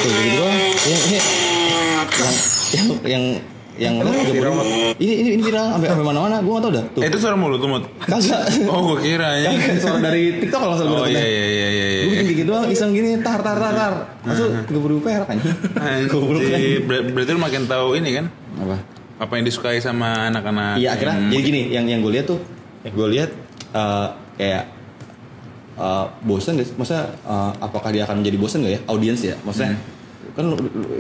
Tuh 0.01 0.11
gitu 0.15 0.37
doang. 0.39 0.55
Yang 0.87 1.03
ini 1.03 1.19
yang 2.71 2.87
yang 3.03 3.25
yang 3.81 3.95
yang 3.99 4.27
viral. 4.31 4.53
Ini 4.95 5.13
ini 5.25 5.29
ini 5.35 5.43
viral 5.43 5.67
sampai 5.75 5.89
sampai 5.91 6.07
mana-mana, 6.07 6.37
gue 6.39 6.53
gak 6.53 6.63
tau 6.63 6.71
dah. 6.71 6.85
Tuh. 6.95 7.01
Eh 7.03 7.09
itu 7.11 7.19
suara 7.19 7.35
mulut 7.35 7.59
tuh 7.59 7.69
Mut. 7.75 7.85
Kagak. 8.07 8.41
Oh 8.71 8.95
gue 8.95 8.99
kira 9.03 9.35
ya. 9.35 9.51
Suara 9.83 9.99
dari 9.99 10.39
TikTok 10.39 10.63
kalau 10.63 10.79
nggak 10.79 10.87
salah 10.87 10.95
Oh 10.95 11.07
iya 11.11 11.19
dapetnya. 11.19 11.27
iya 11.27 11.43
iya 11.43 11.67
iya. 11.67 11.87
iya. 11.91 12.03
Gue 12.07 12.11
bikin 12.15 12.23
kayak 12.23 12.39
gitu 12.39 12.51
doang, 12.55 12.65
iseng 12.71 12.91
gini, 12.95 13.11
tar 13.19 13.41
tar 13.43 13.59
tar 13.59 13.75
tar. 13.75 13.95
Masuk 14.21 14.49
tiga 14.69 14.79
puluh 14.79 14.91
ribu 14.95 15.03
perak 15.03 15.27
kan. 15.27 15.39
Anjir, 15.77 16.85
ber- 16.85 17.05
berarti 17.11 17.31
lu 17.33 17.41
makin 17.41 17.65
tahu 17.65 17.97
ini 17.97 18.11
kan 18.15 18.27
Apa? 18.59 18.77
apa 19.21 19.33
yang 19.35 19.45
disukai 19.45 19.81
sama 19.81 20.29
anak-anak. 20.29 20.77
Iya 20.77 20.89
akhirnya 20.93 21.17
yang- 21.19 21.31
jadi 21.31 21.43
gini, 21.43 21.63
yang 21.71 21.85
yang 21.87 22.01
gue 22.01 22.13
lihat 22.13 22.27
tuh, 22.27 22.41
yang 22.83 22.93
gue 22.95 23.09
lihat 23.11 23.31
eh, 23.71 24.09
kayak 24.37 24.65
eh, 25.77 26.07
bosen 26.23 26.57
gak? 26.57 26.69
Maksudnya 26.75 27.05
eh, 27.19 27.53
apakah 27.59 27.91
dia 27.91 28.05
akan 28.05 28.21
menjadi 28.21 28.37
bosen 28.37 28.61
gak 28.61 28.75
ya? 28.77 28.81
Audiens 28.87 29.21
ya? 29.21 29.37
Maksudnya 29.41 29.77
kan 30.33 30.45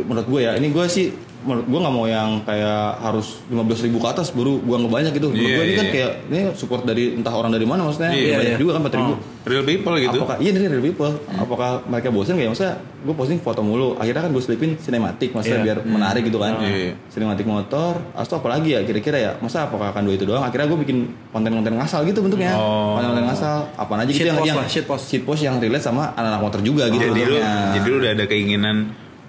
menurut 0.04 0.26
gue 0.26 0.40
ya, 0.40 0.52
ini 0.54 0.68
gue 0.68 0.84
sih 0.86 1.08
menurut 1.40 1.64
gue 1.64 1.80
nggak 1.80 1.94
mau 1.96 2.04
yang 2.04 2.44
kayak 2.44 3.00
harus 3.00 3.40
15.000 3.48 3.88
ribu 3.88 3.96
ke 3.96 4.08
atas 4.12 4.28
baru 4.28 4.60
gue 4.60 4.76
ngebanyak 4.76 5.12
gitu. 5.16 5.32
Menurut 5.32 5.40
Iya, 5.40 5.56
gue 5.56 5.64
ini 5.64 5.72
kan 5.72 5.86
iya. 5.86 5.92
kayak 5.96 6.10
ini 6.28 6.40
support 6.52 6.82
dari 6.84 7.16
entah 7.16 7.32
orang 7.32 7.48
dari 7.48 7.64
mana 7.64 7.88
maksudnya 7.88 8.12
Iya, 8.12 8.36
banyak 8.36 8.52
iya. 8.52 8.60
juga 8.60 8.70
kan 8.76 8.80
4 8.84 9.00
ribu. 9.00 9.12
real 9.40 9.64
people 9.64 9.94
gitu. 9.96 10.18
Apakah 10.20 10.36
iya 10.36 10.50
dari 10.52 10.68
real 10.68 10.84
people? 10.84 11.12
Apakah 11.32 11.80
mereka 11.88 12.12
bosan 12.12 12.36
gak 12.36 12.44
ya? 12.44 12.50
Maksudnya 12.52 12.74
gue 12.76 13.14
posting 13.16 13.40
foto 13.40 13.64
mulu. 13.64 13.96
Akhirnya 13.96 14.28
kan 14.28 14.36
gue 14.36 14.42
selipin 14.44 14.76
sinematik, 14.76 15.32
maksudnya 15.32 15.58
Iya. 15.58 15.64
biar 15.64 15.78
menarik 15.88 16.22
gitu 16.28 16.36
kan. 16.36 16.60
Iya. 16.60 16.92
Sinematik 17.08 17.48
motor. 17.48 18.04
Astu 18.12 18.36
apa 18.36 18.48
lagi 18.52 18.76
ya 18.76 18.84
kira-kira 18.84 19.16
ya? 19.16 19.30
Masa 19.40 19.64
apakah 19.64 19.96
akan 19.96 20.04
dua 20.04 20.14
itu 20.20 20.28
doang? 20.28 20.44
Akhirnya 20.44 20.68
gue 20.68 20.78
bikin 20.84 21.08
konten-konten 21.32 21.72
ngasal 21.72 22.04
gitu 22.04 22.20
bentuknya. 22.20 22.52
Oh. 22.52 23.00
Konten-konten 23.00 23.24
ngasal. 23.32 23.64
Apaan 23.80 24.04
aja 24.04 24.12
gitu 24.12 24.20
yang 24.20 24.36
Shitpost 24.36 24.44
yang 24.52 24.58
lah, 24.60 24.68
shitpost. 24.68 25.04
shitpost 25.08 25.40
yang 25.40 25.56
relate 25.56 25.80
sama 25.80 26.12
anak-anak 26.12 26.40
motor 26.44 26.60
juga 26.60 26.92
gitu. 26.92 27.00
jadi 27.00 27.20
lu 27.24 27.36
jadi 27.72 27.86
lu 27.88 27.96
udah 27.96 28.10
ada 28.12 28.24
keinginan 28.28 28.76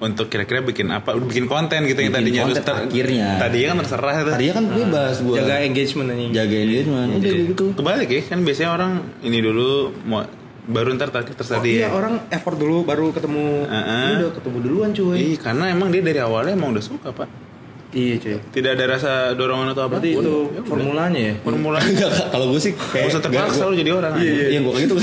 untuk 0.01 0.27
kira-kira 0.27 0.59
bikin 0.59 0.89
apa 0.89 1.13
bikin 1.15 1.45
konten 1.45 1.85
gitu 1.85 1.95
yang 1.95 2.09
Bikin 2.09 2.25
tadinya 2.25 2.41
lu 2.41 2.47
konten 2.49 2.63
start 2.63 2.81
akhirnya. 2.83 3.27
tadinya 3.37 3.67
kan 3.69 3.77
terserah 3.79 4.15
itu 4.17 4.31
Tadinya 4.31 4.53
kan 4.53 4.65
bebas 4.67 5.15
gue. 5.19 5.35
Jaga 5.37 5.55
engagement 5.61 6.07
anjing. 6.09 6.31
jaga 6.31 6.55
engagement. 6.57 7.09
Udah 7.11 7.21
kayak 7.23 7.45
gitu. 7.47 7.65
kebalik 7.71 8.09
ya 8.09 8.21
kan 8.25 8.39
biasanya 8.41 8.69
orang 8.71 8.91
ini 9.21 9.37
dulu 9.39 9.69
mau 10.03 10.25
baru 10.63 10.93
ntar 10.93 11.09
ter- 11.11 11.31
terserah 11.31 11.57
Oh, 11.57 11.63
dia 11.63 11.73
iya 11.75 11.87
orang 11.89 12.25
effort 12.27 12.53
dulu 12.55 12.81
baru 12.81 13.09
ketemu. 13.11 13.45
Heeh. 13.63 14.03
Ini 14.03 14.13
udah 14.19 14.31
ketemu 14.33 14.57
duluan 14.59 14.89
cuy. 14.91 15.17
Iya, 15.17 15.37
karena 15.39 15.63
emang 15.69 15.89
dia 15.89 16.01
dari 16.01 16.19
awalnya 16.19 16.53
emang 16.53 16.69
udah 16.71 16.83
suka 16.83 17.09
pak 17.11 17.29
Iya 17.91 18.15
cuy. 18.17 18.35
tidak 18.49 18.71
ada 18.73 18.85
rasa 18.89 19.11
dorongan 19.31 19.67
atau 19.69 19.83
apa 19.83 19.99
Berarti 19.99 20.15
itu 20.15 20.33
formulanya 20.63 21.21
ya. 21.21 21.33
formula 21.37 21.77
Enggak, 21.83 22.11
kalau 22.27 22.45
gue 22.47 22.61
sih 22.61 22.71
kayak 22.71 23.05
usah 23.07 23.19
terpaksa 23.19 23.63
lu 23.63 23.75
jadi 23.75 23.91
orang 23.91 24.15
Iya, 24.15 24.31
iya. 24.47 24.59
gue 24.59 24.71
kayak 24.71 24.85
gitu 24.85 24.95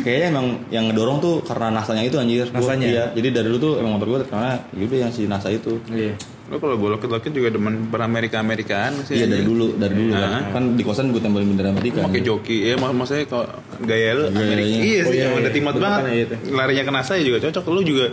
Kayaknya 0.00 0.26
emang 0.28 0.46
yang 0.68 0.84
ngedorong 0.86 1.18
tuh 1.18 1.34
karena 1.40 1.70
nasanya 1.72 2.02
itu 2.02 2.16
anjir. 2.16 2.46
Gua- 2.48 2.58
Nasanya? 2.60 2.86
Iya. 2.86 3.04
Jadi 3.12 3.28
dari 3.30 3.46
dulu 3.46 3.58
tuh 3.58 3.72
emang 3.78 3.92
motor 3.94 4.06
gue 4.08 4.18
karena 4.24 4.58
yaudah 4.72 4.98
yang 5.00 5.10
si 5.10 5.22
nasa 5.24 5.48
itu. 5.48 5.78
Iya. 5.86 6.18
Lo 6.44 6.58
kalau 6.58 6.74
gue 6.76 6.88
lokit-lokit 6.90 7.30
juga 7.30 7.48
demen 7.48 7.86
per 7.86 8.00
Amerika 8.00 8.36
Amerikaan 8.36 8.92
sih 9.02 9.16
Iya 9.16 9.26
dari 9.28 9.42
dulu, 9.42 9.74
dari 9.74 9.94
dulu 9.96 10.10
kan. 10.12 10.42
Kan 10.50 10.62
di 10.74 10.82
kosan 10.82 11.10
gue 11.10 11.18
tempelin 11.18 11.46
bendera 11.46 11.70
Amerika. 11.70 12.02
Pakai 12.02 12.20
joki 12.20 12.56
ya 12.64 12.74
mak 12.74 12.90
maksudnya 12.92 13.22
kalau 13.24 13.46
gaya 13.80 14.10
lu 14.12 14.22
Gayanya. 14.28 14.42
Amerika 14.44 14.82
iya 14.82 15.00
Oh, 15.00 15.06
sih 15.06 15.16
iya, 15.16 15.24
emang 15.24 15.32
iya. 15.32 15.42
udah 15.42 15.52
timot 15.52 15.72
Bentukannya 15.72 16.10
banget 16.12 16.28
larinya 16.50 16.82
ke 16.82 16.92
NASA 16.92 17.12
ya 17.14 17.22
juga 17.24 17.38
cocok 17.40 17.64
lu 17.68 17.80
juga 17.84 18.06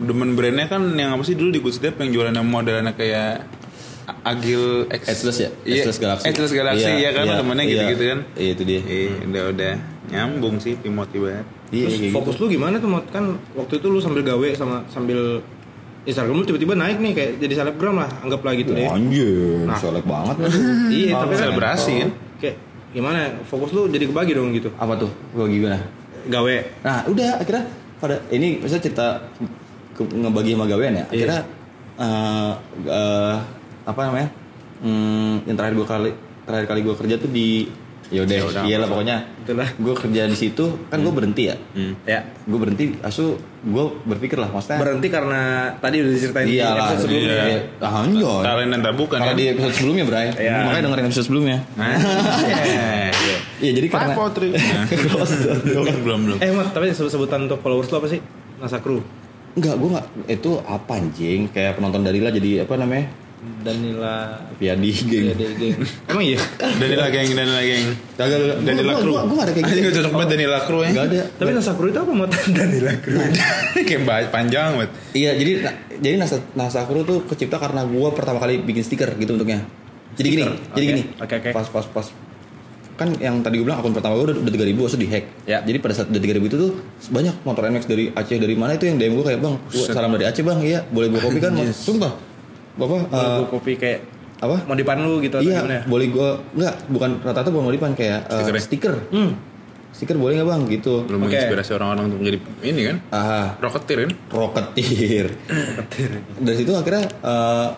demen 0.00 0.32
brandnya 0.32 0.66
kan 0.66 0.82
yang 0.92 1.12
apa 1.12 1.22
sih 1.22 1.34
dulu 1.34 1.50
di 1.50 1.58
Good 1.58 1.74
Step 1.74 1.94
yang 1.96 2.10
jualannya 2.10 2.40
modelnya 2.40 2.92
kayak 2.92 3.46
Agil 4.20 4.88
X 4.88 5.02
Atlas 5.04 5.36
ya? 5.38 5.50
iya, 5.62 5.82
Atlas 5.82 5.98
Galaxy. 5.98 6.24
Atlas 6.26 6.50
Galaxy 6.50 6.92
ya 6.96 7.10
kan 7.12 7.24
temennya 7.28 7.60
iya. 7.62 7.72
gitu-gitu 7.74 8.04
kan 8.06 8.18
Iya 8.34 8.50
itu 8.50 8.62
dia. 8.64 8.80
Iya, 8.80 9.10
udah 9.22 9.42
udah 9.52 9.72
nyambung 10.08 10.56
sih 10.56 10.74
Timothy 10.76 11.18
banget. 11.18 11.46
Iya, 11.68 11.84
Terus 11.84 11.98
kayak 12.00 12.14
fokus 12.14 12.34
gitu. 12.34 12.42
lu 12.42 12.50
gimana 12.50 12.74
tuh 12.78 12.88
Mot? 12.88 13.04
Kan 13.06 13.24
waktu 13.52 13.74
itu 13.76 13.86
lu 13.86 13.98
sambil 13.98 14.22
gawe 14.22 14.48
sama 14.54 14.80
sambil 14.88 15.44
Instagram 16.02 16.34
lu 16.34 16.44
tiba-tiba 16.46 16.72
naik 16.72 16.96
nih 16.96 17.12
kayak 17.12 17.30
jadi 17.36 17.54
selebgram 17.58 17.96
lah 17.98 18.08
anggaplah 18.22 18.52
gitu 18.54 18.72
deh. 18.72 18.88
Wah, 18.88 18.96
Anjir, 18.96 19.68
Nah. 19.68 19.76
solek 19.76 20.04
banget 20.04 20.36
lu. 20.40 20.46
Iya, 20.88 21.12
tapi 21.18 21.32
kan- 21.34 21.40
Selebrasi 21.44 21.92
kan. 21.98 22.10
Kayak 22.40 22.56
gimana? 22.90 23.18
Fokus 23.44 23.70
lu 23.70 23.82
jadi 23.86 24.04
kebagi 24.06 24.32
dong 24.32 24.56
gitu. 24.56 24.72
Apa 24.74 24.96
tuh? 24.96 25.12
Gue 25.30 25.44
gimana? 25.50 25.84
Gawe. 26.24 26.56
Nah, 26.80 27.04
udah 27.04 27.30
akhirnya 27.38 27.64
pada 27.98 28.24
ini 28.30 28.56
misalnya 28.56 28.82
cerita 28.82 29.06
ngebagi 30.04 30.54
sama 30.54 30.66
gawean 30.66 30.94
ya. 30.94 31.04
Akhirnya 31.06 31.40
eh, 31.96 32.52
eh, 32.86 33.36
apa 33.84 34.00
namanya? 34.04 34.28
Hmm, 34.78 35.42
yang 35.42 35.56
terakhir 35.56 35.74
gue 35.74 35.86
kali 35.86 36.10
terakhir 36.46 36.66
kali 36.66 36.80
gue 36.80 36.94
kerja 36.94 37.14
tuh 37.16 37.28
di 37.28 37.66
yaudah, 38.08 38.40
Yaudah, 38.40 38.62
iyalah 38.64 38.86
apa. 38.86 38.92
pokoknya. 38.96 39.16
Itulah. 39.44 39.68
Gue 39.76 39.92
kerja 39.92 40.22
di 40.24 40.32
situ 40.32 40.64
kan 40.88 40.96
gue 40.98 41.12
berhenti 41.12 41.42
ya. 41.44 41.56
Hmm. 41.76 41.92
Ya. 42.04 42.24
Gue 42.48 42.56
berhenti, 42.56 42.96
asu 43.02 43.36
gue 43.58 43.84
berpikir 44.06 44.38
lah 44.38 44.48
maksudnya. 44.48 44.80
Berhenti 44.80 45.08
karena 45.10 45.40
tadi 45.76 46.00
udah 46.00 46.12
diceritain 46.14 46.46
di 46.46 46.56
Iya 46.56 46.68
lah, 46.68 46.88
episode 46.88 47.00
sebelumnya. 47.04 47.36
iya. 47.44 47.60
Ah, 47.78 48.00
anjir. 48.00 48.24
Talent 48.40 48.70
dan 48.72 48.94
bukan 48.96 49.18
Kalau 49.18 49.28
kan? 49.28 49.36
di 49.36 49.44
episode 49.46 49.74
sebelumnya, 49.76 50.04
Bray. 50.08 50.26
Iya. 50.32 50.56
Makanya 50.64 50.82
dengerin 50.86 51.04
episode 51.04 51.26
sebelumnya. 51.26 51.58
Iya. 52.38 53.10
Iya, 53.58 53.72
jadi 53.74 53.86
karena 53.90 54.06
Five, 54.06 54.16
four, 54.16 54.28
three. 54.30 54.52
belum 56.06 56.20
belum. 56.24 56.38
Eh 56.38 56.54
Mat, 56.54 56.70
tapi 56.70 56.94
sebut 56.94 57.10
sebutan 57.10 57.44
untuk 57.44 57.58
followers 57.58 57.90
lu 57.90 57.98
apa 57.98 58.08
sih? 58.08 58.22
Nasa 58.56 58.78
Crew. 58.78 59.02
Enggak, 59.56 59.74
gue 59.80 59.88
enggak 59.88 60.06
itu 60.28 60.50
apa 60.66 60.92
anjing? 60.98 61.40
Kayak 61.48 61.80
penonton 61.80 62.02
Darila 62.04 62.28
jadi 62.28 62.68
apa 62.68 62.74
namanya? 62.76 63.06
Danila 63.38 64.34
Piadi 64.58 64.90
geng. 65.06 65.30
Iya, 65.30 65.50
geng. 65.54 65.78
Emang 66.10 66.24
iya? 66.26 66.40
Danila 66.58 67.06
geng, 67.06 67.28
Danila 67.38 67.62
geng. 67.62 67.86
Kagak. 68.18 68.38
Danila 68.66 68.92
Crew. 68.98 69.14
Gua, 69.14 69.22
gua, 69.30 69.34
gak 69.38 69.46
ada 69.46 69.52
kayak 69.54 69.66
gitu. 69.70 69.90
cocok 70.02 70.12
banget 70.18 70.28
Danila 70.34 70.58
Crew 70.66 70.80
ya. 70.82 70.90
Gak 70.90 71.06
ada. 71.06 71.22
Tapi 71.38 71.50
Nasa 71.54 71.72
Crew 71.78 71.90
itu 71.94 72.00
apa 72.02 72.12
Mat? 72.18 72.30
Danila 72.58 72.92
Crew. 72.98 73.18
Kayak 73.88 74.30
panjang 74.34 74.70
banget. 74.74 74.90
Iya, 75.14 75.30
jadi 75.38 75.52
jadi 76.02 76.14
Nasa 76.18 76.36
Nasa 76.58 76.80
Crew 76.90 77.06
tuh 77.06 77.18
kecipta 77.30 77.62
karena 77.62 77.86
gua 77.86 78.10
pertama 78.10 78.42
kali 78.42 78.58
bikin 78.58 78.82
stiker 78.82 79.14
gitu 79.14 79.38
bentuknya. 79.38 79.62
Jadi 80.18 80.28
gini, 80.34 80.44
jadi 80.74 80.84
gini. 80.90 81.02
Oke, 81.22 81.34
oke. 81.38 81.50
Pas 81.54 81.66
pas 81.70 81.86
pas 81.86 82.06
kan 82.98 83.14
yang 83.16 83.38
tadi 83.40 83.56
gue 83.56 83.64
bilang 83.64 83.78
akun 83.78 83.94
pertama 83.94 84.18
gue 84.18 84.34
udah, 84.34 84.36
udah 84.42 84.52
3000 84.52 84.74
terus 84.74 84.98
di 84.98 85.06
hack. 85.06 85.24
Ya. 85.46 85.62
Jadi 85.62 85.78
pada 85.78 85.94
saat 85.94 86.10
udah 86.10 86.18
3000 86.18 86.50
itu 86.50 86.56
tuh 86.58 86.72
banyak 87.08 87.34
motor 87.46 87.62
NX 87.64 87.86
dari 87.86 88.04
Aceh 88.10 88.34
dari 88.34 88.58
mana 88.58 88.74
itu 88.74 88.84
yang 88.84 88.98
DM 88.98 89.14
gue 89.14 89.24
kayak 89.24 89.38
bang, 89.38 89.54
gua 89.54 89.84
salam 89.86 90.10
dari 90.12 90.26
Aceh 90.26 90.42
bang, 90.42 90.58
iya 90.60 90.82
boleh 90.84 91.06
gue 91.08 91.20
kopi 91.22 91.38
kan? 91.38 91.54
Mas? 91.54 91.78
Sumpah, 91.78 92.18
bapak 92.74 93.06
Mau 93.06 93.14
eh, 93.14 93.36
gua 93.38 93.48
kopi 93.48 93.78
kayak 93.78 94.00
apa? 94.38 94.66
mau 94.66 94.74
dipan 94.74 94.98
lu 94.98 95.18
gitu 95.18 95.34
atau 95.34 95.46
Iya, 95.46 95.62
gimana? 95.62 95.78
boleh 95.86 96.06
gue 96.08 96.28
nggak 96.54 96.74
bukan 96.90 97.10
rata-rata 97.22 97.50
bukan 97.50 97.66
modifan 97.66 97.94
kayak 97.94 98.20
eh, 98.26 98.34
Stiker 98.34 98.54
ya? 98.54 98.62
stiker. 98.62 98.94
Hmm. 99.14 99.30
Stiker 99.88 100.16
boleh 100.18 100.32
nggak 100.34 100.48
bang 100.50 100.62
gitu? 100.68 100.94
Belum 101.06 101.22
Oke. 101.22 101.30
menginspirasi 101.30 101.70
orang-orang 101.74 102.02
untuk 102.06 102.18
menjadi 102.18 102.38
ini 102.62 102.82
kan. 102.82 102.96
Ah, 103.10 103.46
Rocketeer 103.58 103.98
kan. 104.04 104.12
Rocketeer. 104.42 105.26
Dari 106.38 106.56
situ 106.58 106.70
akhirnya 106.74 107.06
eh, 107.08 107.68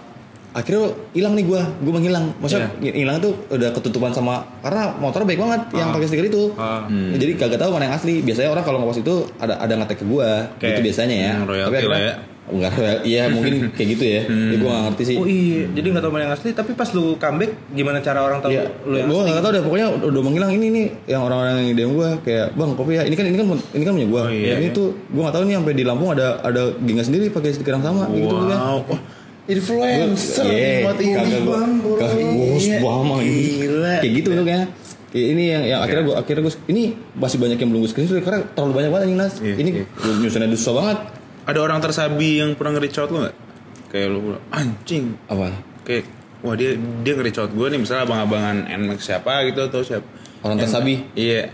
akhirnya 0.53 0.83
hilang 1.11 1.33
nih 1.33 1.45
gua 1.45 1.63
gua 1.79 1.93
menghilang 1.95 2.35
maksudnya 2.37 2.67
hilang 2.83 3.19
tuh 3.19 3.33
udah 3.49 3.71
ketutupan 3.71 4.11
sama 4.11 4.43
karena 4.61 4.95
motor 4.95 5.23
baik 5.23 5.39
banget 5.39 5.63
yang 5.73 5.91
pakai 5.91 6.07
stiker 6.07 6.27
itu 6.27 6.43
Ah. 6.57 6.85
jadi 7.13 7.33
kagak 7.37 7.59
tahu 7.59 7.71
mana 7.71 7.87
yang 7.87 7.95
asli 7.95 8.19
biasanya 8.19 8.51
orang 8.51 8.63
kalau 8.63 8.79
ngepost 8.79 9.01
itu 9.01 9.15
ada 9.37 9.55
ada 9.57 9.75
ngetek 9.77 9.99
ke 9.99 10.05
gua 10.05 10.51
Kayak- 10.57 10.71
gitu 10.73 10.81
biasanya 10.85 11.17
ya 11.17 11.33
Hmm, 11.33 11.47
royalty 11.47 11.71
akhirnya- 11.77 11.89
lah 11.89 12.01
ya. 12.03 12.15
enggak 12.51 12.73
royal- 12.75 13.03
iya 13.05 13.23
mungkin 13.29 13.53
kayak 13.71 13.89
gitu 13.95 14.05
ya 14.05 14.23
ya, 14.27 14.57
gua 14.57 14.71
gak 14.73 14.83
ngerti 14.89 15.03
sih 15.05 15.17
Oh 15.17 15.29
iya, 15.29 15.63
jadi 15.71 15.87
nggak 15.89 16.03
tahu 16.03 16.11
mana 16.11 16.23
yang 16.25 16.35
asli. 16.35 16.51
Tapi 16.51 16.71
pas 16.73 16.91
lu 16.91 17.15
comeback, 17.15 17.51
gimana 17.71 17.99
cara 18.01 18.19
orang 18.21 18.39
tahu 18.41 18.51
Iya, 18.51 18.67
lu 18.83 18.95
yang 18.97 19.07
gue 19.07 19.15
asli? 19.17 19.31
nggak 19.31 19.39
tahu 19.41 19.53
deh. 19.53 19.63
Pokoknya 19.63 19.87
udah, 19.93 20.07
udah 20.11 20.23
menghilang 20.25 20.51
ini 20.51 20.67
nih 20.69 20.87
yang 21.07 21.23
orang-orang 21.23 21.55
yang 21.63 21.79
DM 21.79 21.93
gue 21.95 22.09
kayak 22.21 22.47
bang 22.53 22.71
kopi 22.75 22.93
ya. 22.93 23.03
Ini 23.05 23.15
kan 23.15 23.25
ini 23.25 23.37
kan 23.37 23.47
ini 23.71 23.83
kan 23.85 23.93
punya 23.95 24.09
gue. 24.09 24.21
Oh, 24.21 24.27
iya, 24.29 24.55
ini 24.57 24.67
iya. 24.67 24.75
tuh 24.75 24.87
gue 25.07 25.21
nggak 25.21 25.31
tahu 25.33 25.43
nih 25.45 25.55
sampai 25.55 25.75
di 25.75 25.85
Lampung 25.85 26.11
ada 26.11 26.27
ada 26.41 26.63
gengnya 26.77 27.05
sendiri 27.05 27.31
pakai 27.31 27.55
stiker 27.55 27.71
yang 27.73 27.85
sama. 27.85 28.11
Gitu 28.11 28.27
tuh 28.27 28.49
kan. 28.49 28.59
Influencer 29.51 30.47
Iya, 30.47 30.87
buat 30.87 30.99
ini 30.99 31.13
kagak 31.13 31.41
gua- 31.43 31.67
kagak 31.99 32.27
bos 32.31 32.63
Iya. 32.63 32.79
bama 32.79 33.17
ini. 33.21 33.43
Gila. 33.59 33.95
Kayak 33.99 34.13
gitu 34.15 34.27
bentuknya. 34.31 34.61
Kayak 35.11 35.27
ini 35.29 35.45
yang, 35.45 35.63
yang 35.67 35.81
akhirnya 35.81 36.05
gue 36.05 36.15
akhirnya 36.15 36.43
gue 36.45 36.55
ini 36.69 36.83
masih 37.13 37.37
banyak 37.37 37.59
yang 37.59 37.69
belum 37.69 37.81
gue 37.83 37.91
screenshot 37.91 38.23
karena 38.23 38.41
terlalu 38.49 38.73
banyak 38.73 38.91
banget 38.91 39.05
anjing 39.05 39.19
nas. 39.19 39.35
Iya, 39.39 39.55
ini 39.59 39.71
iya. 39.73 39.85
gua 39.91 40.13
nyusunnya 40.17 40.49
susah 40.55 40.73
banget. 40.73 40.99
Ada 41.41 41.59
orang 41.59 41.79
tersabi 41.81 42.31
yang 42.39 42.51
pernah 42.55 42.73
nge-reach 42.75 42.97
out 42.97 43.11
lu 43.11 43.19
gak? 43.21 43.35
Kayak 43.91 44.07
lu 44.09 44.19
bilang, 44.23 44.45
anjing. 44.51 45.05
Apa? 45.27 45.51
Kayak, 45.83 46.05
wah 46.41 46.55
dia 46.55 46.71
dia 47.03 47.13
nge-reach 47.13 47.39
out 47.39 47.51
gue 47.51 47.67
nih, 47.67 47.79
misalnya 47.79 48.07
abang-abangan 48.07 48.71
NMAX 48.71 49.01
siapa 49.03 49.43
gitu 49.45 49.67
atau 49.67 49.83
siapa. 49.83 50.07
Orang 50.41 50.57
Yang- 50.57 50.71
tersabi? 50.71 50.95
Iya. 51.13 51.51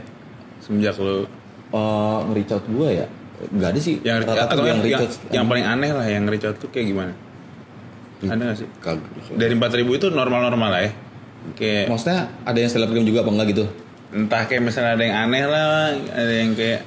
Semenjak 0.61 0.97
lu 0.99 1.25
Uh, 1.67 2.23
nge-reach 2.31 2.53
out 2.53 2.63
gue 2.65 2.89
ya 2.95 3.07
nggak 3.37 3.69
ada 3.69 3.81
sih 3.83 4.01
yang 4.01 4.23
atau 4.23 4.65
yang, 4.65 4.81
yang, 4.81 5.03
out. 5.03 5.13
yang 5.29 5.45
paling 5.45 5.61
aneh 5.61 5.91
lah 5.93 6.07
yang 6.07 6.25
nge-reach 6.25 6.47
out 6.47 6.57
tuh 6.57 6.71
kayak 6.71 6.89
gimana? 6.89 7.13
Ada 8.19 8.43
gak 8.47 8.57
sih? 8.57 8.69
Kagak. 8.79 9.09
Dari 9.33 9.53
4000 9.53 9.61
itu 9.93 10.07
normal-normal 10.09 10.69
lah 10.69 10.81
ya. 10.81 10.91
Kayak 11.53 11.85
Maksudnya 11.87 12.19
ada 12.43 12.59
yang 12.59 12.69
selebgram 12.69 13.05
juga 13.05 13.21
apa 13.21 13.31
enggak 13.31 13.49
gitu? 13.51 13.67
entah 14.09 14.43
kayak 14.43 14.63
misalnya 14.63 14.93
ada 14.93 15.03
yang 15.03 15.17
aneh 15.21 15.45
lah, 15.45 15.91
ada 15.93 16.33
yang 16.33 16.51
kayak 16.53 16.81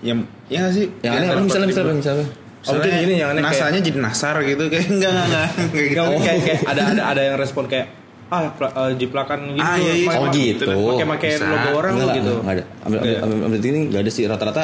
yang 0.00 0.18
ya 0.46 0.60
nggak 0.60 0.74
sih? 0.74 0.86
Yang 1.00 1.12
aneh 1.14 1.26
apa 1.26 1.40
misalnya 1.40 1.66
4000. 1.66 1.72
misalnya 1.72 1.94
misalnya? 1.96 2.26
Oh, 2.26 2.32
mungkin 2.68 2.76
Misalnya 2.84 3.00
gini 3.00 3.14
yang 3.16 3.28
aneh 3.28 3.42
kayak- 3.42 3.56
nasanya 3.56 3.80
jadi 3.80 3.98
nasar 3.98 4.34
gitu 4.42 4.64
kayak 4.66 4.86
enggak 4.94 5.10
enggak 5.10 5.26
enggak 5.26 5.46
kayak 5.66 5.88
gitu. 5.88 5.96
Nggak, 5.98 6.20
kayak, 6.20 6.40
kayak 6.44 6.60
ada 6.66 6.82
ada 6.86 7.02
ada 7.06 7.20
yang 7.24 7.36
respon 7.36 7.64
kayak 7.66 7.86
ah 8.26 8.42
pla- 8.52 8.74
eh, 8.76 8.92
jiplakan 8.94 9.38
gitu. 9.52 9.62
Ah, 9.62 9.76
iya, 9.76 9.92
iya. 9.94 10.06
Pakai- 10.06 10.20
Oh, 10.20 10.28
gitu. 10.30 10.64
Pakai 10.66 11.06
pakai 11.08 11.30
logo 11.40 11.68
orang 11.76 11.92
Enggak, 11.96 12.14
gitu. 12.14 12.32
Enggak 12.36 12.54
ada. 12.54 12.64
Ambil 12.82 12.98
ambil, 12.98 13.08
Iya. 13.08 13.18
ambil, 13.20 13.36
ambil 13.42 13.58
ini 13.62 13.78
enggak 13.82 14.00
ada 14.00 14.10
sih 14.10 14.24
rata-rata 14.24 14.62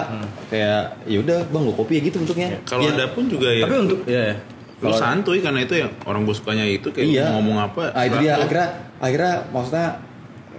kayak 0.48 0.80
ya 1.04 1.18
udah 1.18 1.38
Bang 1.48 1.62
gue 1.64 1.74
kopi 1.74 1.92
ya 1.94 2.02
gitu 2.04 2.16
bentuknya. 2.20 2.48
Kalau 2.62 2.82
Iya. 2.84 2.92
ada 2.92 3.04
pun 3.08 3.24
juga 3.26 3.48
ya. 3.48 3.64
Tapi 3.64 3.74
untuk 3.80 3.98
ya 4.04 4.20
ya. 4.22 4.34
Lu 4.82 4.92
santuy 4.92 5.38
karena 5.38 5.62
itu 5.62 5.74
yang 5.76 5.90
orang 6.02 6.22
gue 6.22 6.34
sukanya 6.34 6.64
itu 6.64 6.90
kayak 6.90 7.06
iya. 7.06 7.26
ngomong 7.32 7.56
apa. 7.56 7.94
Ah 7.94 8.02
itu 8.02 8.18
dia 8.18 8.34
akhirnya 8.36 8.68
akhirnya 8.98 9.34
maksudnya 9.48 9.86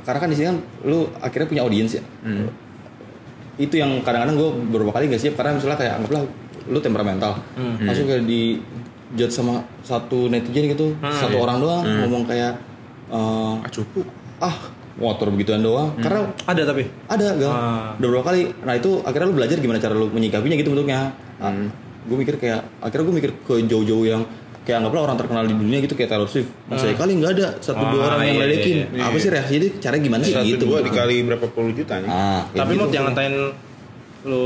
karena 0.01 0.19
kan 0.19 0.29
di 0.29 0.35
sini 0.35 0.47
kan 0.47 0.57
lu 0.83 0.99
akhirnya 1.19 1.47
punya 1.47 1.61
audiens 1.61 1.91
ya. 1.93 2.03
Hmm. 2.21 2.47
Itu 3.55 3.75
yang 3.75 4.01
kadang-kadang 4.01 4.35
gue 4.35 4.49
beberapa 4.71 4.91
kali 4.91 5.07
gak 5.07 5.21
siap 5.21 5.35
karena 5.35 5.55
misalnya 5.55 5.77
kayak 5.77 5.93
anggaplah 5.99 6.23
lu 6.65 6.79
temperamental. 6.79 7.31
Hmm. 7.53 7.83
Langsung 7.83 8.07
kayak 8.07 8.23
di 8.23 8.57
judge 9.13 9.29
sama 9.31 9.61
satu 9.81 10.25
netizen 10.25 10.65
gitu, 10.67 10.95
satu 10.97 11.37
orang 11.37 11.59
doang 11.59 11.83
Hmm. 11.83 12.07
ngomong 12.07 12.23
kayak 12.23 12.57
eh, 13.07 13.53
Ah 13.59 13.69
cupu. 13.69 14.01
ah 14.39 14.55
motor 14.93 15.29
begituan 15.29 15.59
doang. 15.59 15.93
Karena 15.97 16.25
Ada 16.43 16.63
tapi. 16.65 16.83
ada 17.05 17.27
gal 17.35 17.49
Ah. 17.49 17.91
udah 17.93 18.07
beberapa 18.07 18.25
kali 18.25 18.41
nah 18.61 18.73
itu 18.73 19.01
akhirnya 19.01 19.27
lu 19.27 19.35
belajar 19.35 19.57
gimana 19.57 19.77
cara 19.77 19.93
lu 19.93 20.07
menyikapinya 20.07 20.55
gitu 20.55 20.71
bentuknya 20.71 21.11
Hmm. 21.37 21.67
Gue 22.03 22.17
mikir 22.17 22.35
kayak 22.35 22.61
akhirnya 22.79 23.05
gue 23.05 23.15
mikir 23.15 23.31
ke 23.39 23.53
jauh-jauh 23.63 24.03
yang 24.03 24.21
kayak 24.61 24.79
anggaplah 24.79 25.03
orang 25.03 25.17
terkenal 25.17 25.43
di 25.43 25.51
dunia 25.53 25.79
gitu 25.79 25.91
kayak 25.91 26.09
Taylor 26.09 26.25
Swift 26.25 26.47
masa 26.65 26.87
kali 26.89 27.11
nggak 27.15 27.31
ada 27.33 27.47
satu 27.57 27.83
dua 27.85 28.01
Ah, 28.01 28.07
orang 28.09 28.21
yang 28.25 28.37
iya, 28.37 28.45
ledekin 28.45 28.77
iya. 28.89 29.03
apa 29.03 29.17
sih 29.17 29.29
reaksi 29.29 29.53
dia 29.57 29.71
cara 29.77 29.95
gimana 29.97 30.21
sih 30.21 30.31
Satu 30.31 30.47
gitu 30.47 30.63
dua 30.65 30.79
dikali 30.79 31.15
berapa 31.21 31.45
puluh 31.47 31.71
juta 31.71 31.99
nih. 31.99 32.07
ah 32.07 32.47
Tapi 32.49 32.71
gitu. 32.71 32.79
mau 32.79 32.87
jangan 32.87 33.11
ngatain 33.11 33.35
lu 34.23 34.45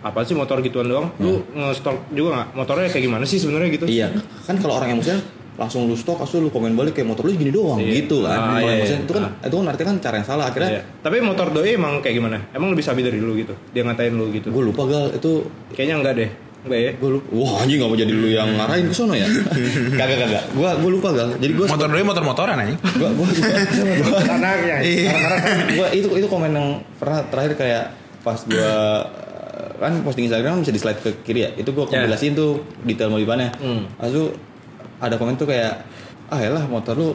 apa 0.00 0.20
sih 0.20 0.32
motor 0.32 0.60
gituan 0.60 0.84
doang? 0.84 1.08
Lu 1.18 1.40
nge-stalk 1.50 1.96
juga 2.10 2.28
nggak? 2.34 2.48
Motornya 2.54 2.88
kayak 2.88 3.04
gimana 3.04 3.24
sih 3.24 3.36
sebenarnya 3.36 3.68
gitu? 3.70 3.84
iya 3.84 4.08
kan 4.42 4.56
kalau 4.56 4.76
orang 4.76 4.92
emosional 4.92 5.20
langsung 5.54 5.86
lu 5.86 5.94
stok 5.94 6.18
langsung 6.18 6.40
lu 6.40 6.50
komen 6.50 6.74
balik 6.74 6.92
kayak 6.92 7.06
motor 7.06 7.22
lu 7.22 7.32
gini 7.32 7.48
doang 7.48 7.78
Iya. 7.78 8.02
gitu 8.02 8.20
kan 8.20 8.36
Ah, 8.36 8.58
iya, 8.58 8.80
iya. 8.80 8.96
itu 8.98 9.08
kan 9.08 9.38
itu 9.38 9.54
kan 9.54 9.66
artinya 9.66 9.88
kan 9.88 9.98
cara 10.00 10.14
yang 10.18 10.26
salah 10.26 10.44
akhirnya 10.46 10.70
Iya. 10.72 10.82
Tapi 10.98 11.16
motor 11.20 11.46
doi 11.50 11.70
emang 11.72 12.00
kayak 12.00 12.16
gimana? 12.16 12.36
Emang 12.50 12.68
lebih 12.68 12.82
sabi 12.82 13.00
dari 13.00 13.16
lu 13.16 13.32
gitu? 13.34 13.54
Dia 13.70 13.80
ngatain 13.80 14.12
lu 14.12 14.28
gitu? 14.28 14.48
gue 14.48 14.62
lupa 14.64 14.82
gal 14.84 15.08
itu 15.10 15.46
Kayaknya 15.70 15.94
enggak 15.94 16.14
deh. 16.16 16.30
Enggak 16.64 16.80
ya? 16.80 16.90
gue 16.96 17.10
lupa 17.12 17.28
wah 17.30 17.52
anjing 17.60 17.76
gak 17.76 17.88
mau 17.88 17.94
jadi 17.94 18.08
lu 18.08 18.24
yang 18.26 18.48
ngarahin 18.56 18.88
ke 18.88 18.94
sono 18.96 19.12
ya 19.12 19.28
kagak 20.00 20.16
kagak 20.18 20.44
gue 20.50 20.70
gue 20.80 20.90
lupa 20.90 21.08
gal 21.12 21.28
jadi 21.36 21.52
gue 21.52 21.66
Motor 21.68 21.88
doi 21.90 22.00
motor-motoran 22.00 22.56
aja. 22.56 22.74
gua 22.96 23.10
gua 23.12 23.26
gua 23.28 24.20
Anaknya. 24.32 24.76
karena 24.80 25.28
kan 25.28 25.40
gua 25.76 25.86
itu 25.92 26.08
itu 26.08 26.24
komen 26.24 26.50
yang 26.50 26.68
pernah 26.96 27.20
terakhir 27.28 27.52
kayak 27.54 27.84
pas 28.24 28.40
gua 28.40 28.72
eh, 29.52 29.70
kan 29.76 29.92
posting 30.00 30.24
Instagram 30.24 30.64
bisa 30.64 30.72
di 30.72 30.80
slide 30.80 31.00
ke 31.04 31.10
kiri 31.20 31.40
ya 31.44 31.50
itu 31.54 31.68
gua 31.70 31.84
Ya. 31.84 32.00
kompilasiin 32.00 32.32
tuh 32.32 32.64
detail 32.82 33.12
modifannya 33.12 33.52
Hmm. 33.60 33.84
lalu 34.00 34.32
ada 34.98 35.20
komen 35.20 35.36
tuh 35.36 35.44
kayak 35.44 35.84
ah 36.32 36.40
ya 36.40 36.48
motor 36.64 36.96
lu 36.96 37.08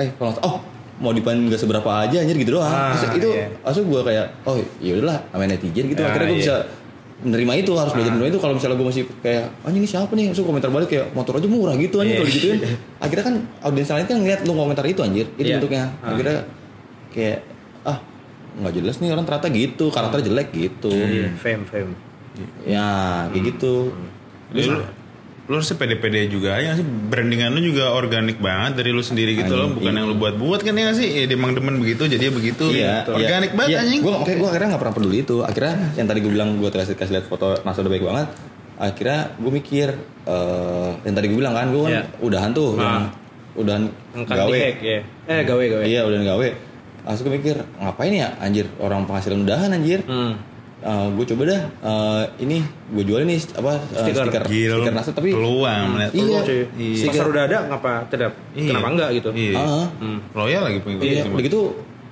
eh 0.00 0.08
kalau 0.16 0.32
oh 0.40 0.56
modifan 0.96 1.50
gak 1.50 1.60
seberapa 1.60 1.86
aja 1.86 2.22
anjir 2.22 2.38
gitu 2.38 2.56
doang 2.56 2.70
Ah, 2.70 2.94
Terus 2.96 3.18
itu 3.20 3.28
iya. 3.28 3.50
gua 3.84 4.00
kayak 4.00 4.26
oh 4.46 4.56
ya 4.80 4.96
udahlah 4.96 5.20
namanya 5.28 5.58
netizen 5.58 5.92
gitu 5.92 6.00
Ah, 6.00 6.08
akhirnya 6.08 6.28
gua 6.30 6.38
iya. 6.38 6.42
bisa 6.42 6.54
menerima 7.16 7.52
itu 7.56 7.72
harus 7.72 7.92
belajar 7.92 8.10
menerima 8.10 8.28
itu 8.28 8.40
kalau 8.40 8.54
misalnya 8.54 8.74
gue 8.74 8.86
masih 8.86 9.02
kayak 9.20 9.44
anjing 9.62 9.78
ini 9.78 9.86
siapa 9.86 10.12
nih 10.12 10.24
langsung 10.26 10.44
komentar 10.44 10.68
balik 10.68 10.88
kayak 10.88 11.06
motor 11.12 11.36
aja 11.36 11.46
murah 11.46 11.74
gitu 11.76 11.96
anjing 11.96 12.10
Iya. 12.10 12.20
kalau 12.20 12.32
gituin 12.32 12.58
akhirnya 12.98 13.24
kan 13.24 13.34
audiens 13.62 13.88
lain 13.88 14.04
kan 14.04 14.16
ngeliat 14.18 14.40
lu 14.42 14.52
komentar 14.52 14.84
itu 14.84 15.00
anjir 15.00 15.26
itu 15.30 15.40
Iya. 15.40 15.54
bentuknya 15.56 15.84
Ah. 15.96 16.10
akhirnya 16.10 16.38
kayak 17.10 17.38
ah 17.84 17.98
nggak 18.56 18.72
jelas 18.74 18.96
nih 18.98 19.10
orang 19.10 19.24
ternyata 19.24 19.48
gitu 19.48 19.84
karakter 19.88 20.18
jelek 20.22 20.48
gitu 20.50 20.90
Iya, 20.90 21.30
fame, 21.36 21.64
fame. 21.64 21.92
ya 22.64 22.88
kayak 23.28 23.42
gitu 23.48 23.94
Jadi 24.50 24.70
lu, 25.44 25.54
harusnya 25.54 25.76
pede-pede 25.76 26.24
juga 26.26 26.56
nggak 26.56 26.76
sih 26.76 26.86
brandingan 27.12 27.52
lu 27.52 27.60
juga 27.66 27.92
organik 27.92 28.40
banget 28.40 28.80
dari 28.80 28.90
lu 28.90 29.00
sendiri 29.00 29.36
gitu 29.36 29.52
loh 29.52 29.68
Anjing, 29.68 29.76
bukan 29.76 29.92
iya. 29.92 29.98
yang 30.00 30.06
lu 30.08 30.16
buat-buat 30.16 30.60
kan 30.60 30.72
ya 30.72 30.90
sih 30.90 31.04
ya 31.04 31.22
dia 31.24 31.36
emang 31.36 31.52
demen 31.52 31.76
begitu 31.76 32.02
jadi 32.06 32.24
begitu 32.28 32.64
Iya, 32.72 33.04
organik 33.04 33.52
iya. 33.52 33.56
banget 33.56 33.70
Iya, 33.70 33.78
anjing 33.82 34.00
Gue 34.00 34.12
makanya 34.14 34.36
gue 34.36 34.48
akhirnya 34.48 34.68
nggak 34.72 34.82
pernah 34.82 34.96
peduli 34.96 35.16
itu. 35.20 35.36
Akhirnya 35.40 35.74
yang 35.94 36.06
tadi 36.06 36.18
gue 36.18 36.32
bilang 36.32 36.50
gue 36.56 36.70
kasih 36.70 36.94
kasih 36.94 37.12
lihat 37.14 37.26
foto 37.26 37.46
Nasa 37.60 37.78
udah 37.78 37.92
baik 37.92 38.04
banget. 38.04 38.28
Akhirnya 38.74 39.20
gue 39.36 39.52
mikir 39.52 39.88
eh 40.24 40.90
yang 41.04 41.14
tadi 41.14 41.26
gue 41.28 41.38
bilang 41.38 41.52
kan 41.52 41.66
gue 41.68 41.82
kan 41.82 41.92
Iya. 41.92 42.02
udahan 42.18 42.50
tuh, 42.50 42.68
Ah. 42.74 42.80
yang 42.80 43.04
udahan 43.54 43.82
Yang 44.16 44.24
gawe. 44.26 44.56
hack 44.56 44.76
ya. 44.80 44.98
Eh, 45.28 45.40
gawe 45.44 45.64
gawe. 45.68 45.82
Iya 45.84 46.00
udahan 46.02 46.24
gawe. 46.24 46.48
Langsung 47.04 47.24
gue 47.28 47.34
mikir 47.36 47.56
ngapain 47.76 48.12
ya 48.12 48.28
anjir 48.40 48.64
orang 48.80 49.04
penghasilan 49.04 49.44
udahan 49.44 49.70
anjir. 49.70 50.00
Hmm. 50.08 50.40
Gue 50.84 51.24
coba 51.32 51.42
dah 51.48 51.62
eh, 51.80 52.22
ini 52.40 52.60
gue 52.92 53.02
jualin 53.02 53.24
nih 53.24 53.40
apa 53.56 53.72
eh, 53.72 53.98
Stiker. 54.04 54.24
stiker 54.28 54.42
Gila 54.44 54.74
stiker 54.78 54.92
Nasa 54.92 55.10
tapi 55.10 55.28
peluang 55.32 55.84
melihat 55.96 56.12
Iya. 56.12 56.40
Iya. 56.76 57.04
Pasar 57.08 57.26
udah 57.26 57.42
ada 57.48 57.58
ngapa 57.66 57.92
tidak? 58.06 58.32
Iya. 58.52 58.68
Kenapa 58.68 58.88
enggak 58.92 59.08
gitu? 59.16 59.28
iya 59.32 59.56
Ah. 59.56 59.86
Hmm. 59.96 60.18
loyal 60.32 60.62
lagi 60.62 60.78
pengikut 60.78 61.02
Iya, 61.02 61.20
itu, 61.20 61.28
udah 61.32 61.42
gitu 61.42 61.60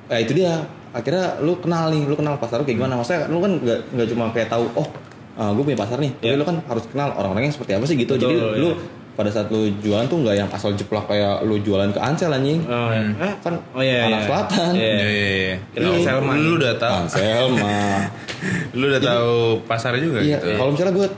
ya 0.09 0.17
itu 0.19 0.33
dia. 0.33 0.55
Akhirnya 0.93 1.41
lu 1.41 1.57
kenal 1.57 1.89
nih, 1.89 2.05
lu 2.05 2.13
kenal 2.13 2.37
pasar 2.37 2.61
lu 2.61 2.65
kayak 2.65 2.77
gimana? 2.77 3.01
Maksudnya 3.01 3.25
lu 3.29 3.41
kan 3.41 3.53
nggak 3.57 3.79
nggak 3.93 4.07
cuma 4.09 4.25
kayak 4.29 4.49
tahu 4.49 4.65
oh 4.73 4.89
gue 5.33 5.65
punya 5.65 5.77
pasar 5.77 5.97
nih, 5.97 6.13
tapi 6.15 6.29
Iya. 6.29 6.37
lu 6.37 6.45
kan 6.45 6.57
harus 6.65 6.85
kenal 6.89 7.09
orang-orangnya 7.13 7.53
seperti 7.53 7.73
apa 7.73 7.85
sih 7.85 7.97
gitu. 7.97 8.13
Jadi 8.15 8.35
Betul, 8.37 8.53
lu 8.57 8.69
iya. 8.69 8.77
Pada 9.13 9.29
saat 9.29 9.47
lu 9.49 9.69
jualan 9.79 10.05
tuh 10.05 10.19
nggak 10.19 10.35
yang 10.35 10.49
asal 10.49 10.73
jeplak 10.73 11.05
kayak 11.05 11.45
lu 11.45 11.59
jualan 11.59 11.89
ke 11.89 11.99
Ansel 11.99 12.33
anjing. 12.33 12.65
Oh, 12.65 12.89
ya. 12.89 13.05
Eh, 13.21 13.33
Kan 13.39 13.55
oh 13.71 13.81
iya, 13.81 14.09
anak 14.09 14.19
iya. 14.19 14.27
selatan. 14.27 14.71
Iya. 14.73 14.89
Iya, 14.89 15.07
iya, 15.07 15.29
iya. 15.29 15.57
Kenal 15.71 15.93
Lu- 15.93 16.03
Selman. 16.03 16.37
Lu 16.39 16.53
udah 16.57 16.75
tahu, 16.75 16.95
Ansel 16.99 17.45
mah. 17.53 18.01
lu 18.79 18.85
udah 18.89 19.03
tahu 19.03 19.35
pasar 19.65 19.93
juga 19.97 20.19
Iya, 20.19 20.41
gitu. 20.41 20.57
kalau 20.57 20.71
misalnya 20.73 20.95
gue 20.95 21.09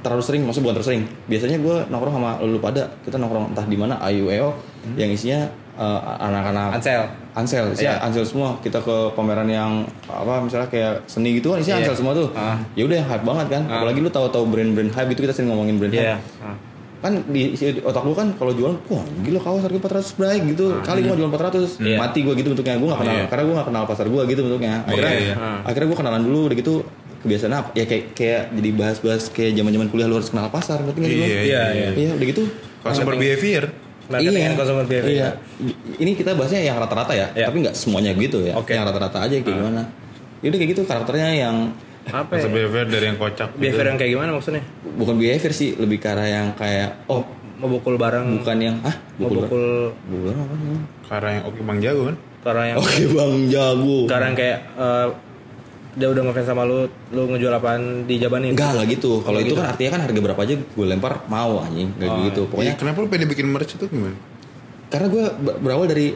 terlalu 0.00 0.22
sering, 0.22 0.42
maksudnya 0.42 0.64
bukan 0.64 0.74
terlalu 0.76 0.88
sering. 0.88 1.02
Biasanya 1.24 1.58
gue 1.58 1.76
nongkrong 1.88 2.14
sama 2.14 2.30
lu 2.42 2.58
pada, 2.58 2.82
kita 3.00 3.16
nongkrong 3.16 3.44
entah 3.50 3.64
di 3.64 3.76
mana 3.76 3.94
AUEO 3.98 4.48
yang 4.94 5.08
isinya 5.08 5.46
eh, 5.72 6.00
anak-anak 6.20 6.76
Ansel. 6.76 7.02
Ansel, 7.32 7.64
isinya 7.72 7.96
Iya. 7.96 8.04
Ansel 8.04 8.24
semua. 8.28 8.60
Kita 8.60 8.76
ke 8.78 8.92
pameran 9.12 9.48
yang 9.48 9.80
apa 10.04 10.44
misalnya 10.44 10.68
kayak 10.68 11.00
seni 11.06 11.40
gitu 11.40 11.48
kan 11.48 11.58
isinya 11.58 11.80
Iya. 11.80 11.84
Ansel 11.88 11.96
semua 11.96 12.12
tuh. 12.12 12.28
Ah. 12.34 12.60
Ya 12.74 12.84
udah 12.84 13.00
hype 13.00 13.24
banget 13.24 13.46
kan. 13.48 13.62
Ah. 13.66 13.80
Apalagi 13.80 13.98
lu 13.98 14.10
tahu-tahu 14.10 14.44
brand-brand 14.46 14.92
hype 14.92 15.10
itu 15.10 15.20
kita 15.22 15.32
sering 15.32 15.48
ngomongin 15.48 15.80
brand 15.80 15.94
Iya. 15.94 16.20
hype. 16.20 16.44
Ah. 16.44 16.56
Kan 17.02 17.12
di 17.28 17.52
isi 17.52 17.82
otak 17.82 18.06
lu 18.06 18.14
kan 18.14 18.30
kalau 18.38 18.54
jualan, 18.54 18.78
wah 18.86 19.02
gila 19.20 19.42
kaos 19.42 19.60
harga 19.60 19.74
400 19.74 20.14
bray 20.14 20.38
gitu. 20.46 20.78
Kali 20.80 21.02
gua 21.02 21.18
jual 21.18 21.28
400. 21.28 21.82
Iya. 21.82 21.98
Mati 21.98 22.18
gua 22.22 22.34
gitu 22.38 22.54
bentuknya. 22.54 22.78
Gua 22.78 22.94
gak 22.94 23.00
kenal 23.02 23.14
Iya. 23.14 23.24
karena 23.26 23.42
gua 23.42 23.54
gak 23.58 23.68
kenal 23.74 23.82
pasar 23.84 24.06
gua 24.06 24.22
gitu 24.24 24.40
bentuknya. 24.40 24.74
Akhirnya 24.86 25.12
Iya, 25.12 25.20
iya. 25.20 25.34
Ah. 25.34 25.58
akhirnya 25.66 25.86
gua 25.90 25.98
kenalan 25.98 26.22
dulu 26.22 26.38
udah 26.46 26.56
gitu 26.56 26.74
kebiasaan 27.22 27.52
apa? 27.52 27.68
Ya 27.74 27.84
kayak 27.84 28.04
kayak 28.14 28.42
jadi 28.54 28.70
bahas-bahas 28.72 29.22
kayak 29.28 29.52
zaman-zaman 29.54 29.86
kuliah 29.90 30.06
lu 30.06 30.16
harus 30.16 30.30
kenal 30.30 30.46
pasar 30.46 30.78
ngerti 30.78 30.98
lu? 30.98 31.06
Iya, 31.06 31.14
Iya, 31.18 31.34
iya. 31.42 31.62
iya. 31.74 31.88
Iya, 31.92 32.10
udah 32.14 32.26
gitu 32.30 32.42
Consumer 32.82 33.14
behavior. 33.14 33.64
Marketing 34.10 34.42
and 34.44 34.56
consumer 34.58 34.84
behavior. 34.84 35.10
Iya. 35.10 35.28
Ini 35.96 36.10
kita 36.14 36.34
bahasnya 36.34 36.60
yang 36.60 36.76
rata-rata 36.76 37.14
ya, 37.14 37.30
Iya. 37.30 37.46
tapi 37.46 37.62
nggak 37.62 37.74
semuanya 37.74 38.10
gitu 38.14 38.42
ya. 38.42 38.54
Oke. 38.54 38.74
Yang 38.74 38.90
rata-rata 38.90 39.18
aja 39.22 39.34
kayak 39.38 39.46
gimana. 39.46 39.82
Ya 40.42 40.50
udah 40.50 40.58
kayak 40.58 40.70
gitu 40.74 40.82
karakternya 40.82 41.28
yang 41.34 41.56
Apa 42.04 42.32
ya? 42.34 42.46
Behavior 42.46 42.86
dari 42.86 43.04
yang 43.06 43.16
kocak. 43.16 43.48
gitu. 43.50 43.60
Behavior 43.60 43.86
yang 43.86 43.96
kayak 43.96 44.10
gimana 44.12 44.30
maksudnya? 44.32 44.62
bukan 44.92 45.14
behavior 45.16 45.52
sih, 45.52 45.72
lebih 45.74 45.96
ke 45.96 46.06
arah 46.06 46.26
yang 46.26 46.48
kayak 46.52 47.06
oh 47.06 47.22
mau 47.56 47.70
bukul 47.70 47.94
bareng 47.94 48.26
bukan 48.36 48.56
yang 48.58 48.76
ah 48.80 48.90
mau 49.16 49.26
bukul 49.26 49.46
bukul 49.46 49.64
bukul 50.04 50.30
apa 50.32 50.54
nih 50.56 50.80
Karena 51.04 51.28
yang 51.30 51.44
oke 51.44 51.60
bang 51.62 51.78
jago 51.80 52.02
kan. 52.04 52.16
karena 52.42 52.62
yang 52.66 52.76
oke 52.76 53.02
bang 53.08 53.34
jago 53.48 53.98
sekarang 54.04 54.32
kayak 54.34 54.58
eh, 54.74 55.06
dia 55.92 56.08
udah 56.08 56.22
ngefans 56.22 56.44
sama 56.44 56.62
lu 56.62 56.78
lu 57.08 57.22
ngejual 57.26 57.54
apaan 57.54 57.82
di 58.02 58.14
jabanin 58.16 58.50
enggak 58.50 58.72
lah 58.72 58.82
gitu 58.84 59.20
kalau 59.20 59.38
Oh, 59.38 59.40
itu 59.40 59.48
gitu. 59.48 59.56
kan 59.56 59.70
artinya 59.70 59.90
kan 59.92 60.00
harga 60.02 60.20
berapa 60.20 60.40
aja 60.42 60.54
gue 60.56 60.86
lempar 60.86 61.12
mau 61.26 61.60
anjing 61.60 61.88
kayak 61.94 62.10
Oh, 62.10 62.18
gitu 62.26 62.40
pokoknya 62.46 62.66
Iya, 62.66 62.74
kenapa 62.74 62.96
lu 62.98 63.06
pengen 63.06 63.28
bikin 63.28 63.46
merch 63.46 63.72
itu 63.72 63.84
gimana? 63.86 64.16
karena 64.88 65.06
gue 65.08 65.24
ber- 65.38 65.58
berawal 65.58 65.86
dari 65.86 66.06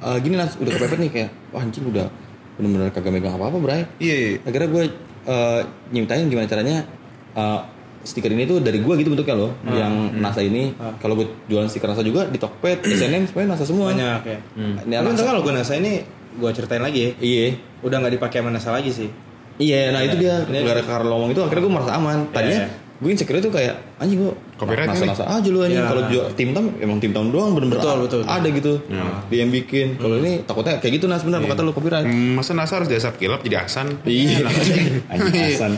eh, 0.00 0.18
gini 0.18 0.34
lah 0.34 0.48
udah 0.48 0.72
kepepet 0.72 0.98
nih 0.98 1.10
kayak 1.12 1.30
wah 1.50 1.60
anjing 1.60 1.84
udah 1.84 2.06
bener-bener 2.54 2.88
kagak 2.88 3.12
megang 3.12 3.34
apa-apa 3.34 3.56
bray 3.58 3.82
Iya, 3.98 4.14
iya. 4.16 4.30
akhirnya 4.40 4.68
gue 4.68 4.84
eh, 5.24 5.60
nyiptain 5.90 6.26
gimana 6.26 6.44
caranya 6.44 6.84
eh, 7.32 7.60
stiker 8.04 8.28
ini 8.28 8.44
tuh 8.44 8.60
dari 8.60 8.78
gue 8.78 8.94
gitu 9.00 9.08
bentuknya 9.10 9.34
loh. 9.34 9.50
Ah. 9.64 9.72
yang 9.74 9.94
Hmm. 10.12 10.20
NASA 10.20 10.40
ini. 10.40 10.76
Kalau 11.00 11.16
gue 11.16 11.26
jualan 11.48 11.66
stiker 11.66 11.88
NASA 11.88 12.04
juga 12.04 12.28
di 12.28 12.36
Tokped, 12.36 12.84
SNM 12.84 13.24
semuanya 13.32 13.56
NASA 13.56 13.64
semua. 13.64 13.90
Banyak 13.90 14.20
ya. 14.22 14.38
Ini 14.84 14.94
tapi 14.94 15.24
kalau 15.24 15.40
gue 15.40 15.52
nasa 15.52 15.72
ini 15.74 16.04
gue 16.34 16.50
ceritain 16.52 16.84
lagi 16.84 17.00
ya. 17.00 17.10
Iya. 17.18 17.46
Udah 17.80 17.96
nggak 18.00 18.14
dipakai 18.20 18.44
sama 18.44 18.50
nasa 18.52 18.70
lagi 18.70 18.92
sih. 18.92 19.08
Iya 19.54 19.94
nah 19.94 20.02
itu 20.02 20.18
dia. 20.18 20.42
Ini- 20.44 20.66
gara 20.66 20.82
gara 20.82 21.04
ngomong 21.06 21.30
itu 21.30 21.40
akhirnya 21.40 21.62
gue 21.64 21.72
merasa 21.72 21.92
aman. 21.96 22.18
Tadinya 22.28 22.66
Iya, 22.66 22.83
gue 23.04 23.10
insecure 23.10 23.36
itu 23.36 23.48
kayak 23.48 23.76
anjing 23.96 24.16
gue 24.18 24.32
Copyright 24.54 24.86
NASA 24.86 24.96
ini. 24.98 25.10
NASA 25.10 25.24
aja 25.26 25.44
lu 25.46 25.60
anjing 25.60 25.76
Iya. 25.76 25.86
kalau 25.86 26.02
jual 26.06 26.24
tim 26.32 26.48
tam 26.50 26.72
emang 26.78 26.96
tim 26.96 27.10
tam 27.10 27.28
doang 27.28 27.52
bener-bener 27.52 27.78
Betul, 27.78 27.96
betul, 28.00 28.18
betul. 28.22 28.32
ada 28.32 28.48
gitu 28.48 28.72
Iya. 28.86 29.04
dia 29.26 29.38
yang 29.38 29.52
bikin 29.52 29.86
kalau 29.94 30.16
ini 30.16 30.32
takutnya 30.42 30.74
kayak 30.78 30.92
gitu 30.94 31.04
nah 31.04 31.16
sebenarnya 31.16 31.46
kata 31.46 31.60
lu 31.60 31.72
copyright 31.72 32.06
Hmm, 32.06 32.32
Masa 32.34 32.50
NASA 32.52 32.74
harus 32.74 32.88
dasar 32.88 33.12
kilap 33.12 33.40
jadi 33.40 33.60
Hasan? 33.60 34.00
Iya, 34.02 34.48
anjing 35.12 35.34
Hasan. 35.36 35.72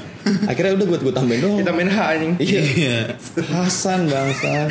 Akhirnya 0.46 0.72
udah 0.74 0.86
gue 0.86 0.98
gue 1.00 1.12
tambahin 1.12 1.40
doang. 1.40 1.58
kita 1.58 1.72
main 1.72 1.88
H 1.88 1.98
anjing 2.12 2.32
Iya. 2.38 2.98
Hasan 3.48 4.00
bangsa. 4.06 4.70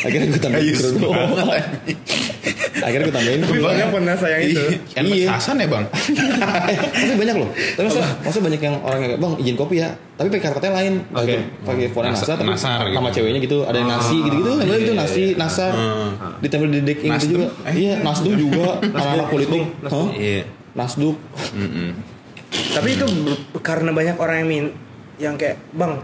Akhirnya 0.00 0.26
gue 0.28 0.38
tambahin 0.38 0.74
doang. 0.94 1.32
Akhirnya 2.86 3.04
gue 3.04 3.14
tambahin 3.14 3.40
tapi 3.40 3.60
banyak 3.60 3.88
pun 3.92 4.02
nasa 4.02 4.26
yang 4.26 4.42
itu 4.42 4.62
Kan 4.90 5.04
Iya. 5.04 5.28
Hasan 5.36 5.60
ya 5.60 5.68
bang? 5.68 5.84
eh, 6.72 6.76
tapi 6.80 7.14
banyak 7.18 7.36
loh. 7.36 7.50
Tapi 7.52 7.84
maksudnya, 7.84 8.10
maksudnya 8.24 8.44
banyak 8.48 8.60
yang 8.62 8.76
orang 8.80 8.98
yang 8.98 9.10
kayak, 9.12 9.20
bang 9.20 9.32
izin 9.38 9.56
kopi 9.56 9.74
ya. 9.76 9.88
Tapi 10.16 10.28
pakai 10.30 10.52
kata 10.52 10.68
lain. 10.70 10.94
Oke. 11.12 11.36
Pakai 11.64 11.86
font 11.88 12.04
Nas- 12.04 12.20
NASA, 12.20 12.32
tapi 12.34 12.48
nasar 12.48 12.80
gitu. 12.82 12.96
sama 12.96 13.08
ceweknya 13.10 13.40
gitu. 13.40 13.58
Ada 13.64 13.76
yang 13.76 13.90
nasi 13.90 14.16
gitu-gitu. 14.18 14.50
Yang 14.50 14.66
bilang 14.66 14.80
itu 14.80 14.94
nasi, 14.96 15.24
nasar. 15.34 15.72
Hmm. 15.72 16.10
Ditempel 16.40 16.68
di 16.70 16.80
decking 16.82 17.12
gitu 17.12 17.16
Nasdem? 17.16 17.32
juga. 17.36 17.46
Eh. 17.68 17.74
Iya, 17.76 17.94
nasduk 18.00 18.34
juga. 18.36 18.66
Anak-anak 18.96 19.26
politik. 19.28 19.62
Iya. 20.16 20.42
Nasduk. 20.72 21.16
Tapi 22.50 22.88
itu 22.90 23.06
karena 23.60 23.90
banyak 23.90 24.16
orang 24.16 24.36
yang 24.40 24.48
min 24.48 24.64
yang 25.20 25.34
kayak 25.36 25.60
bang 25.70 26.00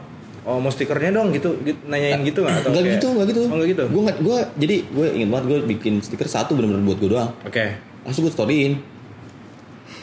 oh 0.47 0.57
mau 0.57 0.71
stikernya 0.71 1.11
dong 1.13 1.29
gitu, 1.31 1.59
gitu 1.61 1.75
nanyain 1.85 2.23
gitu 2.23 2.41
nggak 2.41 2.55
atau 2.57 2.71
Enggak 2.71 2.81
kayak- 2.81 2.97
gitu, 2.97 3.07
enggak 3.11 3.27
gitu. 3.29 3.41
oh 3.43 3.51
nggak 3.53 3.69
gitu? 3.69 3.85
Gue 3.85 4.03
nggak, 4.05 4.19
gue 4.21 4.39
jadi 4.57 4.77
gue 4.87 5.07
ingin 5.13 5.29
banget 5.29 5.45
gue 5.45 5.59
bikin 5.69 5.95
stiker 5.99 6.27
satu 6.27 6.55
bener-bener 6.55 6.83
buat 6.85 6.99
gue 6.99 7.11
doang. 7.11 7.31
oke. 7.41 7.65
Langsung 8.03 8.23
gue 8.23 8.33
storyin. 8.33 8.73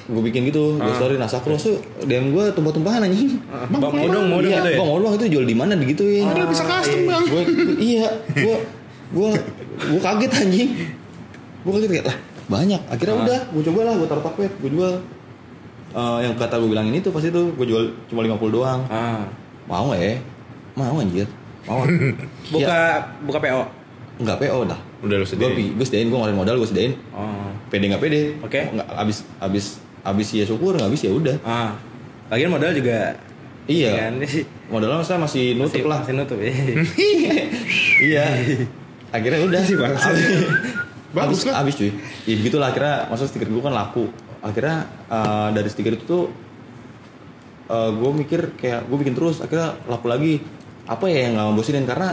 Gue 0.03 0.19
bikin 0.21 0.43
gitu 0.43 0.75
gue 0.75 0.83
Ah. 0.83 0.91
story 0.93 1.15
nasa 1.15 1.39
aku 1.39 1.47
langsung 1.49 1.79
DM 2.01 2.29
gue 2.29 2.43
tumpah-tumpahan 2.51 3.01
anjing. 3.01 3.39
Bang 3.71 3.87
mau 3.87 4.03
dong 4.05 4.25
mau 4.27 4.37
dong 4.37 4.51
iya, 4.51 4.59
gitu 4.59 4.69
ya? 4.69 4.77
bang 4.77 4.87
mau 4.89 4.99
dong 4.99 5.13
itu 5.13 5.25
jual 5.29 5.45
di 5.45 5.55
mana 5.55 5.73
digituin. 5.73 6.27
Padahal 6.27 6.47
bisa 6.49 6.63
custom 6.65 6.99
bang. 7.05 7.23
gue 7.23 7.41
iya 7.81 8.05
gue 8.29 8.55
gue 9.13 9.29
gue 9.85 9.99
kaget 10.01 10.31
anjing. 10.37 10.69
Gue 11.63 11.71
kaget 11.73 11.89
kayak 11.89 12.05
lah 12.05 12.17
banyak. 12.45 12.81
Akhirnya 12.85 13.15
Ah. 13.15 13.23
udah 13.23 13.39
gue 13.49 13.63
coba 13.63 13.79
lah 13.81 13.93
gue 13.95 14.07
taruh 14.07 14.25
topet 14.25 14.51
gue 14.53 14.69
jual. 14.69 14.93
Eh, 15.93 16.17
yang 16.21 16.35
kata 16.35 16.57
gue 16.57 16.67
bilangin 16.67 16.95
itu 16.95 17.07
pasti 17.07 17.29
tuh 17.29 17.53
gue 17.53 17.63
jual 17.63 17.83
cuma 18.05 18.19
50 18.21 18.35
doang. 18.51 18.83
Ah. 18.89 19.23
Mau 19.63 19.87
nggak 19.87 20.01
ya 20.01 20.15
mau 20.74 20.97
anjir. 20.99 21.28
Mau. 21.69 21.86
Buka 22.53 22.67
Ya, 22.67 23.07
buka 23.24 23.39
PO 23.39 23.84
nggak 24.21 24.38
PO 24.45 24.59
dah. 24.69 24.80
Udah 25.01 25.15
lu 25.19 25.26
gue 25.26 25.32
sediain. 25.34 25.74
gue 25.74 25.86
sedain 25.86 26.05
gue 26.05 26.13
ngeluarin 26.13 26.38
modal 26.38 26.55
gue 26.61 26.69
sedain 26.69 26.93
oh. 27.17 27.49
Pede 27.74 27.89
nggak 27.89 28.01
pede. 28.01 28.38
Oke. 28.45 28.61
nggak 28.69 28.88
abis 28.93 29.26
abis 29.41 29.65
abis 30.05 30.28
ya 30.38 30.45
syukur 30.45 30.78
nggak 30.78 30.89
abis 30.93 31.01
ya 31.09 31.11
udah. 31.11 31.38
Ah. 31.41 31.74
Lagian 32.30 32.53
modal 32.53 32.78
juga 32.78 33.17
iya. 33.65 34.09
kan? 34.09 34.21
Modalnya 34.74 35.01
masa 35.01 35.17
masih 35.17 35.57
nutup 35.57 35.82
masih 35.82 35.89
lah. 35.89 35.99
masih 36.05 36.13
nutup 36.13 36.38
ya 36.38 36.51
iya. 38.09 38.26
Akhirnya 39.09 39.39
udah. 39.45 39.61
Sih 39.65 39.78
bang 39.78 39.93
Bagus 41.13 41.45
abis, 41.45 41.49
lah. 41.49 41.61
abis 41.61 41.74
cuy. 41.78 41.91
Ya 42.26 42.34
begitulah. 42.38 42.67
Akhirnya 42.74 42.95
masa 43.09 43.30
stiker 43.30 43.49
gue 43.49 43.61
kan 43.61 43.74
laku. 43.74 44.09
Akhirnya 44.45 44.89
eh, 45.09 45.49
dari 45.53 45.69
stiker 45.69 45.93
itu 45.97 46.05
tuh 46.05 46.26
gue 47.74 48.11
mikir 48.13 48.53
kayak 48.61 48.86
gue 48.86 48.97
bikin 49.01 49.17
terus. 49.17 49.41
Akhirnya 49.41 49.78
laku 49.89 50.05
lagi 50.09 50.41
apa 50.84 51.05
ya 51.07 51.29
yang 51.29 51.39
nggak 51.39 51.45
ngebosenin 51.53 51.86
karena 51.88 52.09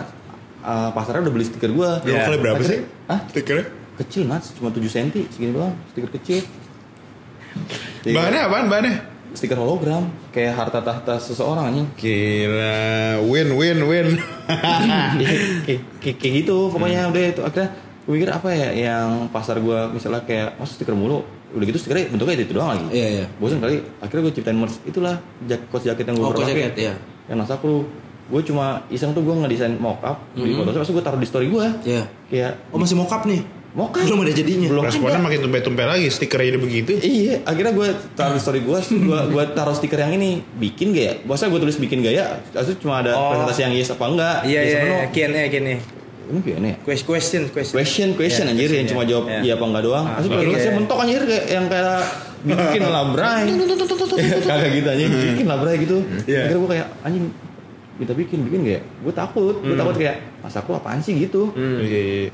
eh, 0.63 0.91
pasarnya 0.95 1.27
udah 1.27 1.35
beli 1.35 1.45
stiker 1.47 1.71
gue 1.73 1.91
Yang 2.07 2.23
kali 2.27 2.39
berapa 2.39 2.63
sih? 2.63 2.81
Hah? 3.11 3.21
Stikernya? 3.31 3.67
kecil 4.01 4.25
nats 4.25 4.57
cuma 4.57 4.73
7 4.73 4.81
cm 4.89 5.29
segini 5.29 5.53
doang. 5.53 5.77
Stiker 5.93 6.11
kecil. 6.17 6.41
Iya. 8.09 8.17
Bahannya 8.17 8.41
apaan 8.49 8.67
bahannya? 8.73 8.97
stiker 9.31 9.59
hologram. 9.59 10.11
Kayak 10.35 10.59
harta 10.59 10.81
tahta 10.83 11.15
seseorang 11.23 11.71
anjing. 11.71 11.87
Gila, 11.95 13.23
win 13.31 13.49
win 13.55 13.79
win. 13.87 14.09
Iya, 15.21 15.79
kayak, 16.03 16.19
gitu 16.19 16.73
pokoknya. 16.75 17.07
Udah 17.15 17.23
itu. 17.23 17.43
Akhirnya 17.47 17.71
gue 18.03 18.13
mikir 18.19 18.31
apa 18.33 18.49
ya 18.51 18.69
yang 18.75 19.31
pasar 19.31 19.63
gue 19.63 19.79
misalnya 19.95 20.27
kayak 20.27 20.59
mas 20.59 20.75
stiker 20.75 20.99
mulu. 20.99 21.23
Udah 21.55 21.65
gitu 21.67 21.79
stikernya 21.79 22.11
bentuknya 22.11 22.43
itu 22.43 22.55
doang 22.55 22.75
lagi. 22.75 22.87
Iya, 22.91 23.09
iya. 23.23 23.27
bosan 23.39 23.63
kali. 23.63 23.79
Akhirnya 24.03 24.23
gue 24.27 24.35
ciptain 24.35 24.59
merch. 24.59 24.83
Itulah 24.83 25.23
jak 25.47 25.63
jaket 25.71 26.05
yang 26.11 26.17
gue 26.19 26.27
Oh, 26.27 26.35
jaket, 26.35 26.75
iya. 26.75 26.95
yang 27.31 27.39
nasa 27.39 27.55
kru 27.63 27.87
gue 28.31 28.41
cuma 28.43 28.65
iseng 28.87 29.11
tuh 29.11 29.21
gue 29.21 29.35
ngedesain 29.37 29.75
mockup 29.75 30.23
di 30.33 30.51
Photoshop 30.53 30.81
terus 30.81 30.93
gue 30.93 31.03
taruh 31.03 31.19
di 31.19 31.27
story 31.27 31.47
gue 31.47 31.67
Iya. 31.85 32.03
kayak 32.27 32.53
oh 32.69 32.79
masih 32.79 32.95
mockup 32.95 33.23
nih 33.25 33.43
mockup 33.71 34.03
belum 34.03 34.19
ada 34.21 34.33
jadinya 34.33 34.67
belum 34.69 34.83
Responnya 34.85 35.15
ada. 35.17 35.25
makin 35.25 35.39
tumpe-tumpe 35.41 35.83
lagi, 35.85 36.07
stikernya 36.09 36.47
jadi 36.49 36.59
begitu. 36.59 36.91
Iya, 36.97 37.35
akhirnya 37.45 37.71
gue 37.73 37.87
taruh 38.13 38.35
di 38.35 38.41
story 38.41 38.61
gue, 38.61 38.79
gue 39.07 39.19
gue 39.29 39.45
taruh 39.53 39.71
stiker 39.71 39.95
yang 39.97 40.11
ini, 40.13 40.43
bikin 40.53 40.91
gak 40.91 41.05
ya? 41.05 41.15
Masa 41.23 41.47
gue 41.47 41.55
tulis 41.57 41.75
bikin 41.77 42.01
gaya, 42.01 42.43
itu 42.45 42.73
cuma 42.79 42.99
ada 42.99 43.13
Oh. 43.13 43.31
presentasi 43.31 43.61
yang 43.63 43.73
yes 43.73 43.91
apa 43.91 44.05
enggak? 44.05 44.37
iya 44.43 44.59
yes 44.59 44.67
iya 44.67 44.75
apa 44.77 44.87
no. 44.87 44.95
iya 44.97 45.07
Q&A 45.09 45.43
Q&A 45.49 45.75
Emang 46.27 46.43
gimana 46.45 46.67
ya? 46.69 46.77
Quest- 46.81 47.03
question 47.05 47.43
question 47.49 47.75
Question, 47.77 48.09
question 48.15 48.45
Iya, 48.45 48.53
anjir 48.53 48.63
question, 48.65 48.79
yang 48.81 48.89
cuma 48.89 49.03
iya. 49.03 49.09
jawab 49.09 49.25
Iya. 49.25 49.39
iya 49.41 49.53
apa 49.53 49.65
enggak 49.67 49.83
doang. 49.85 50.05
Ah, 50.05 50.19
Asli 50.19 50.29
oke. 50.29 50.43
tulisnya 50.45 50.73
mentok 50.73 50.99
anjir 51.01 51.23
kayak 51.25 51.45
yang 51.49 51.65
kayak 51.67 51.95
bikin 52.41 52.83
lah 52.85 53.03
bray. 53.09 53.43
Kagak 54.47 54.71
gitu 54.73 54.89
anjing, 54.89 55.11
bikin 55.33 55.47
lah 55.47 55.59
bray 55.59 55.75
gitu. 55.79 55.97
Iya. 56.25 56.39
Akhirnya 56.45 56.59
gue 56.59 56.71
kayak 56.71 56.87
anjing 57.03 57.25
kita 58.01 58.13
bikin 58.13 58.39
bikin 58.43 58.59
gak 58.63 58.75
ya? 58.75 58.83
Gue 58.99 59.13
takut, 59.13 59.55
gue 59.57 59.77
takut 59.77 59.95
kayak 59.95 60.17
masa 60.41 60.59
aku 60.59 60.73
apaan 60.73 60.99
sih 60.99 61.15
gitu. 61.15 61.53
Hmm. 61.53 61.79
Iya, 61.79 62.01
iya. 62.01 62.29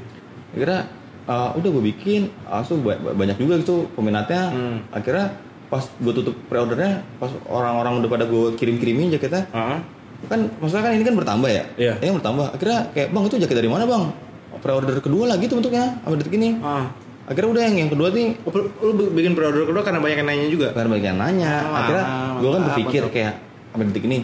Akhirnya 0.53 0.81
uh, 1.25 1.51
udah 1.53 1.69
gue 1.69 1.85
bikin, 1.85 2.21
langsung 2.43 2.81
ba- 2.81 2.97
ba- 2.97 3.13
banyak 3.13 3.37
juga 3.37 3.59
gitu 3.59 3.91
peminatnya. 3.93 4.43
Hmm. 4.49 4.79
Akhirnya 4.89 5.35
pas 5.67 5.83
gue 5.83 6.13
tutup 6.15 6.39
pre-ordernya, 6.47 7.03
pas 7.17 7.29
orang-orang 7.45 7.99
udah 7.99 8.09
pada 8.09 8.25
gue 8.25 8.55
kirim-kirimin 8.55 9.11
jaketnya, 9.11 9.51
Ah. 9.51 9.83
kan 10.25 10.47
maksudnya 10.57 10.83
kan 10.83 10.93
ini 10.93 11.03
kan 11.03 11.15
bertambah 11.15 11.51
ya 11.51 11.65
Iya. 11.77 11.95
ini 12.01 12.15
bertambah 12.15 12.47
akhirnya 12.51 12.89
kayak 12.91 13.09
bang 13.11 13.23
itu 13.23 13.37
jaket 13.37 13.57
dari 13.57 13.69
mana 13.69 13.85
bang 13.85 14.05
pre-order 14.57 14.97
kedua 14.97 15.29
lagi 15.29 15.45
tuh 15.45 15.61
bentuknya 15.61 15.93
sama 16.01 16.17
detik 16.17 16.35
ini 16.35 16.57
Ah. 16.59 16.89
akhirnya 17.27 17.51
udah 17.53 17.63
yang 17.63 17.77
yang 17.77 17.91
kedua 17.91 18.09
nih 18.11 18.33
Oh, 18.43 18.51
lu 18.89 19.13
bikin 19.13 19.35
pre-order 19.35 19.67
kedua 19.67 19.83
karena 19.83 20.01
banyak 20.01 20.17
yang 20.17 20.27
nanya 20.27 20.49
juga 20.49 20.67
karena 20.73 20.89
banyak 20.89 21.07
yang 21.07 21.19
nanya 21.21 21.53
Ah, 21.61 21.77
akhirnya 21.77 22.05
gue 22.33 22.49
kan 22.49 22.63
berpikir 22.65 23.03
kayak 23.13 23.33
sampai 23.69 23.85
detik 23.87 24.05
ini 24.07 24.19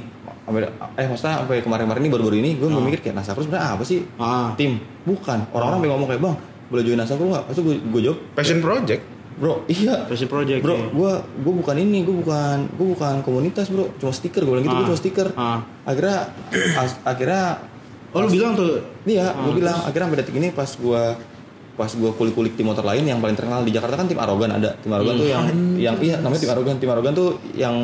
eh 0.92 1.06
maksudnya 1.06 1.38
sampai 1.38 1.60
kemarin-kemarin 1.60 2.02
ini 2.02 2.10
baru-baru 2.10 2.36
ini 2.36 2.50
gue 2.54 2.66
mikir 2.68 3.00
kayak 3.00 3.14
Nasakru 3.14 3.42
sebenarnya 3.42 3.68
apa 3.72 3.82
sih? 3.82 4.02
Ah. 4.16 4.50
tim. 4.52 4.82
Bukan. 5.02 5.46
Orang-orang 5.50 5.78
pengen 5.80 5.92
ngomong 5.94 6.08
kayak 6.08 6.22
bang 6.22 6.36
boleh 6.66 6.82
join 6.82 6.98
Nasakru 6.98 7.26
nggak? 7.28 7.44
Pasti 7.46 7.60
gue 7.60 7.74
gue 7.78 8.00
jawab 8.02 8.18
Passion 8.32 8.58
project. 8.58 9.02
bro 9.32 9.64
iya. 9.64 10.04
Passion 10.04 10.28
project 10.28 10.60
bro 10.60 10.74
iya. 10.74 10.86
gue 10.88 11.12
gue 11.40 11.52
bukan 11.56 11.76
ini 11.76 12.02
gue 12.02 12.14
bukan 12.16 12.68
gue 12.68 12.86
bukan 12.90 13.14
komunitas 13.20 13.66
bro. 13.68 13.86
Cuma 13.96 14.10
stiker 14.10 14.42
gue 14.42 14.52
bilang 14.52 14.62
gitu 14.62 14.74
gue 14.74 14.82
Ah. 14.82 14.88
cuma 14.88 14.98
stiker. 14.98 15.28
Ah. 15.34 15.58
akhirnya 15.84 16.18
as- 16.76 17.00
akhirnya 17.02 17.42
oh 18.10 18.18
lu 18.18 18.28
bilang 18.28 18.52
tuh? 18.52 18.82
Iya, 19.02 19.30
Ah, 19.30 19.40
gue 19.40 19.52
bilang 19.54 19.78
akhirnya 19.78 20.04
sampai 20.04 20.18
detik 20.18 20.36
ini 20.36 20.48
pas 20.50 20.68
gue 20.68 21.02
pas 21.72 21.88
gue 21.88 22.10
kulik-kulik 22.12 22.52
tim 22.52 22.68
motor 22.68 22.82
lain 22.82 23.00
yang 23.02 23.16
paling 23.16 23.32
terkenal 23.32 23.62
di 23.62 23.72
Jakarta 23.72 23.96
kan 23.96 24.04
tim 24.04 24.18
Arogan 24.18 24.52
ada. 24.52 24.76
Tim 24.76 24.90
Arogan 24.90 25.16
tuh 25.16 25.24
yang 25.26 25.44
yang 25.78 25.96
iya 25.98 26.18
namanya 26.18 26.36
tim 26.38 26.50
Arogan. 26.50 26.76
Tim 26.76 26.90
Arogan 26.90 27.12
tuh 27.12 27.28
yang 27.54 27.76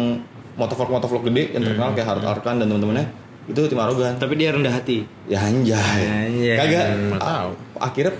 motovlog 0.59 0.91
motovlog 0.93 1.23
gede 1.25 1.55
yang 1.55 1.63
terkenal 1.63 1.95
kayak 1.95 2.09
Hard 2.09 2.25
Arkan 2.27 2.55
dan 2.59 2.67
teman-temannya 2.67 3.07
itu 3.47 3.61
tim 3.65 3.79
Arogan 3.79 4.13
tapi 4.15 4.35
dia 4.35 4.51
rendah 4.51 4.69
hati 4.71 5.07
ya 5.25 5.41
anjay 5.41 6.03
Anjay. 6.27 6.53
kagak 6.55 6.85
Hmm, 7.17 7.49
akhirnya 7.79 8.13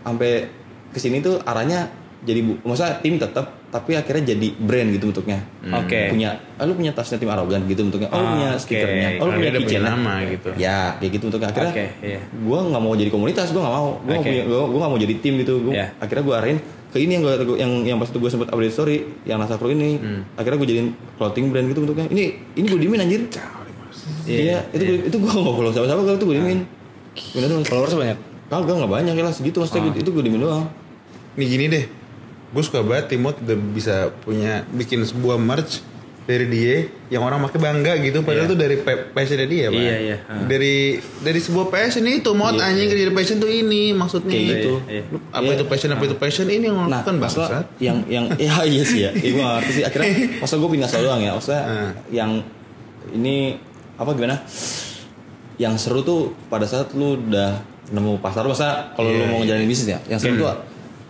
sampai 0.00 0.50
ke 0.90 0.98
sini 0.98 1.20
tuh 1.20 1.38
arahnya 1.40 1.86
jadi 2.20 2.40
bu 2.40 2.56
maksudnya 2.62 2.98
tim 2.98 3.14
tetap 3.14 3.52
tapi 3.68 3.92
akhirnya 3.92 4.32
jadi 4.32 4.48
brand 4.56 4.88
gitu 4.90 5.10
bentuknya 5.10 5.42
oke 5.62 5.98
punya 6.08 6.30
ah, 6.56 6.64
lu 6.64 6.72
punya 6.72 6.90
tasnya 6.90 7.18
tim 7.18 7.28
Arogan 7.28 7.66
gitu 7.66 7.84
bentuknya 7.84 8.08
oh 8.08 8.16
lu 8.16 8.24
Ah, 8.24 8.30
punya 8.32 8.48
oke. 8.50 8.60
stikernya 8.60 9.08
oh 9.14 9.24
lu 9.24 9.32
punya 9.36 9.50
keychainnya. 9.52 9.90
nama 9.92 10.12
gitu. 10.24 10.48
ya 10.56 10.78
kayak 10.96 11.10
gitu 11.12 11.24
bentuknya 11.28 11.48
akhirnya 11.50 11.72
Oke, 11.72 11.86
iya. 12.00 12.20
gue 12.24 12.58
nggak 12.64 12.82
mau 12.82 12.92
jadi 12.94 13.10
komunitas 13.10 13.46
gue 13.48 13.60
nggak 13.60 13.74
mau 13.76 13.88
gue 14.00 14.14
Oke. 14.16 14.30
gue 14.40 14.58
gue 14.64 14.78
nggak 14.78 14.90
mau 14.90 15.00
jadi 15.00 15.14
tim 15.18 15.34
gitu 15.36 15.52
gue 15.60 15.74
Iya. 15.74 15.86
akhirnya 15.98 16.22
gue 16.24 16.34
arahin 16.34 16.58
ke 16.94 17.02
ini 17.02 17.10
yang 17.12 17.22
gue 17.22 17.34
yang 17.56 17.72
yang 17.84 17.96
pas 17.98 18.06
itu 18.06 18.16
gue 18.16 18.30
sempet 18.30 18.46
update 18.46 18.70
story 18.70 18.96
yang 19.24 19.36
Nasa 19.36 19.58
Pro 19.58 19.66
ini. 19.66 19.98
Hmm. 19.98 20.22
akhirnya 20.32 20.56
gue 20.56 20.68
jadiin 20.70 20.88
clothing 21.14 21.50
brand 21.50 21.66
gitu 21.66 21.82
bentuknya. 21.82 22.06
Ini 22.06 22.24
ini 22.54 22.64
gue 22.64 22.78
diemin 22.78 23.00
anjir. 23.00 23.26
Iya 24.24 24.62
itu 24.70 24.82
gua- 24.84 25.04
itu 25.04 25.16
gue 25.18 25.30
nggak 25.34 25.54
follow 25.54 25.70
siapa 25.70 25.86
siapa 25.86 26.00
kalau 26.00 26.14
itu 26.14 26.24
gue 26.24 26.36
diemin. 26.38 26.60
Bener 27.30 27.46
tuh 27.48 27.66
followers 27.66 27.94
banyak? 27.94 28.18
Kagak 28.44 28.74
nggak 28.76 28.92
banyak 28.92 29.12
ya 29.12 29.22
lah 29.22 29.34
segitu 29.34 29.58
maksudnya 29.58 29.90
Ah. 29.90 29.96
itu 29.96 30.08
gue 30.08 30.22
diemin 30.22 30.40
doang. 30.40 30.64
Nih 31.34 31.46
gini 31.48 31.64
deh, 31.66 31.84
gue 32.48 32.62
suka 32.62 32.80
banget 32.80 33.10
Timot 33.10 33.34
udah 33.36 33.58
bisa 33.74 33.94
punya 34.20 34.62
bikin 34.70 35.02
sebuah 35.02 35.34
merch 35.34 35.82
dari 36.24 36.48
dia 36.48 36.88
yang 37.08 37.20
orang 37.20 37.36
pakai 37.42 37.60
bangga 37.60 38.00
gitu 38.00 38.24
padahal 38.24 38.48
Iya. 38.48 38.52
tuh 38.52 38.58
dari 38.58 38.76
passionnya 39.12 39.44
dia 39.44 39.66
Pak. 39.68 39.76
Iya, 39.76 39.96
iya. 40.00 40.16
Ah. 40.24 40.40
dari 40.42 40.76
dari 41.20 41.36
sebuah 41.36 41.68
passion 41.68 42.00
itu 42.02 42.32
mod 42.32 42.56
Iya, 42.56 42.64
anjing 42.66 42.88
kerja 42.88 43.12
passion 43.12 43.36
tuh 43.36 43.50
ini 43.50 43.92
maksudnya 43.92 44.32
Kayak 44.32 44.48
gitu. 44.50 44.72
Iya, 44.86 45.02
Lu 45.06 45.18
apa 45.28 45.44
Iya. 45.44 45.54
itu 45.54 45.64
passion 45.66 45.90
apa 45.90 46.02
itu 46.02 46.16
passion 46.16 46.46
ini 46.48 46.64
yang 46.64 46.88
Nah, 46.88 47.00
kan 47.00 47.16
bangsat 47.16 47.68
yang 47.76 48.00
yang 48.08 48.24
ya 48.40 48.64
iya 48.64 48.82
sih 48.82 49.00
ya. 49.02 49.10
Iya 49.12 49.30
gue 49.30 49.44
ngerti 49.44 49.72
sih 49.74 49.84
akhirnya 49.84 50.08
masa 50.42 50.54
gue 50.56 50.70
pindah 50.70 50.88
doang 50.90 51.20
ya. 51.20 51.30
Maksudnya 51.32 51.62
Hmm. 51.62 51.90
yang 52.08 52.30
ini 53.12 53.60
apa 53.94 54.10
gimana? 54.10 54.36
Yang 55.54 55.74
seru 55.78 56.00
tuh 56.02 56.20
pada 56.48 56.64
saat 56.64 56.90
lu 56.92 57.14
udah 57.20 57.60
nemu 57.86 58.16
pasar 58.18 58.42
masa 58.42 58.90
kalau 58.92 59.06
Iya, 59.06 59.18
lu 59.20 59.24
mau 59.28 59.38
iya. 59.38 59.60
ngejalanin 59.60 59.68
bisnis 59.68 59.88
ya. 59.88 59.98
Yang 60.08 60.20
seru 60.24 60.34
tuh 60.40 60.48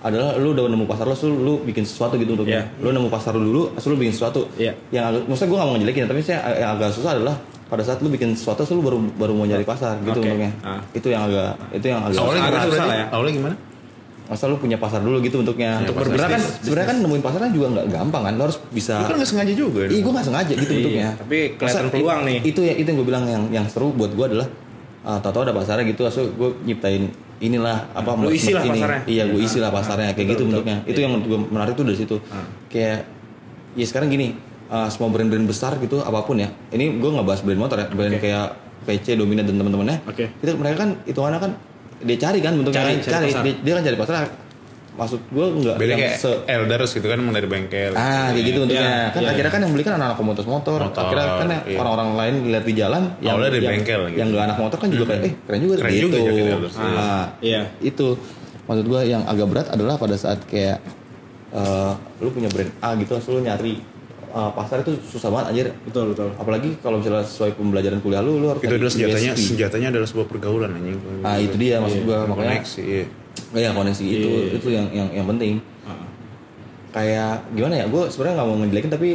adalah 0.05 0.37
lu 0.37 0.53
udah 0.53 0.69
nemu 0.69 0.85
pasar 0.85 1.09
lu, 1.09 1.17
terus 1.17 1.33
lu 1.33 1.55
bikin 1.65 1.89
sesuatu 1.89 2.21
gitu 2.21 2.37
untuknya. 2.37 2.69
Iya. 2.69 2.85
Lu 2.85 2.93
nemu 2.93 3.09
pasar 3.09 3.33
lu 3.33 3.43
dulu, 3.43 3.63
terus 3.73 3.89
lu 3.89 3.97
bikin 3.97 4.13
sesuatu. 4.13 4.45
Iya. 4.55 4.77
Yang 4.93 5.25
maksudnya 5.25 5.49
gue 5.49 5.59
gak 5.59 5.67
mau 5.67 5.75
ngejelekin, 5.75 6.03
tapi 6.05 6.21
saya 6.21 6.39
yang 6.55 6.71
agak 6.77 6.93
susah 6.93 7.17
adalah 7.17 7.35
pada 7.65 7.81
saat 7.81 8.05
lu 8.05 8.13
bikin 8.13 8.37
sesuatu, 8.37 8.69
lu 8.71 8.85
baru 8.85 8.99
baru 9.17 9.33
mau 9.33 9.49
nyari 9.49 9.65
pasar 9.65 9.97
gitu 10.05 10.21
Oke. 10.21 10.29
untuknya. 10.29 10.53
Ah. 10.61 10.85
Itu 10.93 11.09
yang 11.09 11.25
agak 11.25 11.57
itu 11.73 11.87
yang 11.89 12.05
agak 12.05 12.21
awalnya 12.21 12.43
Agak 12.45 12.61
gimana 12.61 12.69
susah 12.69 12.87
ya. 12.95 13.07
awalnya 13.09 13.35
gimana 13.35 13.57
Masa 14.25 14.49
lu 14.49 14.57
punya 14.57 14.81
pasar 14.81 15.05
dulu 15.05 15.21
gitu 15.21 15.37
untuknya. 15.45 15.85
Iya, 15.85 15.93
Untuk 15.93 15.95
pasar 16.01 16.09
sebenarnya 16.09 16.33
kan 16.33 16.43
sebenarnya 16.65 16.89
kan 16.89 16.97
nemuin 17.05 17.23
pasarnya 17.25 17.51
juga 17.53 17.67
nggak 17.77 17.87
gampang 17.93 18.23
kan. 18.25 18.33
Lo 18.41 18.43
harus 18.49 18.59
bisa. 18.73 18.95
lu 18.97 19.05
kan 19.05 19.17
nggak 19.21 19.31
sengaja 19.31 19.53
juga 19.53 19.81
Iya, 19.85 20.01
gue 20.01 20.13
nggak 20.17 20.27
sengaja 20.33 20.53
gitu 20.57 20.65
Iya, 20.65 20.77
bentuknya. 20.81 21.09
tapi 21.21 21.39
kelihatan 21.61 21.85
Masa 21.85 21.93
peluang 21.93 22.21
nih. 22.25 22.39
Itu 22.41 22.61
ya 22.61 22.73
itu 22.73 22.89
yang 22.89 22.99
gue 23.01 23.09
bilang 23.09 23.25
yang 23.29 23.43
yang 23.53 23.67
seru 23.69 23.93
buat 23.93 24.17
gue 24.17 24.25
adalah 24.25 24.49
uh, 25.05 25.19
tahu-tahu 25.21 25.43
ada 25.47 25.55
pasarnya 25.55 25.85
gitu, 25.87 26.03
asal 26.05 26.29
gue 26.29 26.51
nyiptain 26.65 27.13
inilah 27.39 27.93
apa 27.93 28.11
Lu 28.17 28.33
isi 28.33 28.51
lah 28.51 28.65
ini. 28.65 28.81
pasarnya. 28.81 29.01
Iya, 29.05 29.23
gue 29.29 29.41
Ah, 29.41 29.47
isi 29.47 29.59
lah 29.61 29.71
pasarnya 29.71 30.11
kayak 30.13 30.17
betul, 30.17 30.29
gitu 30.29 30.43
betul. 30.43 30.49
bentuknya. 30.65 30.77
Itu 30.89 30.99
yang 30.99 31.11
menurut 31.13 31.27
gue 31.29 31.39
menarik 31.53 31.73
tuh 31.75 31.85
dari 31.85 31.99
situ. 31.99 32.17
Ah. 32.29 32.47
Kayak 32.69 32.99
ya 33.75 33.85
sekarang 33.85 34.09
gini, 34.09 34.27
uh, 34.69 34.89
semua 34.89 35.09
brand-brand 35.11 35.45
besar 35.45 35.77
gitu 35.79 36.01
apa 36.01 36.25
pun 36.25 36.41
ya. 36.41 36.49
Ini 36.71 36.97
gue 36.97 37.11
nggak 37.11 37.27
bahas 37.27 37.41
brand 37.43 37.61
motor 37.61 37.77
ya, 37.77 37.87
brand 37.91 38.15
Oke. 38.17 38.23
kayak 38.25 38.47
PC, 38.85 39.17
Dominant 39.17 39.45
dan 39.45 39.57
teman-temannya. 39.57 39.97
Oke. 40.05 40.25
Itu 40.41 40.51
mereka 40.57 40.77
kan 40.85 40.91
hitungannya 41.05 41.41
kan 41.41 41.53
dia 42.05 42.17
cari 42.21 42.39
kan 42.45 42.53
bentuknya 42.53 42.81
Cari, 42.85 42.93
kan, 43.01 43.13
cari 43.17 43.27
cari. 43.33 43.45
Dia, 43.49 43.55
dia 43.65 43.73
kan 43.77 43.83
cari 43.83 43.97
pasar. 43.97 44.15
Maksud 44.95 45.21
gue 45.27 45.47
nggak 45.59 45.75
beda 45.75 45.91
yang 45.91 46.01
kayak 46.01 46.17
se 46.17 46.31
elders 46.47 46.91
gitu 46.91 47.03
kan 47.05 47.17
emang 47.17 47.35
dari 47.35 47.45
bengkel 47.45 47.93
Ah, 47.93 48.31
kayak 48.31 48.45
gitu 48.45 48.59
Iya, 48.61 48.63
bentuknya. 48.63 48.95
kan 49.05 49.21
iya, 49.21 49.29
akhirnya 49.29 49.51
kan 49.51 49.61
yang 49.61 49.73
beli 49.73 49.83
kan 49.83 49.95
anak-anak 49.95 50.17
komunitas 50.17 50.47
motor. 50.47 50.79
Motor, 50.81 51.03
Akhirnya 51.03 51.27
kan 51.35 51.49
yang 51.49 51.63
iya. 51.65 51.79
orang-orang 51.79 52.11
lain 52.15 52.35
lihat 52.49 52.65
di 52.65 52.75
jalan 52.75 53.03
yang 53.19 53.35
Awalnya 53.35 53.51
dari 53.51 53.59
yang, 53.61 53.73
bengkel 53.75 54.01
gitu. 54.05 54.17
yang 54.17 54.29
nggak 54.31 54.45
anak 54.45 54.59
motor 54.61 54.79
kan 54.79 54.89
juga 54.89 55.05
kayak 55.09 55.23
eh 55.23 55.33
keren 55.41 55.61
juga 55.61 55.75
Keren 55.77 55.93
gitu. 55.93 56.07
juga 56.07 56.19
Elders. 56.53 56.77
Ah, 56.77 57.25
Iya. 57.41 57.61
Itu 57.81 58.07
maksud 58.65 58.85
gua 58.87 59.01
yang 59.03 59.23
agak 59.25 59.47
berat 59.47 59.67
adalah 59.69 59.95
pada 59.97 60.15
saat 60.15 60.39
kayak 60.45 60.79
eh, 61.53 61.93
lu 62.21 62.31
punya 62.31 62.47
brand 62.49 62.71
A 62.81 62.89
gitu, 62.95 63.11
terus 63.13 63.27
lu 63.29 63.41
nyari 63.41 63.75
eh, 64.31 64.51
pasar 64.53 64.77
itu 64.81 64.95
susah 65.05 65.27
banget 65.29 65.47
anjir. 65.49 65.67
Betul, 65.85 66.05
betul. 66.11 66.31
Apalagi 66.35 66.79
kalau 66.79 66.99
misalnya 66.99 67.23
sesuai 67.25 67.51
pembelajaran 67.53 67.99
kuliah 67.99 68.19
lu, 68.21 68.39
lu 68.39 68.47
harus 68.49 68.59
itu 68.61 68.71
adalah 68.73 68.91
senjatanya 68.91 69.33
USP. 69.33 69.43
senjatanya 69.49 69.89
adalah 69.91 70.07
sebuah 70.07 70.27
pergaulan 70.29 70.71
anjing 70.73 70.99
Ah, 71.21 71.37
itu 71.37 71.55
dia 71.57 71.79
maksud 71.79 72.03
gua 72.05 72.19
makanya 72.25 72.63
koneksi 72.63 72.83
iya. 72.85 73.07
Iya 73.53 73.71
koneksi 73.71 74.05
itu 74.05 74.29
Iya. 74.31 74.57
itu 74.57 74.69
yang 74.71 74.87
yang 74.91 75.09
yang 75.13 75.27
penting. 75.27 75.61
Ah. 75.83 76.01
Kayak 76.91 77.45
gimana 77.53 77.75
ya? 77.77 77.87
Gue 77.87 78.09
sebenarnya 78.09 78.35
nggak 78.39 78.49
mau 78.49 78.57
ngejelekin 78.59 78.91
tapi 78.91 79.11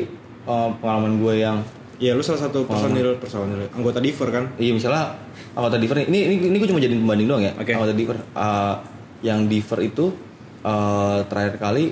eh, 0.45 0.69
pengalaman 0.77 1.13
gue 1.17 1.33
yang 1.37 1.57
Iya, 1.99 2.15
lu 2.15 2.23
salah 2.23 2.39
satu 2.39 2.63
personil 2.63 3.19
personil 3.19 3.67
anggota 3.75 3.99
Diver 3.99 4.31
kan? 4.31 4.47
iya 4.55 4.71
misalnya 4.71 5.19
anggota 5.51 5.75
Diver 5.75 5.99
ini 6.07 6.31
ini 6.31 6.35
ini 6.47 6.55
gue 6.55 6.67
cuma 6.67 6.79
jadi 6.79 6.95
pembanding 6.95 7.27
doang 7.27 7.43
ya. 7.43 7.51
Oke. 7.59 7.75
Anggota 7.75 7.91
Diver 7.91 8.17
eh, 8.19 8.73
yang 9.19 9.39
Diver 9.45 9.79
itu 9.81 10.05
eh, 10.61 11.19
terakhir 11.27 11.59
kali 11.59 11.91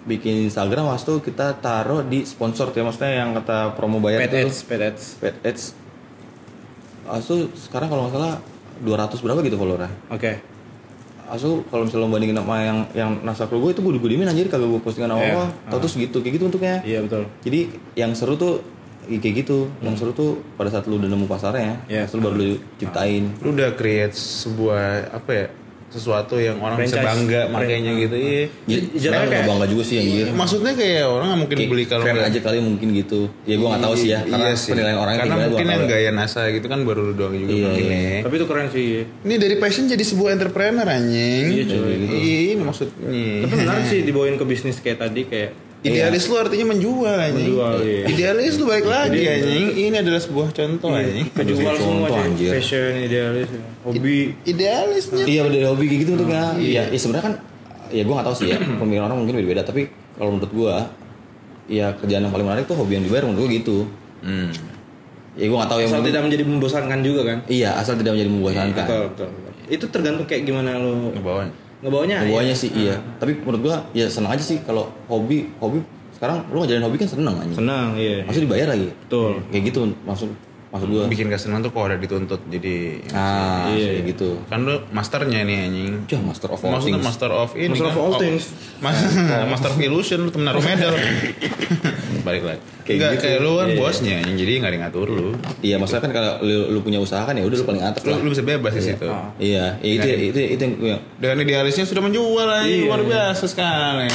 bikin 0.00 0.46
Instagram 0.46 0.86
waktu 0.86 1.02
itu 1.02 1.14
kita 1.20 1.58
taruh 1.58 2.00
di 2.00 2.24
sponsor 2.24 2.70
ya 2.70 2.80
maksudnya 2.80 3.10
yang 3.20 3.36
kata 3.36 3.74
promo 3.74 4.00
bayar 4.00 4.24
Pet 4.24 4.32
itu 4.32 4.38
Ads, 4.48 4.58
Pet 4.64 4.80
Ads. 4.80 5.04
Pet 5.18 5.36
Ads. 5.42 5.62
Asu 7.10 7.50
sekarang 7.58 7.90
kalau 7.90 8.06
nggak 8.06 8.14
salah 8.14 8.34
200 8.80 9.18
berapa 9.20 9.40
gitu 9.42 9.56
followernya. 9.58 9.90
Oke. 10.08 10.38
Asu 11.30 11.62
kalau 11.70 11.86
misalnya 11.86 12.04
lo 12.04 12.10
bandingin 12.10 12.36
sama 12.36 12.56
yang 12.60 12.78
yang 12.90 13.10
nasakro 13.22 13.62
gue 13.62 13.70
itu 13.70 13.80
gue 13.80 14.10
diemin 14.10 14.26
anjir 14.26 14.50
kagak 14.50 14.66
gue 14.66 14.82
postingan 14.82 15.14
apa. 15.14 15.22
Iya. 15.22 15.44
Tau 15.70 15.78
tuh 15.78 15.90
segitu 15.90 16.18
kayak 16.18 16.34
gitu 16.36 16.44
untuknya. 16.50 16.82
Iya, 16.82 17.06
betul. 17.06 17.22
Jadi 17.40 17.60
yang 17.94 18.12
seru 18.18 18.34
tuh 18.34 18.60
ya 19.06 19.18
kayak 19.18 19.46
gitu. 19.46 19.70
Yang 19.78 19.94
seru 20.02 20.10
tuh 20.10 20.30
pada 20.58 20.68
saat 20.68 20.90
lu 20.90 20.98
udah 20.98 21.06
nemu 21.06 21.24
pasarnya, 21.24 21.86
Iya. 21.86 22.10
terus 22.10 22.18
lu 22.18 22.22
baru 22.26 22.34
lu 22.34 22.46
ciptain. 22.76 23.24
lu 23.40 23.48
udah 23.54 23.70
create 23.74 24.14
sebuah 24.14 25.14
apa 25.14 25.30
ya 25.30 25.46
sesuatu 25.90 26.34
yang 26.34 26.56
orang 26.56 26.78
bisa 26.78 26.96
Franchise. 26.96 27.08
bangga 27.10 27.40
makanya 27.48 27.90
gitu 27.96 28.14
iya 28.14 28.42
Ya, 28.64 28.78
J- 28.78 28.86
sebenarnya 28.88 28.94
jatuhnya 28.94 29.18
nggak 29.20 29.30
kayak- 29.32 29.48
bangga 29.50 29.66
juga 29.66 29.82
sih 29.82 29.96
anjir. 29.96 30.24
maksudnya 30.32 30.72
kayak 30.72 31.04
orang 31.04 31.26
nggak 31.26 31.40
mungkin 31.40 31.56
Kayak 31.56 31.70
beli 31.70 31.84
kalau 31.84 32.04
keren 32.04 32.22
aja 32.22 32.38
kali 32.40 32.58
mungkin 32.60 32.88
gitu. 32.94 33.20
Ya 33.42 33.54
gue 33.54 33.66
nggak 33.66 33.82
tahu 33.82 33.94
sih 33.96 34.08
ya. 34.08 34.20
Karena 34.22 34.46
iya 34.46 34.54
sih. 34.54 34.70
penilaian 34.70 34.96
orangnya 34.96 35.20
karena 35.20 35.36
mungkin 35.44 35.66
yang 35.66 35.84
gaya 35.84 36.10
NASA 36.10 36.42
gitu 36.48 36.66
kan 36.66 36.78
baru 36.80 37.02
doang 37.10 37.34
juga 37.34 37.50
Iya, 37.50 37.64
mungkin 37.66 37.84
iya. 37.84 37.98
ya. 37.98 38.18
Tapi 38.22 38.34
itu 38.36 38.46
keren 38.46 38.66
sih. 38.68 38.86
Ini 39.20 39.34
dari 39.36 39.56
passion 39.56 39.84
jadi 39.84 40.04
sebuah 40.04 40.30
entrepreneur 40.32 40.86
anjing. 40.86 41.46
Iya, 41.48 41.64
cuy. 41.66 41.94
Iya, 42.06 42.38
ini 42.50 42.62
maksudnya. 42.62 43.08
Tapi 43.42 43.54
menarik 43.56 43.84
sih 43.84 44.00
dibawain 44.00 44.36
ke 44.36 44.44
bisnis 44.44 44.78
kayak 44.78 44.98
tadi 45.00 45.22
kayak 45.24 45.50
Idealis 45.80 46.28
lu 46.28 46.36
artinya 46.36 46.66
menjual 46.76 47.16
anjing. 47.16 47.56
Menjual, 47.56 47.74
iya. 47.80 48.04
Idealis 48.04 48.54
lu 48.60 48.64
balik 48.68 48.84
lagi 48.84 49.20
anjing. 49.24 49.66
Ini 49.80 49.96
adalah 50.04 50.20
sebuah 50.20 50.48
contoh 50.52 50.92
anjing. 50.92 51.26
kejual 51.32 51.72
Contoh, 51.72 52.04
semua 52.04 52.08
anjir. 52.20 52.50
Fashion, 52.52 52.92
idealis, 53.00 53.48
hobi. 53.80 54.36
Idealisnya. 54.44 55.24
Iya 55.24 55.40
dari 55.48 55.64
hobi 55.64 55.84
kayak 55.88 56.00
gitu 56.04 56.10
untuknya. 56.20 56.52
Ah, 56.52 56.52
Iya, 56.60 56.82
ya 56.92 56.98
sebenarnya 57.00 57.24
kan 57.24 57.34
ya 57.88 58.02
gue 58.04 58.12
nggak 58.12 58.26
tahu 58.28 58.36
sih 58.36 58.46
ya. 58.52 58.58
Pemikiran 58.80 59.04
orang 59.08 59.18
mungkin 59.24 59.34
beda-beda. 59.40 59.62
Tapi 59.64 59.88
kalau 60.20 60.30
menurut 60.36 60.52
gue, 60.52 60.74
ya 61.72 61.86
kerjaan 61.96 62.22
yang 62.28 62.32
paling 62.32 62.44
menarik 62.44 62.64
tuh 62.68 62.76
hobi 62.76 63.00
yang 63.00 63.04
dibayar 63.08 63.24
menurut 63.24 63.40
gue 63.40 63.48
gitu. 63.56 63.78
Hmm. 64.20 64.52
Ya 65.40 65.48
gue 65.48 65.56
nggak 65.56 65.70
tahu 65.72 65.80
yang 65.80 65.90
Asal 65.96 66.04
tidak 66.04 66.22
menjadi 66.28 66.44
membosankan 66.44 66.98
juga 67.00 67.20
kan? 67.24 67.38
Iya, 67.48 67.70
asal 67.80 67.96
tidak 67.96 68.12
menjadi 68.20 68.30
membosankan. 68.30 68.84
Betul, 68.84 69.02
betul, 69.16 69.28
betul. 69.32 69.52
Itu 69.70 69.84
tergantung 69.88 70.26
kayak 70.28 70.42
gimana 70.44 70.76
lo 70.76 71.14
Ngebawanya. 71.16 71.54
Ngebawanya. 71.80 72.16
Hubungannya 72.22 72.52
ya? 72.52 72.58
sih 72.58 72.70
iya. 72.70 72.96
Tapi 73.16 73.32
menurut 73.38 73.60
gua 73.62 73.76
ya 73.90 74.06
senang 74.06 74.30
aja 74.30 74.42
sih 74.42 74.60
kalau 74.60 74.88
hobi 75.06 75.48
hobi 75.56 75.80
sekarang 76.12 76.44
lu 76.48 76.60
ngejalanin 76.60 76.84
hobi 76.84 76.96
kan 76.96 77.08
seneng 77.08 77.34
aja. 77.34 77.54
Senang, 77.54 77.88
iya. 77.94 78.20
Maksud 78.22 78.42
dibayar 78.44 78.68
lagi. 78.68 78.92
Betul. 78.94 79.40
Kayak 79.48 79.62
gitu 79.66 79.80
maksud 80.02 80.28
maksud 80.70 80.86
gua. 80.86 81.04
Bikin 81.06 81.26
gak 81.26 81.40
senang 81.40 81.60
tuh 81.60 81.70
kalau 81.70 81.86
ada 81.86 81.96
dituntut 81.96 82.38
jadi 82.46 83.00
Ah, 83.10 83.66
Iya. 83.68 83.98
kayak 83.98 84.04
gitu. 84.12 84.38
kan 84.46 84.60
lu 84.60 84.76
masternya 84.90 85.42
nih 85.42 85.56
anjing. 85.64 85.92
Ya 86.06 86.20
master 86.20 86.48
of 86.48 86.60
all 86.60 86.76
Maksudnya 86.76 86.94
things. 86.94 87.08
master 87.08 87.30
of 87.32 87.50
ini 87.54 87.68
Master 87.70 87.82
kan? 87.82 87.90
of 87.90 87.98
all 87.98 88.12
Oh, 88.12 88.18
things. 88.18 88.42
Mas- 88.84 89.16
master 89.50 89.70
of 89.70 89.78
illusion 89.78 90.18
lu 90.20 90.30
temen 90.30 90.46
naruh 90.46 90.60
medal. 90.60 90.94
Balik 92.30 92.44
lagi. 92.46 92.60
Kayak 92.80 92.96
Enggak 92.96 93.10
gitu. 93.10 93.22
kayak 93.22 93.38
lu 93.38 93.52
kan 93.52 93.60
Iya, 93.60 93.70
iya. 93.70 93.80
bosnya 93.80 94.16
jadi 94.24 94.50
nggak 94.52 94.66
ada 94.66 94.74
yang 94.74 94.84
ngatur 94.84 95.08
lu. 95.08 95.28
Iya, 95.60 95.74
maksudnya 95.76 96.02
kan 96.02 96.12
kalau 96.12 96.32
lu, 96.40 96.58
lu 96.68 96.78
punya 96.80 96.98
usaha 96.98 97.22
kan 97.22 97.34
ya 97.34 97.42
udah 97.42 97.56
lu 97.56 97.64
paling 97.64 97.82
atas 97.82 98.00
Lu, 98.00 98.10
lah. 98.10 98.18
lu 98.18 98.28
bisa 98.30 98.42
bebas 98.42 98.72
di 98.72 98.82
situ. 98.82 99.06
Ah. 99.06 99.28
Iya, 99.36 99.64
ya 99.78 99.90
itu, 99.92 100.06
itu 100.28 100.38
itu 100.48 100.60
yang 100.60 100.74
gua 100.74 100.96
Dengan 101.16 101.36
idealisnya 101.40 101.84
sudah 101.84 102.02
menjual 102.02 102.46
anjing 102.46 102.72
Iya. 102.72 102.86
luar 102.86 103.00
biasa 103.02 103.44
sekali. 103.44 104.06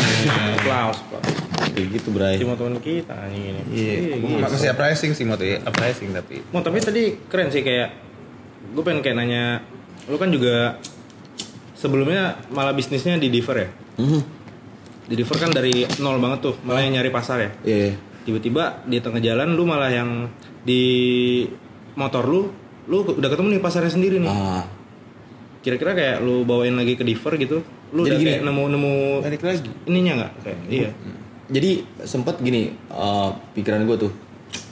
Klaus, 0.57 0.99
Pak. 1.05 1.21
kayak 1.67 1.87
gitu, 1.91 2.07
Bray. 2.09 2.39
Cuma 2.39 2.55
teman 2.55 2.79
kita 2.79 3.11
anjing 3.13 3.43
ini. 3.45 3.61
Iya, 3.69 3.93
gitu. 4.15 4.39
masih 4.39 4.69
uprising 4.69 5.11
sih 5.11 5.23
mau 5.23 5.35
ya, 5.37 5.59
uprising 5.61 6.09
tapi. 6.09 6.39
Mau 6.49 6.59
tapi 6.59 6.79
tadi 6.79 7.03
keren 7.25 7.51
sih 7.51 7.61
kayak 7.61 7.91
gue 8.65 8.81
pengen 8.81 8.99
kayak 8.99 9.15
nanya 9.15 9.59
lu 10.05 10.15
kan 10.15 10.27
juga 10.27 10.75
sebelumnya 11.73 12.39
malah 12.49 12.71
bisnisnya 12.71 13.15
di 13.15 13.29
Diver 13.29 13.57
ya 13.57 13.69
Mhm. 13.97 14.19
Di 15.05 15.21
kan 15.21 15.49
dari 15.49 15.73
nol 15.97 16.17
banget 16.17 16.39
tuh 16.41 16.55
malah 16.61 16.81
yang 16.81 16.97
nyari 16.97 17.09
pasar 17.09 17.37
ya. 17.39 17.51
Iya. 17.61 17.93
tiba-tiba 18.25 18.81
di 18.83 18.97
tengah 18.97 19.21
jalan 19.21 19.53
lu 19.53 19.63
malah 19.63 19.87
yang 19.87 20.25
di 20.65 21.45
motor 21.93 22.25
lu 22.25 22.49
lu 22.85 22.97
udah 23.07 23.29
ketemu 23.29 23.53
nih 23.53 23.61
pasarnya 23.61 23.91
sendiri 23.91 24.17
nih. 24.17 24.29
Ah, 24.29 24.65
kira-kira 25.61 25.93
kayak 25.93 26.17
lu 26.19 26.41
bawain 26.41 26.73
lagi 26.73 26.93
ke 26.93 27.01
Diver 27.01 27.37
gitu 27.37 27.61
lu 27.93 28.01
Jadi 28.01 28.09
udah 28.09 28.17
gini. 28.17 28.29
kayak 28.31 28.43
nemu-nemu 28.43 28.93
Balik 29.21 29.41
lagi. 29.41 29.69
ininya 29.85 30.13
nggak? 30.15 30.31
Kayak 30.41 30.59
iya. 30.67 30.89
Jadi 31.45 31.69
sempat 32.01 32.41
gini 32.41 32.73
eh, 32.73 33.29
pikiran 33.53 33.85
gue 33.85 33.97
tuh 33.99 34.11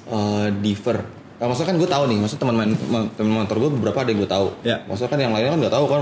eh 0.07 0.47
diver 0.59 0.97
Eh, 1.33 1.45
maksudnya 1.45 1.69
kan 1.69 1.77
gue 1.77 1.89
tahu 1.89 2.03
nih 2.07 2.17
maksudnya 2.17 2.41
teman 2.41 2.55
main 2.55 2.71
teman 3.13 3.31
motor 3.35 3.57
gue 3.59 3.69
beberapa 3.69 3.97
ada 3.99 4.09
yang 4.09 4.19
gue 4.21 4.31
tahu. 4.31 4.47
Ya. 4.63 4.81
maksudnya 4.85 5.11
kan 5.11 5.19
yang 5.19 5.31
lainnya 5.33 5.51
kan 5.51 5.59
nggak 5.61 5.75
tahu 5.75 5.85
kan. 5.85 6.01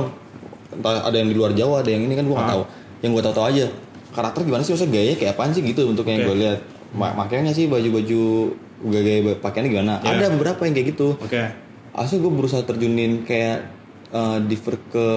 Entah 0.71 1.03
ada 1.03 1.15
yang 1.17 1.27
di 1.27 1.35
luar 1.35 1.51
Jawa 1.51 1.81
ada 1.81 1.89
yang 1.89 2.03
ini 2.05 2.13
kan 2.13 2.23
gue 2.23 2.31
nggak 2.31 2.47
Ah. 2.47 2.53
tahu. 2.55 2.63
Yang 3.01 3.11
gue 3.11 3.23
tahu 3.25 3.33
tahu 3.35 3.45
aja 3.49 3.65
karakter 4.11 4.41
gimana 4.41 4.61
sih 4.61 4.71
maksudnya 4.71 4.93
gaya 4.93 5.13
kayak 5.15 5.31
apaan 5.33 5.51
sih 5.51 5.61
gitu 5.61 5.81
untuk 5.85 6.05
yang 6.05 6.21
Oke. 6.21 6.27
gue 6.27 6.37
lihat 6.39 6.59
Ma- 6.91 7.15
makanya 7.15 7.49
sih 7.49 7.65
baju-baju 7.65 8.21
gaya, 8.85 9.01
gaya 9.01 9.35
pakaiannya 9.37 9.69
gimana 9.69 9.93
Ya. 9.99 10.11
ada 10.13 10.25
beberapa 10.29 10.61
yang 10.61 10.73
kayak 10.73 10.87
gitu 10.89 11.15
oke 11.15 11.41
asli 11.93 12.17
gue 12.17 12.31
berusaha 12.31 12.61
terjunin 12.61 13.23
kayak 13.23 13.67
eh, 14.09 14.37
diver 14.41 14.75
ke 14.87 15.07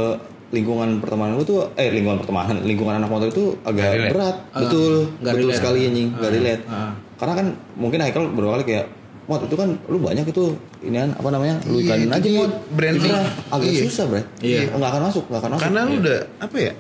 lingkungan 0.50 0.98
pertemanan 0.98 1.34
gue 1.34 1.46
tuh 1.48 1.60
eh 1.74 1.90
lingkungan 1.90 2.16
pertemanan 2.16 2.62
lingkungan 2.62 2.94
anak 2.94 3.08
motor 3.08 3.26
itu 3.26 3.58
agak 3.62 4.06
berat 4.08 4.36
betul 4.52 5.10
nggak 5.16 5.34
betul 5.34 5.42
relate. 5.44 5.58
sekali 5.58 5.78
anjing 5.84 6.08
gak 6.12 6.22
Ah, 6.22 6.30
relate 6.30 6.62
ah. 6.64 6.92
karena 7.16 7.34
kan 7.34 7.46
mungkin 7.74 7.98
Haikal 7.98 8.24
beberapa 8.28 8.52
kali 8.54 8.66
kayak 8.68 8.86
mod 9.24 9.40
itu 9.40 9.56
kan 9.56 9.68
lu 9.88 9.98
banyak 9.98 10.22
itu 10.22 10.44
ini 10.80 11.00
apa 11.00 11.26
namanya 11.26 11.56
lu 11.64 11.80
Iya, 11.80 11.96
ikanin 11.96 12.08
aja 12.12 12.28
mod 12.36 12.52
branding. 12.70 13.08
Itu 13.08 13.18
agak 13.50 13.66
Iya. 13.66 13.82
susah 13.88 14.04
bre 14.04 14.22
Iya. 14.38 14.60
nggak 14.70 14.90
akan 14.90 15.02
masuk 15.02 15.24
nggak 15.26 15.40
akan 15.40 15.50
masuk 15.50 15.64
Karena 15.64 15.80
lu 15.80 15.88
Iya. 15.88 15.98
udah 15.98 16.18
apa 16.38 16.56
ya? 16.60 16.72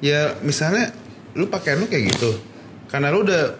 Ya 0.00 0.20
misalnya 0.40 0.84
lu 1.32 1.46
pakaian 1.46 1.76
lu 1.76 1.86
kayak 1.86 2.10
gitu. 2.10 2.30
Karena 2.86 3.08
lu 3.08 3.22
udah 3.22 3.54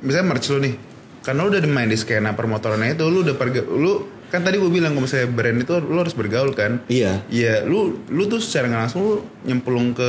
misalnya 0.00 0.26
merch 0.26 0.48
lu 0.48 0.58
nih. 0.58 0.74
Karena 1.20 1.40
lu 1.40 1.50
udah 1.50 1.60
main 1.64 1.86
di 1.86 1.94
skena 1.94 2.32
permotorannya 2.32 2.92
itu 2.92 3.04
lu 3.04 3.20
udah 3.20 3.34
perga 3.34 3.60
lu 3.62 3.92
kan 4.28 4.40
tadi 4.40 4.56
gue 4.56 4.68
bilang 4.68 4.92
kalau 4.92 5.02
misalnya 5.02 5.24
brand 5.26 5.56
itu 5.58 5.72
lu 5.78 5.98
harus 5.98 6.12
bergaul 6.12 6.52
kan. 6.52 6.84
iya 6.86 7.24
Iya, 7.26 7.64
lu 7.64 7.80
lu 8.06 8.22
tuh 8.24 8.38
secara 8.38 8.66
nggak 8.66 8.82
langsung 8.82 9.00
lu 9.02 9.14
nyemplung 9.42 9.92
ke 9.92 10.08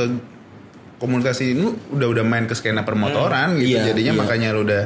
komunikasi 0.96 1.56
lu 1.56 1.72
udah 1.90 2.08
udah 2.10 2.20
main 2.22 2.44
ke 2.44 2.52
skena 2.52 2.82
permotoran 2.82 3.56
gitu. 3.56 3.76
Iya, 3.76 3.92
Jadinya 3.92 4.12
iya. 4.12 4.20
makanya 4.20 4.48
lu 4.52 4.62
udah 4.62 4.84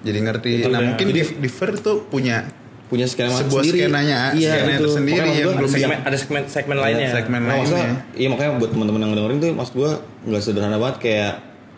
jadi 0.00 0.18
ngerti. 0.20 0.50
Itu 0.58 0.68
nah, 0.68 0.78
udah- 0.78 0.88
mungkin 0.90 1.06
di, 1.10 1.22
di 1.24 1.48
Ver 1.50 1.70
tuh 1.78 2.04
punya 2.04 2.44
punya 2.84 3.08
skema 3.08 3.32
Sebuah 3.34 3.64
sendiri 3.64 3.88
skenanya, 3.88 4.18
iya 4.34 4.50
skena 4.54 4.70
itu 4.70 4.84
tersendiri 4.84 5.16
Makanya 5.18 5.40
yang 5.40 5.56
belum 5.56 5.70
segmen, 5.72 5.98
ada 6.04 6.16
segmen 6.20 6.42
segmen 6.46 6.76
lainnya. 6.78 7.08
segmen 7.10 7.40
Nah, 7.42 7.56
maksudnya, 7.56 7.80
lainnya. 7.82 8.00
iya 8.12 8.28
makanya 8.28 8.50
buat 8.54 8.70
teman-teman 8.70 9.00
yang 9.00 9.12
dengerin 9.14 9.38
tuh 9.40 9.50
maksud 9.50 9.74
gua 9.74 9.90
nggak 10.22 10.42
sederhana 10.44 10.76
banget 10.76 10.96
kayak 11.00 11.32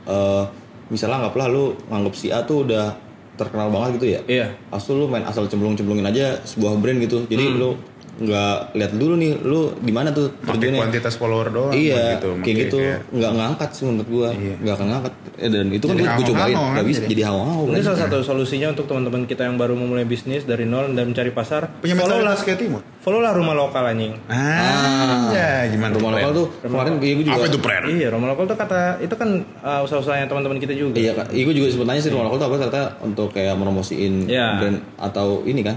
eh 0.07 0.45
misalnya 0.87 1.27
anggaplah 1.27 1.47
lu 1.51 1.65
nganggap 1.91 2.15
si 2.15 2.31
A 2.31 2.43
tuh 2.43 2.63
udah 2.63 2.95
terkenal 3.37 3.69
banget 3.69 4.01
gitu 4.01 4.07
ya. 4.17 4.21
Iya. 4.25 4.47
Asal 4.73 4.97
lu 4.97 5.07
main 5.07 5.27
asal 5.27 5.45
cemplung-cemplungin 5.45 6.07
aja 6.07 6.41
sebuah 6.43 6.79
brand 6.79 6.99
gitu. 7.03 7.27
Jadi 7.29 7.45
Hmm. 7.45 7.59
lu 7.59 7.71
nggak 8.17 8.57
lihat 8.73 8.93
dulu 8.93 9.15
nih 9.15 9.33
lu 9.41 9.61
di 9.77 9.93
mana 9.93 10.09
tuh 10.09 10.33
pakai 10.35 10.57
terjunnya. 10.57 10.81
kuantitas 10.81 11.15
follower 11.15 11.49
doang 11.49 11.73
Iya, 11.73 12.17
gitu. 12.17 12.29
kayak 12.33 12.41
Makanya 12.41 12.57
gitu 12.65 12.79
kayak- 12.81 13.01
nggak 13.13 13.33
ngangkat 13.35 13.69
sih 13.71 13.83
menurut 13.85 14.09
gua, 14.09 14.29
Iya. 14.33 14.55
nggak 14.57 14.75
akan 14.75 14.87
ngangkat. 14.89 15.13
Eh, 15.37 15.51
dan 15.53 15.67
itu 15.69 15.85
kan 15.85 15.93
Jadi 15.93 16.01
gue 16.01 16.09
hawa-hawa 16.09 16.29
cobain, 16.33 16.57
kan, 16.57 16.73
nggak 16.73 16.87
bisa 16.87 16.99
jadi. 16.99 17.11
jadi 17.13 17.23
hawa-hawa. 17.29 17.63
Ini 17.63 17.75
kan. 17.75 17.85
salah 17.85 18.01
satu 18.01 18.17
solusinya 18.23 18.69
untuk 18.73 18.85
teman-teman 18.87 19.23
kita 19.25 19.43
yang 19.45 19.57
baru 19.57 19.75
memulai 19.75 20.05
bisnis 20.05 20.43
dari 20.43 20.65
nol 20.65 20.89
dan 20.91 21.05
mencari 21.07 21.31
pasar. 21.31 21.63
punya 21.77 21.93
follow 21.95 22.19
lah, 22.19 22.35
Timur. 22.39 22.81
follow 22.99 23.21
lah 23.21 23.33
rumah 23.33 23.53
lokal 23.53 23.85
anjing. 23.85 24.17
Ah, 24.27 25.29
ya 25.31 25.49
gimana 25.69 25.93
Rumah 25.93 26.11
lokal 26.11 26.31
tuh 26.33 26.47
kemarin 26.61 26.93
iya 26.99 27.13
gue 27.13 27.25
juga. 27.25 27.37
Apa 27.37 27.47
itu 27.47 27.59
Pren? 27.59 27.83
Iya, 27.87 28.09
rumah 28.11 28.29
lokal 28.29 28.45
tuh 28.47 28.57
kata 28.57 28.81
itu 28.99 29.13
kan 29.13 29.29
uh, 29.61 29.85
usaha-usahanya 29.85 30.27
teman-teman 30.27 30.57
kita 30.57 30.73
juga. 30.73 30.97
Iya, 30.97 31.13
Kak. 31.13 31.27
Iya, 31.31 31.43
gue 31.45 31.55
juga 31.55 31.69
sempat 31.69 31.87
nanya 31.87 32.01
sih 32.01 32.11
rumah 32.11 32.25
lokal 32.27 32.39
tuh 32.39 32.47
apa 32.47 32.57
ternyata 32.59 32.83
untuk 33.03 33.29
kayak 33.31 33.55
promosiin 33.55 34.25
Iya. 34.25 34.49
brand 34.59 34.79
atau 34.97 35.45
ini 35.45 35.61
kan? 35.61 35.77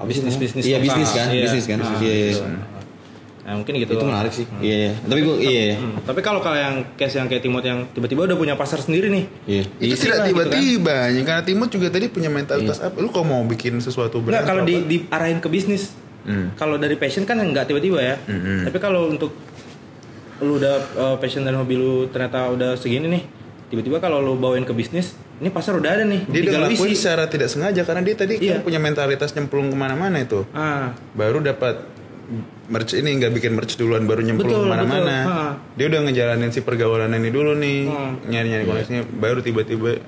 Namanya? 0.00 0.16
Bisnis-bisnis 0.16 0.64
Iya, 0.64 0.76
lokal. 0.80 0.84
bisnis 0.88 1.10
kan, 1.12 1.26
Iya. 1.28 1.42
bisnis 1.44 1.64
kan. 1.68 1.78
Ah, 1.78 1.92
Iya, 2.00 2.14
iya. 2.16 2.28
gitu. 2.32 2.44
Nah, 3.40 3.54
mungkin 3.58 3.72
gitu. 3.82 3.92
Itu 3.98 4.06
menarik 4.06 4.32
sih. 4.32 4.46
Iya, 4.62 4.76
iya. 4.78 4.92
Tapi 4.96 5.20
gue 5.20 5.36
iya, 5.42 5.62
iya. 5.72 5.76
Hmm, 5.76 5.98
Tapi 6.06 6.20
kalau 6.22 6.40
kalau 6.40 6.54
yang 6.54 6.76
case 6.94 7.18
yang 7.18 7.26
kayak 7.26 7.42
Timot 7.42 7.64
yang 7.66 7.82
tiba-tiba 7.90 8.24
udah 8.24 8.38
punya 8.38 8.54
pasar 8.54 8.78
sendiri 8.78 9.10
nih. 9.10 9.24
Iya. 9.44 9.62
Itu 9.76 9.94
tidak 9.98 10.06
lah 10.06 10.06
gitu 10.06 10.16
kan. 10.16 10.26
tiba-tiba, 10.30 10.96
ya, 11.10 11.20
karena 11.26 11.42
Timur 11.42 11.66
juga 11.66 11.86
tadi 11.90 12.06
punya 12.08 12.30
mentalitas 12.30 12.78
apa? 12.78 12.96
Lu 12.96 13.10
kalau 13.10 13.26
mau 13.26 13.42
bikin 13.44 13.76
sesuatu 13.82 14.22
brand 14.22 14.40
Enggak 14.40 14.44
kalau 14.46 14.62
di, 14.62 14.74
diarahin 14.86 15.42
ke 15.42 15.48
bisnis. 15.50 15.92
Hmm. 16.24 16.52
Kalau 16.54 16.76
dari 16.76 16.94
passion 16.94 17.24
kan 17.26 17.36
nggak 17.36 17.68
tiba-tiba 17.68 17.98
ya. 17.98 18.16
Hmm. 18.24 18.64
Tapi 18.64 18.78
kalau 18.78 19.08
untuk 19.10 19.34
lu 20.40 20.56
udah 20.56 20.76
uh, 20.96 21.16
passion 21.20 21.44
dan 21.44 21.52
hobi 21.52 21.76
lu 21.76 22.08
ternyata 22.08 22.48
udah 22.48 22.72
segini 22.72 23.08
nih, 23.10 23.22
tiba-tiba 23.68 24.00
kalau 24.00 24.22
lu 24.22 24.38
bawain 24.38 24.64
ke 24.64 24.72
bisnis, 24.72 25.12
ini 25.40 25.48
pasar 25.48 25.72
udah 25.74 25.90
ada 25.90 26.04
nih. 26.04 26.20
dia 26.26 26.40
udah 26.42 26.52
ngelakuin 26.68 26.90
isi. 26.90 27.00
secara 27.00 27.24
tidak 27.26 27.48
sengaja 27.48 27.80
karena 27.82 28.02
dia 28.02 28.14
tadi 28.14 28.34
Iya. 28.36 28.52
kan 28.52 28.60
punya 28.62 28.78
mentalitas 28.78 29.32
nyemplung 29.32 29.68
ke 29.68 29.76
mana-mana 29.76 30.16
itu. 30.16 30.44
Ah, 30.50 30.92
Baru 31.12 31.40
dapat 31.40 31.80
merch 32.66 32.92
ini 32.92 33.16
nggak 33.16 33.32
bikin 33.32 33.52
merch 33.52 33.74
duluan 33.74 34.04
baru 34.04 34.20
nyemplung 34.20 34.46
Betul, 34.46 34.62
ke 34.62 34.70
mana-mana. 34.70 35.16
betul. 35.18 35.32
Ha. 35.32 35.46
Dia 35.74 35.86
udah 35.88 36.00
ngejalanin 36.04 36.50
si 36.50 36.60
pergaulan 36.60 37.10
ini 37.10 37.28
dulu 37.28 37.52
nih, 37.54 37.78
Hmm. 37.84 38.12
nyari-nyari 38.24 38.64
koneksinya, 38.64 39.02
baru 39.10 39.40
tiba-tiba 39.40 39.98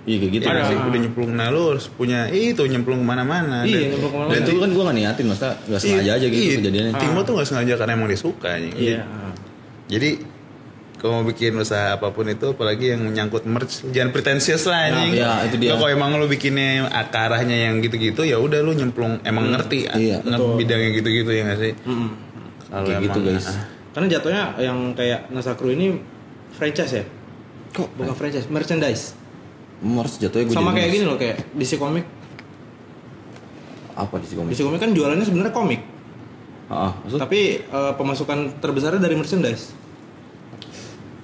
Iya 0.00 0.16
kayak 0.18 0.32
gitu. 0.32 0.44
Iya 0.46 0.62
sih, 0.64 0.76
udah 0.80 0.96
nyemplung. 0.98 1.30
Nah 1.30 1.52
lu 1.52 1.60
harus 1.68 1.84
punya 1.86 2.24
itu 2.26 2.64
nyemplung 2.64 2.98
ke 2.98 3.06
mana-mana. 3.06 3.62
Iya, 3.62 3.84
Dan- 3.84 3.90
nyemplung 3.92 4.10
ke 4.10 4.16
mana-mana. 4.16 4.32
Dan 4.32 4.42
itu 4.42 4.52
kan 4.56 4.70
gue 4.72 4.82
gak 4.82 4.96
niatin, 4.96 5.24
maksudnya 5.28 5.52
gak 5.60 5.80
sengaja 5.84 6.10
aja 6.10 6.26
gitu 6.26 6.40
iya, 6.40 6.54
kejadiannya. 6.56 6.92
Timo 6.96 7.20
tuh 7.20 7.32
gak 7.36 7.46
sengaja 7.46 7.72
karena 7.76 7.92
emang 7.94 8.08
dia 8.08 8.16
suka 8.18 8.50
iya. 8.56 9.00
Jadi 9.86 10.10
kalau 11.00 11.12
mau 11.16 11.26
bikin 11.26 11.56
usaha 11.56 11.96
apa 11.96 12.08
pun 12.08 12.22
itu 12.26 12.52
apalagi 12.52 12.92
yang 12.92 13.00
menyangkut 13.02 13.42
merch 13.42 13.88
jangan 13.88 14.12
pretensius 14.12 14.62
lah 14.64 14.84
Nah, 14.86 15.00
anjing. 15.00 15.16
iya, 15.16 15.30
itu 15.42 15.56
dia. 15.56 15.68
Nggak, 15.70 15.80
kalau 15.80 15.90
emang 15.90 16.10
lu 16.14 16.26
bikinnya 16.26 16.68
akarahnya 16.86 17.56
yang 17.64 17.80
gitu-gitu 17.80 18.20
ya 18.22 18.36
udah 18.36 18.60
lu 18.60 18.72
nyemplung 18.72 19.18
emang 19.22 19.48
ngerti 19.48 19.88
Iya, 19.88 20.20
nge- 20.20 20.54
bidangnya 20.54 20.90
gitu-gitu 20.94 21.30
ya 21.30 21.42
gak 21.46 21.58
sih? 21.58 21.72
Mm-mm. 21.80 22.10
Kalau 22.68 22.86
Kayak 22.86 23.00
gitu, 23.02 23.18
emang, 23.18 23.34
guys. 23.34 23.48
ah, 23.48 23.60
Karena 23.90 24.06
jatuhnya 24.08 24.42
yang 24.60 24.78
kayak 24.92 25.20
Nasakru 25.28 25.68
ini 25.68 25.86
franchise 26.52 26.92
ya? 26.94 27.04
Kok 27.70 27.88
Bukan 27.96 28.14
franchise, 28.14 28.46
merchandise. 28.46 29.04
Mars 29.80 30.14
jatuhnya 30.14 30.44
gue 30.44 30.54
Sama 30.54 30.70
kayak 30.70 30.90
gini 30.90 31.04
loh 31.04 31.16
kayak 31.16 31.50
DC 31.52 31.74
Comic. 31.74 32.04
Apa 33.92 34.16
si 34.22 34.32
komik? 34.32 34.50
DC 34.50 34.60
Comic 34.60 34.78
kan 34.78 34.90
jualannya 34.90 35.22
sebenarnya 35.22 35.50
komik, 35.50 35.80
Ah, 36.66 36.94
maksud? 37.00 37.18
tapi 37.18 37.40
eh, 37.60 37.92
pemasukan 37.94 38.58
terbesarnya 38.58 38.96
dari 38.98 39.12
merchandise. 39.14 39.74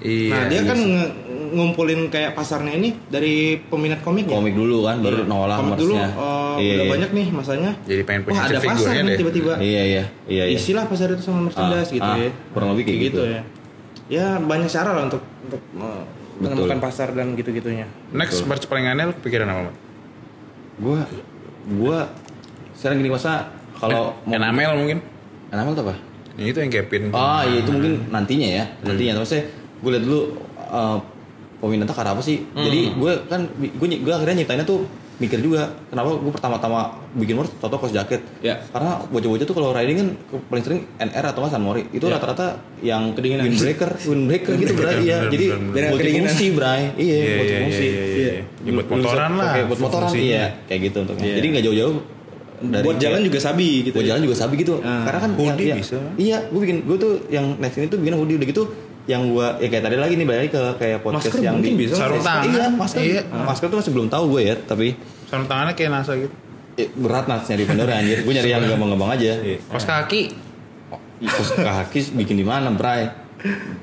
Iya. 0.07 0.31
nah, 0.31 0.43
dia 0.47 0.55
iya 0.57 0.63
kan 0.65 0.79
nge- 0.79 1.13
ngumpulin 1.47 2.01
kayak 2.07 2.33
pasarnya 2.33 2.73
ini 2.75 2.95
dari 3.07 3.59
peminat 3.59 4.03
komiknya. 4.03 4.35
komik 4.35 4.55
dulu 4.55 4.85
kan, 4.85 5.03
baru 5.03 5.25
nolak 5.25 5.59
Komik 5.59 5.79
dulu 5.79 5.95
eh, 5.95 6.11
Iya, 6.57 6.73
udah 6.73 6.85
iya. 6.85 6.85
banyak 6.87 7.11
nih 7.13 7.27
masanya. 7.31 7.71
Jadi 7.83 8.03
pengen 8.03 8.23
punya 8.23 8.39
Wah, 8.39 8.47
ada 8.47 8.59
pasar 8.61 8.93
nih 8.93 9.03
deh. 9.05 9.19
tiba-tiba. 9.19 9.53
Iya, 9.57 9.83
iya, 9.85 10.05
iya, 10.27 10.45
iya. 10.47 10.57
Isilah 10.57 10.85
pasar 10.87 11.11
itu 11.11 11.23
sama 11.23 11.51
merchandise 11.51 11.91
Ah, 11.91 11.95
gitu 11.95 12.09
ah, 12.09 12.17
ya. 12.17 12.31
kurang 12.51 12.69
lebih 12.75 12.85
kayak 12.87 12.99
gitu. 13.05 13.21
ya. 13.23 13.41
Ya 14.07 14.27
banyak 14.39 14.71
cara 14.71 14.91
lah 14.93 15.03
untuk 15.05 15.23
untuk 15.43 15.63
eh, 15.63 16.03
menemukan 16.37 16.79
pasar 16.79 17.09
dan 17.11 17.35
gitu-gitunya. 17.35 17.87
Next 18.11 18.45
merch 18.45 18.67
paling 18.67 18.87
aneh 18.87 19.11
lu 19.11 19.15
kepikiran 19.17 19.47
apa? 19.47 19.73
Gue, 20.77 20.99
gue 21.67 21.99
sekarang 22.77 23.01
gini 23.01 23.09
masa 23.09 23.49
kalau 23.77 24.13
mau 24.23 24.31
Enamel 24.31 24.77
mungkin? 24.77 24.99
enamel 25.47 25.73
tuh 25.73 25.85
apa? 25.87 25.95
Ya, 26.37 26.53
itu 26.53 26.59
yang 26.59 26.69
pin. 26.85 27.09
Oh 27.11 27.41
iya 27.41 27.65
itu 27.65 27.71
mungkin 27.73 28.13
nantinya 28.13 28.49
ya 28.51 28.65
nantinya 28.83 29.17
terus 29.17 29.31
saya 29.31 29.43
gue 29.87 29.93
liat 29.93 30.03
dulu 30.03 30.21
uh, 30.67 30.99
peminatnya 31.57 31.95
karena 31.95 32.11
apa 32.11 32.21
sih 32.21 32.43
jadi 32.51 32.81
gue 32.93 33.13
kan 33.25 33.41
gue 33.55 33.87
gue 33.97 34.13
akhirnya 34.13 34.37
nyiptainnya 34.37 34.67
tuh 34.67 34.83
mikir 35.17 35.41
juga 35.41 35.65
kenapa 35.87 36.13
gue 36.13 36.29
pertama-tama 36.29 36.81
bikin 37.15 37.33
merch 37.35 37.49
toto 37.57 37.79
kos 37.79 37.89
jaket 37.89 38.21
Ya. 38.45 38.61
karena 38.69 39.01
bocah-bocah 39.07 39.47
tuh 39.47 39.57
kalau 39.57 39.73
riding 39.73 39.97
kan 39.97 40.09
paling 40.45 40.61
sering 40.61 40.81
NR 40.99 41.25
atau 41.25 41.41
nggak 41.41 41.49
San 41.51 41.65
Mori 41.65 41.89
itu 41.89 42.05
Ya. 42.05 42.13
rata-rata 42.13 42.47
yang 42.83 43.15
Kedinginan. 43.15 43.49
windbreaker 43.49 43.97
windbreaker 44.03 44.53
gitu 44.61 44.73
berarti 44.75 45.05
ya 45.07 45.19
jadi 45.25 45.47
multifungsi 45.89 46.47
bray 46.53 46.93
iya 46.95 47.09
Iya, 47.09 47.17
iya, 47.17 47.35
multifungsi 47.35 47.87
iya, 47.87 47.97
iya, 47.97 48.05
iya. 48.05 48.33
Ya, 48.61 48.71
buat 48.75 48.87
motoran 48.91 49.33
lah, 49.35 49.53
buat 49.65 49.81
motoran 49.81 50.07
fungsinya. 50.07 50.29
iya 50.29 50.45
kayak 50.67 50.81
gitu 50.85 50.97
untuknya 51.01 51.25
Iya. 51.25 51.35
jadi 51.35 51.47
nggak 51.49 51.65
jauh-jauh 51.65 51.97
dari 52.59 52.85
Buat 52.85 52.97
jalan 52.99 53.21
juga 53.23 53.37
sabi 53.39 53.69
gitu. 53.83 53.93
Buat 53.93 54.01
ya. 54.03 54.09
jalan 54.11 54.23
juga 54.23 54.37
sabi 54.39 54.55
gitu. 54.57 54.75
Ah. 54.81 55.05
Karena 55.05 55.21
kan 55.21 55.31
Hoodie 55.35 55.67
ya- 55.67 55.77
bisa. 55.77 56.01
Iya, 56.17 56.37
gue 56.49 56.57
bikin 56.59 56.77
gue 56.83 56.97
tuh 56.97 57.13
yang 57.29 57.53
next 57.57 57.77
ini 57.77 57.85
tuh 57.87 58.01
bikin 58.01 58.17
hoodie 58.17 58.37
udah 58.37 58.49
gitu 58.49 58.63
yang 59.07 59.31
gua 59.31 59.55
ya 59.57 59.67
kayak 59.67 59.85
tadi 59.85 59.97
lagi 59.97 60.15
nih 60.15 60.27
balik 60.27 60.51
ke 60.51 60.63
kayak 60.77 60.99
podcast 61.01 61.31
Masker 61.31 61.41
yang 61.41 61.55
mungkin 61.57 61.73
di 61.73 61.81
bisa. 61.81 61.95
Sarung 61.95 62.21
tangan. 62.21 62.45
Iya, 62.45 62.67
masker. 62.69 63.01
Iya. 63.01 63.21
Masker 63.25 63.67
tuh 63.67 63.79
masih 63.79 63.93
belum 63.95 64.09
tahu 64.11 64.25
gue 64.29 64.43
ya, 64.45 64.55
tapi 64.59 64.99
Sarung 65.25 65.47
tangannya 65.47 65.73
kayak 65.73 65.91
NASA 65.93 66.13
gitu. 66.15 66.35
eh, 66.77 66.89
berat 66.93 67.25
nas 67.25 67.47
nyari 67.47 67.65
vendor 67.65 67.89
anjir. 67.89 68.19
Gue 68.21 68.33
nyari 68.33 68.49
yang 68.49 68.63
gampang-gampang 68.63 69.11
aja. 69.15 69.33
Kos 69.65 69.85
kaki. 69.85 70.23
Terus 71.17 71.51
kaki 71.57 72.01
bikin 72.15 72.37
di 72.37 72.45
mana, 72.45 72.69
Bray? 72.71 73.09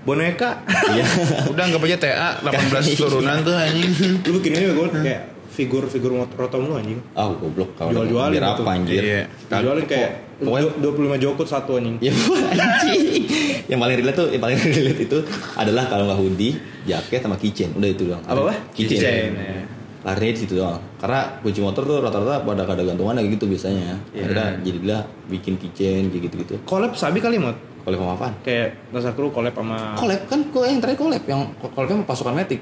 Boneka. 0.04 0.62
Iya. 0.92 1.06
Udah 1.48 1.64
anggap 1.66 1.82
aja 1.82 1.98
TA 1.98 2.30
18 2.44 2.94
turunan 2.94 3.42
tuh 3.42 3.56
anjing. 3.56 3.90
lu 4.22 4.38
bikin 4.38 4.52
ini 4.54 4.66
gue 4.70 4.88
kayak 4.94 5.22
figur-figur 5.50 6.12
rotom 6.30 6.68
lu 6.68 6.76
anjing. 6.76 7.00
Ah, 7.14 7.32
goblok 7.32 7.74
kalau 7.74 7.94
Jual-jualin 7.96 8.36
biar 8.36 8.46
gitu. 8.52 8.62
apa 8.62 8.72
anjir. 8.72 9.02
Iya. 9.02 9.22
Jualin 9.56 9.86
kayak 9.86 10.10
Pokoknya- 10.44 10.76
du- 10.78 10.96
25 10.96 11.18
jokut 11.20 11.48
satu 11.48 11.72
anjing. 11.76 11.96
Ya 12.00 12.12
anjing. 12.52 13.26
yang 13.66 13.80
paling 13.80 13.96
relate 13.98 14.18
tuh, 14.18 14.28
yang 14.30 14.40
paling 14.40 14.58
relate 14.78 15.02
itu 15.02 15.18
adalah 15.54 15.84
kalau 15.86 16.04
nggak 16.06 16.20
hoodie, 16.20 16.54
jaket 16.84 17.20
sama 17.20 17.36
keychain. 17.36 17.72
Udah 17.74 17.90
itu 17.90 18.04
doang. 18.08 18.24
Apa. 18.24 18.54
Keychain, 18.72 19.32
ya. 19.34 19.64
Larinya 20.04 20.36
di 20.36 20.40
situ 20.40 20.54
doang. 20.60 20.80
Karena 21.00 21.40
kunci 21.40 21.64
motor 21.64 21.84
tuh 21.84 21.98
rata-rata 21.98 22.44
pada 22.44 22.64
kada 22.64 22.84
gantungan 22.84 23.16
kayak 23.16 23.40
gitu 23.40 23.48
biasanya. 23.48 23.96
Akhirnya 24.12 24.48
jadilah 24.62 25.02
bikin 25.28 25.56
keychain 25.56 26.12
kayak 26.12 26.28
gitu-gitu. 26.28 26.60
Collab 26.64 26.92
sabi 26.94 27.24
kali 27.24 27.40
mot. 27.40 27.56
Collab 27.84 28.00
sama 28.00 28.14
apaan? 28.16 28.34
Kayak 28.44 28.80
Nasakru 28.92 29.28
collab 29.28 29.52
sama 29.52 29.96
Collab 29.96 30.22
kan 30.28 30.40
yang 30.44 30.80
terakhir 30.80 31.00
collab 31.00 31.24
yang 31.24 31.42
collabnya 31.66 31.96
sama 31.98 32.06
pasukan 32.06 32.36
metik. 32.36 32.60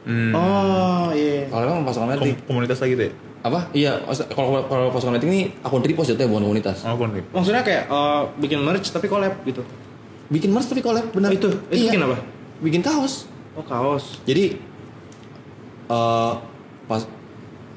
Hmm. 0.00 0.32
Oh 0.32 1.08
iya. 1.12 1.44
Collabnya 1.46 1.74
sama 1.74 1.84
pasukan 1.84 2.08
metik. 2.08 2.34
Kom- 2.34 2.44
komunitas 2.48 2.78
lagi 2.78 2.94
ya? 2.94 3.10
Apa? 3.40 3.60
Iya, 3.72 3.92
kalau 4.30 4.60
kalau 4.64 4.88
pasukan 4.88 5.12
metik 5.14 5.28
ini 5.28 5.40
akun 5.60 5.80
tripos 5.80 6.06
jatuhnya 6.06 6.28
bukan 6.28 6.44
komunitas. 6.46 6.84
Oh, 6.84 6.96
kon. 6.96 7.12
Maksudnya 7.12 7.60
kayak 7.60 7.84
eh, 7.86 8.22
bikin 8.38 8.58
merch 8.58 8.88
tapi 8.88 9.06
collab 9.06 9.32
gitu. 9.44 9.60
Bikin 10.28 10.50
merch 10.50 10.66
tapi 10.66 10.80
collab 10.80 11.08
benar. 11.10 11.28
Oh, 11.28 11.36
itu? 11.36 11.48
Itu 11.68 11.84
bikin 11.84 12.00
apa? 12.00 12.16
Bikin 12.60 12.80
kaos. 12.80 13.28
Oh 13.52 13.62
kaos. 13.62 14.20
Jadi 14.24 14.56
eh 15.90 16.32
pas 16.86 17.02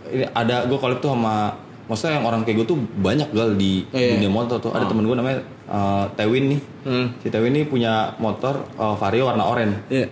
ini 0.08 0.26
ada 0.30 0.64
gue 0.64 0.78
collab 0.78 1.00
tuh 1.00 1.12
sama 1.12 1.56
maksudnya 1.84 2.20
yang 2.20 2.26
orang 2.26 2.42
kayak 2.44 2.64
gue 2.64 2.68
tuh 2.70 2.80
banyak 2.98 3.28
gal 3.32 3.52
di 3.54 3.84
Iya. 3.90 4.16
dunia 4.16 4.30
motor 4.30 4.60
tuh. 4.60 4.72
Ada 4.72 4.86
Ah. 4.86 4.90
temen 4.90 5.04
gue 5.04 5.16
namanya 5.16 5.40
eh, 5.66 6.06
Tewin 6.16 6.44
nih. 6.50 6.60
Hmm. 6.84 7.06
Si 7.20 7.28
Tewin 7.28 7.52
nih 7.52 7.66
punya 7.66 8.14
motor 8.18 8.64
eh, 8.70 8.96
Vario 8.96 9.28
warna 9.28 9.44
oranye. 9.44 9.78
Iya. 9.90 10.08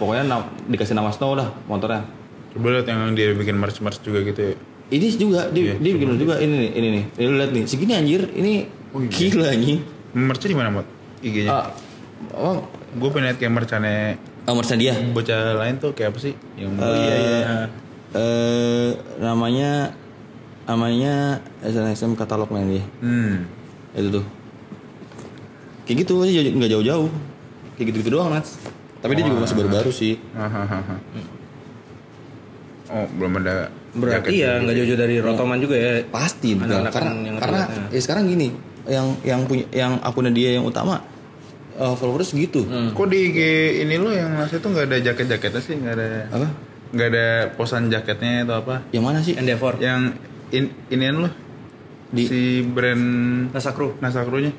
Pokoknya 0.00 0.24
na- 0.24 0.48
dikasih 0.64 0.96
nama 0.96 1.12
Snow 1.12 1.36
lah 1.36 1.52
motornya. 1.68 2.08
Coba 2.50 2.72
lihat 2.72 2.88
yang 2.88 3.12
dia 3.12 3.36
bikin 3.36 3.54
merch-merch 3.54 4.00
juga 4.00 4.24
gitu 4.24 4.40
ya. 4.42 4.54
Ini 4.90 5.06
juga 5.14 5.46
dia, 5.52 5.70
Iya, 5.70 5.74
dia 5.78 5.92
bikin 5.94 6.18
juga 6.18 6.34
ini 6.40 6.54
nih, 6.56 6.70
ini 6.74 6.88
nih. 6.90 7.04
Ini 7.14 7.26
lihat 7.30 7.50
nih, 7.52 7.62
segini 7.62 7.92
anjir, 7.94 8.26
ini 8.32 8.66
Oh, 8.90 8.98
iya. 8.98 9.06
gila 9.06 9.46
anjing. 9.46 9.78
Merchnya 10.10 10.48
di 10.48 10.56
mana, 10.58 10.68
Mot? 10.72 10.86
IG-nya. 11.20 11.50
Ah, 11.52 11.66
oh, 12.34 12.58
Gue 12.90 13.06
pengen 13.14 13.30
liat 13.30 13.38
kayak 13.38 13.54
merchane 13.54 14.18
nomor 14.42 14.66
dia. 14.66 14.98
bocah 15.14 15.54
lain 15.54 15.78
tuh 15.78 15.94
kayak 15.94 16.10
apa 16.10 16.18
sih? 16.18 16.34
Yang 16.58 16.70
Eh, 16.74 16.90
iya 16.90 17.14
iya. 17.14 17.46
eh, 18.10 18.88
namanya 19.22 19.94
namanya 20.66 21.38
SNSM 21.62 22.18
katalog 22.18 22.50
main 22.50 22.66
dia. 22.66 22.84
Hmm. 22.98 23.46
Itu 23.94 24.18
tuh. 24.18 24.24
Kayak 25.86 26.02
gitu 26.02 26.18
aja 26.18 26.40
nggak 26.50 26.70
jauh-jauh. 26.72 27.10
Kayak 27.78 27.86
gitu-gitu 27.94 28.10
doang, 28.10 28.34
Nats. 28.34 28.58
Tapi 29.00 29.12
dia 29.14 29.24
juga 29.24 29.38
masih 29.42 29.56
baru-baru 29.56 29.90
sih. 29.90 30.14
Hahaha. 30.32 30.96
Oh, 32.90 33.06
belum 33.08 33.38
ada 33.38 33.70
Berarti 33.90 34.34
jaket. 34.34 34.42
ya 34.42 34.50
nggak 34.58 34.74
jauh-jauh 34.76 35.00
dari 35.00 35.16
Rotoman 35.18 35.58
juga 35.58 35.76
ya. 35.78 35.92
Pasti 36.04 36.54
Anak-anak 36.54 36.92
karena 36.92 37.12
yang 37.22 37.36
karena 37.38 37.60
ya 37.88 38.00
sekarang 38.02 38.24
gini, 38.26 38.48
yang 38.86 39.06
yang 39.22 39.40
punya 39.46 39.66
yang 39.70 39.92
akunnya 40.00 40.30
dia 40.30 40.58
yang 40.58 40.66
utama 40.66 40.98
eh, 41.74 41.94
followers 41.94 42.30
segitu. 42.30 42.66
Kok 42.66 43.06
di 43.06 43.18
IG 43.30 43.38
ini 43.82 43.94
lo 43.94 44.10
yang 44.10 44.34
ngasih 44.36 44.58
tuh 44.58 44.74
nggak 44.74 44.86
ada 44.90 44.98
jaket-jaketnya 45.00 45.60
sih? 45.62 45.74
Nggak 45.78 45.94
ada 45.96 46.08
Apa? 46.30 46.48
nggak 46.90 47.08
ada 47.08 47.26
posan 47.54 47.86
jaketnya 47.88 48.42
atau 48.42 48.56
apa? 48.58 48.74
Yang 48.90 49.04
mana 49.06 49.18
sih? 49.22 49.34
Endeavor. 49.34 49.78
Yang 49.78 50.18
in, 50.50 50.64
inian 50.90 51.16
lo 51.22 51.30
Di- 52.10 52.26
si 52.26 52.40
brand 52.60 53.06
Nasakru. 53.54 53.94
Nasakrunya. 54.02 54.50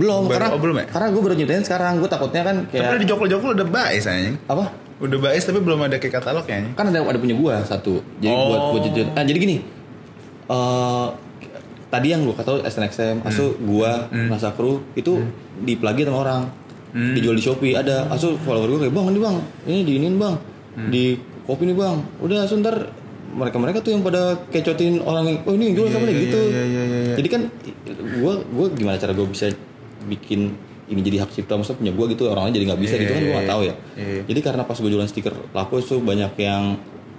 Belum, 0.00 0.24
Baru- 0.24 0.32
karena 0.32 0.48
oh, 0.48 0.58
belum 0.58 0.76
ya? 0.78 0.84
karena 0.88 1.06
gue 1.06 1.20
baru 1.20 1.34
nyetain 1.36 1.60
sekarang. 1.62 1.92
Gue 2.00 2.08
takutnya 2.08 2.40
kan 2.40 2.56
Tapi 2.64 2.80
kayak 2.80 2.96
di 2.96 3.06
jokol-jokol 3.06 3.50
udah 3.52 3.68
baik 3.68 3.98
sayang. 4.00 4.40
apa? 4.46 4.64
Udah 4.98 5.18
baik 5.18 5.36
tapi 5.38 5.60
belum 5.60 5.80
ada 5.82 5.96
kayak 5.96 6.14
katalognya. 6.14 6.72
Kan 6.72 6.88
ada 6.88 7.00
ada 7.00 7.16
punya 7.16 7.32
gua 7.32 7.60
satu. 7.62 8.00
Jadi 8.16 8.28
Oh. 8.30 8.48
buat 8.48 8.60
buat 8.70 8.82
jajan. 8.86 9.06
Ah, 9.12 9.22
jadi 9.22 9.38
gini. 9.38 9.56
eh 10.46 11.06
tadi 11.86 12.06
yang 12.08 12.22
gua 12.22 12.34
kata 12.34 12.64
SNXM, 12.64 13.22
asu 13.22 13.54
gua, 13.60 14.08
Nasakru 14.10 14.82
itu 14.94 15.20
diplagi 15.60 16.02
sama 16.02 16.18
orang. 16.18 16.42
Dijual 16.90 17.32
di 17.32 17.40
Shopee 17.40 17.72
ada. 17.72 18.08
Asu 18.08 18.34
follower 18.36 18.66
gua 18.68 18.80
kayak, 18.80 18.92
"Bang, 18.92 19.06
ini 19.08 19.18
Bang. 19.18 19.36
Ini 19.62 19.78
diinin, 19.84 20.14
Bang. 20.16 20.36
Di 20.88 21.14
kopi 21.44 21.64
nih, 21.64 21.76
Bang." 21.76 22.02
Udah, 22.18 22.42
asu 22.42 22.58
ntar 22.58 22.90
mereka-mereka 23.30 23.78
tuh 23.78 23.94
yang 23.94 24.02
pada 24.02 24.20
kecotin 24.50 24.98
orang 25.00 25.22
yang, 25.24 25.38
"Oh, 25.44 25.54
ini 25.54 25.70
yang 25.70 25.76
jual 25.76 25.88
sama 25.88 26.04
nih," 26.04 26.16
gitu. 26.24 26.40
iya, 26.44 26.62
iya, 26.62 26.82
iya, 26.84 26.98
iya. 27.04 27.14
Jadi 27.14 27.28
kan 27.30 27.42
gua 28.18 28.42
gua 28.44 28.66
gimana 28.68 28.98
cara 28.98 29.12
gua 29.12 29.24
bisa 29.24 29.46
bikin 30.10 30.40
ini 30.86 31.00
jadi 31.00 31.22
hak 31.22 31.30
cipta 31.30 31.54
maksudnya 31.54 31.78
punya 31.78 31.92
gua 31.92 32.06
gitu 32.08 32.22
orangnya 32.26 32.52
jadi 32.52 32.64
nggak 32.66 32.80
bisa 32.80 32.94
Iya, 32.94 33.00
gitu 33.00 33.12
kan 33.12 33.20
gua 33.20 33.30
nggak 33.30 33.40
iya. 33.40 33.52
tahu 33.54 33.60
ya. 33.62 33.74
Iya. 33.94 34.22
Jadi 34.26 34.40
karena 34.42 34.62
pas 34.64 34.76
gue 34.76 34.90
jualan 34.90 35.06
stiker 35.06 35.34
laku 35.50 35.74
itu 35.78 35.94
banyak 35.96 36.32
yang 36.36 36.62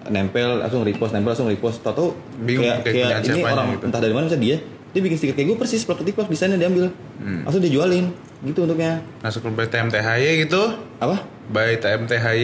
nempel 0.03 0.49
langsung 0.57 0.81
repost 0.81 1.11
nempel 1.11 1.31
langsung 1.31 1.47
repost 1.47 1.79
tahu 1.79 2.11
Bingung 2.37 2.67
kayak, 2.81 2.83
kayak 2.83 3.23
ini 3.23 3.41
orang 3.41 3.67
gitu. 3.71 3.83
entah 3.85 3.99
dari 3.99 4.11
mana 4.11 4.25
bisa 4.25 4.35
dia 4.35 4.57
dia 4.91 4.99
bikin 4.99 5.15
stiker 5.15 5.33
kayak 5.33 5.47
gue 5.47 5.57
persis 5.57 5.81
plak 5.81 5.97
ketik 5.99 6.13
plak 6.13 6.27
desainnya 6.27 6.57
diambil 6.57 6.91
Hmm. 7.15 7.45
langsung 7.45 7.61
dia 7.61 7.69
jualin 7.71 8.09
gitu 8.41 8.65
untuknya 8.65 8.97
Nasakru 9.21 9.53
by 9.53 9.63
TMTHY 9.65 10.41
gitu. 10.41 10.61
apa 10.97 11.21
By 11.47 11.77
TMTHY. 11.77 12.41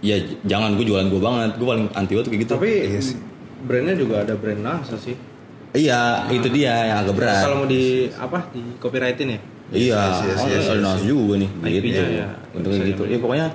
ya 0.00 0.16
jangan 0.42 0.74
gue 0.74 0.82
jualan 0.82 1.06
gue 1.06 1.20
banget 1.20 1.50
gue 1.54 1.64
paling 1.64 1.86
anti 1.94 2.12
banget 2.12 2.26
kayak 2.28 2.40
gitu 2.42 2.52
Tapi 2.56 2.70
Iya 2.82 3.00
brandnya 3.60 3.94
juga 3.94 4.14
ada 4.20 4.34
brand 4.34 4.58
NASA 4.58 4.96
sih. 4.96 5.14
iya 5.70 6.26
itu 6.28 6.48
dia 6.48 6.74
yang 6.84 6.98
agak 7.00 7.14
berat 7.14 7.38
Kalau 7.40 7.56
mau 7.56 7.68
di 7.68 8.10
apa 8.10 8.50
di 8.50 8.60
copyrightin 8.76 9.28
ya? 9.30 9.40
Iya 9.70 10.00
Yes, 10.24 10.40
yes, 10.44 10.66
oh, 10.66 10.76
yes, 10.76 11.00
juga 11.02 11.34
nih 11.38 11.50
gitu 11.76 12.02
ya. 12.16 12.26
untungnya 12.50 12.82
gitu 12.86 13.02
ya 13.06 13.18
pokoknya 13.18 13.48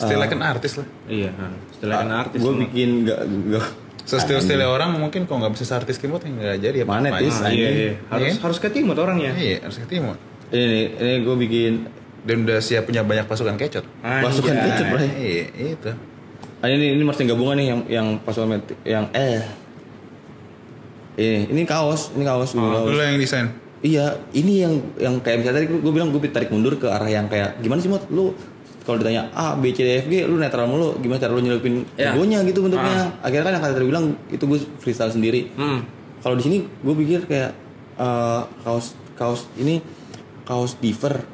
Still 0.00 0.16
like 0.16 0.32
an 0.32 0.40
artist 0.40 0.80
lah. 0.80 0.88
Iya. 1.04 1.28
Setelah 1.76 1.96
kan 2.00 2.10
artis. 2.24 2.40
gue 2.40 2.48
semua. 2.48 2.62
bikin 2.64 2.88
gak, 3.04 3.20
gak 3.52 3.64
Sestil-stilnya 4.00 4.64
orang 4.64 4.96
mungkin 4.96 5.28
kalau 5.28 5.44
nggak 5.44 5.52
bisa 5.54 5.64
seartis 5.68 6.00
timot 6.00 6.24
ya 6.24 6.32
nggak 6.32 6.56
jadi 6.56 6.78
apa 6.82 6.90
Mana, 6.90 7.20
Tis? 7.20 7.36
Ah, 7.36 7.52
iya, 7.52 7.68
iya. 7.68 7.92
Harus 8.08 8.24
Iya. 8.26 8.40
harus 8.40 8.58
ke 8.58 8.68
timur 8.72 8.96
orangnya. 8.96 9.36
Iya 9.36 9.60
harus 9.60 9.76
ke 9.76 9.86
timot. 9.86 10.16
ini 10.50 10.64
nih 10.64 10.84
ini 10.96 11.12
gue 11.20 11.36
bikin 11.38 11.72
Dan 12.20 12.44
udah 12.44 12.60
siap 12.60 12.84
punya 12.84 13.00
banyak 13.00 13.24
pasukan 13.24 13.56
kecot. 13.56 13.84
Pasukan 14.00 14.52
Anjay. 14.52 14.66
kecot, 14.72 14.86
Bray. 14.88 15.08
Iya 15.20 15.44
itu. 15.70 15.90
Ah, 16.58 16.68
ini 16.68 16.86
ini 16.92 17.02
merchant 17.04 17.28
gabungan 17.28 17.56
nih 17.56 17.66
yang 17.68 17.80
yang 17.86 18.06
pasukan 18.20 18.56
yang 18.82 19.04
eh 19.12 19.44
ini 21.16 21.48
ini 21.50 21.62
kaos 21.64 22.12
ini 22.12 22.24
kaos 22.24 22.50
gue 22.50 22.60
kaos. 22.62 22.88
Lu 22.88 22.96
lah 22.96 23.06
yang 23.06 23.20
desain. 23.20 23.52
Iya, 23.80 24.12
ini 24.36 24.60
yang 24.60 24.74
yang 25.00 25.14
kayak 25.18 25.40
misalnya 25.40 25.64
tadi 25.64 25.72
gue 25.72 25.92
bilang 25.92 26.12
gue 26.12 26.20
tarik 26.28 26.52
mundur 26.52 26.76
ke 26.76 26.84
arah 26.84 27.08
yang 27.08 27.32
kayak 27.32 27.58
gimana 27.58 27.80
sih 27.80 27.88
mot 27.88 28.04
lu 28.12 28.36
kalau 28.80 29.00
ditanya 29.00 29.28
A 29.32 29.56
B 29.56 29.72
C 29.72 29.80
D 29.80 30.04
F 30.04 30.06
G 30.06 30.28
lu 30.28 30.36
netral 30.36 30.68
mulu. 30.68 31.00
Gimana 31.00 31.16
cara 31.16 31.32
lu 31.32 31.40
nyelipin 31.40 31.88
Ya. 31.96 32.12
logonya 32.12 32.44
gitu 32.44 32.60
bentuknya? 32.60 33.08
Akhirnya 33.20 33.44
kan 33.46 33.52
yang 33.56 33.62
kata 33.62 33.72
tadi 33.74 33.86
bilang 33.86 34.04
itu 34.28 34.44
gue 34.44 34.58
freestyle 34.78 35.08
sendiri. 35.08 35.48
Hmm. 35.56 35.80
kalau 36.20 36.36
di 36.36 36.44
sini 36.44 36.56
gue 36.60 36.94
pikir 36.94 37.24
kayak 37.24 37.56
eh, 37.96 38.40
kaos 38.60 38.92
kaos 39.16 39.48
ini 39.56 39.80
kaos 40.44 40.76
diver. 40.76 41.24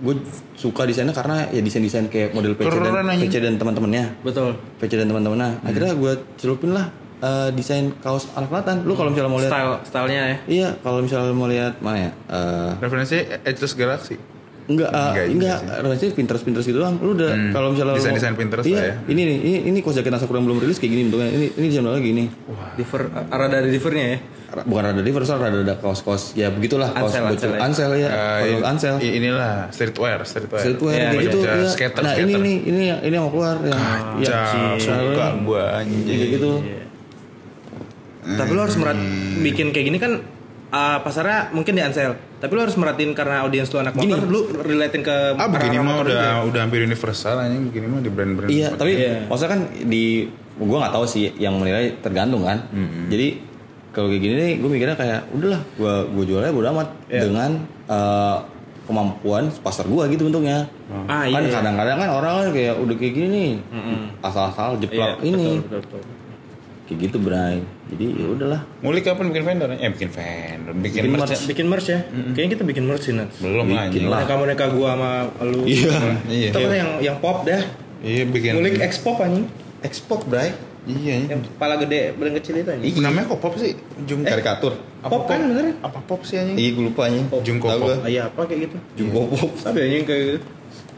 Gue 0.00 0.16
suka 0.56 0.88
desainnya 0.88 1.12
karena 1.12 1.46
ya 1.52 1.60
desain 1.60 1.78
desain 1.78 2.08
kayak 2.08 2.32
model 2.32 2.56
PC 2.56 2.66
dan 2.66 2.80
Keren, 2.82 3.06
anjing. 3.06 3.28
PC 3.28 3.34
dan 3.38 3.54
teman-temannya. 3.60 4.04
Betul. 4.24 4.56
PC 4.80 4.96
dan 4.96 5.06
teman-temannya. 5.06 5.60
Akhirnya 5.60 5.92
gue 5.92 6.12
celupin 6.40 6.72
lah 6.72 6.88
eh, 7.22 7.48
desain 7.50 7.94
kaos 7.96 8.26
anak 8.32 8.50
selatan 8.50 8.82
lu 8.82 8.92
kalau 8.92 9.08
misalnya 9.08 9.30
mau 9.30 9.38
lihat 9.38 9.48
Style 9.48 9.74
stylenya 9.84 10.22
ya. 10.24 10.36
iya 10.46 10.68
kalau 10.76 10.98
misalnya 11.00 11.30
mau 11.30 11.46
lihat 11.46 11.78
mana 11.78 11.98
ya 12.00 12.10
Eh, 12.28 12.70
Referensi 12.78 13.16
Ageless 13.40 13.74
Galaxy. 13.74 14.16
Enggak, 14.62 14.94
uh, 14.94 15.10
Enggak 15.26 15.58
enggak, 15.58 16.14
Pinterest 16.14 16.46
Pinterest 16.46 16.62
gitu 16.64 16.78
doang. 16.78 16.94
Lu 16.96 17.18
udah 17.18 17.34
Hmm. 17.34 17.50
kalau 17.50 17.74
misalnya 17.74 17.92
lu- 17.92 17.98
Desain-desain 17.98 18.38
Pinterest 18.38 18.62
iya, 18.64 18.78
lah 18.78 18.84
ya. 18.84 18.94
Ini 19.10 19.20
nih, 19.20 19.36
ini 19.42 19.58
ini 19.68 19.78
kos 19.82 19.98
jaket 19.98 20.14
Asakura 20.14 20.38
yang 20.38 20.46
belum 20.46 20.62
rilis 20.62 20.78
kayak 20.78 20.92
gini 20.92 21.02
bentuknya. 21.04 21.28
Ini 21.30 21.46
ini 21.52 21.66
desain 21.66 21.82
lagi 21.82 22.02
gini. 22.04 22.24
Diver 22.78 23.02
rada 23.28 23.56
ada 23.58 23.66
divernya 23.66 24.06
ya. 24.08 24.18
Bukan 24.62 24.82
rada 24.84 25.02
diverse, 25.02 25.32
rada 25.32 25.58
ada 25.58 25.74
kaos-kaos 25.74 26.36
ya 26.36 26.46
begitulah 26.48 26.92
kaos 26.92 27.10
Ansel, 27.10 27.24
bocil. 27.26 27.50
ansel 27.50 27.50
ya. 27.50 27.58
Ansel 27.58 27.92
ya, 27.96 28.08
kaos 28.38 28.62
ansel. 28.64 28.94
i- 29.00 29.14
inilah 29.18 29.52
streetwear, 29.68 30.18
streetwear. 30.22 30.62
Streetwear 30.62 30.94
Iya, 30.94 31.02
kayak 31.02 31.10
iya. 31.10 31.26
gitu. 31.26 31.38
Iya. 31.42 31.68
skater, 31.68 32.00
Nah, 32.00 32.12
ini 32.14 32.22
skater. 32.22 32.38
nih, 32.38 32.56
ini 32.62 32.82
yang 32.86 33.00
ini 33.02 33.12
yang 33.12 33.24
mau 33.26 33.32
keluar 33.32 33.56
yang 33.58 33.80
ya, 34.20 34.28
Cak, 34.30 34.78
suka 34.78 35.26
gua 35.42 35.64
anjing. 35.74 36.06
gitu. 36.06 36.52
Tapi 38.22 38.50
lo 38.50 38.60
harus 38.62 38.78
merat 38.78 38.98
bikin 39.38 39.70
kayak 39.70 39.86
gini 39.86 39.98
kan 39.98 40.12
uh, 40.70 40.98
pasarnya 41.02 41.50
mungkin 41.50 41.74
di 41.74 41.82
Ansel. 41.82 42.14
Tapi 42.38 42.52
lo 42.54 42.62
harus 42.62 42.74
meratin 42.74 43.10
karena 43.12 43.42
audiens 43.42 43.66
lu 43.66 43.78
anak 43.78 43.94
motor, 43.94 44.18
lu 44.22 44.40
relatein 44.56 45.02
ke 45.02 45.14
Ah 45.34 45.46
begini 45.46 45.78
mah 45.78 45.84
motor 45.96 46.06
udah 46.06 46.14
juga. 46.14 46.46
udah 46.46 46.60
hampir 46.62 46.80
universal 46.82 47.36
anjing 47.38 47.70
begini 47.70 47.86
mah 47.86 48.00
di 48.00 48.10
brand-brand. 48.10 48.50
Iya, 48.50 48.68
tapi 48.74 48.92
Iya. 48.94 49.26
maksudnya 49.26 49.50
kan 49.52 49.60
di 49.84 50.26
gua 50.54 50.86
nggak 50.86 50.94
tahu 50.94 51.04
sih 51.04 51.34
yang 51.36 51.54
menilai 51.56 51.98
tergantung 51.98 52.42
kan. 52.42 52.66
Jadi 53.06 53.50
kalau 53.92 54.08
kayak 54.08 54.22
gini 54.22 54.34
nih, 54.34 54.52
gue 54.56 54.70
mikirnya 54.72 54.96
kayak 54.96 55.20
udahlah, 55.30 55.60
gua 55.76 56.08
gua 56.08 56.24
jualnya 56.24 56.48
bodo 56.50 56.66
amat 56.72 56.88
Iya. 57.06 57.20
dengan 57.28 57.50
eh, 57.84 58.36
kemampuan 58.82 59.44
pasar 59.60 59.84
gua 59.84 60.08
gitu 60.08 60.26
bentuknya. 60.26 60.66
Ah, 61.06 61.22
kan 61.22 61.30
iya, 61.30 61.38
iya. 61.44 61.54
kadang-kadang 61.54 61.96
kan 61.96 62.08
orang 62.10 62.32
kan 62.34 62.48
kayak 62.50 62.74
udah 62.76 62.94
kayak 62.96 63.12
gini 63.12 63.26
nih, 63.28 63.50
asal-asal 64.20 64.74
Iya, 64.74 64.80
jeplak 64.80 65.12
ini, 65.22 65.60
betul, 65.60 65.80
betul, 65.82 66.00
betul. 66.00 66.02
Kayak 66.82 66.98
gitu 67.00 67.16
Bray. 67.18 67.62
Jadi 67.88 68.04
ya 68.12 68.26
udahlah. 68.28 68.60
Ngulik 68.80 69.02
kapan 69.02 69.24
bikin 69.28 69.44
vendor? 69.44 69.68
Eh 69.72 69.90
bikin 69.90 70.10
vendor, 70.10 70.72
bikin, 70.76 71.00
Bikin 71.00 71.10
merch. 71.10 71.30
merch. 71.30 71.42
Bikin 71.46 71.66
merch 71.66 71.86
ya. 71.88 72.00
Kayaknya 72.32 72.50
kita 72.52 72.64
bikin 72.64 72.84
merch 72.84 73.04
sih, 73.04 73.14
Nats. 73.14 73.36
Belum 73.38 73.64
Bikin 73.64 73.78
anjing. 73.78 74.04
lah. 74.06 74.18
Boneka 74.20 74.34
boneka 74.36 74.64
gua 74.70 74.88
sama 74.92 75.10
lu. 75.44 75.62
Iya. 75.64 75.94
Iya. 76.26 76.48
Kita 76.50 76.58
kan 76.60 76.74
yang 76.74 76.90
yang 77.00 77.16
pop 77.18 77.42
dah. 77.42 77.62
Iya 78.00 78.22
bikin. 78.26 78.50
Ngulik 78.56 78.76
X 78.78 78.92
pop 78.98 79.18
anjing. 79.18 79.46
Export 79.80 80.22
Bray. 80.26 80.50
Iya. 80.82 81.10
anjing. 81.16 81.30
Yang 81.30 81.40
kepala 81.48 81.74
gede, 81.78 82.00
badan 82.12 82.34
kecil 82.36 82.54
itu 82.56 82.70
anjing. 82.70 82.86
Ih, 82.88 82.94
namanya 82.98 83.24
kok 83.28 83.38
pop 83.38 83.54
sih? 83.54 83.72
Jung 84.02 84.22
Karikatur. 84.22 84.74
Apa 85.00 85.10
Pop 85.12 85.22
kan 85.26 85.42
bener? 85.42 85.74
Apa 85.82 85.98
pop 85.98 86.22
sih 86.22 86.38
anjing? 86.38 86.54
Iya 86.54 86.68
gue 86.72 86.84
lupa 86.86 87.06
nih. 87.06 87.22
Jungkook 87.42 87.70
Tahu 87.72 87.82
Pop. 87.82 88.06
iya 88.06 88.22
apa 88.26 88.40
kayak 88.44 88.60
gitu. 88.66 88.76
Jungko 88.98 89.20
Pop. 89.28 89.50
Ya 89.70 89.82
anjing 89.82 90.04
kayak 90.04 90.22
gitu. 90.28 90.38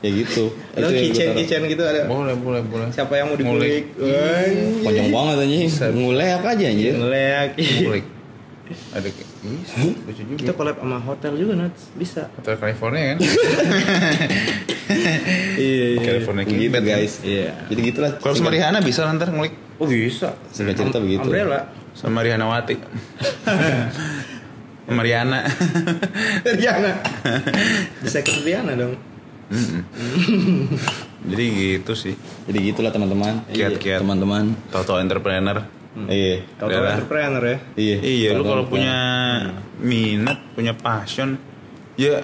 Ya 0.04 0.10
gitu. 0.12 0.52
Ada 0.76 0.92
kitchen 0.92 1.32
kitchen 1.32 1.60
gitu 1.64 1.80
ada. 1.80 2.04
Boleh, 2.04 2.36
boleh, 2.36 2.60
boleh. 2.60 2.92
Siapa 2.92 3.16
yang 3.16 3.32
mau 3.32 3.40
dikulik? 3.40 3.96
Panjang 4.84 5.08
banget 5.08 5.36
anjing. 5.48 5.68
Ngulek 5.96 6.44
aja 6.44 6.64
anjir. 6.68 6.92
Ngelek. 7.00 7.50
Ngulik. 7.56 8.04
Ada 8.92 9.08
lucu 10.08 10.22
juga. 10.24 10.40
Kita 10.40 10.52
collab 10.56 10.76
sama 10.80 10.96
hotel 11.00 11.32
juga 11.36 11.52
Nats. 11.56 11.92
Bisa. 11.96 12.28
Hotel 12.36 12.56
California 12.56 13.16
kan? 13.16 13.18
Iya 15.54 15.96
California 16.04 16.44
King 16.44 16.60
Gitu 16.60 16.72
Bed 16.76 16.84
guys. 16.84 17.24
Iya. 17.24 17.56
Jadi 17.72 17.80
gitulah. 17.88 18.12
Kalau 18.20 18.36
sama 18.36 18.52
Rihanna 18.52 18.84
bisa 18.84 19.08
ntar 19.08 19.32
ngulik 19.32 19.56
Oh 19.80 19.88
bisa. 19.88 20.36
Singkat 20.52 20.76
cerita 20.76 21.00
Am- 21.00 21.04
begitu. 21.08 21.24
Umbrella. 21.24 21.72
sama 21.96 22.20
Rihanna 22.20 22.46
Wati. 22.50 22.74
sama 24.86 25.00
Rihanna. 25.00 25.40
Riana. 26.44 26.92
Bisa 28.02 28.20
ke 28.20 28.32
Riana 28.44 28.74
dong. 29.46 29.84
Jadi 31.30 31.44
gitu 31.52 31.92
sih. 31.94 32.14
Jadi 32.44 32.58
gitulah 32.62 32.92
teman-teman. 32.92 33.48
Kiat-kiat. 33.48 34.00
Teman-teman. 34.04 34.52
Toto 34.68 34.96
entrepreneur. 34.96 35.64
Iya. 36.04 36.42
Kalau 36.58 36.70
Daerah. 36.70 36.92
entrepreneur 36.98 37.42
ya. 37.44 37.58
Iya. 37.78 37.96
Iya, 38.02 38.28
lu 38.34 38.42
kalau 38.42 38.64
punya 38.66 38.96
minat, 39.78 40.38
punya 40.52 40.74
passion, 40.74 41.38
ya 41.94 42.18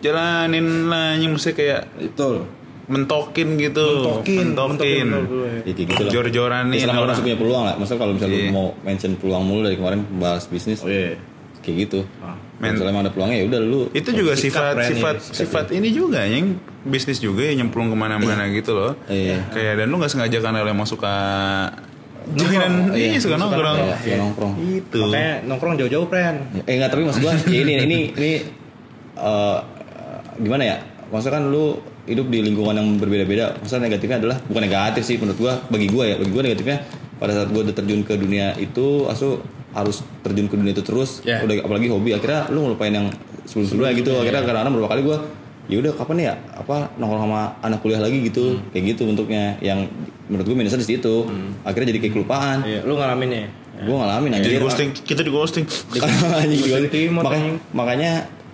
jalanin 0.00 0.88
lah 0.88 1.16
mesti 1.16 1.52
kayak 1.52 1.88
Betul. 2.00 2.48
mentokin 2.88 3.56
gitu. 3.56 3.88
Mentokin, 4.24 4.36
mentokin 4.52 5.06
mentokin. 5.08 5.08
Ya, 5.08 5.60
kayak 5.64 5.76
gitu 5.76 6.02
lah. 6.04 6.12
Jor-joran 6.12 6.64
nih. 6.72 6.76
Ya, 6.80 6.84
selama 6.88 6.96
lu 6.96 7.04
orang. 7.04 7.24
punya 7.24 7.36
peluang 7.36 7.62
lah. 7.64 7.74
Maksudnya 7.76 8.00
kalau 8.00 8.12
misalnya 8.16 8.36
Iya. 8.36 8.44
lu 8.48 8.52
mau 8.52 8.68
mention 8.84 9.12
peluang 9.16 9.44
mulu 9.44 9.60
dari 9.64 9.76
kemarin 9.76 10.00
bahas 10.16 10.44
bisnis, 10.48 10.80
Oh 10.80 10.88
iya. 10.88 11.16
Kayak 11.64 11.88
gitu. 11.88 12.00
Ah. 12.20 12.36
Men- 12.60 12.78
Misalnya 12.78 12.92
emang 12.94 13.02
ada 13.08 13.12
peluangnya 13.12 13.38
ya 13.42 13.44
udah 13.50 13.60
lu. 13.60 13.80
Itu 13.90 14.10
juga 14.14 14.32
Sikap 14.38 14.46
sifat 14.46 14.74
brand 14.76 14.90
sifat 14.94 15.16
ini, 15.16 15.34
sifat 15.34 15.66
ini 15.74 15.88
juga 15.90 16.20
yang 16.22 16.54
bisnis 16.86 17.18
juga 17.18 17.42
ya 17.42 17.52
nyemplung 17.56 17.90
ke 17.90 17.96
mana-mana 17.96 18.46
gitu 18.52 18.76
loh. 18.76 18.92
Iya. 19.10 19.48
Kayak 19.50 19.72
dan 19.82 19.86
lu 19.90 19.96
nggak 19.98 20.12
sengaja 20.12 20.38
karena 20.38 20.62
lu 20.62 20.70
emang 20.70 20.86
suka 20.86 21.14
jalan 22.32 22.72
iya, 22.96 23.20
suka 23.20 23.36
nongkrong. 23.36 23.76
Iya, 23.76 23.96
suka 24.00 24.16
nongkrong. 24.16 24.52
Itu. 24.64 25.00
Makanya 25.08 25.32
nongkrong 25.44 25.74
jauh-jauh, 25.76 26.06
friend. 26.08 26.36
Eh 26.64 26.72
enggak 26.80 26.90
tapi 26.96 27.02
maksud 27.04 27.20
gua 27.20 27.34
ya 27.52 27.60
ini 27.60 27.72
ini 27.84 27.98
ini 28.16 28.32
eh, 29.18 29.58
gimana 30.40 30.62
ya? 30.64 30.76
Maksudnya 31.12 31.34
kan 31.36 31.44
lu 31.52 31.76
hidup 32.04 32.28
di 32.28 32.38
lingkungan 32.44 32.74
yang 32.76 32.88
berbeda-beda. 32.96 33.60
Maksudnya 33.60 33.92
negatifnya 33.92 34.16
adalah 34.24 34.36
bukan 34.48 34.62
negatif 34.64 35.02
sih 35.04 35.16
menurut 35.20 35.38
gua 35.40 35.52
bagi 35.68 35.86
gua 35.92 36.04
ya. 36.08 36.16
Bagi 36.16 36.32
gua 36.32 36.42
negatifnya 36.48 36.78
pada 37.20 37.32
saat 37.36 37.48
gua 37.52 37.60
udah 37.66 37.74
terjun 37.76 38.00
ke 38.06 38.14
dunia 38.16 38.56
itu 38.56 39.04
asu 39.08 39.40
harus 39.74 39.96
terjun 40.20 40.46
ke 40.46 40.54
dunia 40.54 40.70
itu 40.70 40.80
terus 40.80 41.20
Ya. 41.20 41.42
udah 41.42 41.60
apalagi 41.60 41.86
hobi 41.88 42.10
akhirnya 42.10 42.46
lu 42.48 42.64
ngelupain 42.64 42.90
yang 42.90 43.06
sebelum-sebelumnya 43.44 43.92
gitu 43.96 44.10
akhirnya 44.14 44.40
kadang-kadang 44.40 44.72
beberapa 44.72 44.90
kali 44.90 45.02
gua 45.02 45.18
ya 45.64 45.76
udah 45.78 45.92
kapan 45.94 46.16
ya 46.22 46.32
apa 46.52 46.92
nongkrong 46.94 47.22
sama 47.24 47.40
anak 47.58 47.78
kuliah 47.80 47.98
lagi 47.98 48.20
gitu 48.22 48.60
kayak 48.70 48.84
gitu 48.90 49.02
bentuknya 49.04 49.56
yang 49.58 49.88
menurut 50.24 50.46
gua 50.46 50.56
minusnya 50.56 50.78
di 50.78 50.88
situ 50.88 51.14
akhirnya 51.62 51.88
jadi 51.88 52.00
kayak 52.00 52.14
kelupaan 52.14 52.58
Iya, 52.62 52.80
lu 52.82 52.94
ngalamin 52.94 53.30
ya. 53.30 53.44
gua 53.82 53.96
ngalamin 54.00 54.30
Jadi 54.30 54.40
anjir 54.46 54.62
ghosting, 54.62 54.90
kita 54.94 55.20
di 55.20 55.30
ghosting. 55.30 55.64
Anjing, 56.40 56.62
Ghosting 56.62 57.08
makanya 57.12 57.50
makanya 57.72 58.10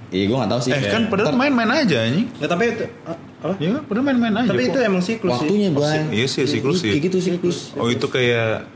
iya 0.08 0.24
gue 0.24 0.34
gak 0.34 0.48
tahu 0.48 0.60
sih 0.60 0.70
Eh 0.70 0.82
kan 0.88 1.02
padahal 1.06 1.30
main-main 1.32 1.70
aja 1.76 2.02
anjing. 2.02 2.26
Nggak, 2.32 2.50
tapi 2.50 2.62
itu 2.68 2.84
ah, 3.04 3.14
apa? 3.40 3.54
Ya 3.58 3.78
padahal 3.78 4.04
main-main 4.06 4.34
aja. 4.36 4.48
Tapi 4.48 4.62
kok. 4.64 4.70
itu 4.70 4.78
emang 4.80 5.02
siklus 5.04 5.30
sih. 5.32 5.46
waktunya 5.46 5.68
bang 5.70 6.02
Iya 6.10 6.26
sih, 6.26 6.44
siklus 6.48 6.78
sih. 6.78 6.90
kayak 6.90 7.02
gitu 7.06 7.18
siklus 7.20 7.58
Oh 7.74 7.86
itu 7.86 8.06
kayak 8.06 8.66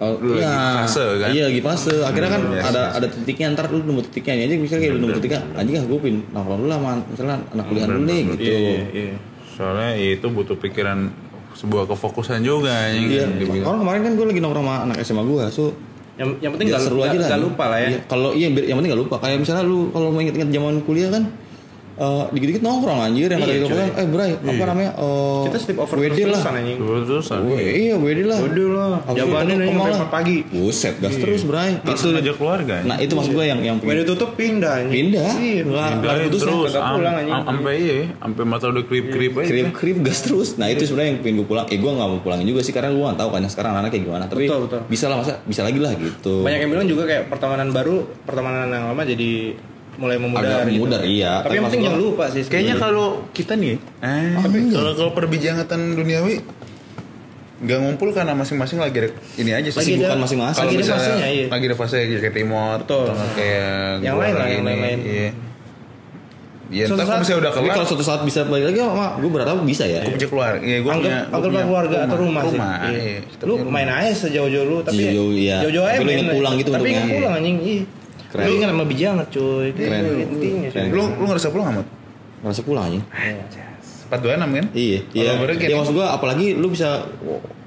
Oh, 0.00 0.16
Lu 0.16 0.32
lagi 0.32 0.48
fase, 0.80 1.04
kan? 1.20 1.28
Iya 1.28 1.44
lagi 1.52 1.60
fase. 1.60 1.94
Akhirnya 2.00 2.30
kan 2.32 2.42
Yes, 2.48 2.64
ada 2.64 2.82
yes, 2.88 2.96
ada 2.96 3.06
titiknya 3.12 3.46
ntar 3.52 3.68
lu 3.68 3.84
nemu 3.84 4.00
titiknya 4.08 4.32
aja 4.48 4.54
misalnya 4.56 4.80
kayak 4.80 4.92
lu 4.96 5.00
nemu 5.04 5.12
titiknya 5.20 5.40
anjing 5.52 5.76
ah 5.76 5.84
gue 5.84 5.98
pin 6.00 6.16
nongkrong 6.32 6.58
dulu 6.64 6.68
lah 6.72 6.78
man. 6.80 6.98
misalnya 7.04 7.36
anak 7.52 7.64
kuliah 7.68 7.84
dulu 7.84 8.02
nih 8.08 8.20
gitu. 8.32 8.40
Iya, 8.40 8.56
iya, 8.56 8.80
iya. 8.96 9.16
soalnya 9.52 9.90
itu 10.00 10.26
butuh 10.32 10.56
pikiran 10.56 10.98
sebuah 11.52 11.84
kefokusan 11.84 12.40
juga 12.40 12.72
anjing. 12.72 13.12
Iya. 13.12 13.24
Dibilang. 13.28 13.66
Orang 13.68 13.80
kemarin 13.84 14.00
kan 14.08 14.12
gue 14.16 14.26
lagi 14.32 14.40
nongkrong 14.40 14.64
sama 14.64 14.76
anak 14.88 14.96
SMA 15.04 15.22
gue, 15.28 15.44
so 15.52 15.64
Yang 16.16 16.30
yang 16.40 16.50
penting 16.56 16.66
ya 16.68 16.72
nggak 16.76 16.84
seru 16.84 17.00
aja 17.00 17.16
lah. 17.16 17.28
nggak 17.28 17.42
lupa 17.44 17.64
lah 17.68 17.78
ya. 17.80 17.88
Iya, 17.92 17.98
Kalau 18.08 18.30
iya 18.32 18.48
yang 18.48 18.76
penting 18.80 18.92
gak 18.92 19.02
lupa. 19.04 19.16
Kayak 19.20 19.36
misalnya 19.40 19.64
lu 19.64 19.78
kalau 19.88 20.08
mau 20.12 20.20
inget-inget 20.20 20.50
zaman 20.52 20.74
kuliah 20.84 21.08
kan 21.12 21.22
eh 22.00 22.22
dikit-dikit 22.32 22.62
nongkrong 22.64 22.96
anjir 22.98 23.28
yang 23.28 23.40
kata 23.40 23.52
Iya, 23.52 23.58
gitu 23.60 23.66
cuy. 23.68 23.76
kan 23.76 23.88
eh 23.92 24.06
bray 24.08 24.30
apa 24.32 24.64
namanya 24.64 24.90
eh 24.96 25.40
Kita 25.44 25.58
sleep 25.60 25.78
over 25.78 25.96
WD 25.96 26.08
lah 26.08 26.16
terus-terusan 26.16 26.52
anjing. 26.56 26.78
Terus-terusan. 26.80 27.38
Weh, 27.44 27.68
iya 27.76 27.94
WD 27.94 28.20
lah 28.24 28.38
Waduh 28.40 28.68
lah, 28.72 28.88
jawabannya 29.04 29.54
Kemal 29.60 29.84
sampai 29.84 30.00
lah. 30.00 30.08
pagi. 30.08 30.36
Buset, 30.48 30.94
gas 30.96 31.14
terus 31.14 31.42
Bray 31.44 31.76
Itu 31.76 32.06
ngajak 32.08 32.36
keluarga. 32.40 32.74
Nah 32.82 32.96
itu 32.96 33.12
maksud 33.12 33.32
gue 33.36 33.44
yang 33.44 33.60
yang 33.60 33.76
Udah 33.76 34.06
tutup 34.08 34.32
pindah 34.32 34.72
anjing. 34.80 34.94
pindah 34.96 35.30
Iya. 35.36 35.62
Pindahin 35.68 36.20
putus 36.26 36.40
terus 36.40 36.72
sampai 37.40 37.74
iya, 37.76 37.98
sampai 38.16 38.44
mata 38.46 38.70
udah 38.70 38.84
krip-krip 38.84 39.32
aja. 39.36 39.48
krip 39.48 39.68
krip 39.74 39.98
gas 40.00 40.22
terus 40.22 40.56
nah 40.56 40.66
itu 40.66 40.86
sebenarnya 40.86 41.10
yang 41.12 41.20
pengen 41.20 41.36
gue 41.36 41.46
pulang 41.46 41.66
eh 41.66 41.76
gue 41.76 41.90
nggak 41.90 42.08
mau 42.08 42.20
pulangin 42.20 42.46
juga 42.46 42.60
sih 42.62 42.72
karena 42.72 42.90
gue 42.90 43.02
nggak 43.02 43.18
tahu 43.18 43.28
kan 43.30 43.40
sekarang 43.44 43.72
anak 43.76 43.90
kayak 43.90 44.04
gimana 44.06 44.24
tapi 44.24 44.46
Betul, 44.46 44.58
betul. 44.64 44.80
bisa 44.86 45.04
lah 45.06 45.16
masa 45.18 45.32
bisa 45.42 45.60
lagi 45.60 45.76
lah 45.76 45.92
gitu 45.94 46.40
Banyak 46.40 46.60
yang 46.60 46.70
bilang 46.70 46.86
juga 46.86 47.02
kayak 47.04 47.28
pertemanan 47.28 47.68
baru, 47.70 48.06
pertemanan 48.24 48.68
yang 48.68 48.84
lama 48.88 49.02
jadi 49.04 49.30
mulai 50.00 50.16
memudar. 50.16 50.48
Agak 50.56 50.60
gitu. 50.64 50.80
memudar, 50.80 51.02
iya. 51.04 51.32
Tapi 51.36 51.44
Tapi 51.44 51.54
yang 51.54 51.64
penting 51.68 51.82
jangan 51.84 52.00
lupa 52.00 52.24
sih. 52.32 52.42
Kayaknya 52.42 52.74
kalau 52.74 53.06
kita 53.30 53.52
nih, 53.54 53.76
eh, 54.00 54.32
tapi 54.34 54.58
kalau 54.72 54.92
kalau 54.96 55.10
perbincangan 55.12 55.68
duniawi 55.94 56.34
nggak 57.60 57.78
ngumpul 57.78 58.08
karena 58.10 58.32
masing-masing 58.32 58.80
lagi 58.80 58.96
ada- 58.98 59.16
ini 59.36 59.52
aja 59.52 59.68
sih. 59.68 60.00
Ada- 60.00 60.16
masing-masing. 60.16 60.64
Lagi 60.64 60.74
ada 60.74 60.86
fasenya, 60.90 61.28
iya. 61.28 61.46
lagi 61.46 61.64
ada 61.68 61.76
fase 61.76 61.96
kayak 62.00 62.32
Timor, 62.32 62.78
Betul. 62.80 63.12
atau 63.12 63.28
kayak 63.36 64.00
Yang 64.00 64.16
lain 64.16 64.32
lah, 64.32 64.40
lagi 64.40 64.54
yang 64.56 64.64
lain-lain. 64.64 65.00
Iya. 65.04 65.30
Ya 66.70 66.86
Suatu 66.86 67.02
saat- 67.02 67.18
misalnya 67.18 67.40
udah 67.42 67.50
tapi 67.50 67.66
kelar, 67.66 67.74
kalau 67.74 67.86
suatu 67.90 68.04
saat 68.06 68.22
bisa 68.22 68.40
balik 68.46 68.70
lagi 68.70 68.78
sama 68.78 69.18
gue 69.18 69.26
berharap 69.26 69.58
bisa 69.66 69.84
ya 69.84 70.00
gue 70.00 70.14
punya 70.14 70.28
keluarga. 70.30 70.62
Iya, 70.62 70.78
gue 70.78 70.86
anggap 70.86 71.02
punya, 71.02 71.18
gua 71.20 71.34
anggap 71.34 71.50
punya 71.50 71.64
keluarga 71.66 71.96
atau 72.00 72.16
rumah, 72.16 72.40
sih. 72.40 72.48
Rumah, 72.54 72.74
Iya. 72.80 73.00
iya. 73.02 73.20
Lu 73.42 73.52
rumah. 73.58 73.72
main 73.74 73.88
aja 73.90 74.12
sejauh-jauh 74.16 74.64
lu 74.64 74.76
tapi 74.80 75.02
Jauh-jauh, 75.02 75.32
iya. 75.34 75.56
jauh-jauh 75.60 75.84
aja. 75.84 75.98
Tapi 75.98 76.06
lu 76.06 76.22
lah. 76.22 76.34
pulang 76.38 76.54
gitu 76.56 76.70
Tapi 76.70 76.86
inget 76.88 77.06
pulang 77.12 77.34
anjing. 77.36 77.56
Iya. 77.60 77.82
Keren. 78.30 78.44
Lu 78.46 78.52
ingat 78.56 78.68
sama 78.70 78.84
biji 78.86 79.04
hangat 79.06 79.28
cuy. 79.34 79.68
Keren. 79.74 80.02
Intinya. 80.22 80.68
Lu 80.90 81.02
lu 81.18 81.24
ngerasa 81.26 81.50
pulang 81.50 81.68
amat? 81.74 81.86
ngerasa 82.40 82.62
pulang 82.64 82.84
aja 82.88 83.00
Empat 84.10 84.20
dua 84.26 84.34
enam 84.34 84.50
kan? 84.50 84.66
iya 84.74 85.06
iya 85.14 85.38
ya 85.38 85.38
berarti 85.38 85.70
maksud 85.70 85.94
gue 85.94 86.06
apalagi 86.06 86.46
lu 86.58 86.66
bisa 86.74 87.06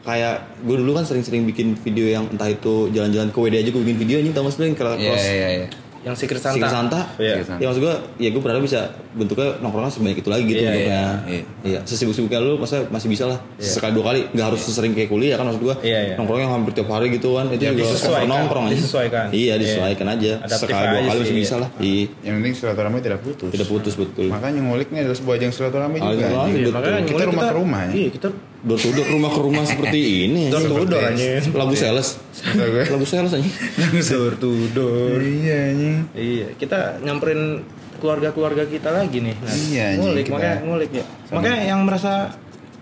kayak 0.03 0.59
gue 0.59 0.75
dulu 0.75 0.91
kan 0.91 1.07
sering-sering 1.07 1.47
bikin 1.47 1.79
video 1.79 2.11
yang 2.11 2.27
entah 2.27 2.51
itu 2.51 2.91
jalan-jalan 2.91 3.31
ke 3.31 3.37
WD 3.39 3.55
aja 3.63 3.69
gue 3.71 3.79
bikin 3.79 3.99
video 4.01 4.15
anjing 4.19 4.35
tau 4.35 4.43
lu 4.43 4.63
yang 4.67 4.75
kalau 4.75 4.99
Iya 4.99 5.07
cross 5.07 5.23
iya 5.23 5.47
iya. 5.63 5.67
Yang 6.03 6.15
Secret 6.19 6.39
Santa. 6.39 6.55
Secret 6.59 6.71
Santa. 6.71 6.99
Iya. 7.15 7.33
Secret 7.33 7.47
Santa. 7.47 7.59
Ya 7.59 7.65
maksud 7.67 7.81
gue, 7.81 7.95
ya 8.17 8.29
gue 8.29 8.41
berharap 8.43 8.61
bisa 8.61 8.79
bentuknya 9.11 9.47
nongkrongnya 9.57 9.87
sebanyak 9.89 10.17
itu 10.19 10.29
lagi 10.29 10.43
gitu 10.43 10.59
Iya, 10.59 10.69
bentuknya. 10.69 11.01
iya. 11.25 11.41
Iya. 11.63 11.79
Sesibuk-sibuknya 11.83 12.39
lu 12.39 12.55
masa 12.57 12.83
masih 12.87 13.07
bisa 13.07 13.23
lah. 13.25 13.39
Sekali 13.55 13.91
dua 13.93 14.05
kali, 14.09 14.19
nggak 14.29 14.45
harus 14.45 14.61
sesering 14.61 14.91
kayak 14.91 15.07
kuliah 15.07 15.35
kan 15.35 15.47
maksud 15.47 15.63
gue. 15.63 15.75
Iya, 15.81 15.99
iya. 16.03 16.15
Nongkrongnya 16.15 16.47
hampir 16.47 16.71
tiap 16.73 16.89
hari 16.89 17.07
gitu 17.09 17.33
kan. 17.33 17.47
Itu 17.47 17.63
Ya, 17.63 17.71
juga 17.71 17.81
disesuaikan. 17.87 18.27
nongkrong 18.27 18.65
aja. 18.67 18.75
Disesuaikan. 18.75 19.25
Iya, 19.31 19.53
disesuaikan 19.55 20.07
aja. 20.09 20.31
Adaptif 20.39 20.67
Sekali 20.67 20.83
dua 20.83 20.91
kali 20.93 21.03
sih, 21.03 21.19
masih 21.19 21.31
iya. 21.31 21.41
bisa 21.41 21.55
lah. 21.57 21.69
Iya. 21.79 22.03
Yang 22.21 22.35
penting 22.35 22.53
silaturahmi 22.53 22.97
tidak 22.99 23.19
putus. 23.21 23.49
Tidak 23.49 23.67
putus 23.67 23.93
betul. 23.95 24.25
Makanya 24.27 24.59
nguliknya 24.61 24.99
adalah 25.01 25.17
sebuah 25.17 25.35
ajang 25.37 25.51
silaturahmi 25.51 25.97
juga. 25.97 26.25
Makanya 26.69 26.99
Kita 27.03 27.23
rumah 27.25 27.43
ke 27.43 27.55
rumah 27.55 27.81
ya. 27.87 27.91
Iya, 27.95 28.09
kita 28.11 28.27
Door 28.63 28.79
to 28.79 28.89
door, 28.89 29.07
rumah 29.09 29.27
ke 29.27 29.39
rumah 29.39 29.63
seperti 29.63 29.99
ini. 30.23 30.47
door 30.47 30.63
to 30.63 30.87
door 30.87 31.03
anjing. 31.03 31.51
Lagu 31.51 31.75
sales. 31.75 32.15
Lagu 32.87 33.03
sales 33.03 33.31
aja. 33.33 33.43
Door 33.91 34.39
to 34.39 34.51
door. 34.71 35.19
Iya 35.19 35.57
anjing. 35.69 35.95
Iya, 36.11 36.47
kita 36.55 37.03
nyamperin 37.03 37.59
keluarga-keluarga 37.99 38.63
kita 38.65 38.89
lagi 38.89 39.19
nih. 39.19 39.35
Nah, 39.37 39.51
Iya, 39.53 39.85
ngulik, 39.95 40.23
kita- 40.25 40.33
makanya 40.33 40.57
ngulik 40.61 40.91
ya. 40.91 41.05
Makanya 41.29 41.59
yang 41.65 41.79
merasa 41.83 42.31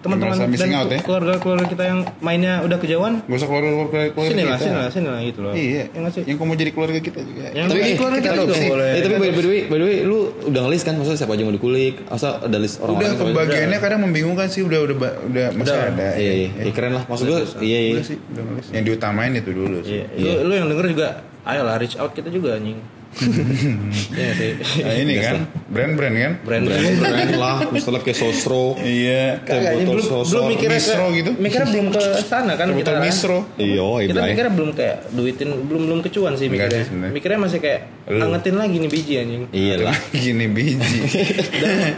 teman-teman 0.02 0.36
dan 0.50 0.70
out 0.74 0.90
ya? 0.90 1.00
keluarga-keluarga 1.00 1.66
kita 1.70 1.84
yang 1.86 2.00
mainnya 2.20 2.60
udah 2.62 2.78
kejauhan, 2.78 3.22
Gak 3.22 3.38
usah 3.38 3.48
keluar 3.48 3.62
keluar 3.64 3.88
keluar 3.88 4.06
keluarga 4.12 4.32
sini 4.32 4.42
lah, 4.42 4.52
kita. 4.52 4.64
sini 4.64 4.76
lah, 4.76 4.90
sini 4.90 5.08
lah 5.08 5.20
gitu 5.22 5.40
loh. 5.40 5.54
Iya. 5.54 5.84
Ya 5.88 5.98
nggak 5.98 6.12
sih? 6.12 6.24
Yang 6.26 6.36
kamu 6.36 6.48
mau 6.48 6.58
jadi 6.58 6.72
keluarga 6.72 7.00
kita 7.00 7.20
juga. 7.22 7.46
Yang 7.52 7.66
Tapi 7.68 7.80
tapi 7.80 7.94
keluarga 7.94 8.18
kita 8.18 8.28
kita, 8.28 8.42
juga 8.42 8.56
boleh. 8.68 8.90
Eh 8.90 9.02
tapi 9.02 9.14
by, 9.14 9.30
by 9.30 9.42
the 9.42 9.48
way, 9.48 9.62
by 9.64 9.78
the 9.78 9.86
way, 9.86 9.98
lu 10.02 10.18
udah 10.44 10.62
ngelis 10.64 10.82
kan? 10.82 10.94
Maksudnya 10.96 11.20
siapa 11.20 11.32
aja 11.32 11.44
mau 11.44 11.54
dikulik? 11.54 11.94
Masa 12.08 12.28
ada 12.38 12.58
list 12.58 12.76
Udah 12.76 12.84
orang-orang? 12.84 13.06
yang- 13.08 13.22
pembagiannya 13.22 13.80
kadang 13.80 14.00
membingungkan 14.02 14.48
sih 14.48 14.62
udah 14.62 14.80
udah 14.82 14.96
udah 15.24 15.46
masih 15.54 15.72
Udah. 15.72 15.92
ada. 15.92 16.08
Iya, 16.16 16.32
iya, 16.36 16.50
iya, 16.58 16.72
keren 16.72 16.92
lah. 16.94 17.04
Maksud 17.06 17.26
gue, 17.26 17.40
iya, 17.62 17.80
iya. 17.80 17.94
Udah 17.94 18.06
sih, 18.06 18.18
udah 18.18 18.44
nulis. 18.44 18.66
Yang 18.70 18.84
diutamain 18.88 19.32
itu 19.32 19.52
dulu 19.52 19.78
sih. 19.82 20.02
Iya. 20.02 20.34
Lu, 20.42 20.50
lu 20.50 20.54
yang 20.56 20.68
denger 20.68 20.86
juga, 20.90 21.08
ayolah 21.44 21.78
reach 21.78 21.96
out 21.96 22.12
kita 22.12 22.28
juga 22.28 22.58
anjing. 22.58 22.80
Iya 23.12 24.32
sih. 24.34 24.52
Nah, 24.82 24.94
ini 24.96 25.14
kan 25.20 25.36
brand-brand 25.68 26.16
kan? 26.16 26.34
Brand 26.42 26.64
Brand, 26.64 26.96
brand 26.98 27.34
lah, 27.36 27.58
misalnya 27.76 28.00
kayak 28.00 28.16
Sosro. 28.16 28.80
Iya. 28.80 29.44
Kagak, 29.44 29.72
ini 29.76 29.84
botol 29.84 29.96
belum, 30.00 30.08
sosok, 30.08 30.32
belum 30.32 30.46
mikirnya 30.50 30.80
Misro 30.80 31.04
ke, 31.04 31.18
gitu. 31.20 31.32
Mikirnya 31.36 31.68
belum 31.68 31.88
ke 31.92 32.02
sana 32.24 32.54
kan 32.56 32.68
kita. 32.72 32.78
Botol 32.80 32.96
kan. 32.96 33.04
Misro. 33.04 33.40
Iya, 33.56 33.84
Kita 33.84 34.00
Ibrahim. 34.08 34.30
mikirnya 34.32 34.54
belum 34.56 34.70
kayak 34.72 34.98
duitin, 35.12 35.50
belum 35.62 35.82
belum 35.86 36.00
kecuan 36.02 36.32
sih 36.34 36.48
Enggak 36.48 36.72
mikirnya. 36.72 36.84
sih 36.88 37.12
mikirnya 37.12 37.40
masih 37.42 37.60
kayak 37.60 37.82
Lu. 38.08 38.20
angetin 38.24 38.56
lagi 38.56 38.76
nih 38.80 38.90
biji 38.90 39.14
anjing. 39.20 39.44
Iya 39.52 39.76
lah. 39.82 39.96
Gini 40.24 40.46
biji. 40.48 40.98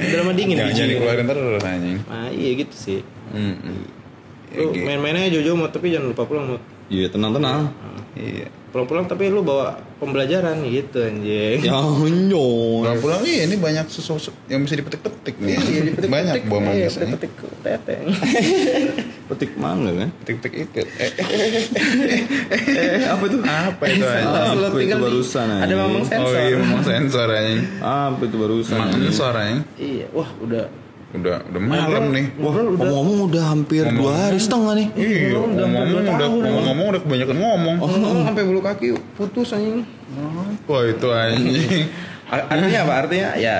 Drama 0.09 0.31
dingin 0.33 0.55
Jangan 0.57 0.71
biji. 0.71 0.81
jadi 0.81 0.93
keluarin 0.97 1.25
terus 1.29 1.63
anjing. 1.63 1.97
Nah, 2.03 2.29
iya 2.29 2.49
gitu 2.57 2.75
sih. 2.75 2.99
Hmm. 3.29 3.85
Lu 4.53 4.69
main-mainnya 4.75 5.29
jauh-jauh 5.29 5.57
mau 5.57 5.69
tapi 5.69 5.89
jangan 5.89 6.09
lupa 6.09 6.25
pulang 6.25 6.45
mau. 6.47 6.59
Iya, 6.87 7.07
tenang-tenang. 7.07 7.71
Iya. 8.13 8.47
Pulang-pulang 8.69 9.05
tapi 9.05 9.29
lu 9.29 9.41
bawa 9.41 9.69
pembelajaran 9.95 10.57
gitu 10.63 10.97
anjing. 10.99 11.61
Ya, 11.61 11.77
nyon. 11.77 12.81
Pulang-pulang 12.81 13.21
iya 13.21 13.45
ini 13.45 13.55
banyak 13.55 13.85
sesuatu 13.87 14.33
yang 14.47 14.61
bisa 14.61 14.73
dipetik-petik 14.73 15.37
nih. 15.37 15.53
Iya, 15.53 15.81
dipetik-petik. 15.87 16.09
banyak 16.09 16.33
buah 16.43 16.59
Iya, 16.59 16.67
manggis. 16.67 16.93
nih. 16.95 17.01
petik-petik 17.07 17.31
tete. 17.61 17.95
Petik 19.29 19.51
mangga 19.55 19.91
kan? 19.95 20.09
Petik-petik 20.19 20.53
itu. 20.59 20.81
Eh, 20.83 21.11
Eh, 22.53 23.01
apa 23.13 23.23
itu? 23.23 23.37
apa 23.41 23.83
itu 23.87 24.03
Apa 24.03 24.53
itu 24.53 24.77
tinggal 24.79 24.99
di- 24.99 25.05
barusan, 25.05 25.45
Ada 25.47 25.61
anjing? 25.63 25.77
mamang 25.79 26.01
Oh 26.01 26.09
sensor. 26.09 26.37
iya, 26.39 26.55
memang 26.55 26.81
sensor 26.83 27.27
anjing. 27.29 27.61
Apa 27.79 28.21
itu 28.21 28.35
barusan? 28.35 28.75
Memang 28.75 28.91
sensor 28.99 29.33
anjing. 29.33 29.59
Iya, 29.75 30.05
wah 30.11 30.29
udah 30.39 30.63
Udah 31.13 31.45
udah 31.45 31.61
malam 31.61 32.09
nih. 32.09 32.25
Wah, 32.35 32.53
ngomong-ngomong 32.57 33.17
udah 33.29 33.43
hampir 33.47 33.85
dua 33.85 34.11
hari 34.27 34.37
setengah 34.37 34.73
nih. 34.73 34.87
Iya, 34.97 35.37
udah 35.37 35.61
hampir 35.61 35.61
ngomong 35.63 35.85
dua 35.85 36.01
udah 36.01 36.17
tahun, 36.19 36.41
ngomong 36.65 36.85
udah 36.89 37.01
kebanyakan 37.01 37.37
ngomong. 37.37 37.75
ngomong 37.77 38.21
sampai 38.25 38.43
bulu 38.43 38.61
kaki 38.61 38.87
putus 39.13 39.53
anjing. 39.53 39.85
Wah 40.65 40.83
itu 40.83 41.07
anjing. 41.07 41.85
Artinya 42.33 42.79
apa? 42.81 42.93
Artinya 43.05 43.29
ya 43.37 43.55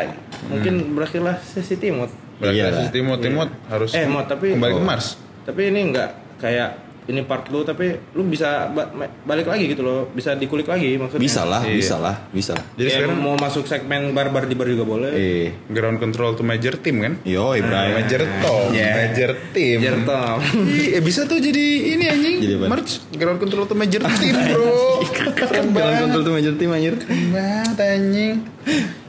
mungkin 0.50 0.74
berakhirlah 0.98 1.38
sesi 1.40 1.78
timut. 1.78 2.10
Berarti 2.42 2.58
Iya 2.58 2.66
si 2.68 2.82
lah. 2.82 2.90
Timot 2.90 3.20
Timot 3.22 3.50
harus 3.70 3.94
Eh, 3.94 4.10
Mot, 4.10 4.26
tapi- 4.26 4.52
kembali 4.52 4.74
ke 4.74 4.82
Oh. 4.82 4.84
Mars. 4.84 5.08
Tapi 5.46 5.62
ini 5.70 5.94
enggak 5.94 6.10
kayak 6.42 6.74
ini 7.06 7.22
part 7.22 7.48
lu 7.48 7.62
tapi 7.62 7.86
lu 8.12 8.24
bisa 8.24 8.68
ba- 8.68 8.92
balik 9.22 9.46
lagi 9.46 9.68
gitu 9.68 9.82
loh 9.82 10.08
bisa 10.10 10.34
dikulik 10.34 10.64
lagi 10.64 10.96
maksudnya 10.96 11.20
Bisa 11.20 11.42
lah, 11.44 11.62
Iya. 11.62 11.76
bisa 11.76 11.96
lah, 11.98 12.16
bisa 12.30 12.52
lah. 12.54 12.66
Jadi 12.74 12.86
Ya, 12.86 12.96
sekarang 12.98 13.18
mau 13.18 13.36
masuk 13.36 13.64
segmen 13.64 14.12
barbar 14.12 14.44
di 14.44 14.54
bar 14.54 14.66
juga 14.66 14.84
boleh 14.84 15.12
Eh, 15.12 15.48
ground 15.68 15.98
control 15.98 16.34
to 16.34 16.42
major 16.42 16.76
team 16.76 17.00
kan? 17.00 17.14
yo, 17.24 17.52
Ibrahim. 17.52 17.98
Major 17.98 18.22
top, 18.40 18.72
Yeah. 18.72 18.94
major 19.06 19.32
team. 19.52 19.78
Biar 19.80 19.98
tau. 20.04 20.40
Iya, 20.66 21.00
bisa 21.00 21.24
tuh 21.24 21.38
jadi 21.38 21.66
ini 21.92 22.06
anjing. 22.06 22.36
Jadi 22.40 22.54
apa? 22.56 22.66
Merch 22.70 22.92
ground 23.12 23.38
control 23.38 23.64
to 23.64 23.74
major 23.74 24.02
team, 24.02 24.34
Bro. 24.34 24.66
Keren 25.38 25.66
banget. 25.70 26.00
kontrol 26.04 26.24
tuh 26.24 26.34
major 26.34 26.54
tim 26.56 26.70
anjir. 26.70 26.94
Keren 26.96 27.24
banget 27.30 27.78
anjing. 27.80 28.36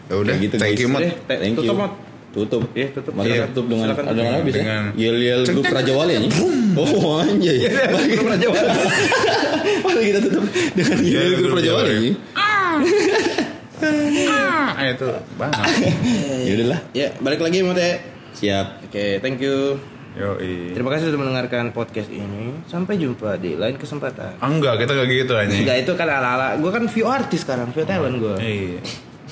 Ya 0.05 0.15
udah, 0.15 0.35
gitu, 0.37 0.55
thank 0.57 0.75
guys. 0.75 0.81
you, 0.81 0.89
Mot. 0.89 1.01
Eh, 1.01 1.13
Thank 1.27 1.55
tutup 1.57 1.77
you. 1.77 2.04
Tutup. 2.35 2.63
Iya, 2.75 2.91
tutup. 2.91 3.15
Mari 3.15 3.31
Silakan. 3.31 3.49
tutup 3.49 3.65
dengan 3.71 3.87
ada 3.95 4.11
mana 4.19 4.43
bisa? 4.43 4.59
Dengan- 4.59 4.87
Yel 4.95 5.17
yel 5.17 5.41
grup 5.47 5.65
Raja 5.65 5.93
Wali 5.95 6.13
anjing. 6.19 6.35
Oh 6.75 7.23
anjay. 7.23 7.59
Mari 7.71 8.07
grup 8.11 8.27
Raja 8.29 8.47
Wali. 8.51 8.69
Mari 9.81 10.03
kita 10.11 10.19
tutup 10.21 10.45
dengan 10.75 10.99
yel 11.01 11.15
yel 11.23 11.33
grup 11.39 11.53
Raja 11.55 11.71
Wali 11.73 11.91
anjing. 11.95 12.17
Ah, 14.75 14.85
itu 14.85 15.07
banget. 15.35 15.65
Ya 16.43 16.53
udahlah. 16.57 16.81
ya 16.91 17.09
balik 17.19 17.39
lagi 17.39 17.61
mau 17.61 17.71
teh 17.71 18.01
Siap. 18.35 18.83
oke 18.85 19.05
thank 19.21 19.39
you 19.39 19.79
Yo, 20.15 20.39
terima 20.71 20.89
kasih 20.89 21.11
sudah 21.11 21.21
mendengarkan 21.21 21.71
podcast 21.71 22.07
ini 22.07 22.55
sampai 22.65 22.95
jumpa 22.97 23.35
di 23.37 23.55
lain 23.55 23.75
kesempatan 23.75 24.39
Ah, 24.39 24.47
enggak, 24.47 24.79
kita 24.79 24.95
gak 24.95 25.07
gitu 25.09 25.35
anjing. 25.35 25.63
Enggak 25.63 25.77
itu 25.83 25.93
kan 25.93 26.07
ala-ala 26.09 26.55
Gue 26.55 26.71
kan 26.71 26.87
view 26.87 27.03
artis 27.05 27.43
sekarang 27.43 27.71
View 27.71 27.83
talent 27.83 28.19
gue 28.19 28.37
Iya. 28.39 28.79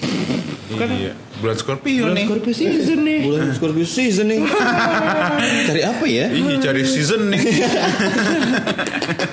Kan- 0.78 0.92
iya. 0.94 1.12
Bulan 1.42 1.56
Scorpio 1.58 2.02
Bulan 2.06 2.14
nih. 2.14 2.26
Scorpio 2.30 2.54
season 2.54 2.98
nih 3.02 3.18
Bulan 3.26 3.48
Scorpio 3.52 3.86
season 3.86 4.26
nih. 4.30 4.40
Cari 5.68 5.80
apa 5.82 6.04
ya? 6.06 6.26
Iya, 6.30 6.54
cari 6.60 6.82
season 6.86 7.28
nih. 7.28 7.42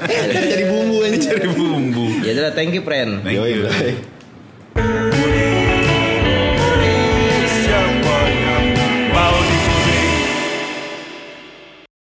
Cari 0.09 0.63
bumbu 0.65 0.97
anjing. 1.05 1.21
cari 1.29 1.47
bumbu. 1.47 2.05
Ya 2.25 2.31
udah 2.33 2.53
thank 2.53 2.73
you 2.73 2.81
friend 2.81 3.21
Thank 3.21 3.37
Yoi, 3.37 3.51
you. 3.53 3.63
bye. 3.67 5.37